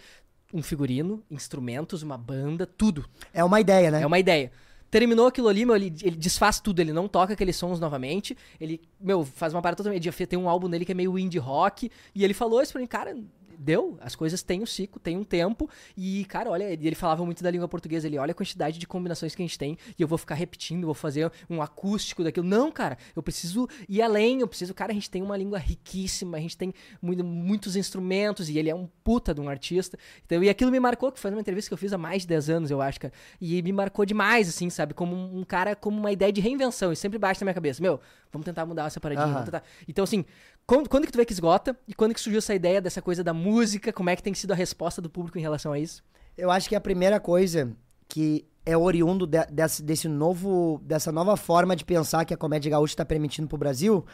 um 0.53 0.61
figurino, 0.61 1.21
instrumentos, 1.29 2.01
uma 2.03 2.17
banda, 2.17 2.65
tudo. 2.65 3.05
é 3.33 3.43
uma 3.43 3.59
ideia, 3.59 3.91
né? 3.91 4.01
É 4.01 4.05
uma 4.05 4.19
ideia. 4.19 4.51
Terminou 4.93 5.25
aquilo 5.25 5.47
ali, 5.47 5.65
meu, 5.65 5.75
ele, 5.75 5.91
ele 6.03 6.15
desfaz 6.15 6.59
tudo, 6.59 6.79
ele 6.79 6.93
não 6.93 7.07
toca 7.07 7.33
aqueles 7.33 7.55
sons 7.55 7.79
novamente. 7.79 8.37
Ele, 8.61 8.79
meu, 9.01 9.25
faz 9.25 9.51
uma 9.51 9.59
parada 9.59 9.77
totalmente. 9.77 10.27
Tem 10.27 10.37
um 10.37 10.47
álbum 10.47 10.69
dele 10.69 10.85
que 10.85 10.91
é 10.91 10.93
meio 10.93 11.17
indie 11.17 11.39
rock. 11.39 11.89
E 12.13 12.23
ele 12.23 12.35
falou 12.35 12.61
isso 12.61 12.73
pra 12.73 12.79
mim, 12.79 12.85
cara, 12.85 13.17
deu. 13.57 13.97
As 14.01 14.15
coisas 14.15 14.41
têm 14.43 14.61
um 14.61 14.65
ciclo, 14.65 14.99
tem 14.99 15.17
um 15.17 15.23
tempo. 15.23 15.69
E, 15.95 16.25
cara, 16.25 16.49
olha, 16.49 16.63
ele 16.65 16.95
falava 16.95 17.25
muito 17.25 17.43
da 17.43 17.49
língua 17.51 17.67
portuguesa. 17.67 18.07
Ele 18.07 18.17
olha 18.17 18.31
a 18.31 18.35
quantidade 18.35 18.77
de 18.79 18.87
combinações 18.87 19.35
que 19.35 19.41
a 19.41 19.45
gente 19.45 19.57
tem. 19.57 19.77
E 19.97 20.01
eu 20.01 20.07
vou 20.07 20.17
ficar 20.17 20.35
repetindo, 20.35 20.85
vou 20.85 20.93
fazer 20.93 21.31
um 21.49 21.61
acústico 21.61 22.23
daquilo. 22.23 22.45
Não, 22.45 22.71
cara, 22.71 22.97
eu 23.15 23.23
preciso 23.23 23.67
ir 23.87 24.01
além. 24.01 24.39
Eu 24.41 24.47
preciso, 24.47 24.73
cara, 24.73 24.91
a 24.91 24.95
gente 24.95 25.09
tem 25.09 25.21
uma 25.21 25.37
língua 25.37 25.57
riquíssima, 25.57 26.37
a 26.37 26.39
gente 26.39 26.57
tem 26.57 26.73
muito- 27.01 27.23
muitos 27.23 27.75
instrumentos. 27.75 28.49
E 28.49 28.57
ele 28.57 28.69
é 28.69 28.75
um 28.75 28.87
puta 29.03 29.33
de 29.33 29.41
um 29.41 29.49
artista. 29.49 29.97
Então, 30.25 30.43
e 30.43 30.49
aquilo 30.49 30.71
me 30.71 30.79
marcou, 30.79 31.11
que 31.11 31.19
foi 31.19 31.31
uma 31.31 31.41
entrevista 31.41 31.69
que 31.69 31.73
eu 31.73 31.77
fiz 31.77 31.93
há 31.93 31.97
mais 31.97 32.23
de 32.23 32.27
10 32.27 32.49
anos, 32.49 32.71
eu 32.71 32.81
acho, 32.81 32.99
cara. 32.99 33.13
E 33.41 33.61
me 33.61 33.71
marcou 33.71 34.05
demais, 34.05 34.47
assim, 34.49 34.69
sabe? 34.69 34.93
Como 34.93 35.15
um 35.15 35.43
cara, 35.43 35.75
como 35.75 35.97
uma 35.97 36.11
ideia 36.11 36.31
de 36.31 36.41
reinvenção. 36.41 36.91
E 36.91 36.95
sempre 36.95 37.17
bate 37.19 37.41
na 37.41 37.45
minha 37.45 37.53
cabeça. 37.53 37.81
Meu, 37.81 37.99
vamos 38.31 38.45
tentar 38.45 38.65
mudar 38.65 38.87
essa 38.87 38.99
paradinha. 38.99 39.27
Tentar. 39.45 39.63
Então, 39.87 40.03
assim, 40.03 40.25
quando, 40.65 40.89
quando 40.89 41.05
que 41.05 41.11
tu 41.11 41.17
vê 41.17 41.25
que 41.25 41.33
esgota? 41.33 41.77
E 41.87 41.93
quando 41.93 42.13
que 42.13 42.21
surgiu 42.21 42.39
essa 42.39 42.55
ideia 42.55 42.81
dessa 42.81 43.01
coisa 43.01 43.23
da 43.23 43.33
música? 43.33 43.91
Como 43.91 44.09
é 44.09 44.15
que 44.15 44.23
tem 44.23 44.33
sido 44.33 44.51
a 44.51 44.55
resposta 44.55 45.01
do 45.01 45.09
público 45.09 45.37
em 45.37 45.41
relação 45.41 45.71
a 45.71 45.79
isso? 45.79 46.03
Eu 46.37 46.49
acho 46.49 46.67
que 46.69 46.75
a 46.75 46.81
primeira 46.81 47.19
coisa 47.19 47.75
que 48.07 48.47
é 48.65 48.77
oriundo 48.77 49.27
de- 49.27 49.45
desse, 49.47 49.83
desse 49.83 50.07
novo, 50.07 50.79
dessa 50.83 51.11
nova 51.11 51.35
forma 51.35 51.75
de 51.75 51.83
pensar 51.83 52.25
que 52.25 52.33
a 52.33 52.37
comédia 52.37 52.71
gaúcha 52.71 52.93
está 52.93 53.05
permitindo 53.05 53.47
pro 53.47 53.57
Brasil, 53.57 54.05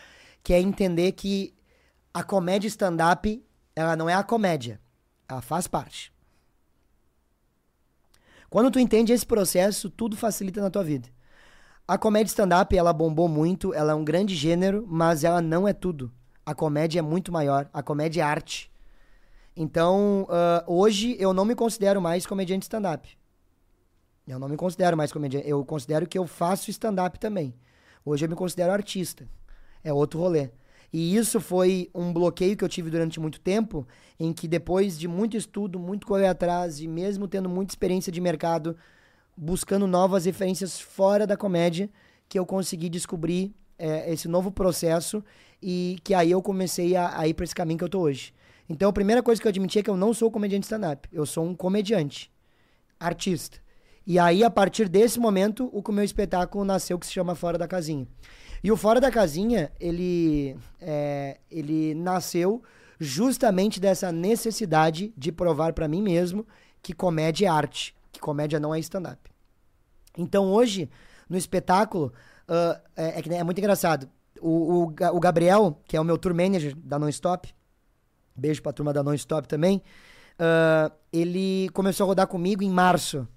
que 0.43 0.54
é 0.54 0.60
entender 0.60 1.12
que 1.12 1.54
a 2.14 2.24
comédia 2.24 2.68
stand-up, 2.68 3.45
ela 3.76 3.95
não 3.95 4.10
é 4.10 4.14
a 4.14 4.24
comédia, 4.24 4.80
ela 5.28 5.41
faz 5.41 5.68
parte. 5.68 6.12
Quando 8.50 8.72
tu 8.72 8.80
entende 8.80 9.14
esse 9.14 9.26
processo, 9.26 9.89
tudo 9.89 10.18
facilita 10.18 10.60
na 10.60 10.72
tua 10.72 10.84
vida. 10.84 11.08
A 11.88 11.97
comédia 11.97 12.30
stand-up, 12.30 12.76
ela 12.76 12.91
bombou 12.91 13.28
muito, 13.28 13.74
ela 13.74 13.91
é 13.91 13.95
um 13.95 14.04
grande 14.04 14.36
gênero, 14.36 14.86
mas 14.88 15.24
ela 15.24 15.41
não 15.41 15.68
é 15.68 15.74
tudo. 15.74 16.12
A 16.50 16.56
comédia 16.56 16.97
é 16.97 17.02
muito 17.04 17.32
maior, 17.32 17.70
a 17.72 17.84
comédia 17.84 18.24
é 18.24 18.26
arte. 18.26 18.72
Então, 19.56 20.26
ah, 20.32 20.64
hoje 20.66 21.16
eu 21.20 21.32
não 21.32 21.45
me 21.45 21.54
considero 21.54 22.02
mais 22.02 22.26
comediante 22.26 22.64
stand-up. 22.64 23.08
Eu 24.28 24.39
não 24.39 24.50
me 24.50 24.58
considero 24.58 24.97
mais 24.97 25.12
comediante. 25.12 25.47
Eu 25.47 25.64
considero 25.64 26.08
que 26.08 26.18
eu 26.18 26.26
faço 26.26 26.72
stand-up 26.72 27.20
também. 27.20 27.54
Hoje 28.04 28.26
eu 28.26 28.30
me 28.30 28.36
considero 28.36 28.74
artista. 28.74 29.28
É 29.84 29.93
outro 29.93 30.20
rolê. 30.20 30.50
E 30.91 31.16
isso 31.16 31.39
foi 31.39 31.88
um 31.93 32.12
bloqueio 32.12 32.58
que 32.58 32.64
eu 32.64 32.70
tive 32.70 32.89
durante 32.89 33.20
muito 33.20 33.39
tempo, 33.39 33.88
em 34.20 34.34
que 34.34 34.47
depois 34.47 34.97
de 34.97 35.08
muito 35.08 35.38
estudo, 35.38 35.78
muito 35.78 36.08
correr 36.08 36.30
atrás, 36.30 36.80
e 36.82 36.88
mesmo 36.88 37.28
tendo 37.28 37.47
muita 37.47 37.74
experiência 37.74 38.12
de 38.12 38.20
mercado, 38.20 38.76
buscando 39.38 39.86
novas 39.86 40.26
referências 40.26 40.80
fora 40.80 41.28
da 41.28 41.38
comédia, 41.38 41.91
que 42.28 42.39
eu 42.39 42.45
consegui 42.45 42.89
descobrir 42.89 43.54
é, 43.78 44.12
esse 44.12 44.28
novo 44.28 44.52
processo 44.52 45.24
e 45.62 45.97
que 46.03 46.14
aí 46.14 46.32
eu 46.32 46.41
comecei 46.41 46.95
a, 46.95 47.20
a 47.20 47.28
ir 47.28 47.34
para 47.34 47.43
esse 47.43 47.55
caminho 47.55 47.78
que 47.78 47.84
eu 47.84 47.89
tô 47.89 48.01
hoje. 48.01 48.34
Então 48.68 48.89
a 48.89 48.93
primeira 48.93 49.24
coisa 49.24 49.41
que 49.41 49.47
eu 49.47 49.49
admiti 49.49 49.80
é 49.80 49.84
que 49.84 49.89
eu 49.89 49.97
não 49.97 50.14
sou 50.14 50.30
comediante 50.30 50.66
stand-up, 50.66 51.07
eu 51.12 51.26
sou 51.26 51.45
um 51.45 51.55
comediante, 51.55 52.32
artista. 52.99 53.57
E 54.05 54.18
aí, 54.18 54.43
a 54.43 54.49
partir 54.49 54.89
desse 54.89 55.20
momento, 55.20 55.70
o 55.72 55.91
meu 55.91 56.03
espetáculo 56.03 56.66
nasceu 56.66 56.97
que 56.97 57.05
se 57.05 57.12
chama 57.12 57.36
Fora 57.36 57.60
da 57.60 57.68
Casinha. 57.68 58.07
E 58.64 58.72
o 58.72 58.78
Fora 58.78 58.99
da 58.99 59.12
Casinha, 59.12 59.72
ele, 59.80 60.57
é, 60.82 61.38
ele 61.49 61.93
nasceu 61.93 62.64
justamente 62.99 63.80
dessa 63.80 64.12
necessidade 64.12 65.14
de 65.16 65.32
provar 65.32 65.74
para 65.74 65.88
mim 65.88 66.01
mesmo 66.01 66.45
que 66.82 66.93
comédia 66.93 67.47
é 67.47 67.49
arte, 67.49 67.95
que 68.12 68.20
comédia 68.20 68.60
não 68.60 68.74
é 68.74 68.80
stand-up. 68.80 69.30
Então 70.18 70.51
hoje, 70.51 70.89
no 71.30 71.38
espetáculo, 71.38 72.12
uh, 72.47 72.82
é, 72.95 73.20
é, 73.20 73.36
é, 73.36 73.43
muito 73.43 73.60
engraçado. 73.60 74.10
O, 74.42 74.84
o, 74.84 74.84
o, 74.86 75.20
Gabriel, 75.20 75.82
que 75.86 75.96
é 75.98 76.02
o 76.02 76.04
meu 76.04 76.18
tour 76.18 76.34
manager 76.34 76.76
da 76.78 76.98
Non-Stop, 76.98 77.54
beijo 78.36 78.62
pra 78.62 78.72
turma 78.72 78.94
da 78.94 79.04
Non-Stop 79.04 79.48
também, 79.48 79.82
uh, 80.40 80.92
ele 81.12 81.70
começou 81.74 82.06
a 82.06 82.08
rodar 82.08 82.28
comigo 82.28 82.64
em 82.64 82.70
março. 82.70 83.28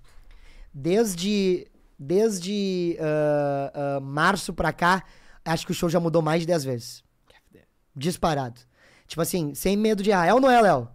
Desde, 0.72 1.66
desde 1.98 2.96
uh, 2.98 4.00
março 4.00 4.52
pra 4.54 4.72
cá, 4.72 5.04
acho 5.44 5.66
que 5.66 5.72
o 5.72 5.74
show 5.74 5.88
já 5.88 6.00
mudou 6.00 6.22
mais 6.22 6.42
de 6.42 6.46
10 6.46 6.64
vezes. 6.64 7.04
Disparado. 7.94 8.60
Tipo 9.06 9.20
assim, 9.20 9.54
sem 9.54 9.76
medo 9.76 10.02
de, 10.02 10.12
ah, 10.12 10.24
é 10.24 10.32
ou 10.32 10.40
não 10.40 10.50
é, 10.50 10.60
Léo? 10.60 10.88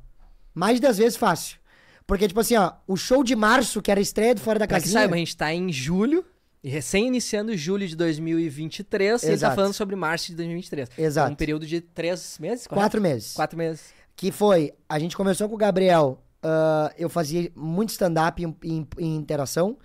Mais 0.53 0.76
de 0.76 0.82
10 0.82 0.97
vezes 0.97 1.18
fácil. 1.18 1.60
Porque, 2.08 2.28
tipo 2.28 2.39
assim, 2.39 2.55
ó, 2.55 2.72
o 2.88 2.95
show 2.95 3.24
de 3.24 3.36
março, 3.36 3.82
que 3.82 3.91
era 3.91 3.99
a 3.99 4.01
estreia 4.01 4.34
do 4.34 4.41
Fora 4.41 4.58
da 4.58 4.66
Casinha... 4.66 4.91
Pra 4.91 5.01
que 5.01 5.03
saiba, 5.03 5.16
a 5.16 5.18
gente 5.20 5.38
tá 5.38 5.53
em 5.53 5.72
julho, 5.72 6.26
e 6.68 6.70
recém 6.70 7.07
iniciando 7.07 7.55
julho 7.55 7.88
de 7.88 7.95
2023, 7.95 9.24
Exato. 9.24 9.26
e 9.26 9.30
ele 9.32 9.39
tá 9.39 9.55
falando 9.55 9.74
sobre 9.74 9.95
março 9.95 10.28
de 10.28 10.36
2023. 10.36 10.89
Exato. 10.97 11.32
um 11.32 11.36
período 11.36 11.65
de 11.65 11.80
três 11.80 12.38
meses? 12.39 12.68
Correto? 12.68 12.84
Quatro 12.84 13.01
meses. 13.01 13.34
Quatro 13.34 13.57
meses. 13.57 13.93
Que 14.18 14.34
foi, 14.34 14.74
a 14.89 14.99
gente 14.99 15.15
começou 15.15 15.47
com 15.47 15.55
o 15.55 15.57
Gabriel, 15.57 16.22
uh, 16.43 16.93
eu 16.97 17.07
fazia 17.07 17.49
muito 17.55 17.91
stand-up 17.91 18.43
em, 18.43 18.53
em, 18.65 18.88
em, 18.97 19.15
interação, 19.15 19.78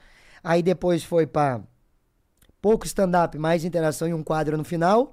aí 0.42 0.60
depois 0.60 1.04
foi 1.04 1.24
pra 1.24 1.60
pouco 2.60 2.84
stand-up, 2.84 3.38
mais 3.38 3.64
interação 3.64 4.08
e 4.08 4.12
um 4.12 4.24
quadro 4.24 4.58
no 4.58 4.64
final, 4.64 5.12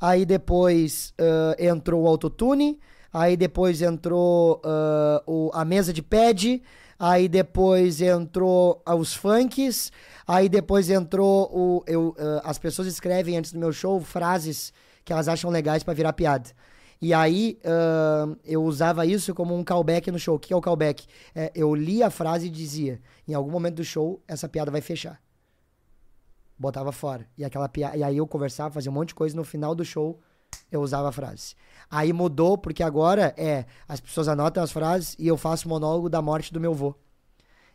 aí 0.00 0.24
depois 0.24 1.12
uh, 1.20 1.62
entrou 1.62 2.04
o 2.04 2.08
autotune, 2.08 2.80
aí 3.12 3.36
depois 3.36 3.82
entrou 3.82 4.62
uh, 4.64 5.20
o, 5.26 5.50
a 5.52 5.66
mesa 5.66 5.92
de 5.92 6.00
pad, 6.00 6.62
aí 7.00 7.28
depois 7.28 8.02
entrou 8.02 8.82
os 8.86 9.14
funks, 9.14 9.90
aí 10.26 10.50
depois 10.50 10.90
entrou 10.90 11.50
o. 11.50 11.82
Eu, 11.86 12.10
uh, 12.10 12.42
as 12.44 12.58
pessoas 12.58 12.86
escrevem 12.86 13.38
antes 13.38 13.52
do 13.52 13.58
meu 13.58 13.72
show 13.72 13.98
frases 14.00 14.70
que 15.02 15.12
elas 15.12 15.26
acham 15.26 15.50
legais 15.50 15.82
para 15.82 15.94
virar 15.94 16.12
piada. 16.12 16.50
E 17.00 17.14
aí 17.14 17.58
uh, 17.64 18.36
eu 18.44 18.62
usava 18.62 19.06
isso 19.06 19.34
como 19.34 19.56
um 19.56 19.64
callback 19.64 20.10
no 20.10 20.18
show. 20.18 20.36
O 20.36 20.38
que 20.38 20.52
é 20.52 20.56
o 20.56 20.60
callback? 20.60 21.06
É, 21.34 21.50
eu 21.54 21.74
li 21.74 22.02
a 22.02 22.10
frase 22.10 22.48
e 22.48 22.50
dizia: 22.50 23.00
em 23.26 23.32
algum 23.32 23.50
momento 23.50 23.76
do 23.76 23.84
show, 23.84 24.22
essa 24.28 24.46
piada 24.46 24.70
vai 24.70 24.82
fechar. 24.82 25.18
Botava 26.58 26.92
fora. 26.92 27.26
E, 27.38 27.42
aquela 27.42 27.70
piada, 27.70 27.96
e 27.96 28.02
aí 28.02 28.18
eu 28.18 28.26
conversava, 28.26 28.74
fazia 28.74 28.90
um 28.90 28.94
monte 28.94 29.08
de 29.08 29.14
coisa. 29.14 29.34
No 29.34 29.44
final 29.44 29.74
do 29.74 29.82
show, 29.82 30.20
eu 30.70 30.80
usava 30.80 31.08
a 31.08 31.12
frase. 31.12 31.54
Aí 31.90 32.12
mudou, 32.12 32.56
porque 32.56 32.82
agora 32.82 33.34
é 33.36 33.64
as 33.88 34.00
pessoas 34.00 34.28
anotam 34.28 34.62
as 34.62 34.70
frases 34.70 35.16
e 35.18 35.26
eu 35.26 35.36
faço 35.36 35.68
monólogo 35.68 36.08
da 36.08 36.22
morte 36.22 36.52
do 36.52 36.60
meu 36.60 36.72
avô. 36.72 36.94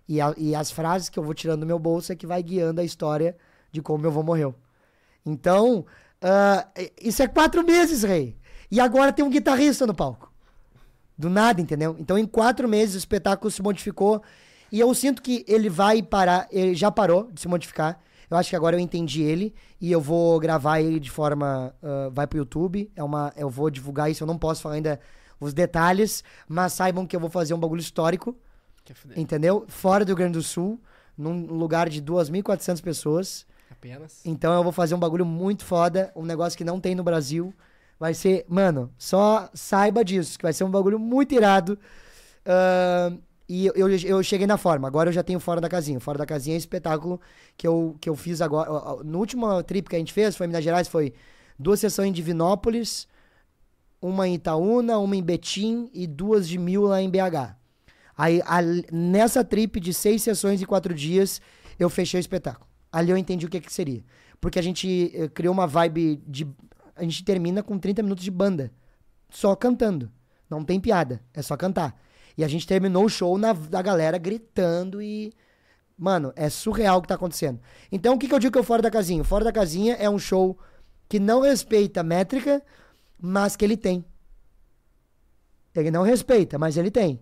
E, 0.08 0.22
a, 0.22 0.34
e 0.38 0.56
as 0.56 0.72
frases 0.72 1.10
que 1.10 1.20
eu 1.20 1.24
vou 1.24 1.34
tirando 1.34 1.62
do 1.62 1.66
meu 1.66 1.80
bolso 1.80 2.12
é 2.12 2.16
que 2.16 2.28
vai 2.28 2.42
guiando 2.42 2.80
a 2.80 2.84
história 2.84 3.36
de 3.72 3.82
como 3.82 4.00
meu 4.00 4.12
avô 4.12 4.24
morreu. 4.24 4.56
Então, 5.26 5.86
uh, 6.22 6.90
isso 7.02 7.24
é 7.24 7.28
quatro 7.28 7.66
meses, 7.66 8.04
rei. 8.04 8.38
E 8.72 8.80
agora 8.80 9.12
tem 9.12 9.26
um 9.26 9.30
guitarrista 9.30 9.86
no 9.86 9.94
palco. 9.94 10.32
Do 11.18 11.30
nada, 11.30 11.62
entendeu? 11.62 11.96
Então, 12.00 12.18
em 12.18 12.26
quatro 12.26 12.68
meses, 12.68 12.96
o 12.96 12.98
espetáculo 13.00 13.50
se 13.50 13.62
modificou. 13.62 14.22
E 14.72 14.80
eu 14.80 14.94
sinto 14.94 15.22
que 15.22 15.46
ele 15.48 15.70
vai 15.70 16.02
parar, 16.04 16.48
ele 16.52 16.76
já 16.76 16.92
parou 16.92 17.32
de 17.32 17.42
se 17.42 17.48
modificar. 17.48 18.00
Eu 18.30 18.38
acho 18.38 18.50
que 18.50 18.56
agora 18.56 18.76
eu 18.76 18.80
entendi 18.80 19.22
ele 19.22 19.54
e 19.80 19.92
eu 19.92 20.02
vou 20.02 20.40
gravar 20.40 20.80
ele 20.82 21.00
de 21.00 21.12
forma. 21.12 21.74
Uh, 21.82 22.12
vai 22.12 22.28
pro 22.28 22.38
YouTube. 22.38 22.92
É 22.96 23.04
uma, 23.04 23.34
eu 23.36 23.50
vou 23.50 23.70
divulgar 23.70 24.10
isso, 24.10 24.24
eu 24.24 24.28
não 24.28 24.38
posso 24.38 24.62
falar 24.62 24.76
ainda 24.76 25.00
os 25.40 25.54
detalhes, 25.54 26.24
mas 26.48 26.74
saibam 26.74 27.06
que 27.06 27.16
eu 27.16 27.20
vou 27.20 27.30
fazer 27.30 27.54
um 27.54 27.60
bagulho 27.60 27.80
histórico. 27.80 28.36
Entendeu? 29.16 29.66
Fora 29.68 30.06
do 30.06 30.10
Rio 30.10 30.18
Grande 30.18 30.34
do 30.34 30.44
Sul, 30.44 30.80
num 31.18 31.46
lugar 31.46 31.90
de 31.90 32.02
2.400 32.02 32.82
pessoas. 32.82 33.46
Apenas. 33.70 34.22
Então 34.26 34.54
eu 34.54 34.64
vou 34.64 34.72
fazer 34.72 34.96
um 34.96 35.00
bagulho 35.00 35.26
muito 35.26 35.66
foda, 35.66 36.12
um 36.16 36.24
negócio 36.24 36.58
que 36.58 36.64
não 36.64 36.80
tem 36.80 36.94
no 36.94 37.04
Brasil. 37.04 37.54
Vai 38.00 38.14
ser, 38.14 38.46
mano, 38.48 38.92
só 38.98 39.50
saiba 39.54 40.04
disso, 40.04 40.38
que 40.38 40.44
vai 40.44 40.54
ser 40.54 40.64
um 40.64 40.70
bagulho 40.70 41.00
muito 41.00 41.34
irado. 41.34 41.80
Uh, 42.46 43.18
e 43.48 43.68
eu, 43.68 43.88
eu 43.90 44.24
cheguei 44.24 44.48
na 44.48 44.58
forma. 44.58 44.88
Agora 44.88 45.10
eu 45.10 45.14
já 45.14 45.22
tenho 45.22 45.40
Fora 45.40 45.62
da 45.62 45.70
Casinha. 45.70 46.00
Fora 46.00 46.18
da 46.18 46.26
Casinha 46.26 46.56
é 46.56 46.58
espetáculo 46.58 47.22
que 47.56 47.68
eu, 47.68 47.96
que 48.02 48.10
eu 48.10 48.16
fiz 48.16 48.42
agora. 48.42 49.04
No 49.04 49.20
último 49.20 49.62
trip 49.64 49.90
que 49.90 49.96
a 49.96 50.00
gente 50.00 50.12
fez, 50.12 50.36
foi 50.36 50.46
em 50.46 50.50
Minas 50.50 50.64
Gerais, 50.64 50.88
foi 50.88 51.14
duas 51.58 51.80
sessões 51.80 52.10
em 52.10 52.12
Divinópolis, 52.12 53.08
uma 54.02 54.28
em 54.28 54.36
Itaúna, 54.36 54.98
uma 54.98 55.16
em 55.16 55.24
Betim 55.24 55.90
e 55.94 56.08
duas 56.08 56.48
de 56.48 56.58
mil 56.58 56.84
lá 56.84 57.02
em 57.02 57.10
BH. 57.10 57.56
Aí, 58.18 58.42
a, 58.46 58.62
nessa 58.92 59.44
trip 59.44 59.80
de 59.80 59.94
seis 59.94 60.24
sessões 60.24 60.62
e 60.62 60.66
quatro 60.66 60.94
dias, 60.94 61.42
eu 61.78 61.90
fechei 61.90 62.20
o 62.20 62.22
espetáculo. 62.22 62.68
Ali 62.92 63.12
eu 63.12 63.18
entendi 63.18 63.46
o 63.46 63.50
que, 63.50 63.60
que 63.60 63.72
seria. 63.72 64.04
Porque 64.40 64.58
a 64.58 64.62
gente 64.62 65.12
eh, 65.14 65.28
criou 65.28 65.54
uma 65.54 65.68
vibe 65.68 66.22
de. 66.26 66.48
A 66.96 67.04
gente 67.04 67.24
termina 67.26 67.62
com 67.62 67.78
30 67.78 68.02
minutos 68.02 68.24
de 68.24 68.32
banda. 68.32 68.72
Só 69.30 69.56
cantando. 69.56 70.10
Não 70.50 70.64
tem 70.64 70.80
piada. 70.80 71.22
É 71.34 71.42
só 71.42 71.58
cantar. 71.58 72.00
E 72.38 72.44
a 72.44 72.48
gente 72.48 72.68
terminou 72.68 73.06
o 73.06 73.10
show 73.10 73.38
na, 73.38 73.54
da 73.54 73.82
galera 73.82 74.18
gritando 74.18 75.02
e. 75.02 75.34
Mano, 75.98 76.34
é 76.36 76.50
surreal 76.50 76.98
o 76.98 77.02
que 77.02 77.08
tá 77.08 77.16
acontecendo. 77.16 77.60
Então, 77.90 78.16
o 78.16 78.20
que, 78.20 78.28
que 78.28 78.34
eu 78.34 78.40
digo 78.40 78.52
que 78.52 78.58
é 78.58 78.62
o 78.62 78.66
Fora 78.66 78.82
da 78.82 78.92
Casinha? 78.92 79.22
O 79.22 79.26
Fora 79.26 79.46
da 79.46 79.52
Casinha 79.52 79.96
é 79.96 80.10
um 80.10 80.20
show 80.20 80.58
que 81.08 81.20
não 81.20 81.42
respeita 81.42 82.04
métrica, 82.04 82.62
mas 83.18 83.56
que 83.56 83.64
ele 83.64 83.78
tem. 83.78 84.04
Ele 85.74 85.92
não 85.92 86.04
respeita, 86.04 86.58
mas 86.58 86.76
ele 86.76 86.92
tem. 86.92 87.22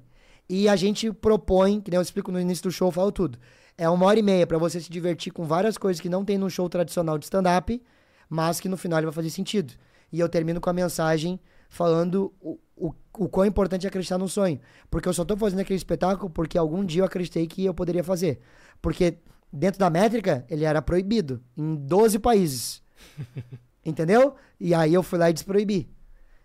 E 0.50 0.68
a 0.68 0.76
gente 0.76 1.12
propõe, 1.12 1.82
que 1.82 1.92
nem 1.92 1.98
eu 1.98 2.02
explico 2.02 2.32
no 2.32 2.40
início 2.40 2.64
do 2.64 2.72
show, 2.72 2.92
falo 2.92 3.12
tudo. 3.12 3.38
É 3.78 3.90
uma 3.90 4.06
hora 4.06 4.20
e 4.20 4.24
meia 4.24 4.46
para 4.46 4.58
você 4.58 4.80
se 4.80 4.90
divertir 4.90 5.32
com 5.32 5.46
várias 5.46 5.78
coisas 5.78 6.00
que 6.00 6.10
não 6.10 6.26
tem 6.26 6.38
no 6.38 6.50
show 6.50 6.68
tradicional 6.70 7.18
de 7.18 7.26
stand-up, 7.26 7.82
mas 8.30 8.60
que 8.60 8.70
no 8.70 8.78
final 8.78 9.00
ele 9.00 9.08
vai 9.08 9.14
fazer 9.14 9.30
sentido. 9.30 9.74
E 10.12 10.20
eu 10.20 10.30
termino 10.30 10.62
com 10.62 10.70
a 10.70 10.74
mensagem 10.74 11.40
falando 11.70 12.32
o, 12.76 12.94
o 13.18 13.30
quão 13.30 13.46
importante 13.46 13.86
é 13.86 13.90
acreditar 13.90 14.18
no 14.18 14.28
sonho. 14.28 14.60
Porque 14.90 15.08
eu 15.08 15.14
só 15.14 15.24
tô 15.24 15.38
fazendo 15.38 15.60
aquele 15.60 15.78
espetáculo 15.78 16.30
porque 16.30 16.58
algum 16.58 16.84
dia 16.84 17.02
eu 17.02 17.06
acreditei 17.06 17.48
que 17.48 17.64
eu 17.66 17.74
poderia 17.74 18.04
fazer. 18.04 18.40
Porque 18.82 19.18
dentro 19.52 19.80
da 19.80 19.90
métrica, 19.90 20.46
ele 20.50 20.66
era 20.66 20.82
proibido 20.82 21.42
em 21.56 21.76
12 21.76 22.20
países. 22.20 22.82
Entendeu? 23.86 24.36
E 24.60 24.74
aí 24.74 24.94
eu 24.94 25.04
fui 25.04 25.20
lá 25.20 25.30
e 25.30 25.34
desproibi. 25.34 25.90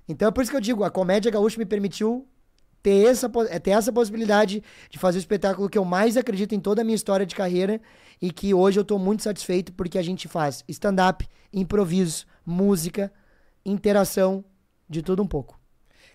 Então 0.09 0.29
é 0.29 0.31
por 0.31 0.43
isso 0.43 0.51
que 0.51 0.57
eu 0.57 0.61
digo, 0.61 0.85
a 0.85 0.91
comédia 0.91 1.31
gaúcha 1.31 1.59
me 1.59 1.66
permitiu 1.66 2.26
ter 2.83 3.07
essa, 3.07 3.31
é, 3.51 3.59
ter 3.59 3.72
essa 3.72 3.93
possibilidade 3.93 4.62
de 4.91 4.99
fazer 4.99 5.18
o 5.18 5.20
espetáculo 5.20 5.68
que 5.68 5.76
eu 5.76 5.85
mais 5.85 6.16
acredito 6.16 6.55
em 6.55 6.61
toda 6.61 6.81
a 6.81 6.85
minha 6.85 6.95
história 6.95 7.26
de 7.26 7.35
carreira 7.35 7.81
e 8.20 8.31
que 8.31 8.55
hoje 8.55 8.79
eu 8.79 8.83
estou 8.83 8.99
muito 8.99 9.22
satisfeito 9.22 9.72
porque 9.72 9.99
a 9.99 10.03
gente 10.03 10.26
faz 10.26 10.64
stand-up, 10.68 11.26
improviso, 11.53 12.26
música, 12.45 13.12
interação, 13.64 14.45
de 14.89 15.03
tudo 15.03 15.22
um 15.22 15.26
pouco. 15.26 15.58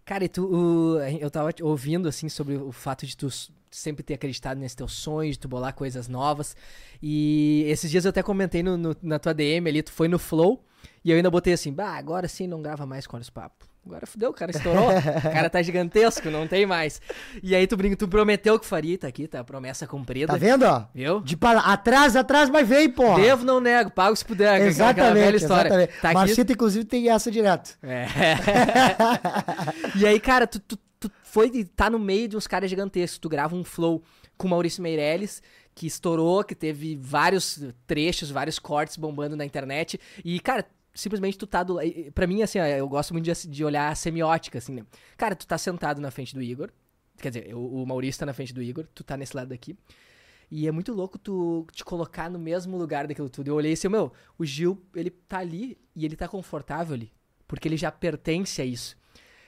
Cara, 0.05 0.25
e 0.25 0.29
tu, 0.29 0.45
o, 0.45 0.99
eu 0.99 1.31
tava 1.31 1.49
ouvindo, 1.61 2.09
assim, 2.09 2.27
sobre 2.27 2.55
o 2.55 2.71
fato 2.71 3.05
de 3.05 3.15
tu 3.15 3.29
sempre 3.71 4.03
ter 4.03 4.15
acreditado 4.15 4.57
nesse 4.57 4.75
teu 4.75 4.87
sonho, 4.87 5.31
de 5.31 5.39
tu 5.39 5.47
bolar 5.47 5.73
coisas 5.73 6.07
novas. 6.07 6.55
E 7.01 7.63
esses 7.67 7.89
dias 7.89 8.05
eu 8.05 8.09
até 8.09 8.21
comentei 8.21 8.61
no, 8.61 8.77
no, 8.77 8.95
na 9.01 9.17
tua 9.17 9.33
DM 9.33 9.67
ali, 9.69 9.81
tu 9.81 9.91
foi 9.91 10.07
no 10.07 10.19
Flow, 10.19 10.63
e 11.03 11.11
eu 11.11 11.17
ainda 11.17 11.31
botei 11.31 11.53
assim, 11.53 11.71
bah, 11.71 11.95
agora 11.95 12.27
sim 12.27 12.47
não 12.47 12.61
grava 12.61 12.85
mais 12.85 13.07
com 13.07 13.17
os 13.17 13.29
papos. 13.29 13.72
Agora 13.85 14.07
fudeu, 14.07 14.29
o 14.29 14.33
cara 14.33 14.51
estourou. 14.51 14.89
o 14.89 15.21
cara 15.21 15.49
tá 15.49 15.61
gigantesco, 15.61 16.29
não 16.29 16.47
tem 16.47 16.65
mais. 16.65 17.01
E 17.41 17.53
aí 17.53 17.67
tu 17.67 17.75
brinca, 17.75 17.97
tu 17.97 18.07
prometeu 18.07 18.57
que 18.57 18.65
faria, 18.65 18.97
tá 18.97 19.07
aqui, 19.07 19.27
tá? 19.27 19.43
Promessa 19.43 19.85
cumprida. 19.85 20.31
Tá 20.31 20.37
vendo, 20.37 20.63
ó? 20.63 20.85
Viu? 20.95 21.19
De 21.19 21.35
para... 21.35 21.59
Atrás, 21.59 22.15
atrás, 22.15 22.49
mas 22.49 22.67
vem, 22.67 22.89
pô. 22.89 23.15
Devo, 23.15 23.43
não 23.43 23.59
nego, 23.59 23.91
pago 23.91 24.15
se 24.15 24.23
puder. 24.23 24.61
Exatamente, 24.61 25.13
velha 25.13 25.35
história. 25.35 25.67
Exatamente. 25.67 26.45
Tá 26.45 26.53
inclusive, 26.53 26.85
tem 26.85 27.09
essa 27.09 27.29
direto. 27.29 27.77
É. 27.83 28.07
e 29.99 30.07
aí, 30.07 30.19
cara, 30.19 30.47
tu, 30.47 30.59
tu, 30.59 30.77
tu 30.99 31.11
foi 31.23 31.65
tá 31.65 31.89
no 31.89 31.99
meio 31.99 32.29
de 32.29 32.37
uns 32.37 32.47
caras 32.47 32.69
gigantescos. 32.69 33.17
Tu 33.17 33.27
grava 33.27 33.53
um 33.53 33.65
flow 33.65 34.01
com 34.37 34.47
o 34.47 34.49
Maurício 34.49 34.81
Meirelles, 34.81 35.41
que 35.75 35.85
estourou, 35.87 36.43
que 36.43 36.55
teve 36.55 36.95
vários 36.95 37.61
trechos, 37.85 38.31
vários 38.31 38.59
cortes 38.59 38.95
bombando 38.95 39.35
na 39.35 39.43
internet. 39.43 39.99
E, 40.23 40.39
cara, 40.39 40.65
simplesmente 40.93 41.37
tu 41.37 41.47
tá 41.47 41.63
do. 41.63 41.77
Pra 42.13 42.27
mim, 42.27 42.41
assim, 42.41 42.59
eu 42.59 42.87
gosto 42.87 43.13
muito 43.13 43.25
de, 43.25 43.47
de 43.47 43.65
olhar 43.65 43.89
a 43.89 43.95
semiótica, 43.95 44.57
assim, 44.57 44.73
né? 44.75 44.85
Cara, 45.17 45.35
tu 45.35 45.47
tá 45.47 45.57
sentado 45.57 45.99
na 45.99 46.11
frente 46.11 46.33
do 46.33 46.41
Igor. 46.41 46.69
Quer 47.17 47.29
dizer, 47.29 47.55
o, 47.55 47.83
o 47.83 47.85
Maurício 47.85 48.19
tá 48.19 48.25
na 48.25 48.33
frente 48.33 48.53
do 48.53 48.61
Igor, 48.61 48.87
tu 48.93 49.03
tá 49.03 49.15
nesse 49.17 49.35
lado 49.35 49.49
daqui. 49.49 49.77
E 50.51 50.67
é 50.67 50.71
muito 50.71 50.93
louco 50.93 51.17
tu 51.17 51.65
te 51.71 51.83
colocar 51.83 52.29
no 52.29 52.37
mesmo 52.37 52.77
lugar 52.77 53.07
daquilo 53.07 53.29
tudo. 53.29 53.47
Eu 53.47 53.55
olhei 53.55 53.73
assim, 53.73 53.87
meu, 53.87 54.11
o 54.37 54.45
Gil, 54.45 54.79
ele 54.95 55.09
tá 55.09 55.39
ali 55.39 55.77
e 55.95 56.05
ele 56.05 56.15
tá 56.15 56.27
confortável 56.27 56.93
ali. 56.93 57.11
Porque 57.47 57.67
ele 57.67 57.77
já 57.77 57.91
pertence 57.91 58.61
a 58.61 58.65
isso. 58.65 58.95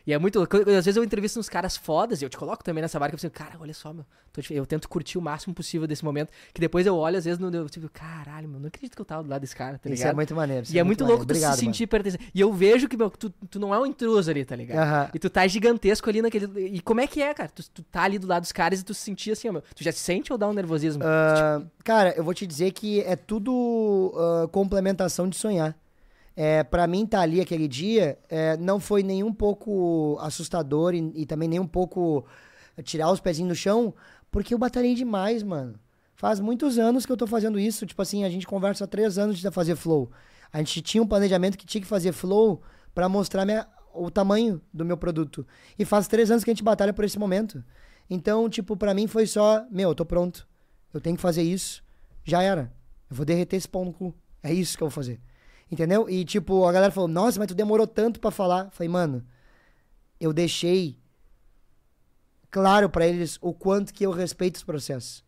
E 0.06 0.14
é 0.14 0.18
muito 0.18 0.38
louco. 0.38 0.58
Às 0.58 0.86
vezes 0.86 0.96
eu 0.96 1.04
entrevisto 1.04 1.40
uns 1.40 1.50
caras 1.50 1.76
fodas, 1.76 2.22
e 2.22 2.26
eu 2.26 2.30
te 2.30 2.38
coloco 2.38 2.64
também 2.64 2.82
nessa 2.82 3.00
barca, 3.00 3.16
eu 3.16 3.20
penso, 3.20 3.32
cara, 3.32 3.58
olha 3.60 3.74
só, 3.74 3.92
meu. 3.94 4.06
Eu 4.50 4.66
tento 4.66 4.90
curtir 4.90 5.18
o 5.18 5.22
máximo 5.22 5.54
possível 5.54 5.88
desse 5.88 6.04
momento. 6.04 6.30
Que 6.54 6.60
depois 6.60 6.86
eu 6.86 6.96
olho, 6.96 7.18
às 7.18 7.26
vezes, 7.26 7.40
no, 7.40 7.50
eu, 7.56 7.70
tipo, 7.70 7.90
caralho, 7.90 8.50
meu, 8.50 8.60
não 8.60 8.68
acredito 8.68 8.94
que 8.94 9.02
eu 9.02 9.06
tava 9.06 9.24
do 9.24 9.30
lado 9.30 9.42
desse 9.42 9.56
cara, 9.56 9.78
tá 9.78 9.90
ligado? 9.90 9.98
Isso 9.98 10.08
é 10.08 10.14
muito 10.14 10.36
maneiro. 10.36 10.68
E 10.70 10.78
é, 10.78 10.82
é 10.82 10.84
muito, 10.84 11.06
louco 11.06 11.26
tu 11.26 11.34
se 11.34 11.54
sentir 11.58 11.88
pertencer. 11.88 12.20
E 12.34 12.42
eu 12.42 12.52
vejo 12.52 12.88
que, 12.88 12.98
meu, 12.98 13.10
tu, 13.10 13.30
tu 13.30 13.60
não 13.60 13.74
é 13.74 13.80
um 13.80 13.86
intruso 13.86 14.30
ali, 14.30 14.44
tá 14.44 14.56
ligado? 14.56 15.12
E 15.14 15.20
tu 15.20 15.30
tá 15.30 15.48
gigantesco 15.48 16.10
ali 16.10 16.22
naquele. 16.22 16.68
E 16.68 16.82
como 16.82 17.00
é 17.00 17.08
que 17.08 17.22
é, 17.22 17.34
cara? 17.34 17.50
Tu, 17.50 17.64
tu 17.70 17.84
tá 17.84 18.04
ali 18.04 18.20
do 18.20 18.28
lado 18.28 18.42
dos 18.42 18.52
caras 18.52 18.82
e 18.82 18.84
tu 18.84 18.94
se 18.94 19.02
sentir 19.02 19.32
assim, 19.32 19.48
ó, 19.50 19.54
meu. 19.54 19.64
Tu 19.74 19.84
já 19.84 19.92
se 19.92 20.00
sente 20.00 20.32
ou 20.32 20.38
dá 20.38 20.48
um 20.48 20.54
nervosismo? 20.54 21.04
Uh, 21.04 21.60
tipo... 21.62 21.72
Cara, 21.84 22.14
eu 22.18 22.24
vou 22.24 22.34
te 22.34 22.46
dizer 22.46 22.72
que 22.72 23.02
é 23.02 23.16
tudo 23.16 24.14
uh, 24.14 24.48
complementação 24.50 25.30
de 25.30 25.38
sonhar. 25.38 25.76
É, 26.36 26.64
para 26.64 26.86
mim 26.86 27.06
estar 27.06 27.20
tá 27.20 27.24
ali 27.24 27.40
aquele 27.40 27.68
dia 27.68 28.20
é, 28.30 28.58
não 28.58 28.80
foi 28.80 29.02
nem 29.04 29.24
um 29.24 29.34
pouco 29.34 30.18
assustador 30.20 30.94
e, 30.94 31.12
e, 31.16 31.26
também 31.26 31.48
nem 31.48 31.60
um 31.60 31.68
pouco 31.68 32.26
tirar 32.84 33.10
os 33.10 33.22
pezinhos 33.22 33.50
do 33.50 33.56
chão, 33.56 33.94
porque 34.30 34.54
eu 34.54 34.58
batalhei 34.58 34.96
demais, 34.96 35.42
mano. 35.44 35.80
Faz 36.16 36.40
muitos 36.40 36.78
anos 36.80 37.06
que 37.06 37.12
eu 37.12 37.18
tô 37.18 37.28
fazendo 37.28 37.60
isso. 37.60 37.86
Tipo 37.86 38.02
assim, 38.02 38.24
a 38.24 38.30
gente 38.30 38.48
conversa 38.48 38.86
há 38.86 38.88
três 38.88 39.18
anos 39.18 39.38
de 39.38 39.52
fazer 39.52 39.76
flow. 39.76 40.12
A 40.52 40.60
gente 40.60 40.82
tinha 40.82 41.04
um 41.04 41.08
planejamento 41.08 41.58
que 41.58 41.66
tinha 41.66 41.82
que 41.82 41.88
fazer 41.88 42.12
flow 42.14 42.62
para 42.94 43.10
mostrar 43.10 43.46
minha, 43.46 43.68
o 43.94 44.10
tamanho 44.10 44.62
do 44.74 44.86
meu 44.86 44.98
produto. 44.98 45.46
E 45.78 45.84
faz 45.84 46.08
três 46.08 46.32
anos 46.32 46.44
que 46.44 46.50
a 46.50 46.54
gente 46.54 46.64
batalha 46.64 46.94
por 46.94 47.04
esse 47.04 47.20
momento. 47.20 47.64
Então, 48.10 48.50
tipo, 48.50 48.78
para 48.78 48.94
mim 48.94 49.08
foi 49.08 49.28
só, 49.28 49.66
meu, 49.70 49.90
eu 49.90 49.96
tô 49.96 50.06
pronto. 50.06 50.48
Eu 50.94 51.02
tenho 51.02 51.16
que 51.16 51.22
fazer 51.22 51.44
isso. 51.44 51.84
Já 52.24 52.42
era. 52.42 52.72
Eu 53.10 53.16
vou 53.16 53.26
derreter 53.26 53.58
esse 53.58 53.68
pão 53.68 53.84
no 53.84 53.94
cu. 53.94 54.16
É 54.42 54.54
isso 54.54 54.78
que 54.78 54.84
eu 54.84 54.88
vou 54.88 54.96
fazer. 54.96 55.20
Entendeu? 55.72 56.10
E 56.10 56.24
tipo, 56.24 56.66
a 56.66 56.72
galera 56.72 56.92
falou: 56.92 57.08
Nossa, 57.08 57.40
mas 57.40 57.48
tu 57.48 57.56
demorou 57.56 57.88
tanto 57.88 58.20
para 58.20 58.32
falar. 58.32 58.70
Falei, 58.72 58.90
mano, 58.90 59.26
eu 60.20 60.32
deixei 60.32 60.98
claro 62.50 62.90
para 62.90 63.08
eles 63.08 63.38
o 63.42 63.54
quanto 63.54 63.94
que 63.94 64.06
eu 64.06 64.12
respeito 64.12 64.56
os 64.56 64.64
processos. 64.64 65.24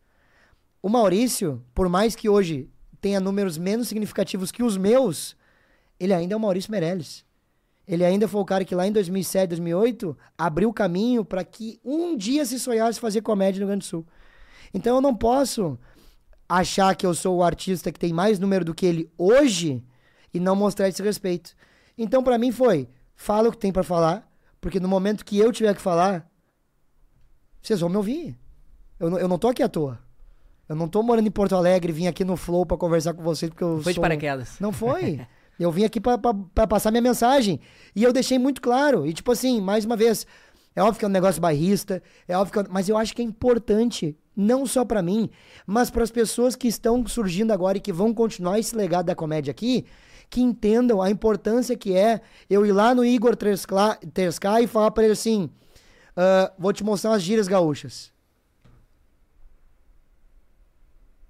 O 0.80 0.88
Maurício, 0.88 1.62
por 1.74 1.88
mais 1.88 2.14
que 2.14 2.28
hoje 2.28 2.70
tenha 3.00 3.20
números 3.20 3.58
menos 3.58 3.88
significativos 3.88 4.50
que 4.50 4.62
os 4.62 4.76
meus, 4.76 5.36
ele 5.98 6.14
ainda 6.14 6.34
é 6.34 6.36
o 6.36 6.40
Maurício 6.40 6.70
Meirelles. 6.70 7.24
Ele 7.86 8.04
ainda 8.04 8.28
foi 8.28 8.40
o 8.40 8.44
cara 8.44 8.64
que 8.64 8.74
lá 8.74 8.86
em 8.86 8.92
2007, 8.92 9.48
2008 9.48 10.16
abriu 10.36 10.68
o 10.68 10.74
caminho 10.74 11.24
para 11.24 11.42
que 11.42 11.80
um 11.84 12.16
dia 12.16 12.44
se 12.44 12.60
sonhasse 12.60 13.00
fazer 13.00 13.22
comédia 13.22 13.60
no 13.60 13.66
Rio 13.66 13.68
Grande 13.68 13.86
do 13.86 13.88
Sul. 13.88 14.06
Então 14.72 14.96
eu 14.96 15.00
não 15.00 15.14
posso 15.14 15.78
achar 16.48 16.94
que 16.94 17.06
eu 17.06 17.14
sou 17.14 17.38
o 17.38 17.42
artista 17.42 17.90
que 17.90 17.98
tem 17.98 18.12
mais 18.12 18.38
número 18.38 18.64
do 18.64 18.74
que 18.74 18.86
ele 18.86 19.10
hoje 19.16 19.82
e 20.38 20.40
não 20.40 20.54
mostrar 20.54 20.88
esse 20.88 21.02
respeito. 21.02 21.54
Então, 21.96 22.22
para 22.22 22.38
mim, 22.38 22.52
foi: 22.52 22.88
fala 23.14 23.48
o 23.48 23.52
que 23.52 23.58
tem 23.58 23.72
para 23.72 23.82
falar, 23.82 24.26
porque 24.60 24.80
no 24.80 24.88
momento 24.88 25.24
que 25.24 25.36
eu 25.36 25.52
tiver 25.52 25.74
que 25.74 25.80
falar, 25.80 26.30
vocês 27.60 27.80
vão 27.80 27.90
me 27.90 27.96
ouvir. 27.96 28.38
Eu, 28.98 29.10
não, 29.10 29.18
eu 29.18 29.28
não 29.28 29.38
tô 29.38 29.48
aqui 29.48 29.62
à 29.62 29.68
toa. 29.68 29.98
Eu 30.68 30.76
não 30.76 30.86
tô 30.86 31.02
morando 31.02 31.26
em 31.26 31.30
Porto 31.30 31.56
Alegre, 31.56 31.92
vim 31.92 32.06
aqui 32.06 32.24
no 32.24 32.36
Flow 32.36 32.64
para 32.64 32.76
conversar 32.76 33.14
com 33.14 33.22
vocês 33.22 33.50
porque 33.50 33.64
eu 33.64 33.80
Foi 33.82 33.92
sou... 33.92 33.94
de 33.94 34.00
paraquedas. 34.00 34.60
Não 34.60 34.72
foi. 34.72 35.20
eu 35.58 35.72
vim 35.72 35.84
aqui 35.84 36.00
para 36.00 36.66
passar 36.66 36.90
minha 36.90 37.02
mensagem. 37.02 37.58
E 37.96 38.04
eu 38.04 38.12
deixei 38.12 38.38
muito 38.38 38.60
claro. 38.60 39.06
E 39.06 39.12
tipo 39.12 39.32
assim, 39.32 39.60
mais 39.60 39.84
uma 39.84 39.96
vez, 39.96 40.26
é 40.76 40.82
óbvio 40.82 41.00
que 41.00 41.04
é 41.04 41.08
um 41.08 41.10
negócio 41.10 41.40
bairrista, 41.40 42.00
é 42.28 42.36
óbvio 42.36 42.52
que 42.52 42.58
é... 42.60 42.72
mas 42.72 42.88
eu 42.88 42.96
acho 42.96 43.14
que 43.14 43.22
é 43.22 43.24
importante, 43.24 44.16
não 44.36 44.66
só 44.66 44.84
para 44.84 45.02
mim, 45.02 45.30
mas 45.66 45.90
para 45.90 46.04
as 46.04 46.10
pessoas 46.10 46.54
que 46.54 46.68
estão 46.68 47.04
surgindo 47.06 47.52
agora 47.52 47.78
e 47.78 47.80
que 47.80 47.92
vão 47.92 48.14
continuar 48.14 48.58
esse 48.60 48.76
legado 48.76 49.06
da 49.06 49.14
comédia 49.14 49.50
aqui, 49.50 49.86
que 50.30 50.40
entendam 50.40 51.00
a 51.00 51.10
importância 51.10 51.76
que 51.76 51.94
é 51.94 52.20
eu 52.48 52.64
ir 52.66 52.72
lá 52.72 52.94
no 52.94 53.04
Igor 53.04 53.34
Tersky 53.36 53.74
e 54.62 54.66
falar 54.66 54.90
para 54.90 55.04
ele 55.04 55.12
assim: 55.12 55.50
uh, 56.16 56.52
vou 56.58 56.72
te 56.72 56.84
mostrar 56.84 57.10
umas 57.10 57.22
gírias 57.22 57.48
gaúchas. 57.48 58.12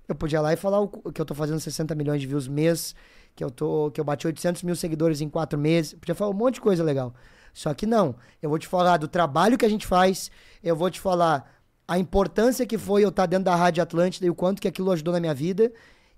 Eu 0.09 0.14
podia 0.14 0.38
ir 0.38 0.42
lá 0.42 0.53
e 0.55 0.57
falar 0.57 0.80
o, 0.80 0.88
que 0.88 1.20
eu 1.20 1.26
tô 1.26 1.34
fazendo 1.34 1.61
60 1.61 1.94
milhões 1.94 2.20
de 2.20 2.26
views 2.26 2.49
mês, 2.49 2.94
que 3.36 3.44
eu, 3.44 3.51
tô, 3.51 3.90
que 3.90 4.01
eu 4.01 4.05
bati 4.05 4.26
800 4.26 4.62
mil 4.62 4.74
seguidores 4.74 5.20
em 5.20 5.28
quatro 5.28 5.59
meses. 5.59 5.92
Podia 5.92 6.14
falar 6.14 6.30
um 6.30 6.34
monte 6.34 6.55
de 6.55 6.61
coisa 6.62 6.82
legal. 6.82 7.14
Só 7.53 7.74
que 7.74 7.84
não. 7.84 8.14
Eu 8.40 8.49
vou 8.49 8.59
te 8.59 8.66
falar 8.66 8.96
do 8.96 9.07
trabalho 9.07 9.59
que 9.59 9.66
a 9.66 9.68
gente 9.68 9.86
faz, 9.86 10.30
eu 10.62 10.74
vou 10.74 10.90
te 10.90 10.99
falar 10.99 11.55
a 11.86 11.99
importância 11.99 12.66
que 12.66 12.78
foi 12.78 13.05
eu 13.05 13.11
estar 13.11 13.26
dentro 13.26 13.44
da 13.44 13.55
Rádio 13.55 13.82
Atlântida 13.82 14.26
e 14.26 14.30
o 14.30 14.34
quanto 14.34 14.62
que 14.62 14.68
aquilo 14.68 14.90
ajudou 14.90 15.12
na 15.12 15.20
minha 15.20 15.34
vida. 15.34 15.70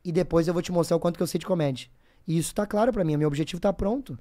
E 0.04 0.12
depois 0.12 0.46
eu 0.46 0.54
vou 0.54 0.62
te 0.62 0.70
mostrar 0.70 0.96
o 0.96 1.00
quanto 1.00 1.16
que 1.16 1.22
eu 1.22 1.26
sei 1.26 1.38
de 1.38 1.46
comédia. 1.46 1.88
E 2.26 2.38
isso 2.38 2.54
tá 2.54 2.66
claro 2.66 2.92
para 2.92 3.04
mim. 3.04 3.16
Meu 3.16 3.28
objetivo 3.28 3.60
tá 3.60 3.72
pronto. 3.72 4.18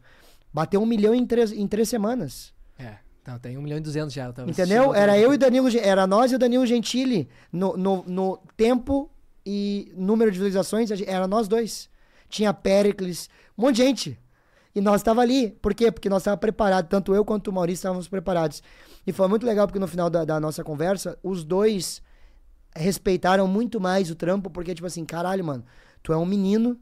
Bateu 0.53 0.81
um 0.81 0.85
milhão 0.85 1.13
em 1.13 1.25
três, 1.25 1.51
em 1.51 1.67
três 1.67 1.89
semanas. 1.89 2.53
É. 2.77 2.97
Então, 3.21 3.37
tem 3.37 3.57
um 3.57 3.61
milhão 3.61 3.77
e 3.77 3.81
duzentos 3.81 4.13
já. 4.13 4.33
Entendeu? 4.47 4.93
Era 4.93 5.17
eu 5.17 5.33
e 5.33 5.37
Danilo, 5.37 5.67
era 5.77 6.07
nós 6.07 6.31
e 6.31 6.35
o 6.35 6.39
Danilo 6.39 6.65
Gentili 6.65 7.29
no, 7.51 7.77
no, 7.77 8.03
no 8.07 8.39
tempo 8.57 9.09
e 9.45 9.91
número 9.95 10.31
de 10.31 10.37
visualizações, 10.37 10.89
era 11.05 11.27
nós 11.27 11.47
dois. 11.47 11.89
Tinha 12.27 12.53
Pericles, 12.53 13.29
um 13.57 13.63
monte 13.63 13.75
de 13.77 13.83
gente. 13.83 14.19
E 14.73 14.81
nós 14.81 15.01
estava 15.01 15.21
ali. 15.21 15.51
Por 15.61 15.73
quê? 15.73 15.91
Porque 15.91 16.09
nós 16.09 16.21
estávamos 16.21 16.41
preparados. 16.41 16.89
Tanto 16.89 17.13
eu 17.13 17.25
quanto 17.25 17.49
o 17.49 17.53
Maurício 17.53 17.81
estávamos 17.81 18.07
preparados. 18.07 18.63
E 19.05 19.11
foi 19.11 19.27
muito 19.27 19.45
legal 19.45 19.67
porque 19.67 19.79
no 19.79 19.87
final 19.87 20.09
da, 20.09 20.23
da 20.23 20.39
nossa 20.39 20.63
conversa, 20.63 21.17
os 21.23 21.43
dois 21.43 22.01
respeitaram 22.75 23.47
muito 23.47 23.79
mais 23.79 24.11
o 24.11 24.15
trampo, 24.15 24.49
porque, 24.49 24.75
tipo 24.75 24.87
assim, 24.87 25.03
caralho, 25.03 25.43
mano, 25.43 25.65
tu 26.03 26.13
é 26.13 26.17
um 26.17 26.25
menino 26.25 26.79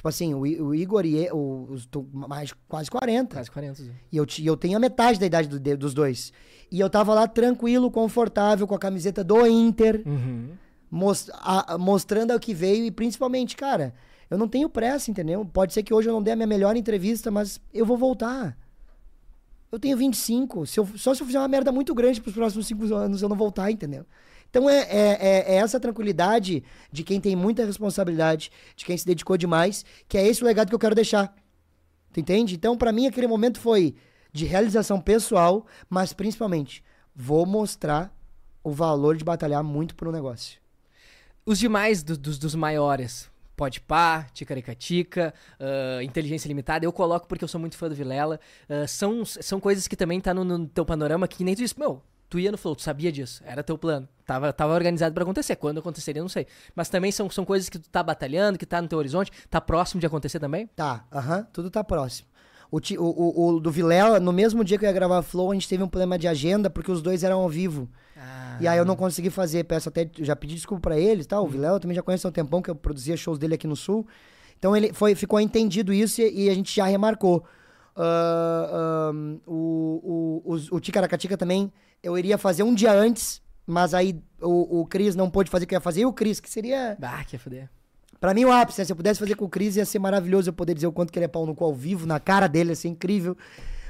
Tipo 0.00 0.08
assim, 0.08 0.32
o, 0.32 0.40
o 0.40 0.74
Igor 0.74 1.04
e 1.04 1.26
eu, 1.26 1.68
mais 2.10 2.54
quase 2.66 2.90
40. 2.90 3.36
Quase 3.36 3.50
40. 3.50 3.82
E 4.10 4.16
eu, 4.16 4.26
eu 4.42 4.56
tenho 4.56 4.78
a 4.78 4.80
metade 4.80 5.20
da 5.20 5.26
idade 5.26 5.46
do, 5.46 5.76
dos 5.76 5.92
dois. 5.92 6.32
E 6.72 6.80
eu 6.80 6.88
tava 6.88 7.12
lá 7.12 7.28
tranquilo, 7.28 7.90
confortável, 7.90 8.66
com 8.66 8.74
a 8.74 8.78
camiseta 8.78 9.22
do 9.22 9.46
Inter, 9.46 10.02
uhum. 10.06 10.52
most, 10.90 11.30
a, 11.34 11.76
mostrando 11.76 12.34
o 12.34 12.40
que 12.40 12.54
veio 12.54 12.86
e 12.86 12.90
principalmente, 12.90 13.54
cara, 13.54 13.92
eu 14.30 14.38
não 14.38 14.48
tenho 14.48 14.70
pressa, 14.70 15.10
entendeu? 15.10 15.44
Pode 15.44 15.74
ser 15.74 15.82
que 15.82 15.92
hoje 15.92 16.08
eu 16.08 16.14
não 16.14 16.22
dê 16.22 16.30
a 16.30 16.36
minha 16.36 16.46
melhor 16.46 16.74
entrevista, 16.78 17.30
mas 17.30 17.60
eu 17.70 17.84
vou 17.84 17.98
voltar. 17.98 18.56
Eu 19.70 19.78
tenho 19.78 19.98
25. 19.98 20.64
Se 20.64 20.80
eu, 20.80 20.88
só 20.96 21.12
se 21.12 21.22
eu 21.22 21.26
fizer 21.26 21.40
uma 21.40 21.46
merda 21.46 21.70
muito 21.70 21.94
grande 21.94 22.22
pros 22.22 22.34
próximos 22.34 22.66
5 22.66 22.94
anos 22.94 23.20
eu 23.20 23.28
não 23.28 23.36
voltar, 23.36 23.70
entendeu? 23.70 24.06
Então 24.50 24.68
é, 24.68 24.80
é, 24.80 25.18
é, 25.20 25.54
é, 25.54 25.56
essa 25.56 25.78
tranquilidade 25.78 26.62
de 26.90 27.04
quem 27.04 27.20
tem 27.20 27.36
muita 27.36 27.64
responsabilidade, 27.64 28.50
de 28.76 28.84
quem 28.84 28.98
se 28.98 29.06
dedicou 29.06 29.36
demais, 29.36 29.84
que 30.08 30.18
é 30.18 30.26
esse 30.26 30.42
o 30.42 30.46
legado 30.46 30.68
que 30.68 30.74
eu 30.74 30.78
quero 30.78 30.94
deixar. 30.94 31.34
Tu 32.12 32.18
entende? 32.18 32.56
Então, 32.56 32.76
para 32.76 32.90
mim, 32.90 33.06
aquele 33.06 33.28
momento 33.28 33.60
foi 33.60 33.94
de 34.32 34.44
realização 34.44 35.00
pessoal, 35.00 35.64
mas 35.88 36.12
principalmente, 36.12 36.82
vou 37.14 37.46
mostrar 37.46 38.12
o 38.62 38.72
valor 38.72 39.16
de 39.16 39.24
batalhar 39.24 39.62
muito 39.62 39.94
um 40.06 40.12
negócio. 40.12 40.60
Os 41.46 41.58
demais 41.58 42.02
do, 42.02 42.18
dos, 42.18 42.38
dos 42.38 42.54
maiores, 42.54 43.30
Pode 43.56 43.80
Pá, 43.80 44.26
Ticaricatica, 44.32 45.32
uh, 45.58 46.02
Inteligência 46.02 46.48
Limitada, 46.48 46.84
eu 46.84 46.92
coloco 46.92 47.26
porque 47.26 47.44
eu 47.44 47.48
sou 47.48 47.60
muito 47.60 47.76
fã 47.76 47.88
do 47.88 47.94
Vilela. 47.94 48.40
Uh, 48.68 48.88
são, 48.88 49.24
são 49.24 49.60
coisas 49.60 49.86
que 49.86 49.96
também 49.96 50.20
tá 50.20 50.34
no, 50.34 50.44
no 50.44 50.66
teu 50.66 50.84
panorama 50.84 51.28
que 51.28 51.44
nem 51.44 51.54
tu 51.54 51.58
disse, 51.58 51.78
meu, 51.78 52.02
tu 52.30 52.38
ia 52.38 52.52
no 52.52 52.56
flow, 52.56 52.76
tu 52.76 52.82
sabia 52.82 53.10
disso, 53.10 53.42
era 53.44 53.62
teu 53.62 53.76
plano. 53.76 54.08
Tava, 54.24 54.52
tava 54.52 54.72
organizado 54.72 55.12
para 55.12 55.24
acontecer. 55.24 55.56
Quando 55.56 55.80
aconteceria, 55.80 56.22
não 56.22 56.28
sei. 56.28 56.46
Mas 56.74 56.88
também 56.88 57.10
são, 57.10 57.28
são 57.28 57.44
coisas 57.44 57.68
que 57.68 57.80
tu 57.80 57.90
tá 57.90 58.00
batalhando, 58.00 58.56
que 58.56 58.64
tá 58.64 58.80
no 58.80 58.86
teu 58.86 58.96
horizonte, 58.96 59.32
tá 59.50 59.60
próximo 59.60 60.00
de 60.00 60.06
acontecer 60.06 60.38
também? 60.38 60.68
Tá, 60.68 61.04
aham, 61.12 61.38
uh 61.38 61.42
-huh, 61.42 61.46
tudo 61.52 61.68
tá 61.68 61.82
próximo. 61.82 62.30
O, 62.70 62.78
o, 62.98 63.46
o, 63.48 63.60
do 63.60 63.70
Vilela, 63.72 64.20
no 64.20 64.32
mesmo 64.32 64.62
dia 64.62 64.78
que 64.78 64.84
eu 64.84 64.88
ia 64.88 64.92
gravar 64.92 65.22
Flow, 65.22 65.50
a 65.50 65.54
gente 65.54 65.68
teve 65.68 65.82
um 65.82 65.88
problema 65.88 66.16
de 66.16 66.28
agenda, 66.28 66.70
porque 66.70 66.92
os 66.92 67.02
dois 67.02 67.24
eram 67.24 67.40
ao 67.40 67.48
vivo. 67.48 67.88
Ah. 68.16 68.58
E 68.60 68.68
aí 68.68 68.78
eu 68.78 68.84
não 68.84 68.94
consegui 68.94 69.28
fazer, 69.28 69.64
peço 69.64 69.88
até, 69.88 70.08
já 70.20 70.36
pedi 70.36 70.54
desculpa 70.54 70.82
para 70.82 70.98
eles, 70.98 71.26
tá? 71.26 71.40
O 71.40 71.44
hum. 71.44 71.48
Vilela 71.48 71.80
também 71.80 71.96
já 71.96 72.02
conhece 72.02 72.24
há 72.24 72.28
um 72.28 72.32
tempão, 72.32 72.62
que 72.62 72.70
eu 72.70 72.76
produzia 72.76 73.16
shows 73.16 73.40
dele 73.40 73.54
aqui 73.54 73.66
no 73.66 73.74
Sul. 73.74 74.06
Então 74.56 74.76
ele 74.76 74.92
foi, 74.92 75.16
ficou 75.16 75.40
entendido 75.40 75.92
isso 75.92 76.20
e, 76.20 76.44
e 76.44 76.50
a 76.50 76.54
gente 76.54 76.72
já 76.72 76.84
remarcou. 76.84 77.44
Uh, 77.96 79.40
o, 79.46 80.42
o, 80.44 80.54
o, 80.54 80.76
o 80.76 80.80
Ticaracatica 80.80 81.36
também, 81.36 81.72
eu 82.02 82.18
iria 82.18 82.38
fazer 82.38 82.62
um 82.62 82.74
dia 82.74 82.92
antes, 82.92 83.40
mas 83.66 83.94
aí 83.94 84.20
o, 84.40 84.80
o 84.80 84.86
Cris 84.86 85.14
não 85.14 85.30
pôde 85.30 85.50
fazer 85.50 85.64
o 85.64 85.68
que 85.68 85.74
eu 85.74 85.76
ia 85.76 85.80
fazer. 85.80 86.00
E 86.00 86.06
o 86.06 86.12
Cris, 86.12 86.40
que 86.40 86.50
seria. 86.50 86.96
Ah, 87.00 87.24
que 87.24 87.36
ia 87.36 87.40
foder. 87.40 87.70
Pra 88.20 88.34
mim, 88.34 88.44
o 88.44 88.52
ápice, 88.52 88.80
né? 88.80 88.84
Se 88.84 88.92
eu 88.92 88.96
pudesse 88.96 89.18
fazer 89.18 89.34
com 89.34 89.46
o 89.46 89.48
Cris, 89.48 89.76
ia 89.76 89.86
ser 89.86 89.98
maravilhoso 89.98 90.50
eu 90.50 90.52
poder 90.52 90.74
dizer 90.74 90.86
o 90.86 90.92
quanto 90.92 91.12
que 91.12 91.18
ele 91.18 91.24
é 91.24 91.28
pau 91.28 91.46
no 91.46 91.54
cu 91.54 91.64
ao 91.64 91.74
vivo, 91.74 92.06
na 92.06 92.20
cara 92.20 92.46
dele, 92.46 92.70
ia 92.70 92.76
ser 92.76 92.88
incrível. 92.88 93.36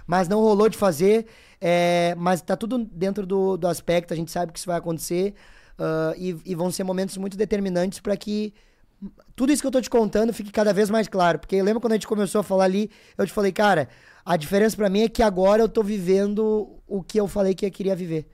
Mas 0.06 0.28
não 0.28 0.40
rolou 0.40 0.68
de 0.68 0.78
fazer. 0.78 1.26
É, 1.60 2.14
mas 2.16 2.40
tá 2.40 2.56
tudo 2.56 2.78
dentro 2.78 3.26
do, 3.26 3.56
do 3.56 3.66
aspecto, 3.66 4.14
a 4.14 4.16
gente 4.16 4.30
sabe 4.30 4.52
que 4.52 4.58
isso 4.58 4.66
vai 4.66 4.78
acontecer. 4.78 5.34
Uh, 5.78 6.14
e, 6.16 6.36
e, 6.44 6.54
vão 6.54 6.70
ser 6.70 6.84
momentos 6.84 7.16
muito 7.16 7.38
determinantes 7.38 8.00
para 8.00 8.14
que 8.14 8.52
tudo 9.34 9.52
isso 9.52 9.62
que 9.62 9.66
eu 9.66 9.70
tô 9.70 9.80
te 9.80 9.90
contando 9.90 10.32
fique 10.32 10.50
cada 10.50 10.72
vez 10.72 10.90
mais 10.90 11.08
claro. 11.08 11.38
Porque 11.38 11.62
lembra 11.62 11.80
quando 11.80 11.92
a 11.92 11.96
gente 11.96 12.06
começou 12.06 12.40
a 12.40 12.44
falar 12.44 12.64
ali, 12.64 12.90
eu 13.16 13.26
te 13.26 13.32
falei, 13.32 13.52
cara, 13.52 13.88
a 14.24 14.36
diferença 14.36 14.76
para 14.76 14.88
mim 14.88 15.02
é 15.02 15.08
que 15.08 15.22
agora 15.22 15.62
eu 15.62 15.68
tô 15.68 15.82
vivendo 15.82 16.80
o 16.86 17.02
que 17.02 17.18
eu 17.18 17.26
falei 17.26 17.54
que 17.54 17.64
eu 17.64 17.70
queria 17.70 17.96
viver. 17.96 18.28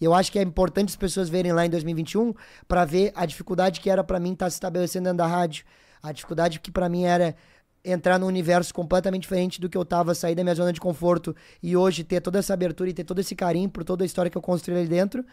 E 0.00 0.04
eu 0.04 0.12
acho 0.12 0.32
que 0.32 0.38
é 0.38 0.42
importante 0.42 0.90
as 0.90 0.96
pessoas 0.96 1.28
verem 1.28 1.52
lá 1.52 1.64
em 1.64 1.70
2021 1.70 2.34
para 2.66 2.84
ver 2.84 3.12
a 3.14 3.24
dificuldade 3.24 3.80
que 3.80 3.88
era 3.88 4.02
para 4.02 4.18
mim 4.18 4.32
estar 4.32 4.46
tá 4.46 4.50
se 4.50 4.56
estabelecendo 4.56 5.04
dentro 5.04 5.18
da 5.18 5.26
rádio, 5.26 5.64
a 6.02 6.10
dificuldade 6.10 6.58
que 6.58 6.70
para 6.70 6.88
mim 6.88 7.04
era 7.04 7.36
entrar 7.84 8.18
num 8.18 8.26
universo 8.26 8.72
completamente 8.74 9.22
diferente 9.22 9.60
do 9.60 9.68
que 9.68 9.76
eu 9.76 9.84
tava, 9.84 10.14
sair 10.14 10.34
da 10.34 10.42
minha 10.42 10.54
zona 10.54 10.72
de 10.72 10.80
conforto 10.80 11.34
e 11.62 11.76
hoje 11.76 12.04
ter 12.04 12.20
toda 12.20 12.38
essa 12.38 12.52
abertura 12.52 12.90
e 12.90 12.92
ter 12.92 13.04
todo 13.04 13.20
esse 13.20 13.34
carinho 13.34 13.68
por 13.68 13.84
toda 13.84 14.04
a 14.04 14.06
história 14.06 14.30
que 14.30 14.36
eu 14.36 14.42
construí 14.42 14.76
ali 14.76 14.88
dentro 14.88 15.24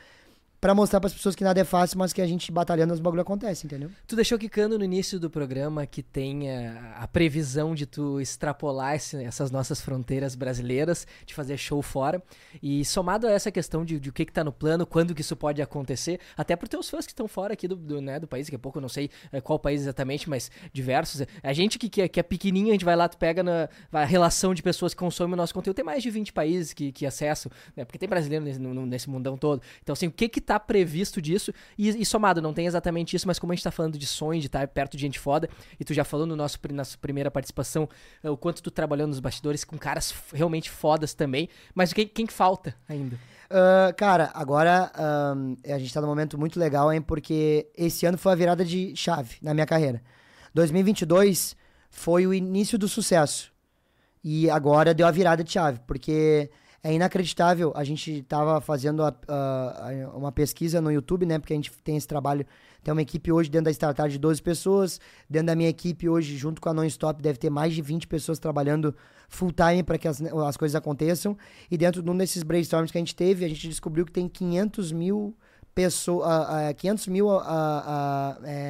para 0.60 0.76
mostrar 0.76 0.99
para 0.99 1.07
as 1.07 1.14
pessoas 1.14 1.36
que 1.36 1.43
nada 1.43 1.60
é 1.60 1.64
fácil, 1.64 1.97
mas 1.97 2.12
que 2.12 2.22
a 2.22 2.28
gente 2.28 2.51
batalhando 2.51 2.93
os 2.93 2.99
bagulho 2.99 3.22
acontece, 3.22 3.66
entendeu? 3.66 3.89
Tu 4.05 4.16
deixou 4.16 4.38
quicando 4.38 4.78
no 4.78 4.84
início 4.84 5.20
do 5.20 5.30
programa 5.30 5.86
que 5.86 6.03
tem 6.03 6.51
a, 6.51 7.07
previsão 7.07 7.74
de 7.74 7.86
tu 7.86 8.20
extrapolar 8.20 8.95
esse, 8.95 9.24
essas 9.24 9.51
nossas 9.51 9.82
fronteiras 9.82 10.36
brasileiras, 10.36 11.07
de 11.26 11.34
fazer 11.34 11.57
show 11.57 11.82
fora. 11.82 12.22
E 12.62 12.84
somado 12.84 13.28
a 13.28 13.32
essa 13.32 13.51
questão 13.51 13.86
de, 13.86 13.99
de 13.99 14.10
o 14.10 14.14
que, 14.14 14.26
que 14.26 14.34
tá 14.34 14.43
no 14.43 14.51
plano, 14.51 14.86
quando 14.86 15.16
que 15.16 15.22
isso 15.22 15.36
pode 15.36 15.62
acontecer, 15.62 16.20
até 16.38 16.55
por 16.55 16.68
teus 16.68 16.89
fãs 16.89 17.05
que 17.05 17.12
estão 17.12 17.28
fora 17.28 17.53
aqui 17.53 17.68
do, 17.68 17.76
do, 17.76 18.01
né, 18.01 18.20
do 18.20 18.28
país, 18.28 18.47
daqui 18.47 18.55
a 18.55 18.60
pouco 18.60 18.78
eu 18.78 18.82
não 18.82 18.89
sei 18.89 19.10
é, 19.32 19.39
qual 19.39 19.57
país 19.57 19.82
exatamente, 19.82 20.30
mas 20.30 20.51
diversos. 20.74 21.22
A 21.41 21.53
gente 21.53 21.80
que, 21.80 21.89
que, 21.89 22.01
é, 22.01 22.07
que 22.07 22.20
é 22.20 22.26
a 22.30 22.72
gente 22.72 22.86
vai 22.86 22.95
lá, 22.95 23.07
tu 23.07 23.18
pega 23.18 23.43
na 23.43 23.70
a 23.91 24.05
relação 24.05 24.53
de 24.53 24.62
pessoas 24.62 24.93
que 24.93 24.99
consomem 24.99 25.34
o 25.34 25.38
nosso 25.38 25.53
conteúdo. 25.53 25.76
Tem 25.76 25.86
mais 25.86 26.01
de 26.03 26.10
20 26.10 26.32
países 26.34 26.74
que, 26.74 26.91
que 26.91 27.05
acessam, 27.05 27.51
né, 27.76 27.86
porque 27.86 27.97
tem 27.97 28.07
brasileiro 28.07 28.43
nesse, 28.43 28.60
nesse 28.60 29.10
mundão 29.10 29.38
todo. 29.38 29.62
Então, 29.82 29.93
assim, 29.93 30.07
o 30.07 30.12
que 30.12 30.30
que 30.30 30.39
tá 30.50 30.60
previsto 30.60 31.22
disso. 31.22 31.54
E, 31.78 31.89
e, 31.89 32.06
somado, 32.06 32.41
não 32.41 32.54
tem 32.54 32.66
exatamente 32.66 33.16
isso, 33.16 33.28
mas 33.28 33.38
como 33.38 33.54
a 33.54 33.56
gente 33.56 33.64
tá 33.64 33.70
falando 33.70 34.00
de 34.00 34.08
sonho, 34.08 34.39
de 34.39 34.47
estar 34.47 34.68
perto 34.68 34.97
de 34.97 35.02
gente 35.02 35.20
foda, 35.20 35.47
e 35.80 35.86
tu 35.86 35.93
já 35.93 36.04
falou 36.04 36.26
no 36.26 36.36
nosso, 36.36 36.58
nossa 36.74 36.97
primeira 36.97 37.30
participação 37.30 37.88
uh, 38.24 38.32
o 38.32 38.38
quanto 38.38 38.64
tu 38.64 38.72
trabalhou 38.72 39.08
nos 39.08 39.20
bastidores 39.20 39.64
com 39.64 39.78
caras 39.78 40.12
realmente 40.34 40.72
fodas 40.72 41.14
também. 41.14 41.50
Mas 41.76 41.93
quem, 41.93 42.08
quem 42.08 42.26
falta 42.26 42.76
ainda? 42.88 43.16
Uh, 43.16 43.93
cara, 43.95 44.32
agora 44.34 44.91
um, 45.36 45.56
a 45.72 45.78
gente 45.78 45.93
tá 45.93 46.02
num 46.02 46.08
momento 46.08 46.38
muito 46.38 46.60
legal, 46.60 46.91
hein? 46.91 47.02
Porque 47.02 47.68
esse 47.78 48.08
ano 48.08 48.18
foi 48.18 48.32
a 48.32 48.36
virada 48.36 48.66
de 48.66 48.95
chave 48.95 49.36
na 49.41 49.54
minha 49.54 49.68
carreira. 49.68 50.02
2022 50.56 51.56
foi 51.91 52.26
o 52.26 52.34
início 52.34 52.78
do 52.78 52.88
sucesso. 52.88 53.52
E 54.24 54.50
agora 54.50 54.93
deu 54.95 55.06
a 55.06 55.12
virada 55.12 55.43
de 55.43 55.52
chave, 55.52 55.80
porque 55.86 56.50
é 56.84 56.94
inacreditável. 56.94 57.72
A 57.76 57.84
gente 57.84 58.20
estava 58.20 58.62
fazendo 58.62 59.04
a, 59.04 59.14
a, 59.28 60.18
uma 60.18 60.32
pesquisa 60.32 60.80
no 60.80 60.92
YouTube, 60.92 61.26
né? 61.26 61.38
Porque 61.40 61.54
a 61.54 61.56
gente 61.56 61.72
tem 61.84 61.98
esse 61.98 62.08
trabalho. 62.08 62.46
Tem 62.82 62.92
uma 62.92 63.02
equipe 63.02 63.32
hoje 63.32 63.50
dentro 63.50 63.66
da 63.66 63.72
startup 63.72 64.10
de 64.10 64.18
12 64.18 64.42
pessoas. 64.42 65.00
Dentro 65.30 65.48
da 65.48 65.56
minha 65.56 65.70
equipe 65.70 66.08
hoje, 66.08 66.38
junto 66.38 66.62
com 66.62 66.70
a 66.70 66.74
Non-Stop, 66.74 67.22
deve 67.22 67.38
ter 67.38 67.50
mais 67.50 67.74
de 67.74 67.82
20 67.82 68.08
pessoas 68.08 68.40
trabalhando 68.40 68.96
full 69.28 69.52
time 69.52 69.84
para 69.84 69.98
que 69.98 70.08
as, 70.08 70.22
as 70.22 70.58
coisas 70.58 70.76
aconteçam. 70.76 71.38
E 71.70 71.78
dentro 71.78 72.02
de 72.02 72.10
um 72.10 72.16
desses 72.16 72.44
brainstorms 72.44 72.92
que 72.92 72.98
a 72.98 73.02
gente 73.02 73.16
teve, 73.16 73.44
a 73.44 73.50
gente 73.50 73.68
descobriu 73.68 74.06
que 74.06 74.12
tem 74.12 74.30
500 74.30 74.92
mil 74.92 75.36
pessoas, 75.76 76.28
uh, 76.28 76.72
uh, 76.72 76.76
500 76.76 77.08
mil 77.08 77.28
uh, 77.28 77.42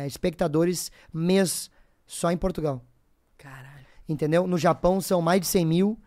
espectadores 0.07 0.91
mês 1.13 1.69
só 2.07 2.31
em 2.31 2.37
Portugal. 2.37 2.83
Caralho. 3.37 3.85
Entendeu? 4.07 4.47
No 4.47 4.57
Japão 4.57 4.99
são 4.99 5.21
mais 5.21 5.41
de 5.41 5.47
100 5.47 5.65
mil. 5.65 5.99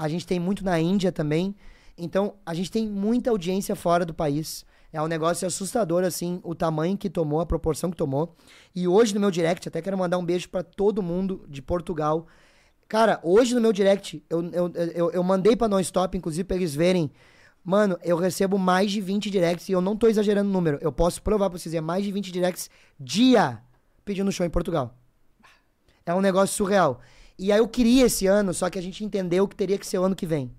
A 0.00 0.08
gente 0.08 0.26
tem 0.26 0.40
muito 0.40 0.64
na 0.64 0.80
Índia 0.80 1.12
também. 1.12 1.54
Então, 1.96 2.34
a 2.46 2.54
gente 2.54 2.70
tem 2.70 2.88
muita 2.88 3.30
audiência 3.30 3.76
fora 3.76 4.04
do 4.04 4.14
país. 4.14 4.64
É 4.90 5.00
um 5.00 5.06
negócio 5.06 5.46
assustador, 5.46 6.04
assim, 6.04 6.40
o 6.42 6.54
tamanho 6.54 6.96
que 6.96 7.10
tomou, 7.10 7.38
a 7.40 7.46
proporção 7.46 7.90
que 7.90 7.96
tomou. 7.96 8.34
E 8.74 8.88
hoje 8.88 9.12
no 9.12 9.20
meu 9.20 9.30
direct, 9.30 9.68
até 9.68 9.82
quero 9.82 9.98
mandar 9.98 10.16
um 10.16 10.24
beijo 10.24 10.48
para 10.48 10.62
todo 10.62 11.02
mundo 11.02 11.44
de 11.46 11.60
Portugal. 11.60 12.26
Cara, 12.88 13.20
hoje 13.22 13.54
no 13.54 13.60
meu 13.60 13.74
direct, 13.74 14.24
eu, 14.30 14.42
eu, 14.50 14.72
eu, 14.94 15.10
eu 15.12 15.22
mandei 15.22 15.54
pra 15.54 15.68
Non-Stop, 15.68 16.16
inclusive, 16.16 16.44
pra 16.44 16.56
eles 16.56 16.74
verem. 16.74 17.10
Mano, 17.62 17.98
eu 18.02 18.16
recebo 18.16 18.58
mais 18.58 18.90
de 18.90 19.02
20 19.02 19.30
directs 19.30 19.68
e 19.68 19.72
eu 19.72 19.82
não 19.82 19.94
tô 19.94 20.08
exagerando 20.08 20.48
o 20.48 20.52
número. 20.52 20.78
Eu 20.80 20.90
posso 20.90 21.20
provar 21.22 21.50
pra 21.50 21.58
vocês, 21.58 21.74
é 21.74 21.80
mais 21.80 22.02
de 22.02 22.10
20 22.10 22.32
directs 22.32 22.70
dia 22.98 23.60
pedindo 24.02 24.32
show 24.32 24.46
em 24.46 24.50
Portugal. 24.50 24.96
É 26.06 26.14
um 26.14 26.22
negócio 26.22 26.56
surreal. 26.56 27.00
E 27.40 27.50
aí 27.50 27.58
eu 27.58 27.66
queria 27.66 28.04
esse 28.04 28.26
ano, 28.26 28.52
só 28.52 28.68
que 28.68 28.78
a 28.78 28.82
gente 28.82 29.02
entendeu 29.02 29.48
que 29.48 29.56
teria 29.56 29.78
que 29.78 29.86
ser 29.86 29.98
o 29.98 30.04
ano 30.04 30.14
que 30.14 30.26
vem. 30.26 30.54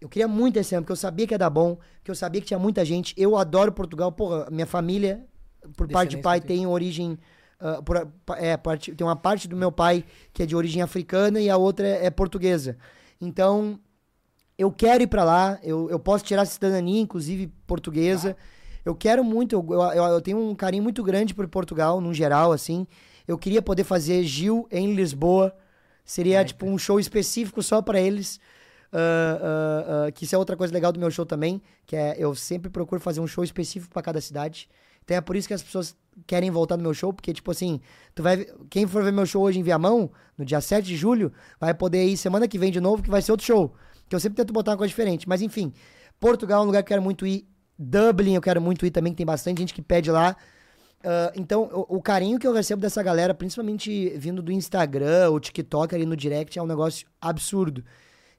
Eu 0.00 0.08
queria 0.08 0.26
muito 0.26 0.58
esse 0.58 0.74
ano, 0.74 0.82
porque 0.82 0.92
eu 0.92 0.96
sabia 0.96 1.26
que 1.26 1.34
ia 1.34 1.38
dar 1.38 1.50
bom, 1.50 1.76
que 2.02 2.10
eu 2.10 2.14
sabia 2.14 2.40
que 2.40 2.46
tinha 2.46 2.58
muita 2.58 2.82
gente. 2.82 3.12
Eu 3.14 3.36
adoro 3.36 3.70
Portugal, 3.70 4.10
porra, 4.10 4.48
minha 4.50 4.64
família, 4.64 5.26
por 5.76 5.86
parte 5.86 6.16
de 6.16 6.22
pai, 6.22 6.40
tem 6.40 6.66
origem. 6.66 7.18
Uh, 7.60 7.82
por, 7.82 8.08
é, 8.38 8.56
parte, 8.56 8.94
tem 8.94 9.06
uma 9.06 9.16
parte 9.16 9.46
do 9.46 9.54
meu 9.54 9.70
pai 9.70 10.02
que 10.32 10.42
é 10.42 10.46
de 10.46 10.56
origem 10.56 10.80
africana 10.80 11.42
e 11.42 11.50
a 11.50 11.58
outra 11.58 11.86
é, 11.86 12.06
é 12.06 12.10
portuguesa. 12.10 12.78
Então, 13.20 13.78
eu 14.56 14.72
quero 14.72 15.02
ir 15.02 15.08
para 15.08 15.24
lá, 15.24 15.58
eu, 15.62 15.90
eu 15.90 15.98
posso 15.98 16.24
tirar 16.24 16.40
a 16.40 16.46
cidadania, 16.46 17.02
inclusive 17.02 17.48
portuguesa. 17.66 18.34
Ah. 18.38 18.42
Eu 18.82 18.94
quero 18.94 19.22
muito, 19.22 19.56
eu, 19.56 19.82
eu, 19.92 20.04
eu, 20.04 20.20
tenho 20.22 20.38
um 20.38 20.54
carinho 20.54 20.82
muito 20.82 21.02
grande 21.02 21.34
por 21.34 21.46
Portugal, 21.48 22.00
no 22.00 22.14
geral, 22.14 22.50
assim. 22.50 22.86
Eu 23.26 23.36
queria 23.36 23.60
poder 23.60 23.84
fazer 23.84 24.22
Gil 24.22 24.66
em 24.70 24.94
Lisboa. 24.94 25.54
Seria, 26.08 26.42
tipo, 26.42 26.64
um 26.64 26.78
show 26.78 26.98
específico 26.98 27.62
só 27.62 27.82
para 27.82 28.00
eles. 28.00 28.40
Uh, 28.90 28.96
uh, 28.96 30.08
uh, 30.08 30.12
que 30.12 30.24
isso 30.24 30.34
é 30.34 30.38
outra 30.38 30.56
coisa 30.56 30.72
legal 30.72 30.90
do 30.90 30.98
meu 30.98 31.10
show 31.10 31.26
também, 31.26 31.60
que 31.84 31.94
é 31.94 32.16
eu 32.18 32.34
sempre 32.34 32.70
procuro 32.70 32.98
fazer 32.98 33.20
um 33.20 33.26
show 33.26 33.44
específico 33.44 33.92
para 33.92 34.00
cada 34.00 34.18
cidade. 34.18 34.70
Então 35.04 35.14
é 35.18 35.20
por 35.20 35.36
isso 35.36 35.46
que 35.46 35.52
as 35.52 35.62
pessoas 35.62 35.94
querem 36.26 36.50
voltar 36.50 36.78
no 36.78 36.82
meu 36.82 36.94
show, 36.94 37.12
porque, 37.12 37.34
tipo 37.34 37.50
assim, 37.50 37.78
tu 38.14 38.22
vai. 38.22 38.46
Quem 38.70 38.86
for 38.86 39.04
ver 39.04 39.12
meu 39.12 39.26
show 39.26 39.42
hoje 39.42 39.58
em 39.58 39.62
Viamão, 39.62 40.10
no 40.38 40.46
dia 40.46 40.62
7 40.62 40.86
de 40.86 40.96
julho, 40.96 41.30
vai 41.60 41.74
poder 41.74 42.06
ir 42.06 42.16
semana 42.16 42.48
que 42.48 42.58
vem 42.58 42.72
de 42.72 42.80
novo, 42.80 43.02
que 43.02 43.10
vai 43.10 43.20
ser 43.20 43.30
outro 43.30 43.46
show. 43.46 43.74
Que 44.08 44.16
eu 44.16 44.20
sempre 44.20 44.36
tento 44.36 44.50
botar 44.50 44.70
uma 44.70 44.78
coisa 44.78 44.88
diferente. 44.88 45.28
Mas 45.28 45.42
enfim, 45.42 45.74
Portugal 46.18 46.62
é 46.62 46.64
um 46.64 46.66
lugar 46.66 46.82
que 46.82 46.86
eu 46.86 46.96
quero 46.96 47.02
muito 47.02 47.26
ir. 47.26 47.46
Dublin 47.78 48.34
eu 48.34 48.40
quero 48.40 48.62
muito 48.62 48.86
ir 48.86 48.90
também, 48.90 49.12
que 49.12 49.18
tem 49.18 49.26
bastante 49.26 49.58
gente 49.58 49.74
que 49.74 49.82
pede 49.82 50.10
lá. 50.10 50.34
Uh, 51.00 51.30
então, 51.36 51.70
o, 51.72 51.96
o, 51.96 52.02
carinho 52.02 52.38
que 52.38 52.46
eu 52.46 52.52
recebo 52.52 52.82
dessa 52.82 53.02
galera, 53.02 53.32
principalmente 53.32 54.10
vindo 54.16 54.42
do 54.42 54.50
Instagram, 54.50 55.30
o 55.30 55.38
TikTok 55.38 55.94
ali 55.94 56.04
no 56.04 56.16
direct, 56.16 56.58
é 56.58 56.62
um 56.62 56.66
negócio 56.66 57.06
absurdo. 57.20 57.84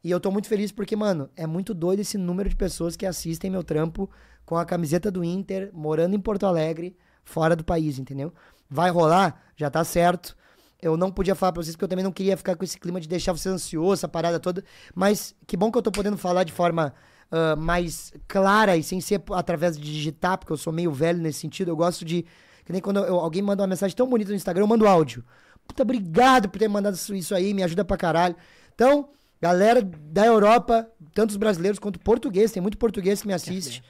E 0.04 0.12
eu 0.12 0.20
tô 0.20 0.30
muito 0.32 0.48
feliz 0.48 0.72
porque, 0.72 0.96
mano, 0.96 1.30
é 1.36 1.48
muito 1.48 1.74
doido 1.74 2.00
esse 2.00 2.18
número 2.18 2.50
de 2.50 2.56
pessoas 2.56 2.96
que 2.96 3.06
assistem 3.06 3.50
meu 3.50 3.64
trampo 3.64 4.10
com 4.46 4.58
a 4.58 4.66
camiseta 4.66 5.10
do 5.12 5.24
Inter, 5.24 5.70
morando 5.74 6.16
em 6.16 6.20
Porto 6.20 6.46
Alegre, 6.46 6.98
fora 7.24 7.56
do 7.56 7.64
país, 7.64 8.00
entendeu? 8.00 8.34
Vai 8.70 8.90
rolar, 8.90 9.42
já 9.56 9.70
tá 9.70 9.84
certo. 9.84 10.36
Eu 10.82 10.96
não 10.96 11.12
podia 11.12 11.36
falar 11.36 11.52
pra 11.52 11.62
vocês 11.62 11.76
porque 11.76 11.84
eu 11.84 11.90
também 11.90 12.04
não 12.04 12.12
queria 12.12 12.38
ficar 12.38 12.56
com 12.56 12.64
esse 12.64 12.80
clima 12.80 13.00
de 13.00 13.08
deixar 13.08 13.34
vocês 13.34 13.54
ansiosos, 13.54 14.00
essa 14.00 14.08
parada 14.08 14.40
toda. 14.40 14.64
Mas 14.96 15.36
que 15.46 15.58
bom 15.58 15.72
que 15.72 15.78
eu 15.78 15.82
tô 15.82 15.92
podendo 15.92 16.18
falar 16.18 16.46
de 16.46 16.54
forma 16.54 16.94
uh, 17.32 17.58
mais 17.58 18.14
clara 18.28 18.78
e 18.78 18.84
sem 18.84 19.02
ser 19.02 19.22
através 19.32 19.78
de 19.78 19.84
digitar, 19.84 20.38
porque 20.38 20.54
eu 20.54 20.58
sou 20.58 20.72
meio 20.72 20.92
velho 20.92 21.20
nesse 21.20 21.40
sentido. 21.40 21.70
Eu 21.70 21.76
gosto 21.76 22.06
de 22.06 22.26
que 22.70 22.74
nem 22.74 22.84
quando 22.84 23.00
eu, 23.00 23.16
alguém 23.16 23.42
manda 23.42 23.64
uma 23.64 23.68
mensagem 23.68 23.96
tão 23.96 24.08
bonita 24.08 24.30
no 24.30 24.36
Instagram, 24.36 24.62
eu 24.62 24.68
mando 24.68 24.88
áudio. 24.88 25.26
Puta, 25.68 25.82
obrigado 25.82 26.48
por 26.48 26.60
ter 26.60 26.68
mandado 26.68 26.94
isso 26.94 27.34
aí, 27.34 27.52
me 27.52 27.64
ajuda 27.64 27.84
pra 27.84 27.98
caralho. 27.98 28.36
Então, 28.76 29.10
galera 29.42 29.82
da 29.82 30.24
Europa, 30.24 30.88
tanto 31.12 31.32
os 31.32 31.36
brasileiros 31.36 31.80
quanto 31.80 32.00
portugueses, 32.00 32.52
tem 32.52 32.62
muito 32.62 32.78
português 32.78 33.24
que 33.24 33.28
me 33.28 33.34
assiste. 33.34 33.84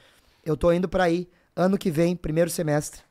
Eu 0.45 0.55
tô 0.55 0.71
indo 0.71 0.87
pra 0.87 1.03
aí, 1.03 1.27
ano 1.53 1.77
que 1.77 1.91
vem, 1.91 2.15
primeiro 2.15 2.49
semestre. 2.49 3.01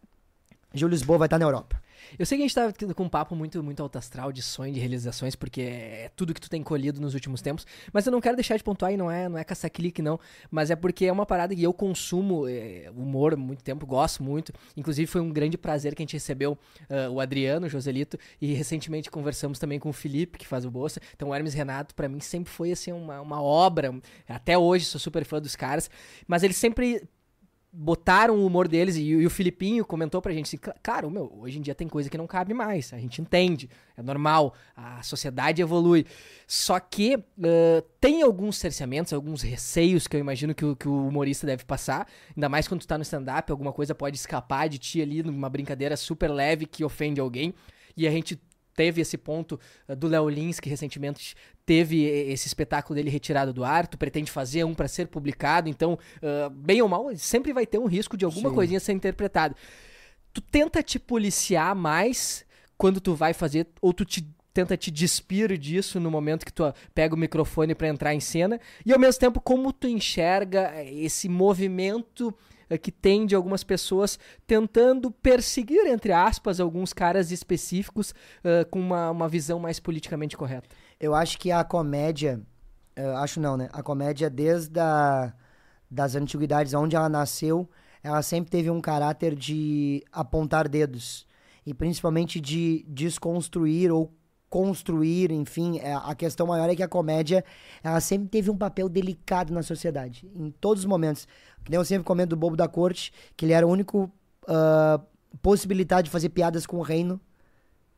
Gil 0.72 0.88
Lisboa 0.88 1.18
vai 1.18 1.26
estar 1.26 1.38
tá 1.38 1.38
na 1.38 1.44
Europa. 1.44 1.78
Eu 2.18 2.26
sei 2.26 2.38
que 2.38 2.44
a 2.44 2.46
gente 2.46 2.54
tá 2.54 2.94
com 2.94 3.04
um 3.04 3.08
papo 3.08 3.34
muito, 3.34 3.62
muito 3.62 3.82
alto 3.82 3.98
astral 3.98 4.30
de 4.30 4.42
sonho, 4.42 4.72
de 4.72 4.80
realizações, 4.80 5.34
porque 5.34 5.60
é 5.62 6.10
tudo 6.14 6.32
que 6.32 6.40
tu 6.40 6.48
tem 6.48 6.62
colhido 6.62 7.00
nos 7.00 7.14
últimos 7.14 7.42
tempos. 7.42 7.66
Mas 7.92 8.06
eu 8.06 8.12
não 8.12 8.20
quero 8.20 8.36
deixar 8.36 8.56
de 8.56 8.62
pontuar 8.62 8.92
e 8.92 8.96
não 8.96 9.10
é, 9.10 9.28
não 9.28 9.38
é 9.38 9.44
caça-clique, 9.44 10.00
não. 10.00 10.18
Mas 10.50 10.70
é 10.70 10.76
porque 10.76 11.06
é 11.06 11.12
uma 11.12 11.26
parada 11.26 11.54
que 11.54 11.62
eu 11.62 11.72
consumo 11.72 12.48
é, 12.48 12.90
humor 12.94 13.36
muito 13.36 13.62
tempo, 13.62 13.86
gosto 13.86 14.22
muito. 14.22 14.52
Inclusive 14.76 15.06
foi 15.06 15.20
um 15.20 15.30
grande 15.30 15.58
prazer 15.58 15.94
que 15.94 16.02
a 16.02 16.04
gente 16.04 16.14
recebeu 16.14 16.52
uh, 16.52 17.10
o 17.10 17.20
Adriano, 17.20 17.66
o 17.66 17.68
Joselito, 17.68 18.18
e 18.40 18.52
recentemente 18.54 19.10
conversamos 19.10 19.58
também 19.58 19.78
com 19.78 19.88
o 19.88 19.92
Felipe, 19.92 20.38
que 20.38 20.46
faz 20.46 20.64
o 20.64 20.70
Bolsa. 20.70 21.00
Então 21.14 21.30
o 21.30 21.34
Hermes 21.34 21.54
Renato, 21.54 21.94
para 21.94 22.08
mim, 22.08 22.20
sempre 22.20 22.52
foi 22.52 22.72
assim 22.72 22.92
uma, 22.92 23.20
uma 23.20 23.42
obra. 23.42 23.94
Até 24.28 24.56
hoje 24.56 24.84
sou 24.84 25.00
super 25.00 25.24
fã 25.24 25.40
dos 25.40 25.56
caras. 25.56 25.90
Mas 26.26 26.42
ele 26.42 26.54
sempre 26.54 27.02
botaram 27.72 28.36
o 28.36 28.46
humor 28.46 28.66
deles 28.66 28.96
e, 28.96 29.02
e, 29.02 29.26
o 29.26 29.30
Filipinho 29.30 29.84
comentou 29.84 30.22
pra 30.22 30.32
gente 30.32 30.46
assim, 30.46 30.72
cara, 30.82 31.08
meu, 31.10 31.32
hoje 31.38 31.58
em 31.58 31.62
dia 31.62 31.74
tem 31.74 31.86
coisa 31.86 32.08
que 32.08 32.16
não 32.16 32.26
cabe 32.26 32.54
mais, 32.54 32.92
a 32.92 32.98
gente 32.98 33.20
entende, 33.20 33.68
é 33.96 34.02
normal, 34.02 34.54
a 34.74 35.02
sociedade 35.02 35.60
evolui. 35.60 36.06
Só 36.46 36.80
que 36.80 37.16
uh, 37.16 37.82
tem 38.00 38.22
alguns 38.22 38.56
cerceamentos, 38.56 39.12
alguns 39.12 39.42
receios 39.42 40.06
que 40.06 40.16
eu 40.16 40.20
imagino 40.20 40.54
que 40.54 40.64
o, 40.64 40.74
que 40.74 40.88
o 40.88 41.08
humorista 41.08 41.46
deve 41.46 41.64
passar, 41.64 42.08
ainda 42.34 42.48
mais 42.48 42.66
quando 42.66 42.80
tu 42.80 42.86
tá 42.88 42.96
no 42.96 43.02
stand-up, 43.02 43.50
alguma 43.50 43.72
coisa 43.72 43.94
pode 43.94 44.16
escapar 44.16 44.68
de 44.68 44.78
ti 44.78 45.02
ali 45.02 45.22
numa 45.22 45.50
brincadeira 45.50 45.96
super 45.96 46.30
leve 46.30 46.66
que 46.66 46.82
ofende 46.84 47.20
alguém, 47.20 47.54
e 47.96 48.06
a 48.06 48.10
gente 48.10 48.40
teve 48.78 49.00
esse 49.00 49.18
ponto 49.18 49.58
uh, 49.88 49.96
do 49.96 50.06
Léo 50.06 50.28
Lins, 50.28 50.60
que 50.60 50.70
recentemente 50.70 51.34
teve 51.66 52.04
esse 52.04 52.46
espetáculo 52.46 52.94
dele 52.94 53.10
retirado 53.10 53.52
do 53.52 53.64
ar, 53.64 53.88
tu 53.88 53.98
pretende 53.98 54.30
fazer 54.30 54.62
um 54.62 54.72
para 54.72 54.86
ser 54.86 55.08
publicado, 55.08 55.68
então, 55.68 55.98
uh, 56.22 56.48
bem 56.48 56.80
ou 56.80 56.88
mal, 56.88 57.10
sempre 57.16 57.52
vai 57.52 57.66
ter 57.66 57.78
um 57.78 57.86
risco 57.86 58.16
de 58.16 58.24
alguma 58.24 58.50
Sim. 58.50 58.54
coisinha 58.54 58.78
ser 58.78 58.92
interpretado. 58.92 59.56
Tu 60.32 60.40
tenta 60.40 60.80
te 60.80 60.96
policiar 60.96 61.74
mais 61.74 62.46
quando 62.76 63.00
tu 63.00 63.16
vai 63.16 63.34
fazer, 63.34 63.66
ou 63.82 63.92
tu 63.92 64.04
te 64.04 64.24
tenta 64.54 64.76
te 64.76 64.90
despir 64.90 65.58
disso 65.58 66.00
no 66.00 66.10
momento 66.10 66.46
que 66.46 66.52
tu 66.52 66.62
pega 66.94 67.14
o 67.14 67.18
microfone 67.18 67.74
para 67.74 67.88
entrar 67.88 68.14
em 68.14 68.20
cena, 68.20 68.60
e 68.86 68.92
ao 68.92 68.98
mesmo 68.98 69.18
tempo 69.18 69.40
como 69.40 69.72
tu 69.72 69.88
enxerga 69.88 70.72
esse 70.84 71.28
movimento 71.28 72.32
eh, 72.57 72.57
que 72.76 72.92
tem 72.92 73.24
de 73.24 73.34
algumas 73.34 73.64
pessoas 73.64 74.18
tentando 74.46 75.10
perseguir, 75.10 75.86
entre 75.86 76.12
aspas, 76.12 76.60
alguns 76.60 76.92
caras 76.92 77.30
específicos 77.30 78.10
uh, 78.10 78.68
com 78.70 78.78
uma, 78.78 79.10
uma 79.10 79.28
visão 79.28 79.58
mais 79.58 79.80
politicamente 79.80 80.36
correta. 80.36 80.68
Eu 81.00 81.14
acho 81.14 81.38
que 81.38 81.50
a 81.50 81.64
comédia, 81.64 82.42
acho 83.16 83.40
não, 83.40 83.56
né? 83.56 83.68
A 83.72 83.82
comédia 83.82 84.28
desde 84.28 84.80
a, 84.80 85.32
das 85.90 86.14
antiguidades, 86.14 86.74
onde 86.74 86.96
ela 86.96 87.08
nasceu, 87.08 87.68
ela 88.02 88.22
sempre 88.22 88.50
teve 88.50 88.68
um 88.70 88.80
caráter 88.80 89.34
de 89.34 90.04
apontar 90.12 90.68
dedos 90.68 91.26
e 91.64 91.74
principalmente 91.74 92.40
de 92.40 92.84
desconstruir 92.88 93.92
ou 93.92 94.12
construir, 94.48 95.30
enfim, 95.30 95.78
a 95.80 96.14
questão 96.14 96.46
maior 96.46 96.70
é 96.70 96.74
que 96.74 96.82
a 96.82 96.88
comédia, 96.88 97.44
ela 97.82 98.00
sempre 98.00 98.28
teve 98.28 98.50
um 98.50 98.56
papel 98.56 98.88
delicado 98.88 99.52
na 99.52 99.62
sociedade, 99.62 100.26
em 100.34 100.50
todos 100.50 100.84
os 100.84 100.86
momentos. 100.86 101.28
Que 101.68 101.72
nem 101.72 101.78
eu 101.78 101.84
sempre 101.84 102.02
comento 102.06 102.30
do 102.30 102.36
Bobo 102.36 102.56
da 102.56 102.66
Corte, 102.66 103.12
que 103.36 103.44
ele 103.44 103.52
era 103.52 103.66
o 103.66 103.70
único 103.70 104.10
uh, 104.44 105.04
possibilidade 105.42 106.06
de 106.06 106.10
fazer 106.10 106.30
piadas 106.30 106.64
com 106.64 106.78
o 106.78 106.82
reino, 106.82 107.20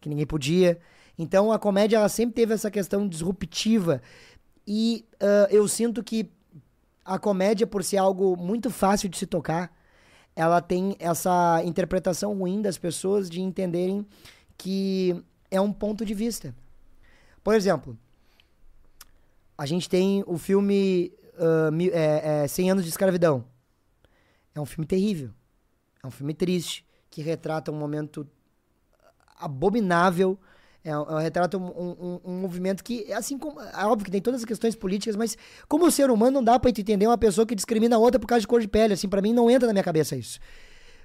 que 0.01 0.09
ninguém 0.09 0.27
podia. 0.27 0.77
Então 1.17 1.53
a 1.53 1.59
comédia, 1.59 1.99
ela 1.99 2.09
sempre 2.09 2.35
teve 2.35 2.53
essa 2.53 2.69
questão 2.69 3.07
disruptiva. 3.07 4.03
E 4.67 5.07
uh, 5.23 5.47
eu 5.55 5.69
sinto 5.69 6.03
que 6.03 6.29
a 7.05 7.17
comédia, 7.17 7.65
por 7.65 7.85
ser 7.85 7.99
algo 7.99 8.37
muito 8.37 8.71
fácil 8.71 9.09
de 9.09 9.17
se 9.17 9.25
tocar, 9.25 9.73
ela 10.35 10.61
tem 10.61 10.97
essa 10.99 11.63
interpretação 11.65 12.37
ruim 12.37 12.61
das 12.61 12.77
pessoas 12.77 13.31
de 13.31 13.41
entenderem 13.41 14.05
que 14.59 15.15
é 15.49 15.61
um 15.61 15.73
ponto 15.73 16.05
de 16.05 16.13
vista. 16.13 16.53
Por 17.45 17.55
exemplo, 17.55 17.97
a 19.57 19.65
gente 19.65 19.89
tem 19.89 20.25
o 20.27 20.37
filme 20.37 21.13
uh, 21.35 21.91
é, 21.93 22.43
é, 22.43 22.49
100 22.49 22.71
Anos 22.73 22.85
de 22.85 22.91
Escravidão. 22.91 23.45
É 24.55 24.61
um 24.61 24.67
filme 24.67 24.87
terrível. 24.87 25.31
É 26.03 26.07
um 26.07 26.11
filme 26.11 26.35
triste, 26.35 26.85
que 27.11 27.23
retrata 27.23 27.71
um 27.71 27.75
momento 27.75 28.27
abominável. 29.39 30.39
É, 30.83 30.91
é, 30.91 31.23
retrata 31.23 31.59
um, 31.59 31.67
um, 31.67 32.21
um, 32.25 32.41
movimento 32.41 32.83
que, 32.83 33.13
assim 33.13 33.39
como. 33.39 33.61
É 33.61 33.85
óbvio 33.85 34.05
que 34.05 34.11
tem 34.11 34.21
todas 34.21 34.41
as 34.41 34.47
questões 34.47 34.75
políticas, 34.75 35.15
mas 35.15 35.37
como 35.69 35.91
ser 35.91 36.11
humano 36.11 36.33
não 36.33 36.45
dá 36.45 36.59
pra 36.59 36.71
entender 36.71 37.07
uma 37.07 37.19
pessoa 37.19 37.47
que 37.47 37.55
discrimina 37.55 37.97
a 37.97 37.99
outra 37.99 38.19
por 38.19 38.27
causa 38.27 38.41
de 38.41 38.47
cor 38.47 38.61
de 38.61 38.69
pele. 38.69 38.95
Assim, 38.95 39.09
para 39.09 39.21
mim 39.21 39.33
não 39.33 39.51
entra 39.51 39.67
na 39.67 39.73
minha 39.73 39.85
cabeça 39.85 40.17
isso. 40.17 40.41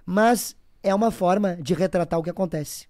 Mas 0.06 0.56
é 0.82 0.94
uma 0.94 1.12
forma 1.12 1.56
de 1.58 1.74
retratar 1.74 2.20
o 2.20 2.24
que 2.24 2.30
acontece. 2.30 2.88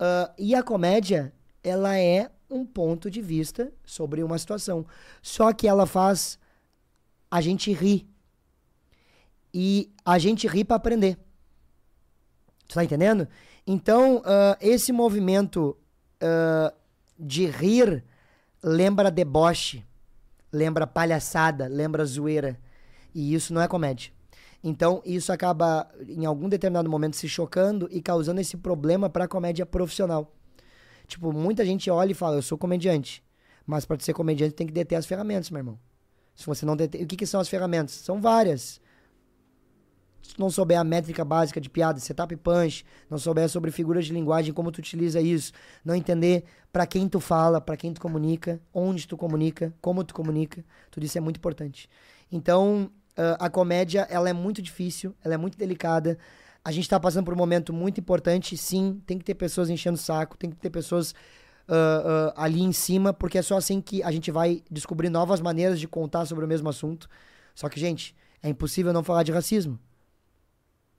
Uh, 0.00 0.32
e 0.38 0.54
a 0.54 0.62
comédia, 0.62 1.32
ela 1.62 1.98
é 1.98 2.30
um 2.48 2.64
ponto 2.64 3.10
de 3.10 3.20
vista 3.20 3.72
sobre 3.84 4.22
uma 4.22 4.38
situação. 4.38 4.86
Só 5.20 5.52
que 5.52 5.66
ela 5.66 5.84
faz 5.84 6.38
a 7.30 7.40
gente 7.40 7.72
rir. 7.72 8.08
E 9.52 9.92
a 10.04 10.18
gente 10.18 10.46
ri 10.46 10.64
para 10.64 10.76
aprender. 10.76 11.18
Tu 12.66 12.74
tá 12.74 12.84
entendendo? 12.84 13.26
Então, 13.66 14.18
uh, 14.18 14.56
esse 14.60 14.92
movimento 14.92 15.76
uh, 16.22 16.74
de 17.18 17.46
rir 17.46 18.04
lembra 18.62 19.10
deboche, 19.10 19.84
lembra 20.52 20.86
palhaçada, 20.86 21.66
lembra 21.66 22.04
zoeira. 22.04 22.58
E 23.14 23.34
isso 23.34 23.52
não 23.54 23.60
é 23.60 23.68
comédia. 23.68 24.12
Então, 24.62 25.02
isso 25.04 25.32
acaba, 25.32 25.88
em 26.06 26.26
algum 26.26 26.48
determinado 26.48 26.90
momento, 26.90 27.16
se 27.16 27.28
chocando 27.28 27.88
e 27.90 28.02
causando 28.02 28.40
esse 28.40 28.56
problema 28.56 29.08
para 29.08 29.24
a 29.24 29.28
comédia 29.28 29.64
profissional. 29.64 30.34
Tipo, 31.06 31.32
muita 31.32 31.64
gente 31.64 31.90
olha 31.90 32.12
e 32.12 32.14
fala, 32.14 32.36
eu 32.36 32.42
sou 32.42 32.58
comediante. 32.58 33.22
Mas 33.66 33.84
para 33.84 33.98
ser 34.00 34.12
comediante 34.12 34.54
tem 34.54 34.66
que 34.66 34.72
deter 34.72 34.96
as 34.96 35.06
ferramentas, 35.06 35.50
meu 35.50 35.60
irmão. 35.60 35.78
Se 36.34 36.44
você 36.46 36.66
não 36.66 36.76
deter... 36.76 37.02
O 37.02 37.06
que, 37.06 37.16
que 37.16 37.26
são 37.26 37.40
as 37.40 37.48
ferramentas? 37.48 37.92
São 37.92 38.20
várias. 38.20 38.80
Tu 40.38 40.40
não 40.40 40.50
souber 40.50 40.78
a 40.78 40.84
métrica 40.84 41.24
básica 41.24 41.60
de 41.60 41.68
piada, 41.68 41.98
setup 41.98 42.32
e 42.32 42.36
punch, 42.36 42.84
não 43.10 43.18
souber 43.18 43.48
sobre 43.48 43.72
figuras 43.72 44.06
de 44.06 44.12
linguagem, 44.12 44.54
como 44.54 44.70
tu 44.70 44.78
utiliza 44.78 45.20
isso, 45.20 45.52
não 45.84 45.96
entender 45.96 46.44
para 46.72 46.86
quem 46.86 47.08
tu 47.08 47.18
fala, 47.18 47.60
para 47.60 47.76
quem 47.76 47.92
tu 47.92 48.00
comunica, 48.00 48.60
onde 48.72 49.08
tu 49.08 49.16
comunica, 49.16 49.74
como 49.80 50.04
tu 50.04 50.14
comunica, 50.14 50.64
tudo 50.92 51.04
isso 51.04 51.18
é 51.18 51.20
muito 51.20 51.38
importante. 51.38 51.90
Então, 52.30 52.88
a 53.40 53.50
comédia, 53.50 54.06
ela 54.08 54.30
é 54.30 54.32
muito 54.32 54.62
difícil, 54.62 55.12
ela 55.24 55.34
é 55.34 55.36
muito 55.36 55.58
delicada. 55.58 56.16
A 56.64 56.70
gente 56.70 56.84
está 56.84 57.00
passando 57.00 57.24
por 57.24 57.34
um 57.34 57.36
momento 57.36 57.72
muito 57.72 57.98
importante, 57.98 58.56
sim. 58.56 59.02
Tem 59.04 59.18
que 59.18 59.24
ter 59.24 59.34
pessoas 59.34 59.68
enchendo 59.68 59.96
o 59.96 60.00
saco, 60.00 60.38
tem 60.38 60.50
que 60.50 60.56
ter 60.56 60.70
pessoas 60.70 61.10
uh, 61.68 61.72
uh, 61.72 62.32
ali 62.36 62.62
em 62.62 62.72
cima, 62.72 63.12
porque 63.12 63.38
é 63.38 63.42
só 63.42 63.56
assim 63.56 63.80
que 63.80 64.04
a 64.04 64.12
gente 64.12 64.30
vai 64.30 64.62
descobrir 64.70 65.10
novas 65.10 65.40
maneiras 65.40 65.80
de 65.80 65.88
contar 65.88 66.26
sobre 66.26 66.44
o 66.44 66.48
mesmo 66.48 66.68
assunto. 66.68 67.08
Só 67.56 67.68
que, 67.68 67.80
gente, 67.80 68.14
é 68.40 68.48
impossível 68.48 68.92
não 68.92 69.02
falar 69.02 69.24
de 69.24 69.32
racismo. 69.32 69.80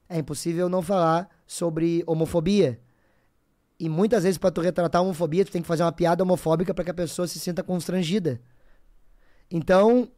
É 0.10 0.18
impossível 0.18 0.68
não 0.68 0.81
falar 0.81 1.30
sobre 1.45 2.03
homofobia. 2.07 2.80
E 3.80 3.88
muitas 3.88 4.23
vezes, 4.23 4.38
para 4.38 4.52
tu 4.52 4.60
retratar 4.60 4.99
a 4.99 5.03
homofobia, 5.03 5.45
tu 5.45 5.52
tem 5.52 5.61
que 5.61 5.68
fazer 5.68 5.84
uma 5.84 5.91
piada 5.91 6.23
homofóbica 6.23 6.73
para 6.73 6.84
que 6.84 6.91
a 6.91 6.95
pessoa 6.95 7.27
se 7.27 7.40
sinta 7.40 7.64
constrangida. 7.64 8.41
Então, 9.49 10.10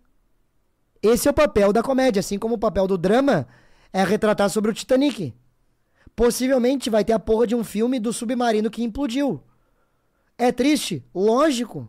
esse 1.04 1.28
é 1.28 1.32
o 1.32 1.34
papel 1.34 1.74
da 1.74 1.84
comédia, 1.84 2.22
assim 2.22 2.40
como 2.40 2.56
o 2.56 2.60
papel 2.60 2.88
do 2.88 2.98
drama 2.98 3.48
é 3.92 4.04
retratar 4.04 4.50
sobre 4.50 4.72
o 4.72 4.74
Titanic. 4.74 5.34
Possivelmente 6.16 6.90
vai 6.90 7.04
ter 7.04 7.14
a 7.14 7.20
porra 7.20 7.46
de 7.46 7.56
um 7.56 7.64
filme 7.64 8.00
do 8.00 8.14
submarino 8.14 8.70
que 8.70 8.84
implodiu. 8.84 9.44
É 10.38 10.52
triste? 10.52 11.06
Lógico. 11.14 11.88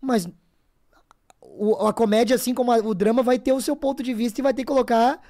Mas 0.00 0.28
o, 1.40 1.86
a 1.86 1.92
comédia, 1.92 2.36
assim 2.36 2.54
como 2.54 2.72
a, 2.72 2.78
o 2.78 2.94
drama, 2.94 3.22
vai 3.22 3.38
ter 3.38 3.52
o 3.52 3.60
seu 3.60 3.76
ponto 3.76 4.02
de 4.02 4.12
vista 4.12 4.40
e 4.40 4.42
vai 4.42 4.52
ter 4.52 4.62
que 4.62 4.68
colocar 4.68 5.20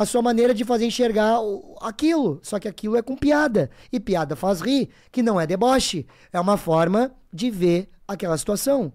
a 0.00 0.06
sua 0.06 0.22
maneira 0.22 0.54
de 0.54 0.64
fazer 0.64 0.86
enxergar 0.86 1.36
aquilo. 1.82 2.40
Só 2.42 2.58
que 2.58 2.66
aquilo 2.66 2.96
é 2.96 3.02
com 3.02 3.14
piada. 3.14 3.70
E 3.92 4.00
piada 4.00 4.34
faz 4.34 4.62
rir, 4.62 4.88
que 5.12 5.22
não 5.22 5.38
é 5.38 5.46
deboche. 5.46 6.06
É 6.32 6.40
uma 6.40 6.56
forma 6.56 7.12
de 7.30 7.50
ver 7.50 7.90
aquela 8.08 8.38
situação. 8.38 8.94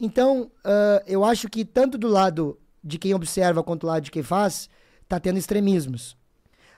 Então, 0.00 0.50
uh, 0.64 1.02
eu 1.06 1.22
acho 1.26 1.46
que 1.50 1.62
tanto 1.62 1.98
do 1.98 2.08
lado 2.08 2.58
de 2.82 2.96
quem 2.96 3.12
observa 3.12 3.62
quanto 3.62 3.86
lá 3.86 4.00
de 4.00 4.10
quem 4.10 4.22
faz, 4.22 4.70
tá 5.06 5.20
tendo 5.20 5.38
extremismos. 5.38 6.16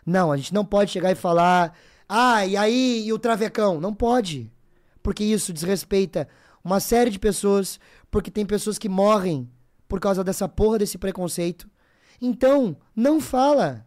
Não, 0.04 0.32
a 0.32 0.36
gente 0.36 0.52
não 0.52 0.64
pode 0.64 0.90
chegar 0.90 1.12
e 1.12 1.14
falar, 1.14 1.72
ah, 2.08 2.44
e 2.44 2.56
aí, 2.56 3.04
e 3.06 3.12
o 3.12 3.18
travecão? 3.18 3.80
Não 3.80 3.94
pode. 3.94 4.50
Porque 5.04 5.22
isso 5.22 5.52
desrespeita 5.52 6.26
uma 6.64 6.80
série 6.80 7.10
de 7.10 7.18
pessoas, 7.20 7.78
porque 8.10 8.28
tem 8.28 8.44
pessoas 8.44 8.76
que 8.76 8.88
morrem 8.88 9.48
por 9.86 10.00
causa 10.00 10.24
dessa 10.24 10.48
porra 10.48 10.78
desse 10.78 10.98
preconceito. 10.98 11.70
Então, 12.20 12.76
não 12.94 13.20
fala. 13.20 13.86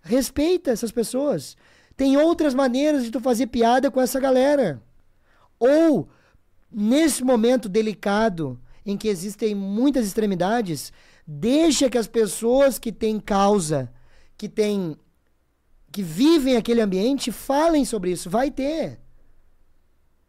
Respeita 0.00 0.70
essas 0.70 0.90
pessoas. 0.90 1.56
Tem 1.96 2.16
outras 2.16 2.54
maneiras 2.54 3.04
de 3.04 3.10
tu 3.10 3.20
fazer 3.20 3.46
piada 3.46 3.90
com 3.90 4.00
essa 4.00 4.18
galera. 4.18 4.82
Ou, 5.58 6.08
nesse 6.70 7.22
momento 7.22 7.68
delicado, 7.68 8.60
em 8.84 8.96
que 8.96 9.08
existem 9.08 9.54
muitas 9.54 10.06
extremidades, 10.06 10.92
deixa 11.26 11.88
que 11.88 11.98
as 11.98 12.08
pessoas 12.08 12.78
que 12.78 12.90
têm 12.90 13.20
causa, 13.20 13.92
que 14.36 14.48
têm 14.48 14.96
que 15.92 16.02
vivem 16.02 16.56
aquele 16.56 16.80
ambiente, 16.80 17.30
falem 17.30 17.84
sobre 17.84 18.10
isso. 18.10 18.30
Vai 18.30 18.50
ter. 18.50 18.98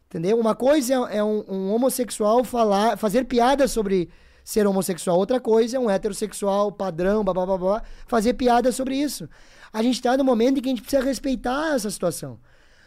Entendeu? 0.06 0.38
Uma 0.38 0.54
coisa 0.54 0.92
é, 1.10 1.16
é 1.16 1.24
um, 1.24 1.42
um, 1.48 1.72
homossexual 1.72 2.44
falar, 2.44 2.98
fazer 2.98 3.24
piada 3.24 3.66
sobre 3.66 4.10
ser 4.44 4.66
homossexual. 4.66 5.18
Outra 5.18 5.40
coisa 5.40 5.78
é 5.78 5.80
um 5.80 5.90
heterossexual 5.90 6.70
padrão, 6.70 7.24
blá, 7.24 7.32
blá, 7.32 7.46
blá, 7.46 7.58
blá 7.58 7.82
fazer 8.06 8.34
piada 8.34 8.70
sobre 8.70 8.96
isso. 8.96 9.28
A 9.72 9.82
gente 9.82 9.94
está 9.94 10.16
no 10.16 10.22
momento 10.22 10.58
em 10.58 10.62
que 10.62 10.68
a 10.68 10.72
gente 10.72 10.82
precisa 10.82 11.02
respeitar 11.02 11.74
essa 11.74 11.90
situação. 11.90 12.38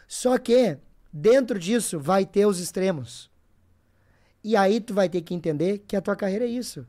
Só 0.08 0.38
que, 0.38 0.78
dentro 1.12 1.60
disso, 1.60 2.00
vai 2.00 2.26
ter 2.26 2.46
os 2.46 2.60
extremos. 2.60 3.30
E 4.44 4.56
aí 4.56 4.80
tu 4.80 4.94
vai 4.94 5.10
ter 5.10 5.22
que 5.22 5.34
entender 5.34 5.80
que 5.80 5.96
a 5.96 6.02
tua 6.02 6.16
carreira 6.16 6.46
é 6.46 6.48
isso. 6.48 6.86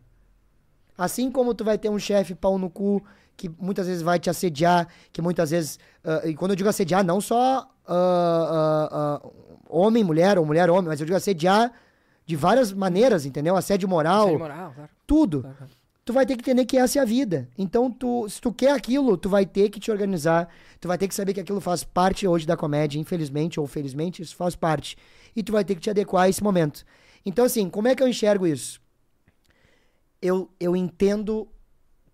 Assim 0.97 1.31
como 1.31 1.55
tu 1.55 1.65
vai 1.65 1.79
ter 1.79 1.89
um 1.89 1.99
chefe 1.99 2.35
pau 2.35 2.59
no 2.59 2.69
cu 2.69 3.03
que 3.37 3.49
muitas 3.49 3.87
vezes 3.87 4.03
vai 4.03 4.19
te 4.19 4.29
assediar, 4.29 4.89
que 5.13 5.23
muitas 5.23 5.51
vezes. 5.51 5.79
Uh, 6.05 6.29
e 6.29 6.35
quando 6.35 6.51
eu 6.51 6.57
digo 6.57 6.69
assediar, 6.69 7.05
não 7.05 7.21
só 7.21 7.71
uh, 7.89 9.27
uh, 9.27 9.33
homem, 9.69 10.03
mulher, 10.03 10.39
ou 10.39 10.45
mulher, 10.45 10.69
homem, 10.69 10.87
mas 10.89 11.01
eu 11.01 11.07
digo 11.07 11.17
assediar 11.17 11.73
de 12.29 12.37
várias 12.37 12.75
maneiras, 12.75 13.25
entendeu? 13.25 13.57
Assédio 13.57 13.89
moral. 13.89 14.27
Assédio 14.27 14.39
moral, 14.39 14.73
claro. 14.75 14.91
Tudo. 15.07 15.41
Claro. 15.41 15.57
tu 16.05 16.13
vai 16.13 16.27
ter 16.27 16.37
que 16.37 16.43
entender 16.43 16.67
que 16.67 16.77
essa 16.77 16.99
é 16.99 17.03
a 17.03 17.05
vida. 17.07 17.49
Então, 17.57 17.91
tu, 17.91 18.29
se 18.29 18.39
tu 18.39 18.53
quer 18.53 18.73
aquilo, 18.73 19.17
tu 19.17 19.31
vai 19.31 19.47
ter 19.47 19.71
que 19.71 19.81
te 19.81 19.91
organizar, 19.91 20.47
tu 20.79 20.87
vai 20.87 20.99
ter 20.99 21.09
que 21.09 21.15
saber 21.15 21.33
que 21.33 21.41
aquilo 21.41 21.59
faz 21.59 21.85
parte 21.85 22.29
hoje 22.29 22.47
da 22.47 22.55
comédia, 22.55 23.01
infelizmente 23.01 23.59
ou 23.59 23.67
felizmente, 23.67 24.21
isso 24.21 24.37
faz 24.37 24.55
parte. 24.55 24.95
E 25.35 25.43
tu 25.43 25.53
vai 25.53 25.65
ter 25.65 25.75
que 25.75 25.81
te 25.81 25.89
adequar 25.89 26.25
a 26.25 26.29
esse 26.29 26.45
momento. 26.45 26.85
Então, 27.25 27.47
assim, 27.47 27.71
como 27.71 27.89
é 27.89 27.95
que 27.95 28.03
eu 28.03 28.09
enxergo 28.09 28.47
isso? 28.47 28.79
Eu, 30.21 30.51
eu 30.61 30.77
entendo 30.77 31.49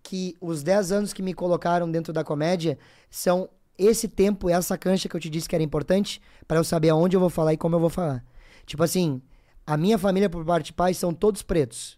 que 0.01 0.37
os 0.39 0.63
10 0.63 0.93
anos 0.93 1.11
que 1.11 1.21
me 1.21 1.33
colocaram 1.33 1.91
dentro 1.91 2.13
da 2.13 2.23
comédia 2.23 2.79
são 3.09 3.49
esse 3.77 4.07
tempo, 4.07 4.49
essa 4.49 4.77
cancha 4.77 5.09
que 5.09 5.15
eu 5.17 5.19
te 5.19 5.29
disse 5.29 5.49
que 5.49 5.55
era 5.55 5.63
importante, 5.63 6.21
para 6.47 6.57
eu 6.57 6.63
saber 6.63 6.87
aonde 6.87 7.17
eu 7.17 7.19
vou 7.19 7.29
falar 7.29 7.51
e 7.51 7.57
como 7.57 7.75
eu 7.75 7.81
vou 7.81 7.89
falar. 7.89 8.23
Tipo 8.65 8.81
assim, 8.81 9.21
a 9.65 9.77
minha 9.77 9.97
família 9.97 10.29
por 10.29 10.45
parte 10.45 10.67
de 10.67 10.73
pai 10.73 10.93
são 10.93 11.13
todos 11.13 11.41
pretos. 11.41 11.97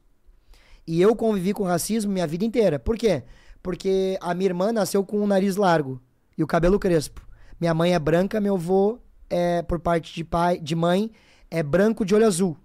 E 0.85 1.01
eu 1.01 1.15
convivi 1.15 1.53
com 1.53 1.63
racismo 1.63 2.11
minha 2.11 2.27
vida 2.27 2.45
inteira. 2.45 2.79
Por 2.79 2.97
quê? 2.97 3.23
Porque 3.61 4.17
a 4.21 4.33
minha 4.33 4.49
irmã 4.49 4.71
nasceu 4.71 5.03
com 5.03 5.21
o 5.21 5.27
nariz 5.27 5.57
largo 5.57 6.01
e 6.37 6.43
o 6.43 6.47
cabelo 6.47 6.79
crespo. 6.79 7.21
Minha 7.59 7.73
mãe 7.73 7.93
é 7.93 7.99
branca, 7.99 8.39
meu 8.39 8.55
avô 8.55 8.99
é 9.29 9.61
por 9.61 9.79
parte 9.79 10.13
de 10.13 10.23
pai, 10.23 10.59
de 10.59 10.75
mãe, 10.75 11.11
é 11.51 11.61
branco 11.61 12.05
de 12.05 12.15
olho 12.15 12.25
azul. 12.25 12.57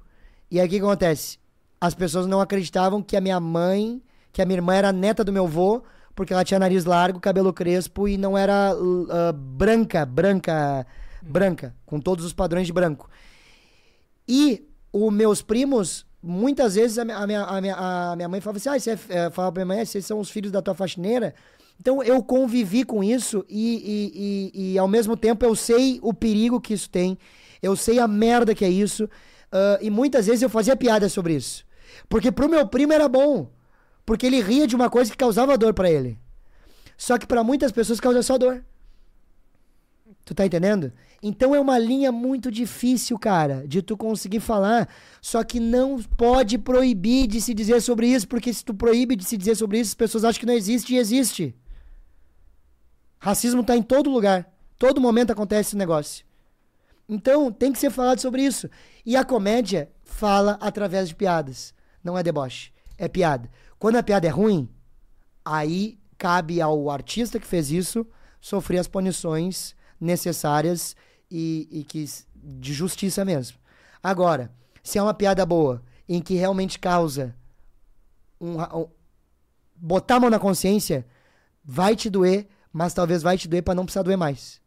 E 0.50 0.60
aí 0.60 0.66
o 0.66 0.70
que 0.70 0.78
acontece? 0.78 1.38
As 1.80 1.94
pessoas 1.94 2.26
não 2.26 2.40
acreditavam 2.40 3.02
que 3.02 3.16
a 3.16 3.20
minha 3.20 3.40
mãe, 3.40 4.00
que 4.32 4.40
a 4.40 4.46
minha 4.46 4.58
irmã 4.58 4.74
era 4.74 4.92
neta 4.92 5.24
do 5.24 5.32
meu 5.32 5.46
avô, 5.46 5.82
porque 6.14 6.32
ela 6.32 6.44
tinha 6.44 6.60
nariz 6.60 6.84
largo, 6.84 7.18
cabelo 7.18 7.52
crespo 7.52 8.06
e 8.06 8.16
não 8.16 8.36
era 8.36 8.72
uh, 8.76 9.32
branca, 9.32 10.04
branca, 10.06 10.86
branca, 11.22 11.74
com 11.84 11.98
todos 11.98 12.24
os 12.24 12.32
padrões 12.32 12.66
de 12.66 12.72
branco. 12.72 13.10
E 14.28 14.68
os 14.92 15.12
meus 15.12 15.40
primos, 15.42 16.06
muitas 16.22 16.74
vezes 16.74 16.98
a 16.98 17.04
minha, 17.04 17.18
a 17.18 17.26
minha, 17.26 17.74
a 17.74 18.16
minha, 18.16 18.28
mãe 18.28 18.40
falava 18.40 18.58
assim: 18.58 18.68
ah, 18.68 18.78
você 18.78 18.90
é, 18.90 18.98
é, 19.08 19.30
falava 19.30 19.52
pra 19.52 19.64
minha 19.64 19.76
mãe, 19.76 19.84
vocês 19.84 20.04
são 20.04 20.20
os 20.20 20.30
filhos 20.30 20.52
da 20.52 20.60
tua 20.60 20.74
faxineira. 20.74 21.34
Então 21.80 22.02
eu 22.02 22.22
convivi 22.22 22.84
com 22.84 23.02
isso 23.02 23.44
e, 23.48 24.52
e, 24.54 24.60
e, 24.60 24.72
e, 24.74 24.78
ao 24.78 24.86
mesmo 24.86 25.16
tempo 25.16 25.44
eu 25.44 25.56
sei 25.56 25.98
o 26.02 26.14
perigo 26.14 26.60
que 26.60 26.74
isso 26.74 26.88
tem, 26.88 27.18
eu 27.60 27.74
sei 27.74 27.98
a 27.98 28.06
merda 28.06 28.54
que 28.54 28.64
é 28.64 28.68
isso, 28.68 29.04
uh, 29.04 29.78
e 29.80 29.90
muitas 29.90 30.26
vezes 30.26 30.42
eu 30.42 30.48
fazia 30.48 30.76
piada 30.76 31.08
sobre 31.08 31.34
isso. 31.34 31.64
Porque 32.08 32.30
pro 32.30 32.48
meu 32.48 32.66
primo 32.68 32.92
era 32.92 33.08
bom, 33.08 33.50
porque 34.06 34.26
ele 34.26 34.40
ria 34.40 34.66
de 34.66 34.76
uma 34.76 34.88
coisa 34.88 35.10
que 35.10 35.16
causava 35.16 35.58
dor 35.58 35.74
para 35.74 35.90
ele. 35.90 36.18
Só 36.96 37.18
que 37.18 37.26
para 37.26 37.42
muitas 37.42 37.72
pessoas 37.72 37.98
causa 37.98 38.22
só 38.22 38.38
dor. 38.38 38.64
Tu 40.24 40.34
tá 40.34 40.46
entendendo? 40.46 40.92
Então 41.22 41.54
é 41.54 41.60
uma 41.60 41.78
linha 41.78 42.10
muito 42.10 42.50
difícil, 42.50 43.16
cara, 43.16 43.66
de 43.68 43.80
tu 43.80 43.96
conseguir 43.96 44.40
falar. 44.40 44.88
Só 45.20 45.44
que 45.44 45.60
não 45.60 46.02
pode 46.02 46.58
proibir 46.58 47.28
de 47.28 47.40
se 47.40 47.54
dizer 47.54 47.80
sobre 47.80 48.08
isso, 48.08 48.26
porque 48.26 48.52
se 48.52 48.64
tu 48.64 48.74
proíbe 48.74 49.14
de 49.14 49.24
se 49.24 49.36
dizer 49.36 49.54
sobre 49.54 49.78
isso, 49.78 49.90
as 49.90 49.94
pessoas 49.94 50.24
acham 50.24 50.40
que 50.40 50.46
não 50.46 50.54
existe 50.54 50.94
e 50.94 50.98
existe. 50.98 51.54
Racismo 53.20 53.62
tá 53.62 53.76
em 53.76 53.82
todo 53.82 54.10
lugar. 54.10 54.52
Todo 54.76 55.00
momento 55.00 55.30
acontece 55.30 55.70
esse 55.70 55.76
negócio. 55.76 56.24
Então 57.08 57.52
tem 57.52 57.72
que 57.72 57.78
ser 57.78 57.90
falado 57.90 58.18
sobre 58.18 58.42
isso. 58.42 58.68
E 59.06 59.14
a 59.14 59.24
comédia 59.24 59.88
fala 60.02 60.58
através 60.60 61.08
de 61.08 61.14
piadas. 61.14 61.72
Não 62.02 62.18
é 62.18 62.22
deboche, 62.24 62.72
é 62.98 63.06
piada. 63.06 63.48
Quando 63.78 63.94
a 63.94 64.02
piada 64.02 64.26
é 64.26 64.30
ruim, 64.30 64.68
aí 65.44 66.00
cabe 66.18 66.60
ao 66.60 66.90
artista 66.90 67.38
que 67.38 67.46
fez 67.46 67.70
isso 67.70 68.04
sofrer 68.40 68.78
as 68.78 68.88
punições 68.88 69.76
necessárias 70.00 70.96
e, 71.32 71.66
e 71.70 71.84
que 71.84 72.04
de 72.36 72.74
justiça 72.74 73.24
mesmo. 73.24 73.56
Agora, 74.02 74.52
se 74.82 74.98
é 74.98 75.02
uma 75.02 75.14
piada 75.14 75.46
boa, 75.46 75.82
em 76.06 76.20
que 76.20 76.34
realmente 76.34 76.78
causa 76.78 77.34
um, 78.38 78.60
um, 78.60 78.88
botar 79.74 80.16
a 80.16 80.20
mão 80.20 80.28
na 80.28 80.38
consciência, 80.38 81.06
vai 81.64 81.96
te 81.96 82.10
doer, 82.10 82.46
mas 82.70 82.92
talvez 82.92 83.22
vai 83.22 83.38
te 83.38 83.48
doer 83.48 83.62
para 83.62 83.74
não 83.74 83.84
precisar 83.84 84.02
doer 84.02 84.18
mais. 84.18 84.60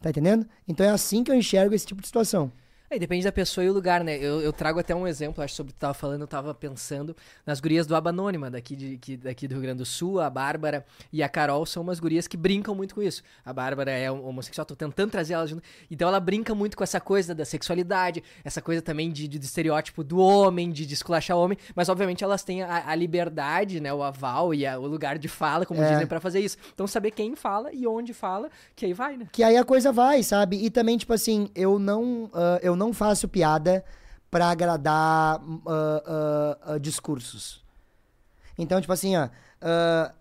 Tá 0.00 0.10
entendendo? 0.10 0.46
Então 0.66 0.84
é 0.84 0.90
assim 0.90 1.22
que 1.22 1.30
eu 1.30 1.36
enxergo 1.36 1.74
esse 1.74 1.86
tipo 1.86 2.00
de 2.00 2.08
situação. 2.08 2.50
É, 2.92 2.98
depende 2.98 3.22
da 3.22 3.30
pessoa 3.30 3.64
e 3.64 3.70
o 3.70 3.72
lugar, 3.72 4.02
né? 4.02 4.16
Eu, 4.16 4.40
eu, 4.40 4.52
trago 4.52 4.80
até 4.80 4.92
um 4.92 5.06
exemplo, 5.06 5.44
acho, 5.44 5.54
sobre 5.54 5.70
o 5.70 5.72
que 5.72 5.78
tu 5.78 5.82
tava 5.82 5.94
falando, 5.94 6.22
eu 6.22 6.26
tava 6.26 6.52
pensando 6.52 7.16
nas 7.46 7.60
gurias 7.60 7.86
do 7.86 7.94
Aba 7.94 8.10
Anônima, 8.10 8.50
daqui, 8.50 8.74
de, 8.74 8.96
que, 8.96 9.16
daqui 9.16 9.46
do 9.46 9.52
Rio 9.52 9.62
Grande 9.62 9.78
do 9.78 9.84
Sul, 9.84 10.18
a 10.18 10.28
Bárbara 10.28 10.84
e 11.12 11.22
a 11.22 11.28
Carol 11.28 11.64
são 11.64 11.84
umas 11.84 12.00
gurias 12.00 12.26
que 12.26 12.36
brincam 12.36 12.74
muito 12.74 12.96
com 12.96 13.00
isso. 13.00 13.22
A 13.44 13.52
Bárbara 13.52 13.92
é 13.92 14.10
homossexual, 14.10 14.64
tô 14.64 14.74
tentando 14.74 15.08
trazer 15.08 15.34
elas 15.34 15.48
junto. 15.48 15.62
Então 15.88 16.08
ela 16.08 16.18
brinca 16.18 16.52
muito 16.52 16.76
com 16.76 16.82
essa 16.82 17.00
coisa 17.00 17.32
da 17.32 17.44
sexualidade, 17.44 18.24
essa 18.42 18.60
coisa 18.60 18.82
também 18.82 19.12
de, 19.12 19.28
de, 19.28 19.38
de 19.38 19.44
estereótipo 19.44 20.02
do 20.02 20.18
homem, 20.18 20.72
de, 20.72 20.84
de 20.84 20.94
esculachar 20.94 21.36
o 21.36 21.40
homem, 21.40 21.56
mas 21.76 21.88
obviamente 21.88 22.24
elas 22.24 22.42
têm 22.42 22.64
a, 22.64 22.88
a 22.90 22.94
liberdade, 22.96 23.78
né? 23.78 23.94
O 23.94 24.02
aval 24.02 24.52
e 24.52 24.66
a, 24.66 24.76
o 24.76 24.88
lugar 24.88 25.16
de 25.16 25.28
fala, 25.28 25.64
como 25.64 25.80
é. 25.80 25.92
dizem, 25.92 26.08
para 26.08 26.18
fazer 26.18 26.40
isso. 26.40 26.56
Então 26.74 26.88
saber 26.88 27.12
quem 27.12 27.36
fala 27.36 27.72
e 27.72 27.86
onde 27.86 28.12
fala, 28.12 28.50
que 28.74 28.84
aí 28.84 28.92
vai, 28.92 29.16
né? 29.16 29.28
Que 29.30 29.44
aí 29.44 29.56
a 29.56 29.64
coisa 29.64 29.92
vai, 29.92 30.24
sabe? 30.24 30.56
E 30.56 30.70
também, 30.70 30.98
tipo 30.98 31.12
assim, 31.12 31.48
eu 31.54 31.78
não, 31.78 32.24
uh, 32.24 32.58
eu 32.60 32.79
não 32.80 32.94
faço 32.94 33.28
piada 33.28 33.84
para 34.30 34.48
agradar 34.48 35.42
uh, 35.42 35.60
uh, 35.66 36.74
uh, 36.74 36.80
discursos. 36.80 37.62
Então, 38.56 38.80
tipo 38.80 38.92
assim, 38.92 39.16
ó, 39.16 39.28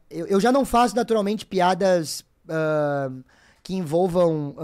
eu, 0.10 0.28
eu, 0.28 0.40
já 0.42 0.52
não 0.52 0.66
faço 0.66 0.96
naturalmente 0.96 1.46
piadas 1.46 2.26
que 3.64 3.74
envolvam 3.74 4.56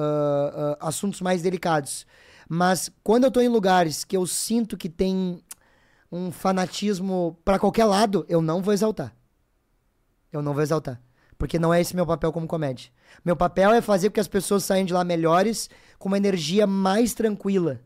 assuntos 0.79 1.21
mais 1.21 1.41
delicados. 1.41 2.05
Mas 2.47 2.89
quando 3.03 3.25
eu 3.25 3.31
tô 3.31 3.41
em 3.41 3.49
lugares 3.49 4.03
que 4.03 4.15
eu 4.15 4.25
sinto 4.25 4.77
que 4.77 4.89
tem 4.89 5.43
um 6.11 6.31
fanatismo 6.31 7.37
para 7.43 7.59
qualquer 7.59 7.85
lado, 7.85 8.25
eu 8.29 8.41
não 8.41 8.61
vou 8.61 8.73
exaltar. 8.73 9.13
Eu 10.31 10.41
não 10.41 10.53
vou 10.53 10.63
exaltar. 10.63 11.01
Porque 11.37 11.59
não 11.59 11.73
é 11.73 11.81
esse 11.81 11.95
meu 11.95 12.05
papel 12.05 12.31
como 12.31 12.47
comédia. 12.47 12.89
Meu 13.23 13.35
papel 13.35 13.71
é 13.71 13.81
fazer 13.81 14.09
com 14.09 14.13
que 14.13 14.19
as 14.19 14.27
pessoas 14.27 14.63
saiam 14.63 14.85
de 14.85 14.93
lá 14.93 15.03
melhores, 15.03 15.69
com 15.99 16.07
uma 16.07 16.17
energia 16.17 16.65
mais 16.65 17.13
tranquila 17.13 17.81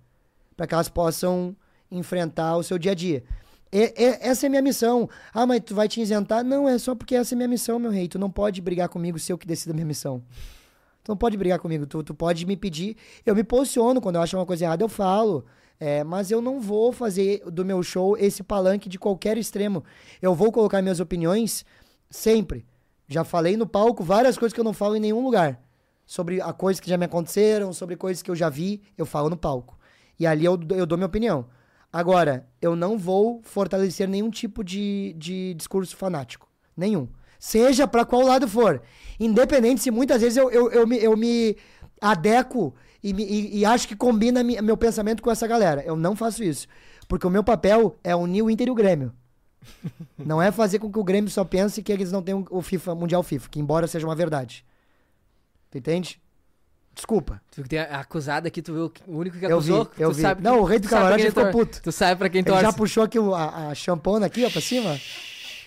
para 0.60 0.68
que 0.68 0.74
elas 0.74 0.90
possam 0.90 1.56
enfrentar 1.90 2.58
o 2.58 2.64
seu 2.64 2.78
dia 2.78 2.92
a 2.92 2.96
dia. 2.96 3.24
E, 3.72 3.94
e, 3.98 4.18
essa 4.20 4.46
é 4.46 4.48
a 4.48 4.50
minha 4.50 4.62
missão. 4.62 5.10
Ah, 5.34 5.46
mas 5.46 5.62
tu 5.66 5.74
vai 5.74 5.88
te 5.88 6.02
isentar? 6.02 6.44
Não, 6.44 6.68
é 6.68 6.78
só 6.78 6.94
porque 6.94 7.16
essa 7.16 7.34
é 7.34 7.38
minha 7.38 7.48
missão, 7.48 7.80
meu 7.80 7.90
rei. 7.90 8.10
Tu 8.10 8.20
não 8.20 8.30
pode 8.30 8.60
brigar 8.60 8.90
comigo 8.90 9.18
se 9.18 9.32
eu 9.32 9.38
que 9.38 9.48
decido 9.48 9.72
a 9.72 9.74
minha 9.74 9.86
missão. 9.86 10.22
Tu 11.02 11.08
não 11.08 11.16
pode 11.16 11.38
brigar 11.38 11.60
comigo. 11.60 11.86
Tu, 11.86 12.04
tu 12.04 12.14
pode 12.14 12.46
me 12.46 12.58
pedir. 12.58 12.98
Eu 13.26 13.34
me 13.34 13.42
posiciono. 13.42 14.02
Quando 14.02 14.18
eu 14.18 14.22
acho 14.22 14.36
uma 14.36 14.46
coisa 14.46 14.66
errada, 14.66 14.84
eu 14.84 14.90
falo. 14.90 15.46
É, 15.80 16.04
mas 16.04 16.30
eu 16.30 16.42
não 16.42 16.60
vou 16.60 16.92
fazer 16.92 17.42
do 17.50 17.64
meu 17.64 17.82
show 17.82 18.18
esse 18.18 18.44
palanque 18.44 18.90
de 18.90 19.00
qualquer 19.00 19.38
extremo. 19.38 19.82
Eu 20.22 20.36
vou 20.36 20.52
colocar 20.52 20.82
minhas 20.82 21.00
opiniões 21.00 21.64
sempre. 22.10 22.66
Já 23.10 23.24
falei 23.24 23.58
no 23.58 23.66
palco 23.66 24.04
várias 24.04 24.38
coisas 24.38 24.54
que 24.54 24.60
eu 24.60 24.64
não 24.64 24.72
falo 24.72 24.96
em 24.96 25.00
nenhum 25.00 25.24
lugar. 25.24 25.60
Sobre 26.06 26.40
a 26.40 26.54
coisas 26.54 26.80
que 26.80 26.90
já 26.90 26.96
me 26.96 27.06
aconteceram, 27.06 27.74
sobre 27.74 27.96
coisas 27.96 28.22
que 28.22 28.30
eu 28.30 28.36
já 28.36 28.50
vi, 28.50 28.84
eu 28.96 29.06
falo 29.06 29.30
no 29.30 29.36
palco. 29.36 29.78
E 30.20 30.28
ali 30.28 30.46
eu, 30.46 30.60
eu 30.70 30.86
dou 30.86 30.98
minha 30.98 31.08
opinião. 31.08 31.48
Agora, 31.92 32.48
eu 32.62 32.76
não 32.76 33.00
vou 33.00 33.42
fortalecer 33.44 34.08
nenhum 34.08 34.30
tipo 34.30 34.64
de, 34.64 35.16
de 35.18 35.56
discurso 35.56 35.98
fanático. 35.98 36.48
Nenhum. 36.78 37.08
Seja 37.40 37.88
para 37.88 38.06
qual 38.06 38.22
lado 38.22 38.48
for. 38.48 38.82
Independente 39.20 39.82
se 39.82 39.90
muitas 39.90 40.22
vezes 40.22 40.38
eu, 40.38 40.52
eu, 40.52 40.72
eu, 40.72 40.86
me, 40.86 41.04
eu 41.04 41.18
me 41.18 41.58
adequo 42.00 42.76
e, 43.04 43.12
me, 43.12 43.24
e, 43.24 43.60
e 43.60 43.66
acho 43.66 43.88
que 43.88 43.96
combina 43.96 44.44
mi, 44.44 44.62
meu 44.62 44.78
pensamento 44.78 45.24
com 45.24 45.32
essa 45.32 45.48
galera. 45.48 45.82
Eu 45.84 45.96
não 45.96 46.16
faço 46.16 46.44
isso. 46.44 46.68
Porque 47.08 47.26
o 47.26 47.30
meu 47.30 47.44
papel 47.44 47.98
é 48.04 48.16
unir 48.16 48.44
o 48.44 48.52
Inter 48.52 48.68
e 48.68 48.72
o 48.72 48.76
Grêmio. 48.76 49.12
Não 50.18 50.42
é 50.42 50.52
fazer 50.52 50.80
com 50.80 50.92
que 50.92 51.00
o 51.00 51.04
Grêmio 51.04 51.30
só 51.30 51.44
pense 51.44 51.82
que 51.82 51.92
eles 51.92 52.12
não 52.12 52.22
têm 52.22 52.36
o 52.50 52.62
FIFA, 52.62 52.96
Mundial 52.96 53.24
FIFA, 53.24 53.50
que 53.50 53.60
embora 53.60 53.88
seja 53.88 54.08
uma 54.08 54.16
verdade. 54.16 54.66
Tu 55.72 55.78
entende? 55.78 56.22
Desculpa. 56.94 57.42
Tu 57.52 57.64
tem 57.64 57.80
acusado 57.80 58.48
aqui, 58.48 58.62
tu 58.62 58.74
viu 58.74 58.92
o 59.08 59.18
único 59.18 59.38
que 59.38 59.46
acusou? 59.46 59.78
Eu 59.78 59.84
vi, 59.86 60.02
eu 60.02 60.12
vi. 60.12 60.22
Sabe, 60.22 60.44
não, 60.44 60.60
o 60.60 60.64
rei 60.66 60.80
do 60.80 60.90
camarote 60.90 61.24
ficou 61.26 61.52
puto. 61.52 61.82
Tu 61.82 61.92
sabe 61.92 62.18
pra 62.18 62.30
quem 62.30 62.44
torce. 62.44 62.60
Ele 62.60 62.72
já 62.72 62.74
puxou 62.74 63.04
aqui 63.04 63.18
a, 63.18 63.70
a 63.70 63.76
champona 63.76 64.26
aqui, 64.26 64.44
ó, 64.44 64.50
pra 64.50 64.60
cima. 64.60 65.00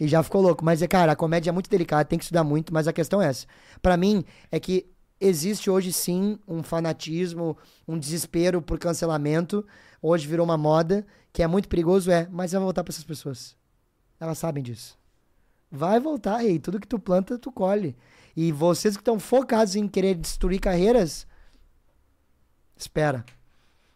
E 0.01 0.09
já 0.09 0.23
ficou 0.23 0.43
louco. 0.43 0.65
Mas, 0.65 0.85
cara, 0.87 1.13
a 1.13 1.17
comédia 1.17 1.51
é 1.51 1.53
muito 1.53 1.71
delicada, 1.71 2.05
tem 2.05 2.19
que 2.19 2.25
estudar 2.25 2.45
muito, 2.45 2.75
mas 2.75 2.87
a 2.87 2.93
questão 2.93 3.23
é 3.23 3.29
essa. 3.29 3.47
Pra 3.81 3.97
mim, 3.97 4.25
é 4.51 4.61
que 4.61 4.87
existe 5.21 5.71
hoje 5.71 5.93
sim 5.93 6.39
um 6.47 6.63
fanatismo, 6.63 7.57
um 7.87 7.99
desespero 7.99 8.61
por 8.61 8.79
cancelamento. 8.79 9.65
Hoje 10.03 10.27
virou 10.27 10.45
uma 10.45 10.59
moda, 10.59 11.07
que 11.33 11.43
é 11.43 11.47
muito 11.47 11.69
perigoso, 11.69 12.11
é, 12.11 12.29
mas 12.31 12.53
vai 12.53 12.61
voltar 12.61 12.83
pra 12.83 12.93
essas 12.93 13.05
pessoas. 13.05 13.57
Elas 14.23 14.39
sabem 14.39 14.63
disso. 14.63 14.97
Vai 15.69 15.99
voltar, 15.99 16.37
rei. 16.37 16.57
Tudo 16.57 16.79
que 16.79 16.87
tu 16.87 16.97
planta, 16.97 17.37
tu 17.37 17.51
colhe. 17.51 17.97
E 18.37 18.53
vocês 18.53 18.97
que 18.97 19.01
estão 19.01 19.19
focados 19.19 19.75
em 19.75 19.89
querer 19.89 20.15
destruir 20.15 20.61
carreiras, 20.61 21.27
espera. 22.77 23.25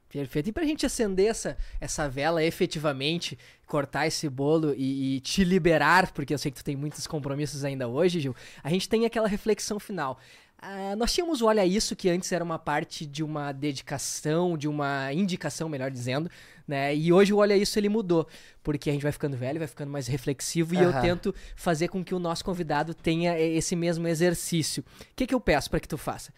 Perfeito. 0.09 0.49
E 0.49 0.53
pra 0.53 0.65
gente 0.65 0.85
acender 0.85 1.29
essa, 1.29 1.57
essa 1.81 2.09
vela 2.09 2.43
efetivamente, 2.43 3.39
cortar 3.69 4.09
esse 4.09 4.29
bolo 4.29 4.75
e, 4.77 5.15
e, 5.15 5.21
te 5.21 5.45
liberar, 5.45 6.11
porque 6.11 6.35
eu 6.35 6.39
sei 6.39 6.51
que 6.51 6.57
tu 6.57 6.65
tem 6.65 6.75
muitos 6.75 7.07
compromissos 7.07 7.65
ainda 7.65 7.87
hoje, 7.87 8.19
Gil, 8.19 8.35
a 8.65 8.69
gente 8.69 8.89
tem 8.89 9.07
aquela 9.07 9.29
reflexão 9.29 9.79
final. 9.79 10.19
Ah, 10.59 10.97
nós 10.97 11.13
tínhamos 11.13 11.41
Olha 11.41 11.65
Isso, 11.65 11.95
que 11.95 12.09
antes 12.09 12.33
era 12.33 12.43
uma 12.43 12.59
parte 12.59 13.07
de 13.07 13.23
uma 13.23 13.53
dedicação, 13.53 14.59
de 14.59 14.67
uma 14.67 15.13
indicação, 15.13 15.69
melhor 15.69 15.89
dizendo, 15.89 16.29
né? 16.67 16.95
E 16.95 17.13
hoje 17.13 17.33
o 17.33 17.37
Olha 17.39 17.57
Isso 17.57 17.79
ele 17.79 17.89
mudou, 17.89 18.27
porque 18.63 18.91
a 18.91 18.93
gente 18.93 19.03
vai 19.03 19.13
ficando 19.13 19.37
velho, 19.37 19.59
vai 19.59 19.69
ficando 19.69 19.91
mais 19.91 20.07
reflexivo 20.07 20.75
e 20.75 20.79
eu 20.79 20.93
tento 21.01 21.35
fazer 21.55 21.89
com 21.89 22.05
que 22.05 22.15
o 22.15 22.19
nosso 22.19 22.45
convidado 22.45 22.93
tenha 22.95 23.39
esse 23.39 23.77
mesmo 23.77 24.07
exercício. 24.09 24.83
O 25.01 25.05
que, 25.15 25.27
que 25.27 25.35
eu 25.35 25.41
peço 25.41 25.71
para 25.71 25.81
que 25.81 25.89
tu 25.89 25.97
faça? 25.99 26.33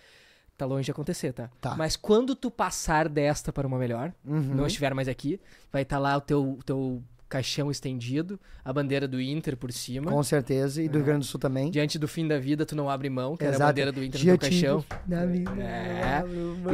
Tá 0.56 0.66
longe 0.66 0.84
de 0.86 0.90
acontecer, 0.90 1.32
tá? 1.32 1.48
Tá. 1.60 1.76
Mas 1.76 1.94
quando 1.96 2.34
tu 2.34 2.50
passar 2.50 3.08
desta 3.08 3.52
para 3.52 3.66
uma 3.66 3.78
melhor, 3.78 4.12
Uhum. 4.26 4.40
não 4.56 4.66
estiver 4.66 4.92
mais 4.92 5.06
aqui, 5.06 5.40
vai 5.72 5.82
estar 5.82 5.98
lá 6.00 6.16
o 6.16 6.20
teu, 6.20 6.42
o 6.58 6.62
teu 6.64 7.02
caixão 7.28 7.70
estendido, 7.70 8.40
a 8.64 8.72
bandeira 8.72 9.06
do 9.06 9.20
Inter 9.20 9.56
por 9.56 9.70
cima. 9.70 10.10
Com 10.10 10.22
certeza. 10.22 10.82
E 10.82 10.88
do 10.88 10.96
Rio 10.96 11.04
Grande 11.04 11.20
do 11.20 11.26
Sul 11.26 11.38
também. 11.38 11.70
Diante 11.70 11.98
do 11.98 12.08
fim 12.08 12.26
da 12.26 12.38
vida, 12.40 12.66
tu 12.66 12.74
não 12.74 12.90
abre 12.90 13.08
mão, 13.10 13.36
que 13.36 13.44
era 13.44 13.52
a 13.52 13.56
Exato. 13.56 13.70
bandeira 13.70 13.92
do 13.92 14.02
Inter 14.02 14.18
no 14.18 14.24
Diante 14.24 14.40
teu 14.40 14.50
caixão. 14.50 14.84
da 15.06 15.26
vida, 15.26 15.50
É. 15.62 16.24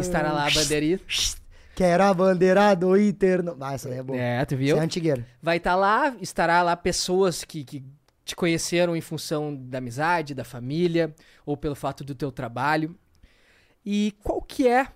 Estará 0.01 0.33
lá 0.33 0.47
a 0.47 0.51
bandeirinha. 0.51 0.99
Quero 1.75 2.05
a 2.05 2.15
bandeira 2.15 2.75
do 2.75 2.97
Inter. 2.97 3.43
Ah, 3.61 3.75
essa 3.75 3.89
daí 3.89 3.99
é 3.99 4.03
boa. 4.03 4.19
É, 4.19 4.45
tu 4.45 4.55
Essa 4.55 4.57
viu? 4.57 4.77
é 4.77 4.81
antigueira. 4.81 5.27
Vai 5.43 5.57
estar 5.57 5.75
lá, 5.75 6.15
estará 6.21 6.63
lá 6.63 6.77
pessoas 6.77 7.43
que, 7.45 7.65
que 7.65 7.85
te 8.25 8.35
conheceram 8.37 8.97
em 8.97 9.01
função 9.01 9.55
da 9.55 9.79
amizade, 9.79 10.35
da 10.35 10.45
família, 10.45 11.15
ou 11.45 11.57
pelo 11.57 11.75
fato 11.75 12.05
do 12.05 12.15
teu 12.15 12.31
trabalho. 12.33 12.97
E 13.85 14.15
qual 14.23 14.41
que 14.41 14.67
é. 14.69 14.89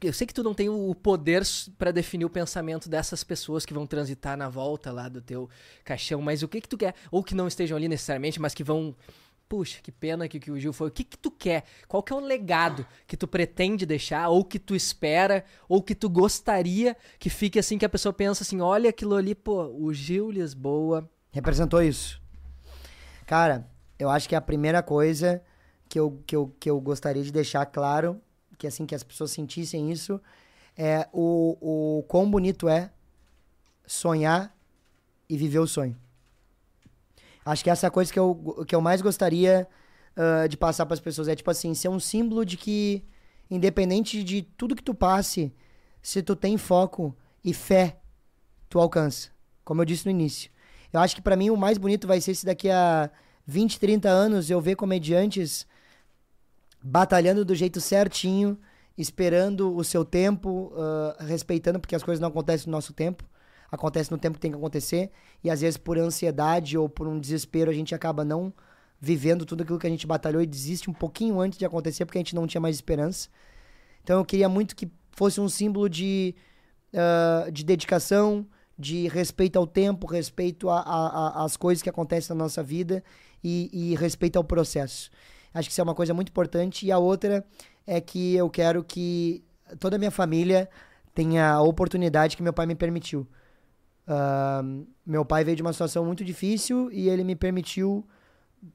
Eu 0.00 0.12
sei 0.12 0.24
que 0.24 0.34
tu 0.34 0.44
não 0.44 0.54
tem 0.54 0.68
o 0.68 0.94
poder 0.94 1.42
para 1.76 1.90
definir 1.90 2.24
o 2.24 2.30
pensamento 2.30 2.88
dessas 2.88 3.24
pessoas 3.24 3.66
que 3.66 3.74
vão 3.74 3.86
transitar 3.88 4.36
na 4.36 4.48
volta 4.48 4.92
lá 4.92 5.08
do 5.08 5.20
teu 5.20 5.50
caixão, 5.84 6.22
mas 6.22 6.44
o 6.44 6.48
que 6.48 6.60
que 6.60 6.68
tu 6.68 6.78
quer? 6.78 6.94
Ou 7.10 7.24
que 7.24 7.34
não 7.34 7.48
estejam 7.48 7.76
ali 7.76 7.88
necessariamente, 7.88 8.40
mas 8.40 8.54
que 8.54 8.62
vão. 8.62 8.94
Puxa, 9.50 9.80
que 9.82 9.90
pena 9.90 10.28
que, 10.28 10.38
que 10.38 10.48
o 10.48 10.60
Gil 10.60 10.72
foi. 10.72 10.86
O 10.86 10.90
que 10.92 11.02
que 11.02 11.18
tu 11.18 11.28
quer? 11.28 11.64
Qual 11.88 12.04
que 12.04 12.12
é 12.12 12.16
o 12.16 12.20
legado 12.20 12.86
que 13.04 13.16
tu 13.16 13.26
pretende 13.26 13.84
deixar, 13.84 14.28
ou 14.28 14.44
que 14.44 14.60
tu 14.60 14.76
espera, 14.76 15.44
ou 15.68 15.82
que 15.82 15.92
tu 15.92 16.08
gostaria 16.08 16.96
que 17.18 17.28
fique 17.28 17.58
assim, 17.58 17.76
que 17.76 17.84
a 17.84 17.88
pessoa 17.88 18.12
pensa 18.12 18.44
assim, 18.44 18.60
olha 18.60 18.90
aquilo 18.90 19.16
ali, 19.16 19.34
pô, 19.34 19.64
o 19.64 19.92
Gil 19.92 20.30
Lisboa. 20.30 21.10
Representou 21.32 21.82
isso. 21.82 22.22
Cara, 23.26 23.68
eu 23.98 24.08
acho 24.08 24.28
que 24.28 24.36
a 24.36 24.40
primeira 24.40 24.84
coisa 24.84 25.42
que 25.88 25.98
eu, 25.98 26.22
que 26.24 26.36
eu, 26.36 26.54
que 26.60 26.70
eu 26.70 26.80
gostaria 26.80 27.24
de 27.24 27.32
deixar 27.32 27.66
claro, 27.66 28.20
que 28.56 28.68
assim, 28.68 28.86
que 28.86 28.94
as 28.94 29.02
pessoas 29.02 29.32
sentissem 29.32 29.90
isso, 29.90 30.20
é 30.78 31.08
o, 31.12 31.98
o 31.98 32.04
quão 32.04 32.30
bonito 32.30 32.68
é 32.68 32.92
sonhar 33.84 34.56
e 35.28 35.36
viver 35.36 35.58
o 35.58 35.66
sonho. 35.66 35.96
Acho 37.50 37.64
que 37.64 37.70
essa 37.70 37.86
é 37.86 37.88
a 37.88 37.90
coisa 37.90 38.12
que 38.12 38.18
eu, 38.18 38.64
que 38.66 38.74
eu 38.74 38.80
mais 38.80 39.02
gostaria 39.02 39.66
ah, 40.16 40.46
de 40.46 40.56
passar 40.56 40.86
para 40.86 40.94
as 40.94 41.00
pessoas. 41.00 41.28
É 41.28 41.34
tipo 41.34 41.50
assim, 41.50 41.74
ser 41.74 41.88
um 41.88 41.98
símbolo 41.98 42.44
de 42.44 42.56
que, 42.56 43.04
independente 43.50 44.22
de 44.22 44.42
tudo 44.42 44.76
que 44.76 44.82
tu 44.82 44.94
passe, 44.94 45.52
se 46.02 46.22
tu 46.22 46.36
tem 46.36 46.56
foco 46.56 47.16
e 47.44 47.52
fé, 47.52 47.98
tu 48.68 48.78
alcança. 48.78 49.30
Como 49.64 49.80
eu 49.80 49.84
disse 49.84 50.04
no 50.06 50.10
início. 50.10 50.50
Eu 50.92 51.00
acho 51.00 51.14
que 51.14 51.22
pra 51.22 51.36
mim 51.36 51.50
o 51.50 51.56
mais 51.56 51.78
bonito 51.78 52.06
vai 52.06 52.20
ser 52.20 52.34
se 52.34 52.44
daqui 52.44 52.70
a 52.70 53.10
20, 53.46 53.78
30 53.78 54.08
anos 54.08 54.50
eu 54.50 54.60
ver 54.60 54.76
comediantes 54.76 55.66
batalhando 56.82 57.44
do 57.44 57.54
jeito 57.54 57.80
certinho, 57.80 58.58
esperando 58.96 59.76
o 59.76 59.84
seu 59.84 60.04
tempo, 60.04 60.72
ah, 60.76 61.24
respeitando, 61.24 61.80
porque 61.80 61.94
as 61.96 62.02
coisas 62.02 62.20
não 62.20 62.28
acontecem 62.28 62.66
no 62.66 62.72
nosso 62.72 62.92
tempo, 62.92 63.24
acontece 63.70 64.10
no 64.10 64.18
tempo 64.18 64.34
que 64.34 64.40
tem 64.40 64.50
que 64.50 64.56
acontecer, 64.56 65.10
e 65.42 65.50
às 65.50 65.60
vezes 65.60 65.76
por 65.76 65.98
ansiedade 65.98 66.76
ou 66.76 66.88
por 66.88 67.06
um 67.06 67.18
desespero 67.18 67.70
a 67.70 67.74
gente 67.74 67.94
acaba 67.94 68.24
não 68.24 68.52
vivendo 69.00 69.46
tudo 69.46 69.62
aquilo 69.62 69.78
que 69.78 69.86
a 69.86 69.90
gente 69.90 70.06
batalhou 70.06 70.42
e 70.42 70.46
desiste 70.46 70.90
um 70.90 70.92
pouquinho 70.92 71.40
antes 71.40 71.58
de 71.58 71.64
acontecer 71.64 72.04
porque 72.04 72.18
a 72.18 72.20
gente 72.20 72.34
não 72.34 72.46
tinha 72.46 72.60
mais 72.60 72.76
esperança. 72.76 73.28
Então 74.02 74.18
eu 74.18 74.24
queria 74.24 74.48
muito 74.48 74.76
que 74.76 74.90
fosse 75.12 75.40
um 75.40 75.48
símbolo 75.48 75.88
de, 75.88 76.34
ah, 76.94 77.48
de 77.50 77.64
dedicação, 77.64 78.46
de 78.78 79.08
respeito 79.08 79.58
ao 79.58 79.66
tempo, 79.66 80.06
respeito 80.06 80.68
às 80.70 81.56
coisas 81.56 81.82
que 81.82 81.88
acontecem 81.88 82.34
na 82.34 82.44
nossa 82.44 82.62
vida 82.62 83.02
e, 83.44 83.70
e 83.72 83.94
respeito 83.94 84.36
ao 84.36 84.44
processo. 84.44 85.10
Acho 85.52 85.68
que 85.68 85.72
isso 85.72 85.80
é 85.80 85.84
uma 85.84 85.94
coisa 85.94 86.14
muito 86.14 86.28
importante. 86.28 86.86
E 86.86 86.92
a 86.92 86.98
outra 86.98 87.44
é 87.86 88.00
que 88.00 88.34
eu 88.34 88.48
quero 88.48 88.82
que 88.82 89.44
toda 89.78 89.96
a 89.96 89.98
minha 89.98 90.10
família 90.10 90.68
tenha 91.14 91.50
a 91.50 91.62
oportunidade 91.62 92.36
que 92.36 92.42
meu 92.42 92.52
pai 92.52 92.66
me 92.66 92.74
permitiu. 92.74 93.26
Ah, 94.12 94.60
meu 95.06 95.24
pai 95.24 95.44
veio 95.44 95.56
de 95.56 95.62
uma 95.62 95.72
situação 95.72 96.04
muito 96.04 96.24
difícil 96.24 96.90
e 96.90 97.08
ele 97.08 97.22
me 97.22 97.36
permitiu 97.36 98.04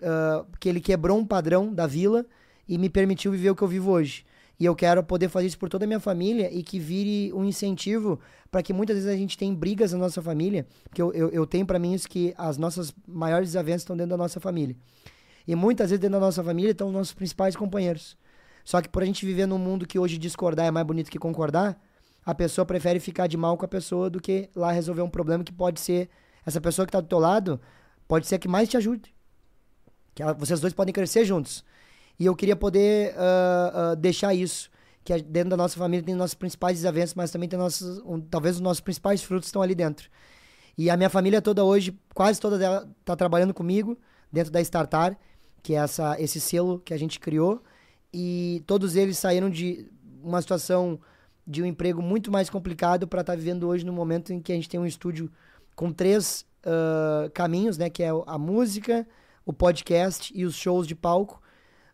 ah, 0.02 0.46
que 0.62 0.70
ele 0.70 0.80
quebrou 0.80 1.18
um 1.18 1.26
padrão 1.26 1.74
da 1.74 1.86
vila 1.86 2.26
e 2.66 2.78
me 2.78 2.90
permitiu 2.90 3.34
viver 3.34 3.50
o 3.50 3.56
que 3.56 3.62
eu 3.62 3.68
vivo 3.68 3.92
hoje. 3.92 4.26
E 4.58 4.64
eu 4.64 4.74
quero 4.74 5.04
poder 5.04 5.28
fazer 5.28 5.48
isso 5.48 5.60
por 5.60 5.68
toda 5.68 5.84
a 5.84 5.88
minha 5.88 6.00
família 6.00 6.50
e 6.50 6.64
que 6.64 6.80
vire 6.80 7.34
um 7.34 7.44
incentivo 7.44 8.18
para 8.50 8.64
que 8.64 8.72
muitas 8.72 8.96
vezes 8.96 9.12
a 9.12 9.18
gente 9.18 9.38
tem 9.38 9.54
brigas 9.54 9.92
na 9.92 9.98
nossa 9.98 10.22
família, 10.22 10.66
porque 10.86 11.02
eu, 11.02 11.12
eu, 11.12 11.30
eu 11.30 11.46
tenho 11.46 11.66
para 11.66 11.78
mim 11.78 11.94
isso 11.94 12.08
que 12.08 12.34
as 12.38 12.58
nossas 12.58 12.96
maiores 13.06 13.50
desavenças 13.50 13.82
estão 13.82 13.98
dentro 13.98 14.12
da 14.12 14.18
nossa 14.18 14.40
família. 14.40 14.74
E 15.46 15.54
muitas 15.54 15.90
vezes 15.90 16.00
dentro 16.00 16.18
da 16.18 16.26
nossa 16.26 16.42
família 16.42 16.72
estão 16.72 16.88
os 16.88 16.94
nossos 16.94 17.14
principais 17.14 17.58
companheiros. 17.58 18.16
Só 18.64 18.82
que 18.82 18.88
por 18.88 19.04
a 19.04 19.06
gente 19.06 19.26
viver 19.26 19.46
num 19.46 19.58
mundo 19.58 19.86
que 19.86 20.00
hoje 20.00 20.18
discordar 20.18 20.66
é 20.66 20.72
mais 20.72 20.88
bonito 20.88 21.12
que 21.12 21.20
concordar, 21.20 21.78
a 22.26 22.34
pessoa 22.34 22.66
prefere 22.66 23.00
ficar 23.00 23.28
de 23.28 23.38
mal 23.38 23.56
com 23.58 23.66
a 23.66 23.68
pessoa 23.68 24.10
do 24.10 24.20
que 24.20 24.50
lá 24.56 24.72
resolver 24.72 25.02
um 25.02 25.10
problema 25.10 25.44
que 25.44 25.54
pode 25.54 25.80
ser 25.80 26.10
essa 26.46 26.60
pessoa 26.60 26.86
que 26.86 26.90
está 26.90 27.00
do 27.00 27.08
teu 27.08 27.20
lado, 27.20 27.60
pode 28.08 28.26
ser 28.28 28.36
a 28.36 28.40
que 28.40 28.48
mais 28.48 28.68
te 28.70 28.78
ajude. 28.78 29.14
Que 30.14 30.24
ela- 30.24 30.34
vocês 30.34 30.60
dois 30.60 30.74
podem 30.74 30.94
crescer 30.94 31.26
juntos. 31.26 31.64
E 32.20 32.26
eu 32.26 32.36
queria 32.36 32.56
poder 32.56 33.14
ah, 33.18 33.92
ah, 33.92 33.96
deixar 33.96 34.34
isso. 34.34 34.70
Que 35.04 35.14
a- 35.14 35.18
dentro 35.18 35.50
da 35.52 35.58
nossa 35.58 35.78
família 35.78 36.04
tem 36.06 36.16
nossos 36.16 36.34
principais 36.36 36.78
desavenças, 36.78 37.14
mas 37.14 37.32
também 37.32 37.48
tem 37.50 37.60
nossos. 37.60 38.00
um- 38.06 38.20
talvez 38.22 38.56
os 38.56 38.62
nossos 38.62 38.80
principais 38.82 39.22
frutos 39.22 39.48
estão 39.50 39.62
ali 39.62 39.76
dentro. 39.76 40.10
E 40.78 40.90
a 40.90 40.98
minha 40.98 41.10
família 41.10 41.42
toda 41.42 41.64
hoje, 41.64 41.98
quase 42.14 42.40
toda 42.40 42.58
dela, 42.58 42.90
está 43.02 43.16
trabalhando 43.16 43.54
comigo 43.54 43.98
dentro 44.32 44.52
da 44.52 44.60
Startar, 44.62 45.18
que 45.64 45.74
é 45.74 45.78
essa, 45.78 46.20
esse 46.20 46.40
selo 46.40 46.80
que 46.80 46.94
a 46.94 46.98
gente 46.98 47.20
criou. 47.20 47.62
E 48.14 48.64
todos 48.66 48.96
eles 48.96 49.18
saíram 49.18 49.50
de 49.50 49.90
uma 50.24 50.42
situação 50.42 51.00
de 51.46 51.62
um 51.62 51.66
emprego 51.66 52.02
muito 52.02 52.32
mais 52.32 52.50
complicado 52.50 53.08
para 53.08 53.22
estar 53.22 53.36
vivendo 53.36 53.68
hoje 53.68 53.86
no 53.86 53.94
momento 53.94 54.34
em 54.34 54.40
que 54.40 54.52
a 54.52 54.56
gente 54.56 54.70
tem 54.70 54.80
um 54.80 54.86
estúdio 54.86 55.32
com 55.76 55.92
três 55.92 56.46
ah, 56.66 57.30
caminhos, 57.34 57.78
né? 57.78 57.90
Que 57.90 58.04
é 58.04 58.10
a 58.26 58.38
música, 58.38 59.08
o 59.46 59.54
podcast 59.54 60.34
e 60.36 60.44
os 60.44 60.56
shows 60.56 60.88
de 60.88 60.96
palco. 60.96 61.42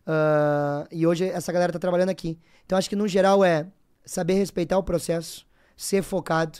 Ah, 0.06 0.86
e 0.90 1.06
hoje 1.06 1.24
essa 1.28 1.52
galera 1.52 1.72
tá 1.72 1.78
trabalhando 1.78 2.08
aqui. 2.08 2.38
Então 2.64 2.78
acho 2.78 2.88
que 2.88 2.96
no 2.96 3.06
geral 3.06 3.44
é 3.44 3.66
saber 4.04 4.34
respeitar 4.34 4.78
o 4.78 4.82
processo, 4.82 5.46
ser 5.76 6.02
focado, 6.02 6.58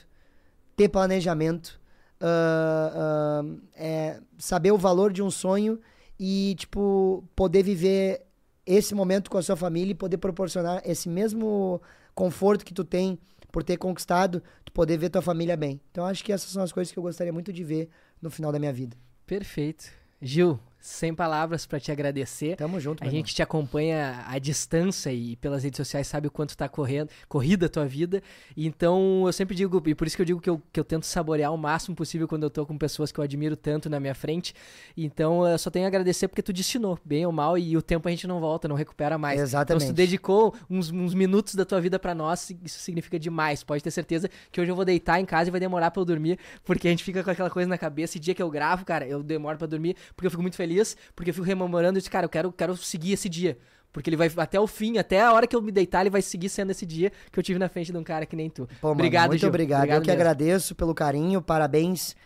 ter 0.76 0.88
planejamento, 0.88 1.80
ah, 2.20 3.42
é 3.74 4.20
saber 4.38 4.72
o 4.72 4.78
valor 4.78 5.12
de 5.12 5.22
um 5.22 5.30
sonho 5.30 5.80
e 6.20 6.54
tipo 6.58 7.24
poder 7.34 7.62
viver 7.62 8.26
esse 8.64 8.94
momento 8.94 9.30
com 9.30 9.38
a 9.38 9.42
sua 9.42 9.56
família 9.56 9.92
e 9.92 9.94
poder 9.94 10.18
proporcionar 10.18 10.82
esse 10.84 11.08
mesmo 11.08 11.80
conforto 12.14 12.64
que 12.64 12.74
tu 12.74 12.84
tem 12.84 13.18
por 13.50 13.62
ter 13.62 13.76
conquistado, 13.76 14.42
tu 14.64 14.72
poder 14.72 14.96
ver 14.96 15.10
tua 15.10 15.22
família 15.22 15.56
bem. 15.56 15.80
Então 15.90 16.06
acho 16.06 16.24
que 16.24 16.32
essas 16.32 16.50
são 16.50 16.62
as 16.62 16.72
coisas 16.72 16.92
que 16.92 16.98
eu 16.98 17.02
gostaria 17.02 17.32
muito 17.32 17.52
de 17.52 17.62
ver 17.62 17.90
no 18.20 18.30
final 18.30 18.50
da 18.50 18.58
minha 18.58 18.72
vida. 18.72 18.96
Perfeito. 19.26 19.90
Gil, 20.20 20.58
sem 20.82 21.14
palavras 21.14 21.64
para 21.64 21.78
te 21.78 21.92
agradecer. 21.92 22.56
Tamo 22.56 22.80
junto, 22.80 23.04
A 23.04 23.08
gente 23.08 23.32
te 23.32 23.40
acompanha 23.40 24.24
à 24.26 24.36
distância 24.38 25.12
e 25.12 25.36
pelas 25.36 25.62
redes 25.62 25.76
sociais 25.76 26.08
sabe 26.08 26.26
o 26.26 26.30
quanto 26.30 26.56
tá 26.56 26.68
correndo, 26.68 27.08
corrida 27.28 27.66
a 27.66 27.68
tua 27.68 27.86
vida. 27.86 28.20
Então 28.56 29.22
eu 29.24 29.32
sempre 29.32 29.54
digo, 29.54 29.80
e 29.86 29.94
por 29.94 30.06
isso 30.08 30.16
que 30.16 30.22
eu 30.22 30.26
digo 30.26 30.40
que 30.40 30.50
eu, 30.50 30.60
que 30.72 30.80
eu 30.80 30.84
tento 30.84 31.06
saborear 31.06 31.54
o 31.54 31.56
máximo 31.56 31.94
possível 31.94 32.26
quando 32.26 32.42
eu 32.42 32.50
tô 32.50 32.66
com 32.66 32.76
pessoas 32.76 33.12
que 33.12 33.20
eu 33.20 33.22
admiro 33.22 33.56
tanto 33.56 33.88
na 33.88 34.00
minha 34.00 34.14
frente. 34.14 34.54
Então 34.96 35.46
eu 35.46 35.56
só 35.56 35.70
tenho 35.70 35.84
a 35.84 35.88
agradecer 35.88 36.26
porque 36.26 36.42
tu 36.42 36.52
destinou, 36.52 36.98
bem 37.04 37.24
ou 37.24 37.30
mal, 37.30 37.56
e 37.56 37.76
o 37.76 37.82
tempo 37.82 38.08
a 38.08 38.10
gente 38.10 38.26
não 38.26 38.40
volta, 38.40 38.66
não 38.66 38.74
recupera 38.74 39.16
mais. 39.16 39.40
Exatamente. 39.40 39.84
Então 39.84 39.88
se 39.88 39.94
tu 39.94 39.96
dedicou 39.96 40.52
uns, 40.68 40.90
uns 40.90 41.14
minutos 41.14 41.54
da 41.54 41.64
tua 41.64 41.80
vida 41.80 41.96
para 41.96 42.12
nós, 42.12 42.50
isso 42.64 42.80
significa 42.80 43.20
demais. 43.20 43.62
Pode 43.62 43.84
ter 43.84 43.92
certeza 43.92 44.28
que 44.50 44.60
hoje 44.60 44.70
eu 44.70 44.74
vou 44.74 44.84
deitar 44.84 45.20
em 45.20 45.24
casa 45.24 45.48
e 45.48 45.52
vai 45.52 45.60
demorar 45.60 45.92
pra 45.92 46.00
eu 46.00 46.04
dormir, 46.04 46.40
porque 46.64 46.88
a 46.88 46.90
gente 46.90 47.04
fica 47.04 47.22
com 47.22 47.30
aquela 47.30 47.50
coisa 47.50 47.68
na 47.68 47.78
cabeça. 47.78 48.16
E 48.16 48.20
dia 48.20 48.34
que 48.34 48.42
eu 48.42 48.50
gravo, 48.50 48.84
cara, 48.84 49.06
eu 49.06 49.22
demoro 49.22 49.56
pra 49.56 49.68
dormir, 49.68 49.96
porque 50.16 50.26
eu 50.26 50.30
fico 50.30 50.42
muito 50.42 50.56
feliz, 50.56 50.71
porque 51.14 51.30
eu 51.30 51.34
fico 51.34 51.46
rememorando 51.46 51.98
e 51.98 52.00
disse, 52.00 52.10
cara, 52.10 52.26
eu 52.26 52.30
quero, 52.30 52.52
quero 52.52 52.76
seguir 52.76 53.12
esse 53.12 53.28
dia. 53.28 53.58
Porque 53.92 54.08
ele 54.08 54.16
vai 54.16 54.30
até 54.36 54.58
o 54.58 54.66
fim, 54.66 54.96
até 54.96 55.20
a 55.20 55.32
hora 55.32 55.46
que 55.46 55.54
eu 55.54 55.60
me 55.60 55.70
deitar, 55.70 56.00
ele 56.00 56.10
vai 56.10 56.22
seguir 56.22 56.48
sendo 56.48 56.70
esse 56.70 56.86
dia 56.86 57.12
que 57.30 57.38
eu 57.38 57.42
tive 57.42 57.58
na 57.58 57.68
frente 57.68 57.92
de 57.92 57.98
um 57.98 58.02
cara 58.02 58.24
que 58.24 58.34
nem 58.34 58.48
tu. 58.48 58.66
Pô, 58.80 58.88
mano, 58.88 59.00
obrigado, 59.00 59.28
muito 59.28 59.40
Gil. 59.40 59.48
obrigado. 59.48 59.82
Eu 59.82 60.00
que 60.00 60.06
mesmo. 60.06 60.12
agradeço 60.12 60.74
pelo 60.74 60.94
carinho, 60.94 61.42
parabéns 61.42 62.16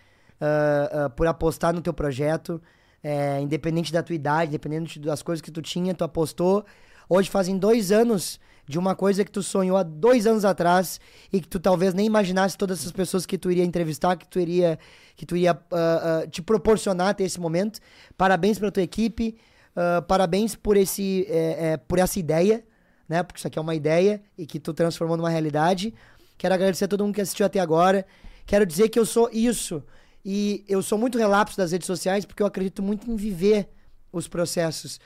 ah, 0.41 0.91
ah, 0.93 1.11
por 1.11 1.27
apostar 1.27 1.75
no 1.75 1.81
teu 1.81 1.93
projeto. 1.93 2.63
É, 3.03 3.41
independente 3.41 3.93
da 3.93 4.03
tua 4.03 4.17
idade, 4.17 4.49
independente 4.49 4.99
das 4.99 5.23
coisas 5.23 5.41
que 5.41 5.51
tu 5.51 5.63
tinha, 5.63 5.95
tu 5.95 6.03
apostou. 6.03 6.65
Hoje 7.09 7.31
fazem 7.31 7.57
dois 7.57 7.93
anos 7.93 8.41
de 8.67 8.79
uma 8.79 8.95
coisa 8.95 9.25
que 9.25 9.31
tu 9.31 9.43
sonhou 9.43 9.77
há 9.77 9.83
dois 9.83 10.27
anos 10.27 10.45
atrás 10.45 11.01
e 11.33 11.41
que 11.41 11.47
tu 11.47 11.61
talvez 11.61 11.95
nem 11.95 12.07
imaginasse 12.07 12.59
todas 12.59 12.81
essas 12.81 12.93
pessoas 12.93 13.25
que 13.25 13.39
tu 13.39 13.51
iria 13.51 13.65
entrevistar, 13.65 14.17
que 14.17 14.27
tu 14.27 14.41
iria, 14.41 14.79
que 15.15 15.25
tu 15.25 15.37
iria 15.37 15.53
ah, 15.53 15.61
ah, 15.73 16.27
te 16.27 16.43
proporcionar 16.43 17.15
ter 17.15 17.25
esse 17.25 17.41
momento. 17.41 17.79
Parabéns 18.17 18.59
pela 18.59 18.73
tua 18.73 18.83
equipe. 18.83 19.37
Uh, 19.77 20.01
parabéns 20.05 20.55
por, 20.55 20.75
esse, 20.75 21.27
é, 21.29 21.73
é, 21.73 21.77
por 21.77 21.99
essa 21.99 22.19
ideia, 22.19 22.65
né? 23.07 23.23
Porque 23.23 23.39
isso 23.39 23.47
aqui 23.47 23.59
é 23.59 23.63
uma 23.63 23.75
ideia 23.75 24.23
e 24.39 24.47
que 24.47 24.59
tu 24.59 24.73
transformou 24.73 25.19
numa 25.19 25.29
realidade. 25.29 25.93
Quero 26.39 26.55
agradecer 26.55 26.87
a 26.87 26.89
todo 26.89 27.05
mundo 27.05 27.15
que 27.15 27.21
assistiu 27.21 27.45
até 27.45 27.61
agora. 27.61 28.07
Quero 28.47 28.65
dizer 28.65 28.89
que 28.89 28.99
eu 28.99 29.05
sou 29.05 29.29
isso. 29.31 29.85
E 30.25 30.65
eu 30.67 30.83
sou 30.83 30.97
muito 30.97 31.19
relapso 31.19 31.59
das 31.59 31.73
redes 31.73 31.87
sociais 31.87 32.25
porque 32.25 32.43
eu 32.43 32.47
acredito 32.47 32.83
muito 32.83 33.11
em 33.11 33.17
viver 33.17 33.69
os 34.11 34.27
processos. 34.27 34.99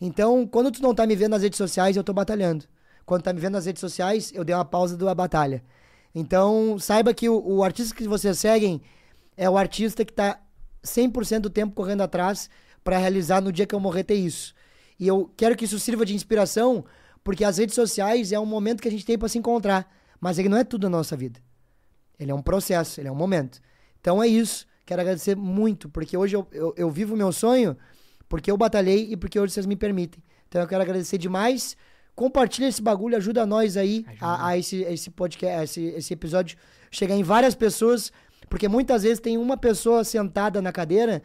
Então, 0.00 0.44
quando 0.44 0.72
tu 0.72 0.82
não 0.82 0.92
tá 0.92 1.06
me 1.06 1.14
vendo 1.14 1.30
nas 1.30 1.42
redes 1.42 1.56
sociais, 1.56 1.96
eu 1.96 2.02
tô 2.02 2.12
batalhando. 2.12 2.64
Quando 3.06 3.22
tá 3.22 3.32
me 3.32 3.40
vendo 3.40 3.52
nas 3.52 3.64
redes 3.64 3.80
sociais, 3.80 4.32
eu 4.34 4.44
dei 4.44 4.54
uma 4.54 4.64
pausa 4.64 4.96
da 4.96 5.14
batalha. 5.14 5.62
Então, 6.12 6.76
saiba 6.78 7.14
que 7.14 7.28
o, 7.28 7.40
o 7.40 7.62
artista 7.62 7.94
que 7.94 8.08
vocês 8.08 8.38
seguem 8.38 8.82
é 9.36 9.48
o 9.48 9.56
artista 9.56 10.04
que 10.04 10.12
tá 10.12 10.40
100% 10.82 11.40
do 11.40 11.50
tempo 11.50 11.74
correndo 11.74 12.00
atrás 12.02 12.50
para 12.82 12.98
realizar 12.98 13.40
no 13.40 13.52
dia 13.52 13.66
que 13.66 13.74
eu 13.74 13.80
morrer 13.80 14.02
ter 14.02 14.16
isso. 14.16 14.54
E 14.98 15.06
eu 15.06 15.30
quero 15.36 15.54
que 15.56 15.64
isso 15.64 15.78
sirva 15.78 16.04
de 16.04 16.14
inspiração, 16.14 16.84
porque 17.22 17.44
as 17.44 17.58
redes 17.58 17.74
sociais 17.74 18.32
é 18.32 18.40
um 18.40 18.46
momento 18.46 18.82
que 18.82 18.88
a 18.88 18.90
gente 18.90 19.06
tem 19.06 19.16
para 19.16 19.28
se 19.28 19.38
encontrar, 19.38 19.88
mas 20.20 20.38
ele 20.38 20.48
não 20.48 20.56
é 20.56 20.64
tudo 20.64 20.90
na 20.90 20.96
nossa 20.96 21.16
vida. 21.16 21.40
Ele 22.18 22.30
é 22.30 22.34
um 22.34 22.42
processo, 22.42 23.00
ele 23.00 23.08
é 23.08 23.12
um 23.12 23.16
momento. 23.16 23.60
Então 24.00 24.22
é 24.22 24.26
isso. 24.26 24.66
Quero 24.84 25.00
agradecer 25.00 25.36
muito, 25.36 25.88
porque 25.88 26.16
hoje 26.16 26.34
eu, 26.36 26.46
eu, 26.50 26.74
eu 26.76 26.90
vivo 26.90 27.14
o 27.14 27.16
meu 27.16 27.32
sonho, 27.32 27.76
porque 28.28 28.50
eu 28.50 28.56
batalhei 28.56 29.12
e 29.12 29.16
porque 29.16 29.38
hoje 29.38 29.52
vocês 29.52 29.66
me 29.66 29.76
permitem. 29.76 30.22
Então 30.48 30.60
eu 30.62 30.68
quero 30.68 30.82
agradecer 30.82 31.18
demais. 31.18 31.76
Compartilha 32.16 32.66
esse 32.66 32.80
bagulho, 32.80 33.14
ajuda 33.16 33.44
nós 33.44 33.76
aí 33.76 34.04
ajuda. 34.08 34.16
A, 34.20 34.48
a, 34.48 34.58
esse, 34.58 34.82
esse 34.82 35.10
podcast, 35.10 35.78
esse, 35.78 35.94
esse 35.94 36.14
episódio 36.14 36.56
chegar 36.90 37.14
em 37.14 37.22
várias 37.22 37.54
pessoas, 37.54 38.10
porque 38.48 38.66
muitas 38.66 39.02
vezes 39.02 39.20
tem 39.20 39.36
uma 39.36 39.56
pessoa 39.56 40.02
sentada 40.02 40.62
na 40.62 40.72
cadeira 40.72 41.22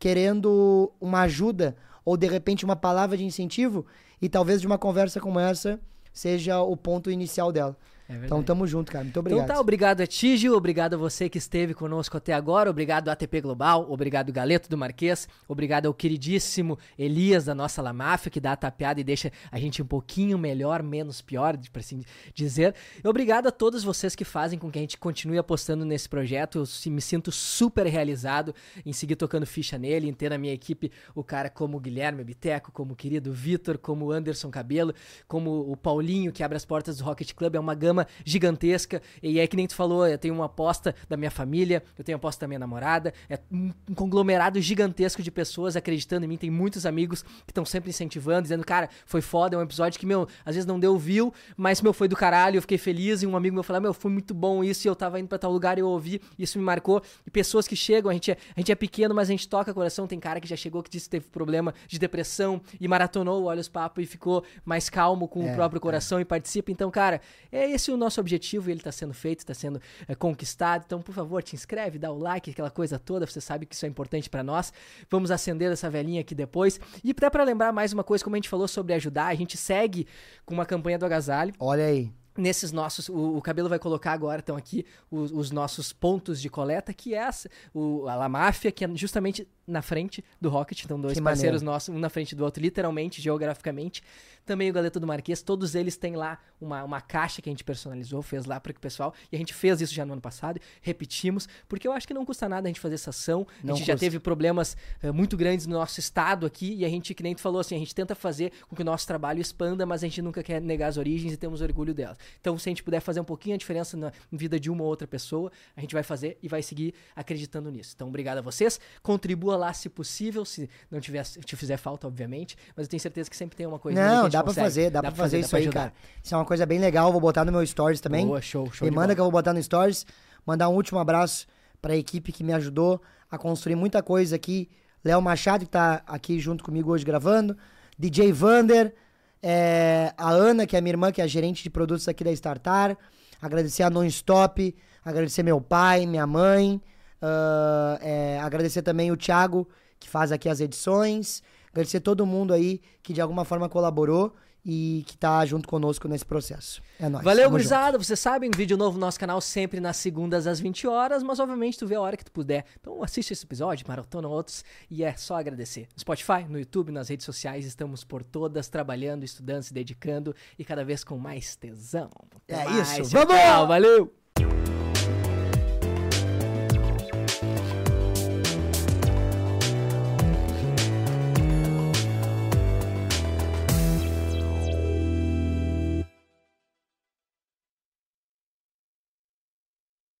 querendo 0.00 0.92
uma 1.00 1.22
ajuda 1.22 1.76
ou 2.04 2.16
de 2.16 2.26
repente 2.26 2.64
uma 2.64 2.74
palavra 2.74 3.16
de 3.16 3.24
incentivo 3.24 3.86
e 4.20 4.28
talvez 4.28 4.60
de 4.60 4.66
uma 4.66 4.76
conversa 4.76 5.20
como 5.20 5.38
essa 5.38 5.78
seja 6.12 6.60
o 6.60 6.76
ponto 6.76 7.08
inicial 7.08 7.52
dela. 7.52 7.76
É 8.12 8.26
então 8.26 8.42
tamo 8.42 8.66
junto, 8.66 8.90
cara. 8.92 9.04
Muito 9.04 9.18
obrigado. 9.18 9.44
Então 9.44 9.54
tá, 9.54 9.60
obrigado 9.60 10.00
Etígio, 10.00 10.54
obrigado 10.54 10.94
a 10.94 10.96
você 10.96 11.28
que 11.28 11.38
esteve 11.38 11.74
conosco 11.74 12.16
até 12.16 12.32
agora, 12.32 12.70
obrigado 12.70 13.08
ATP 13.08 13.40
Global, 13.40 13.86
obrigado 13.90 14.32
Galeto 14.32 14.68
do 14.68 14.76
Marquês, 14.76 15.28
obrigado 15.48 15.86
ao 15.86 15.94
queridíssimo 15.94 16.78
Elias 16.98 17.44
da 17.44 17.54
nossa 17.54 17.80
La 17.80 17.92
Máfia, 17.92 18.30
que 18.30 18.40
dá 18.40 18.52
a 18.52 18.56
tapeada 18.56 19.00
e 19.00 19.04
deixa 19.04 19.32
a 19.50 19.58
gente 19.58 19.82
um 19.82 19.86
pouquinho 19.86 20.38
melhor, 20.38 20.82
menos 20.82 21.20
pior, 21.20 21.56
por 21.72 21.80
assim 21.80 22.02
dizer. 22.34 22.74
E 23.02 23.06
obrigado 23.08 23.46
a 23.46 23.50
todos 23.50 23.84
vocês 23.84 24.14
que 24.14 24.24
fazem 24.24 24.58
com 24.58 24.70
que 24.70 24.78
a 24.78 24.82
gente 24.82 24.98
continue 24.98 25.38
apostando 25.38 25.84
nesse 25.84 26.08
projeto. 26.08 26.58
Eu 26.58 26.92
me 26.92 27.00
sinto 27.00 27.30
super 27.32 27.86
realizado 27.86 28.54
em 28.84 28.92
seguir 28.92 29.16
tocando 29.16 29.46
ficha 29.46 29.78
nele, 29.78 30.08
em 30.08 30.12
ter 30.12 30.30
na 30.30 30.38
minha 30.38 30.52
equipe 30.52 30.90
o 31.14 31.22
cara 31.22 31.48
como 31.48 31.76
o 31.76 31.80
Guilherme 31.80 32.24
Biteco, 32.24 32.72
como 32.72 32.92
o 32.92 32.96
querido 32.96 33.32
Vitor, 33.32 33.78
como 33.78 34.06
o 34.06 34.12
Anderson 34.12 34.50
Cabelo, 34.50 34.94
como 35.26 35.70
o 35.70 35.76
Paulinho, 35.76 36.32
que 36.32 36.42
abre 36.42 36.56
as 36.56 36.64
portas 36.64 36.98
do 36.98 37.04
Rocket 37.04 37.32
Club. 37.32 37.54
É 37.54 37.60
uma 37.60 37.74
gama 37.74 38.01
gigantesca. 38.24 39.02
E 39.22 39.38
é 39.38 39.46
que 39.46 39.56
nem 39.56 39.66
tu 39.66 39.74
falou, 39.74 40.06
eu 40.06 40.18
tenho 40.18 40.34
uma 40.34 40.46
aposta 40.46 40.94
da 41.08 41.16
minha 41.16 41.30
família, 41.30 41.82
eu 41.98 42.04
tenho 42.04 42.16
uma 42.16 42.20
aposta 42.20 42.40
da 42.40 42.48
minha 42.48 42.58
namorada. 42.58 43.12
É 43.28 43.38
um 43.50 43.72
conglomerado 43.94 44.60
gigantesco 44.60 45.22
de 45.22 45.30
pessoas 45.30 45.76
acreditando 45.76 46.24
em 46.24 46.28
mim. 46.28 46.36
Tem 46.36 46.50
muitos 46.50 46.86
amigos 46.86 47.22
que 47.22 47.50
estão 47.50 47.64
sempre 47.64 47.90
incentivando, 47.90 48.42
dizendo, 48.42 48.64
cara, 48.64 48.88
foi 49.06 49.20
foda, 49.20 49.56
é 49.56 49.58
um 49.58 49.62
episódio 49.62 49.98
que, 49.98 50.06
meu, 50.06 50.28
às 50.44 50.54
vezes 50.54 50.66
não 50.66 50.78
deu 50.78 50.96
view, 50.96 51.32
mas, 51.56 51.80
meu, 51.80 51.92
foi 51.92 52.08
do 52.08 52.16
caralho, 52.16 52.56
eu 52.56 52.62
fiquei 52.62 52.78
feliz. 52.78 53.22
E 53.22 53.26
um 53.26 53.36
amigo 53.36 53.54
meu 53.54 53.62
falou, 53.62 53.82
meu, 53.82 53.94
foi 53.94 54.10
muito 54.10 54.34
bom 54.34 54.62
isso, 54.64 54.86
e 54.86 54.88
eu 54.88 54.96
tava 54.96 55.18
indo 55.18 55.28
pra 55.28 55.38
tal 55.38 55.52
lugar 55.52 55.78
e 55.78 55.80
eu 55.80 55.88
ouvi, 55.88 56.20
isso 56.38 56.58
me 56.58 56.64
marcou. 56.64 57.02
E 57.26 57.30
pessoas 57.30 57.66
que 57.66 57.76
chegam, 57.76 58.10
a 58.10 58.14
gente 58.14 58.30
é, 58.30 58.36
a 58.56 58.60
gente 58.60 58.72
é 58.72 58.74
pequeno, 58.74 59.14
mas 59.14 59.28
a 59.28 59.32
gente 59.32 59.48
toca 59.48 59.72
coração. 59.72 60.06
Tem 60.06 60.18
cara 60.18 60.40
que 60.40 60.48
já 60.48 60.56
chegou 60.56 60.82
que 60.82 60.90
disse 60.90 61.06
que 61.06 61.10
teve 61.10 61.26
problema 61.26 61.74
de 61.86 61.98
depressão 61.98 62.60
e 62.80 62.86
maratonou 62.88 63.42
o 63.42 63.44
Olhos 63.44 63.68
Papo 63.68 64.00
e 64.00 64.06
ficou 64.06 64.44
mais 64.64 64.88
calmo 64.88 65.28
com 65.28 65.46
é, 65.46 65.52
o 65.52 65.54
próprio 65.54 65.80
coração 65.80 66.18
é. 66.18 66.22
e 66.22 66.24
participa. 66.24 66.70
Então, 66.70 66.90
cara, 66.90 67.20
é 67.50 67.70
esse 67.70 67.81
o 67.90 67.96
nosso 67.96 68.20
objetivo 68.20 68.68
e 68.68 68.72
ele 68.72 68.80
está 68.80 68.92
sendo 68.92 69.14
feito, 69.14 69.40
está 69.40 69.54
sendo 69.54 69.80
é, 70.06 70.14
conquistado. 70.14 70.84
Então, 70.86 71.00
por 71.00 71.14
favor, 71.14 71.42
te 71.42 71.56
inscreve, 71.56 71.98
dá 71.98 72.10
o 72.10 72.18
like, 72.18 72.50
aquela 72.50 72.70
coisa 72.70 72.98
toda. 72.98 73.26
Você 73.26 73.40
sabe 73.40 73.66
que 73.66 73.74
isso 73.74 73.84
é 73.84 73.88
importante 73.88 74.30
para 74.30 74.42
nós. 74.42 74.72
Vamos 75.10 75.30
acender 75.30 75.72
essa 75.72 75.90
velhinha 75.90 76.20
aqui 76.20 76.34
depois. 76.34 76.78
E 77.02 77.10
até 77.10 77.28
para 77.28 77.44
lembrar 77.44 77.72
mais 77.72 77.92
uma 77.92 78.04
coisa, 78.04 78.22
como 78.22 78.36
a 78.36 78.38
gente 78.38 78.48
falou 78.48 78.68
sobre 78.68 78.94
ajudar, 78.94 79.26
a 79.26 79.34
gente 79.34 79.56
segue 79.56 80.06
com 80.44 80.54
uma 80.54 80.66
campanha 80.66 80.98
do 80.98 81.06
agasalho. 81.06 81.52
Olha 81.58 81.84
aí 81.84 82.21
nesses 82.36 82.72
nossos. 82.72 83.08
O, 83.08 83.36
o, 83.36 83.42
cabelo 83.42 83.68
vai 83.68 83.78
colocar 83.78 84.12
agora, 84.12 84.40
então, 84.42 84.56
aqui 84.56 84.84
os, 85.10 85.30
os, 85.32 85.50
nossos 85.50 85.92
pontos 85.92 86.40
de 86.40 86.48
coleta, 86.48 86.92
que 86.92 87.14
é 87.14 87.18
essa, 87.18 87.48
o, 87.74 88.06
a 88.08 88.14
La 88.14 88.28
Máfia, 88.28 88.72
que 88.72 88.84
é 88.84 88.88
justamente 88.94 89.46
na 89.66 89.82
frente 89.82 90.24
do 90.40 90.48
Rocket. 90.48 90.84
Então, 90.84 91.00
dois 91.00 91.14
que 91.14 91.22
parceiros 91.22 91.62
maneiro. 91.62 91.72
nossos, 91.72 91.94
um 91.94 91.98
na 91.98 92.08
frente 92.08 92.34
do 92.34 92.44
outro, 92.44 92.62
literalmente, 92.62 93.20
geograficamente 93.20 94.02
também 94.44 94.70
o 94.70 94.72
Galeto 94.72 94.98
do 94.98 95.06
Marquês, 95.06 95.42
todos 95.42 95.74
eles 95.74 95.96
têm 95.96 96.16
lá 96.16 96.38
uma, 96.60 96.82
uma 96.84 97.00
caixa 97.00 97.40
que 97.40 97.48
a 97.48 97.52
gente 97.52 97.64
personalizou, 97.64 98.22
fez 98.22 98.44
lá 98.44 98.58
para 98.58 98.72
o 98.72 98.80
pessoal, 98.80 99.14
e 99.30 99.36
a 99.36 99.38
gente 99.38 99.54
fez 99.54 99.80
isso 99.80 99.94
já 99.94 100.04
no 100.04 100.12
ano 100.12 100.22
passado, 100.22 100.60
repetimos, 100.80 101.48
porque 101.68 101.86
eu 101.86 101.92
acho 101.92 102.06
que 102.06 102.14
não 102.14 102.24
custa 102.24 102.48
nada 102.48 102.66
a 102.66 102.70
gente 102.70 102.80
fazer 102.80 102.96
essa 102.96 103.10
ação. 103.10 103.46
Não 103.62 103.74
a 103.74 103.76
gente 103.76 103.86
custa. 103.86 103.92
já 103.92 103.98
teve 103.98 104.18
problemas 104.18 104.76
uh, 105.02 105.12
muito 105.12 105.36
grandes 105.36 105.66
no 105.66 105.74
nosso 105.74 106.00
estado 106.00 106.44
aqui, 106.44 106.74
e 106.74 106.84
a 106.84 106.88
gente, 106.88 107.14
que 107.14 107.22
nem 107.22 107.34
tu 107.34 107.40
falou 107.40 107.60
assim, 107.60 107.76
a 107.76 107.78
gente 107.78 107.94
tenta 107.94 108.14
fazer 108.14 108.52
com 108.68 108.74
que 108.74 108.82
o 108.82 108.84
nosso 108.84 109.06
trabalho 109.06 109.40
expanda, 109.40 109.86
mas 109.86 110.02
a 110.02 110.06
gente 110.06 110.20
nunca 110.20 110.42
quer 110.42 110.60
negar 110.60 110.88
as 110.88 110.96
origens 110.96 111.32
e 111.32 111.36
temos 111.36 111.60
orgulho 111.60 111.94
delas. 111.94 112.18
Então, 112.40 112.58
se 112.58 112.68
a 112.68 112.70
gente 112.70 112.82
puder 112.82 113.00
fazer 113.00 113.20
um 113.20 113.24
pouquinho 113.24 113.54
a 113.54 113.58
diferença 113.58 113.96
na 113.96 114.12
vida 114.30 114.58
de 114.58 114.70
uma 114.70 114.82
ou 114.82 114.88
outra 114.88 115.06
pessoa, 115.06 115.50
a 115.76 115.80
gente 115.80 115.94
vai 115.94 116.02
fazer 116.02 116.38
e 116.42 116.48
vai 116.48 116.62
seguir 116.62 116.94
acreditando 117.14 117.70
nisso. 117.70 117.92
Então, 117.94 118.08
obrigado 118.08 118.38
a 118.38 118.42
vocês. 118.42 118.80
Contribua 119.02 119.56
lá 119.56 119.72
se 119.72 119.88
possível, 119.88 120.44
se 120.44 120.68
não 120.90 121.00
tiver, 121.00 121.24
te 121.24 121.56
fizer 121.56 121.76
falta, 121.76 122.06
obviamente, 122.06 122.56
mas 122.76 122.86
eu 122.86 122.90
tenho 122.90 123.00
certeza 123.00 123.28
que 123.28 123.36
sempre 123.36 123.56
tem 123.56 123.66
uma 123.66 123.78
coisa 123.78 124.00
não, 124.00 124.28
dá 124.28 124.42
pra 124.42 124.52
fazer, 124.52 124.90
dá, 124.90 125.00
dá 125.00 125.10
pra 125.10 125.16
fazer, 125.16 125.42
fazer 125.42 125.46
isso 125.46 125.56
aí, 125.56 125.68
cara. 125.68 125.92
Isso 126.22 126.34
é 126.34 126.38
uma 126.38 126.44
coisa 126.44 126.66
bem 126.66 126.78
legal, 126.78 127.10
vou 127.12 127.20
botar 127.20 127.44
no 127.44 127.52
meu 127.52 127.64
stories 127.66 128.00
também. 128.00 128.26
Boa, 128.26 128.40
show, 128.40 128.70
show. 128.72 128.86
Me 128.86 128.90
manda 128.90 129.08
bola. 129.08 129.14
que 129.14 129.20
eu 129.20 129.24
vou 129.24 129.32
botar 129.32 129.52
no 129.52 129.62
stories. 129.62 130.06
Mandar 130.46 130.68
um 130.68 130.74
último 130.74 130.98
abraço 130.98 131.46
pra 131.80 131.96
equipe 131.96 132.32
que 132.32 132.42
me 132.42 132.52
ajudou 132.52 133.00
a 133.30 133.38
construir 133.38 133.76
muita 133.76 134.02
coisa 134.02 134.36
aqui. 134.36 134.68
Léo 135.04 135.20
Machado, 135.20 135.64
que 135.64 135.70
tá 135.70 136.02
aqui 136.06 136.38
junto 136.38 136.62
comigo 136.62 136.92
hoje 136.92 137.04
gravando. 137.04 137.56
DJ 137.98 138.32
Vander. 138.32 138.94
É, 139.42 140.14
a 140.16 140.30
Ana, 140.30 140.66
que 140.66 140.76
é 140.76 140.80
minha 140.80 140.92
irmã, 140.92 141.10
que 141.10 141.20
é 141.20 141.24
a 141.24 141.26
gerente 141.26 141.62
de 141.62 141.70
produtos 141.70 142.06
aqui 142.06 142.22
da 142.22 142.30
Startar. 142.32 142.96
Agradecer 143.40 143.82
a 143.82 143.90
Nonstop. 143.90 144.74
Agradecer 145.04 145.42
meu 145.42 145.60
pai, 145.60 146.06
minha 146.06 146.26
mãe. 146.26 146.80
Uh, 147.20 147.98
é, 148.00 148.40
agradecer 148.40 148.82
também 148.82 149.10
o 149.10 149.16
Thiago, 149.16 149.68
que 149.98 150.08
faz 150.08 150.30
aqui 150.30 150.48
as 150.48 150.60
edições. 150.60 151.42
Agradecer 151.70 152.00
todo 152.00 152.24
mundo 152.24 152.54
aí 152.54 152.80
que 153.02 153.12
de 153.12 153.20
alguma 153.20 153.44
forma 153.44 153.68
colaborou 153.68 154.34
e 154.64 155.04
que 155.06 155.16
tá 155.16 155.44
junto 155.44 155.68
conosco 155.68 156.06
nesse 156.08 156.24
processo. 156.24 156.80
É 156.98 157.08
nóis. 157.08 157.24
Valeu, 157.24 157.50
gurizada. 157.50 157.98
Vocês 157.98 158.18
sabem, 158.18 158.50
vídeo 158.54 158.76
novo 158.76 158.94
no 158.94 159.00
nosso 159.00 159.18
canal 159.18 159.40
sempre 159.40 159.80
nas 159.80 159.96
segundas 159.96 160.46
às 160.46 160.60
20 160.60 160.86
horas, 160.86 161.22
mas 161.22 161.40
obviamente 161.40 161.78
tu 161.78 161.86
vê 161.86 161.96
a 161.96 162.00
hora 162.00 162.16
que 162.16 162.24
tu 162.24 162.32
puder. 162.32 162.64
Então 162.80 163.02
assiste 163.02 163.32
esse 163.32 163.44
episódio, 163.44 163.86
maratona 163.88 164.28
outros 164.28 164.64
e 164.90 165.02
é 165.02 165.14
só 165.14 165.36
agradecer. 165.36 165.88
No 165.94 166.00
Spotify, 166.00 166.44
no 166.48 166.58
YouTube, 166.58 166.92
nas 166.92 167.08
redes 167.08 167.26
sociais, 167.26 167.64
estamos 167.66 168.04
por 168.04 168.22
todas 168.22 168.68
trabalhando, 168.68 169.24
estudando, 169.24 169.62
se 169.62 169.74
dedicando 169.74 170.34
e 170.58 170.64
cada 170.64 170.84
vez 170.84 171.02
com 171.02 171.18
mais 171.18 171.56
tesão. 171.56 172.10
Até 172.36 172.62
é 172.62 172.64
mais, 172.64 172.98
isso. 172.98 173.10
Vamos! 173.10 173.34
Tchau, 173.34 173.66
valeu! 173.66 174.12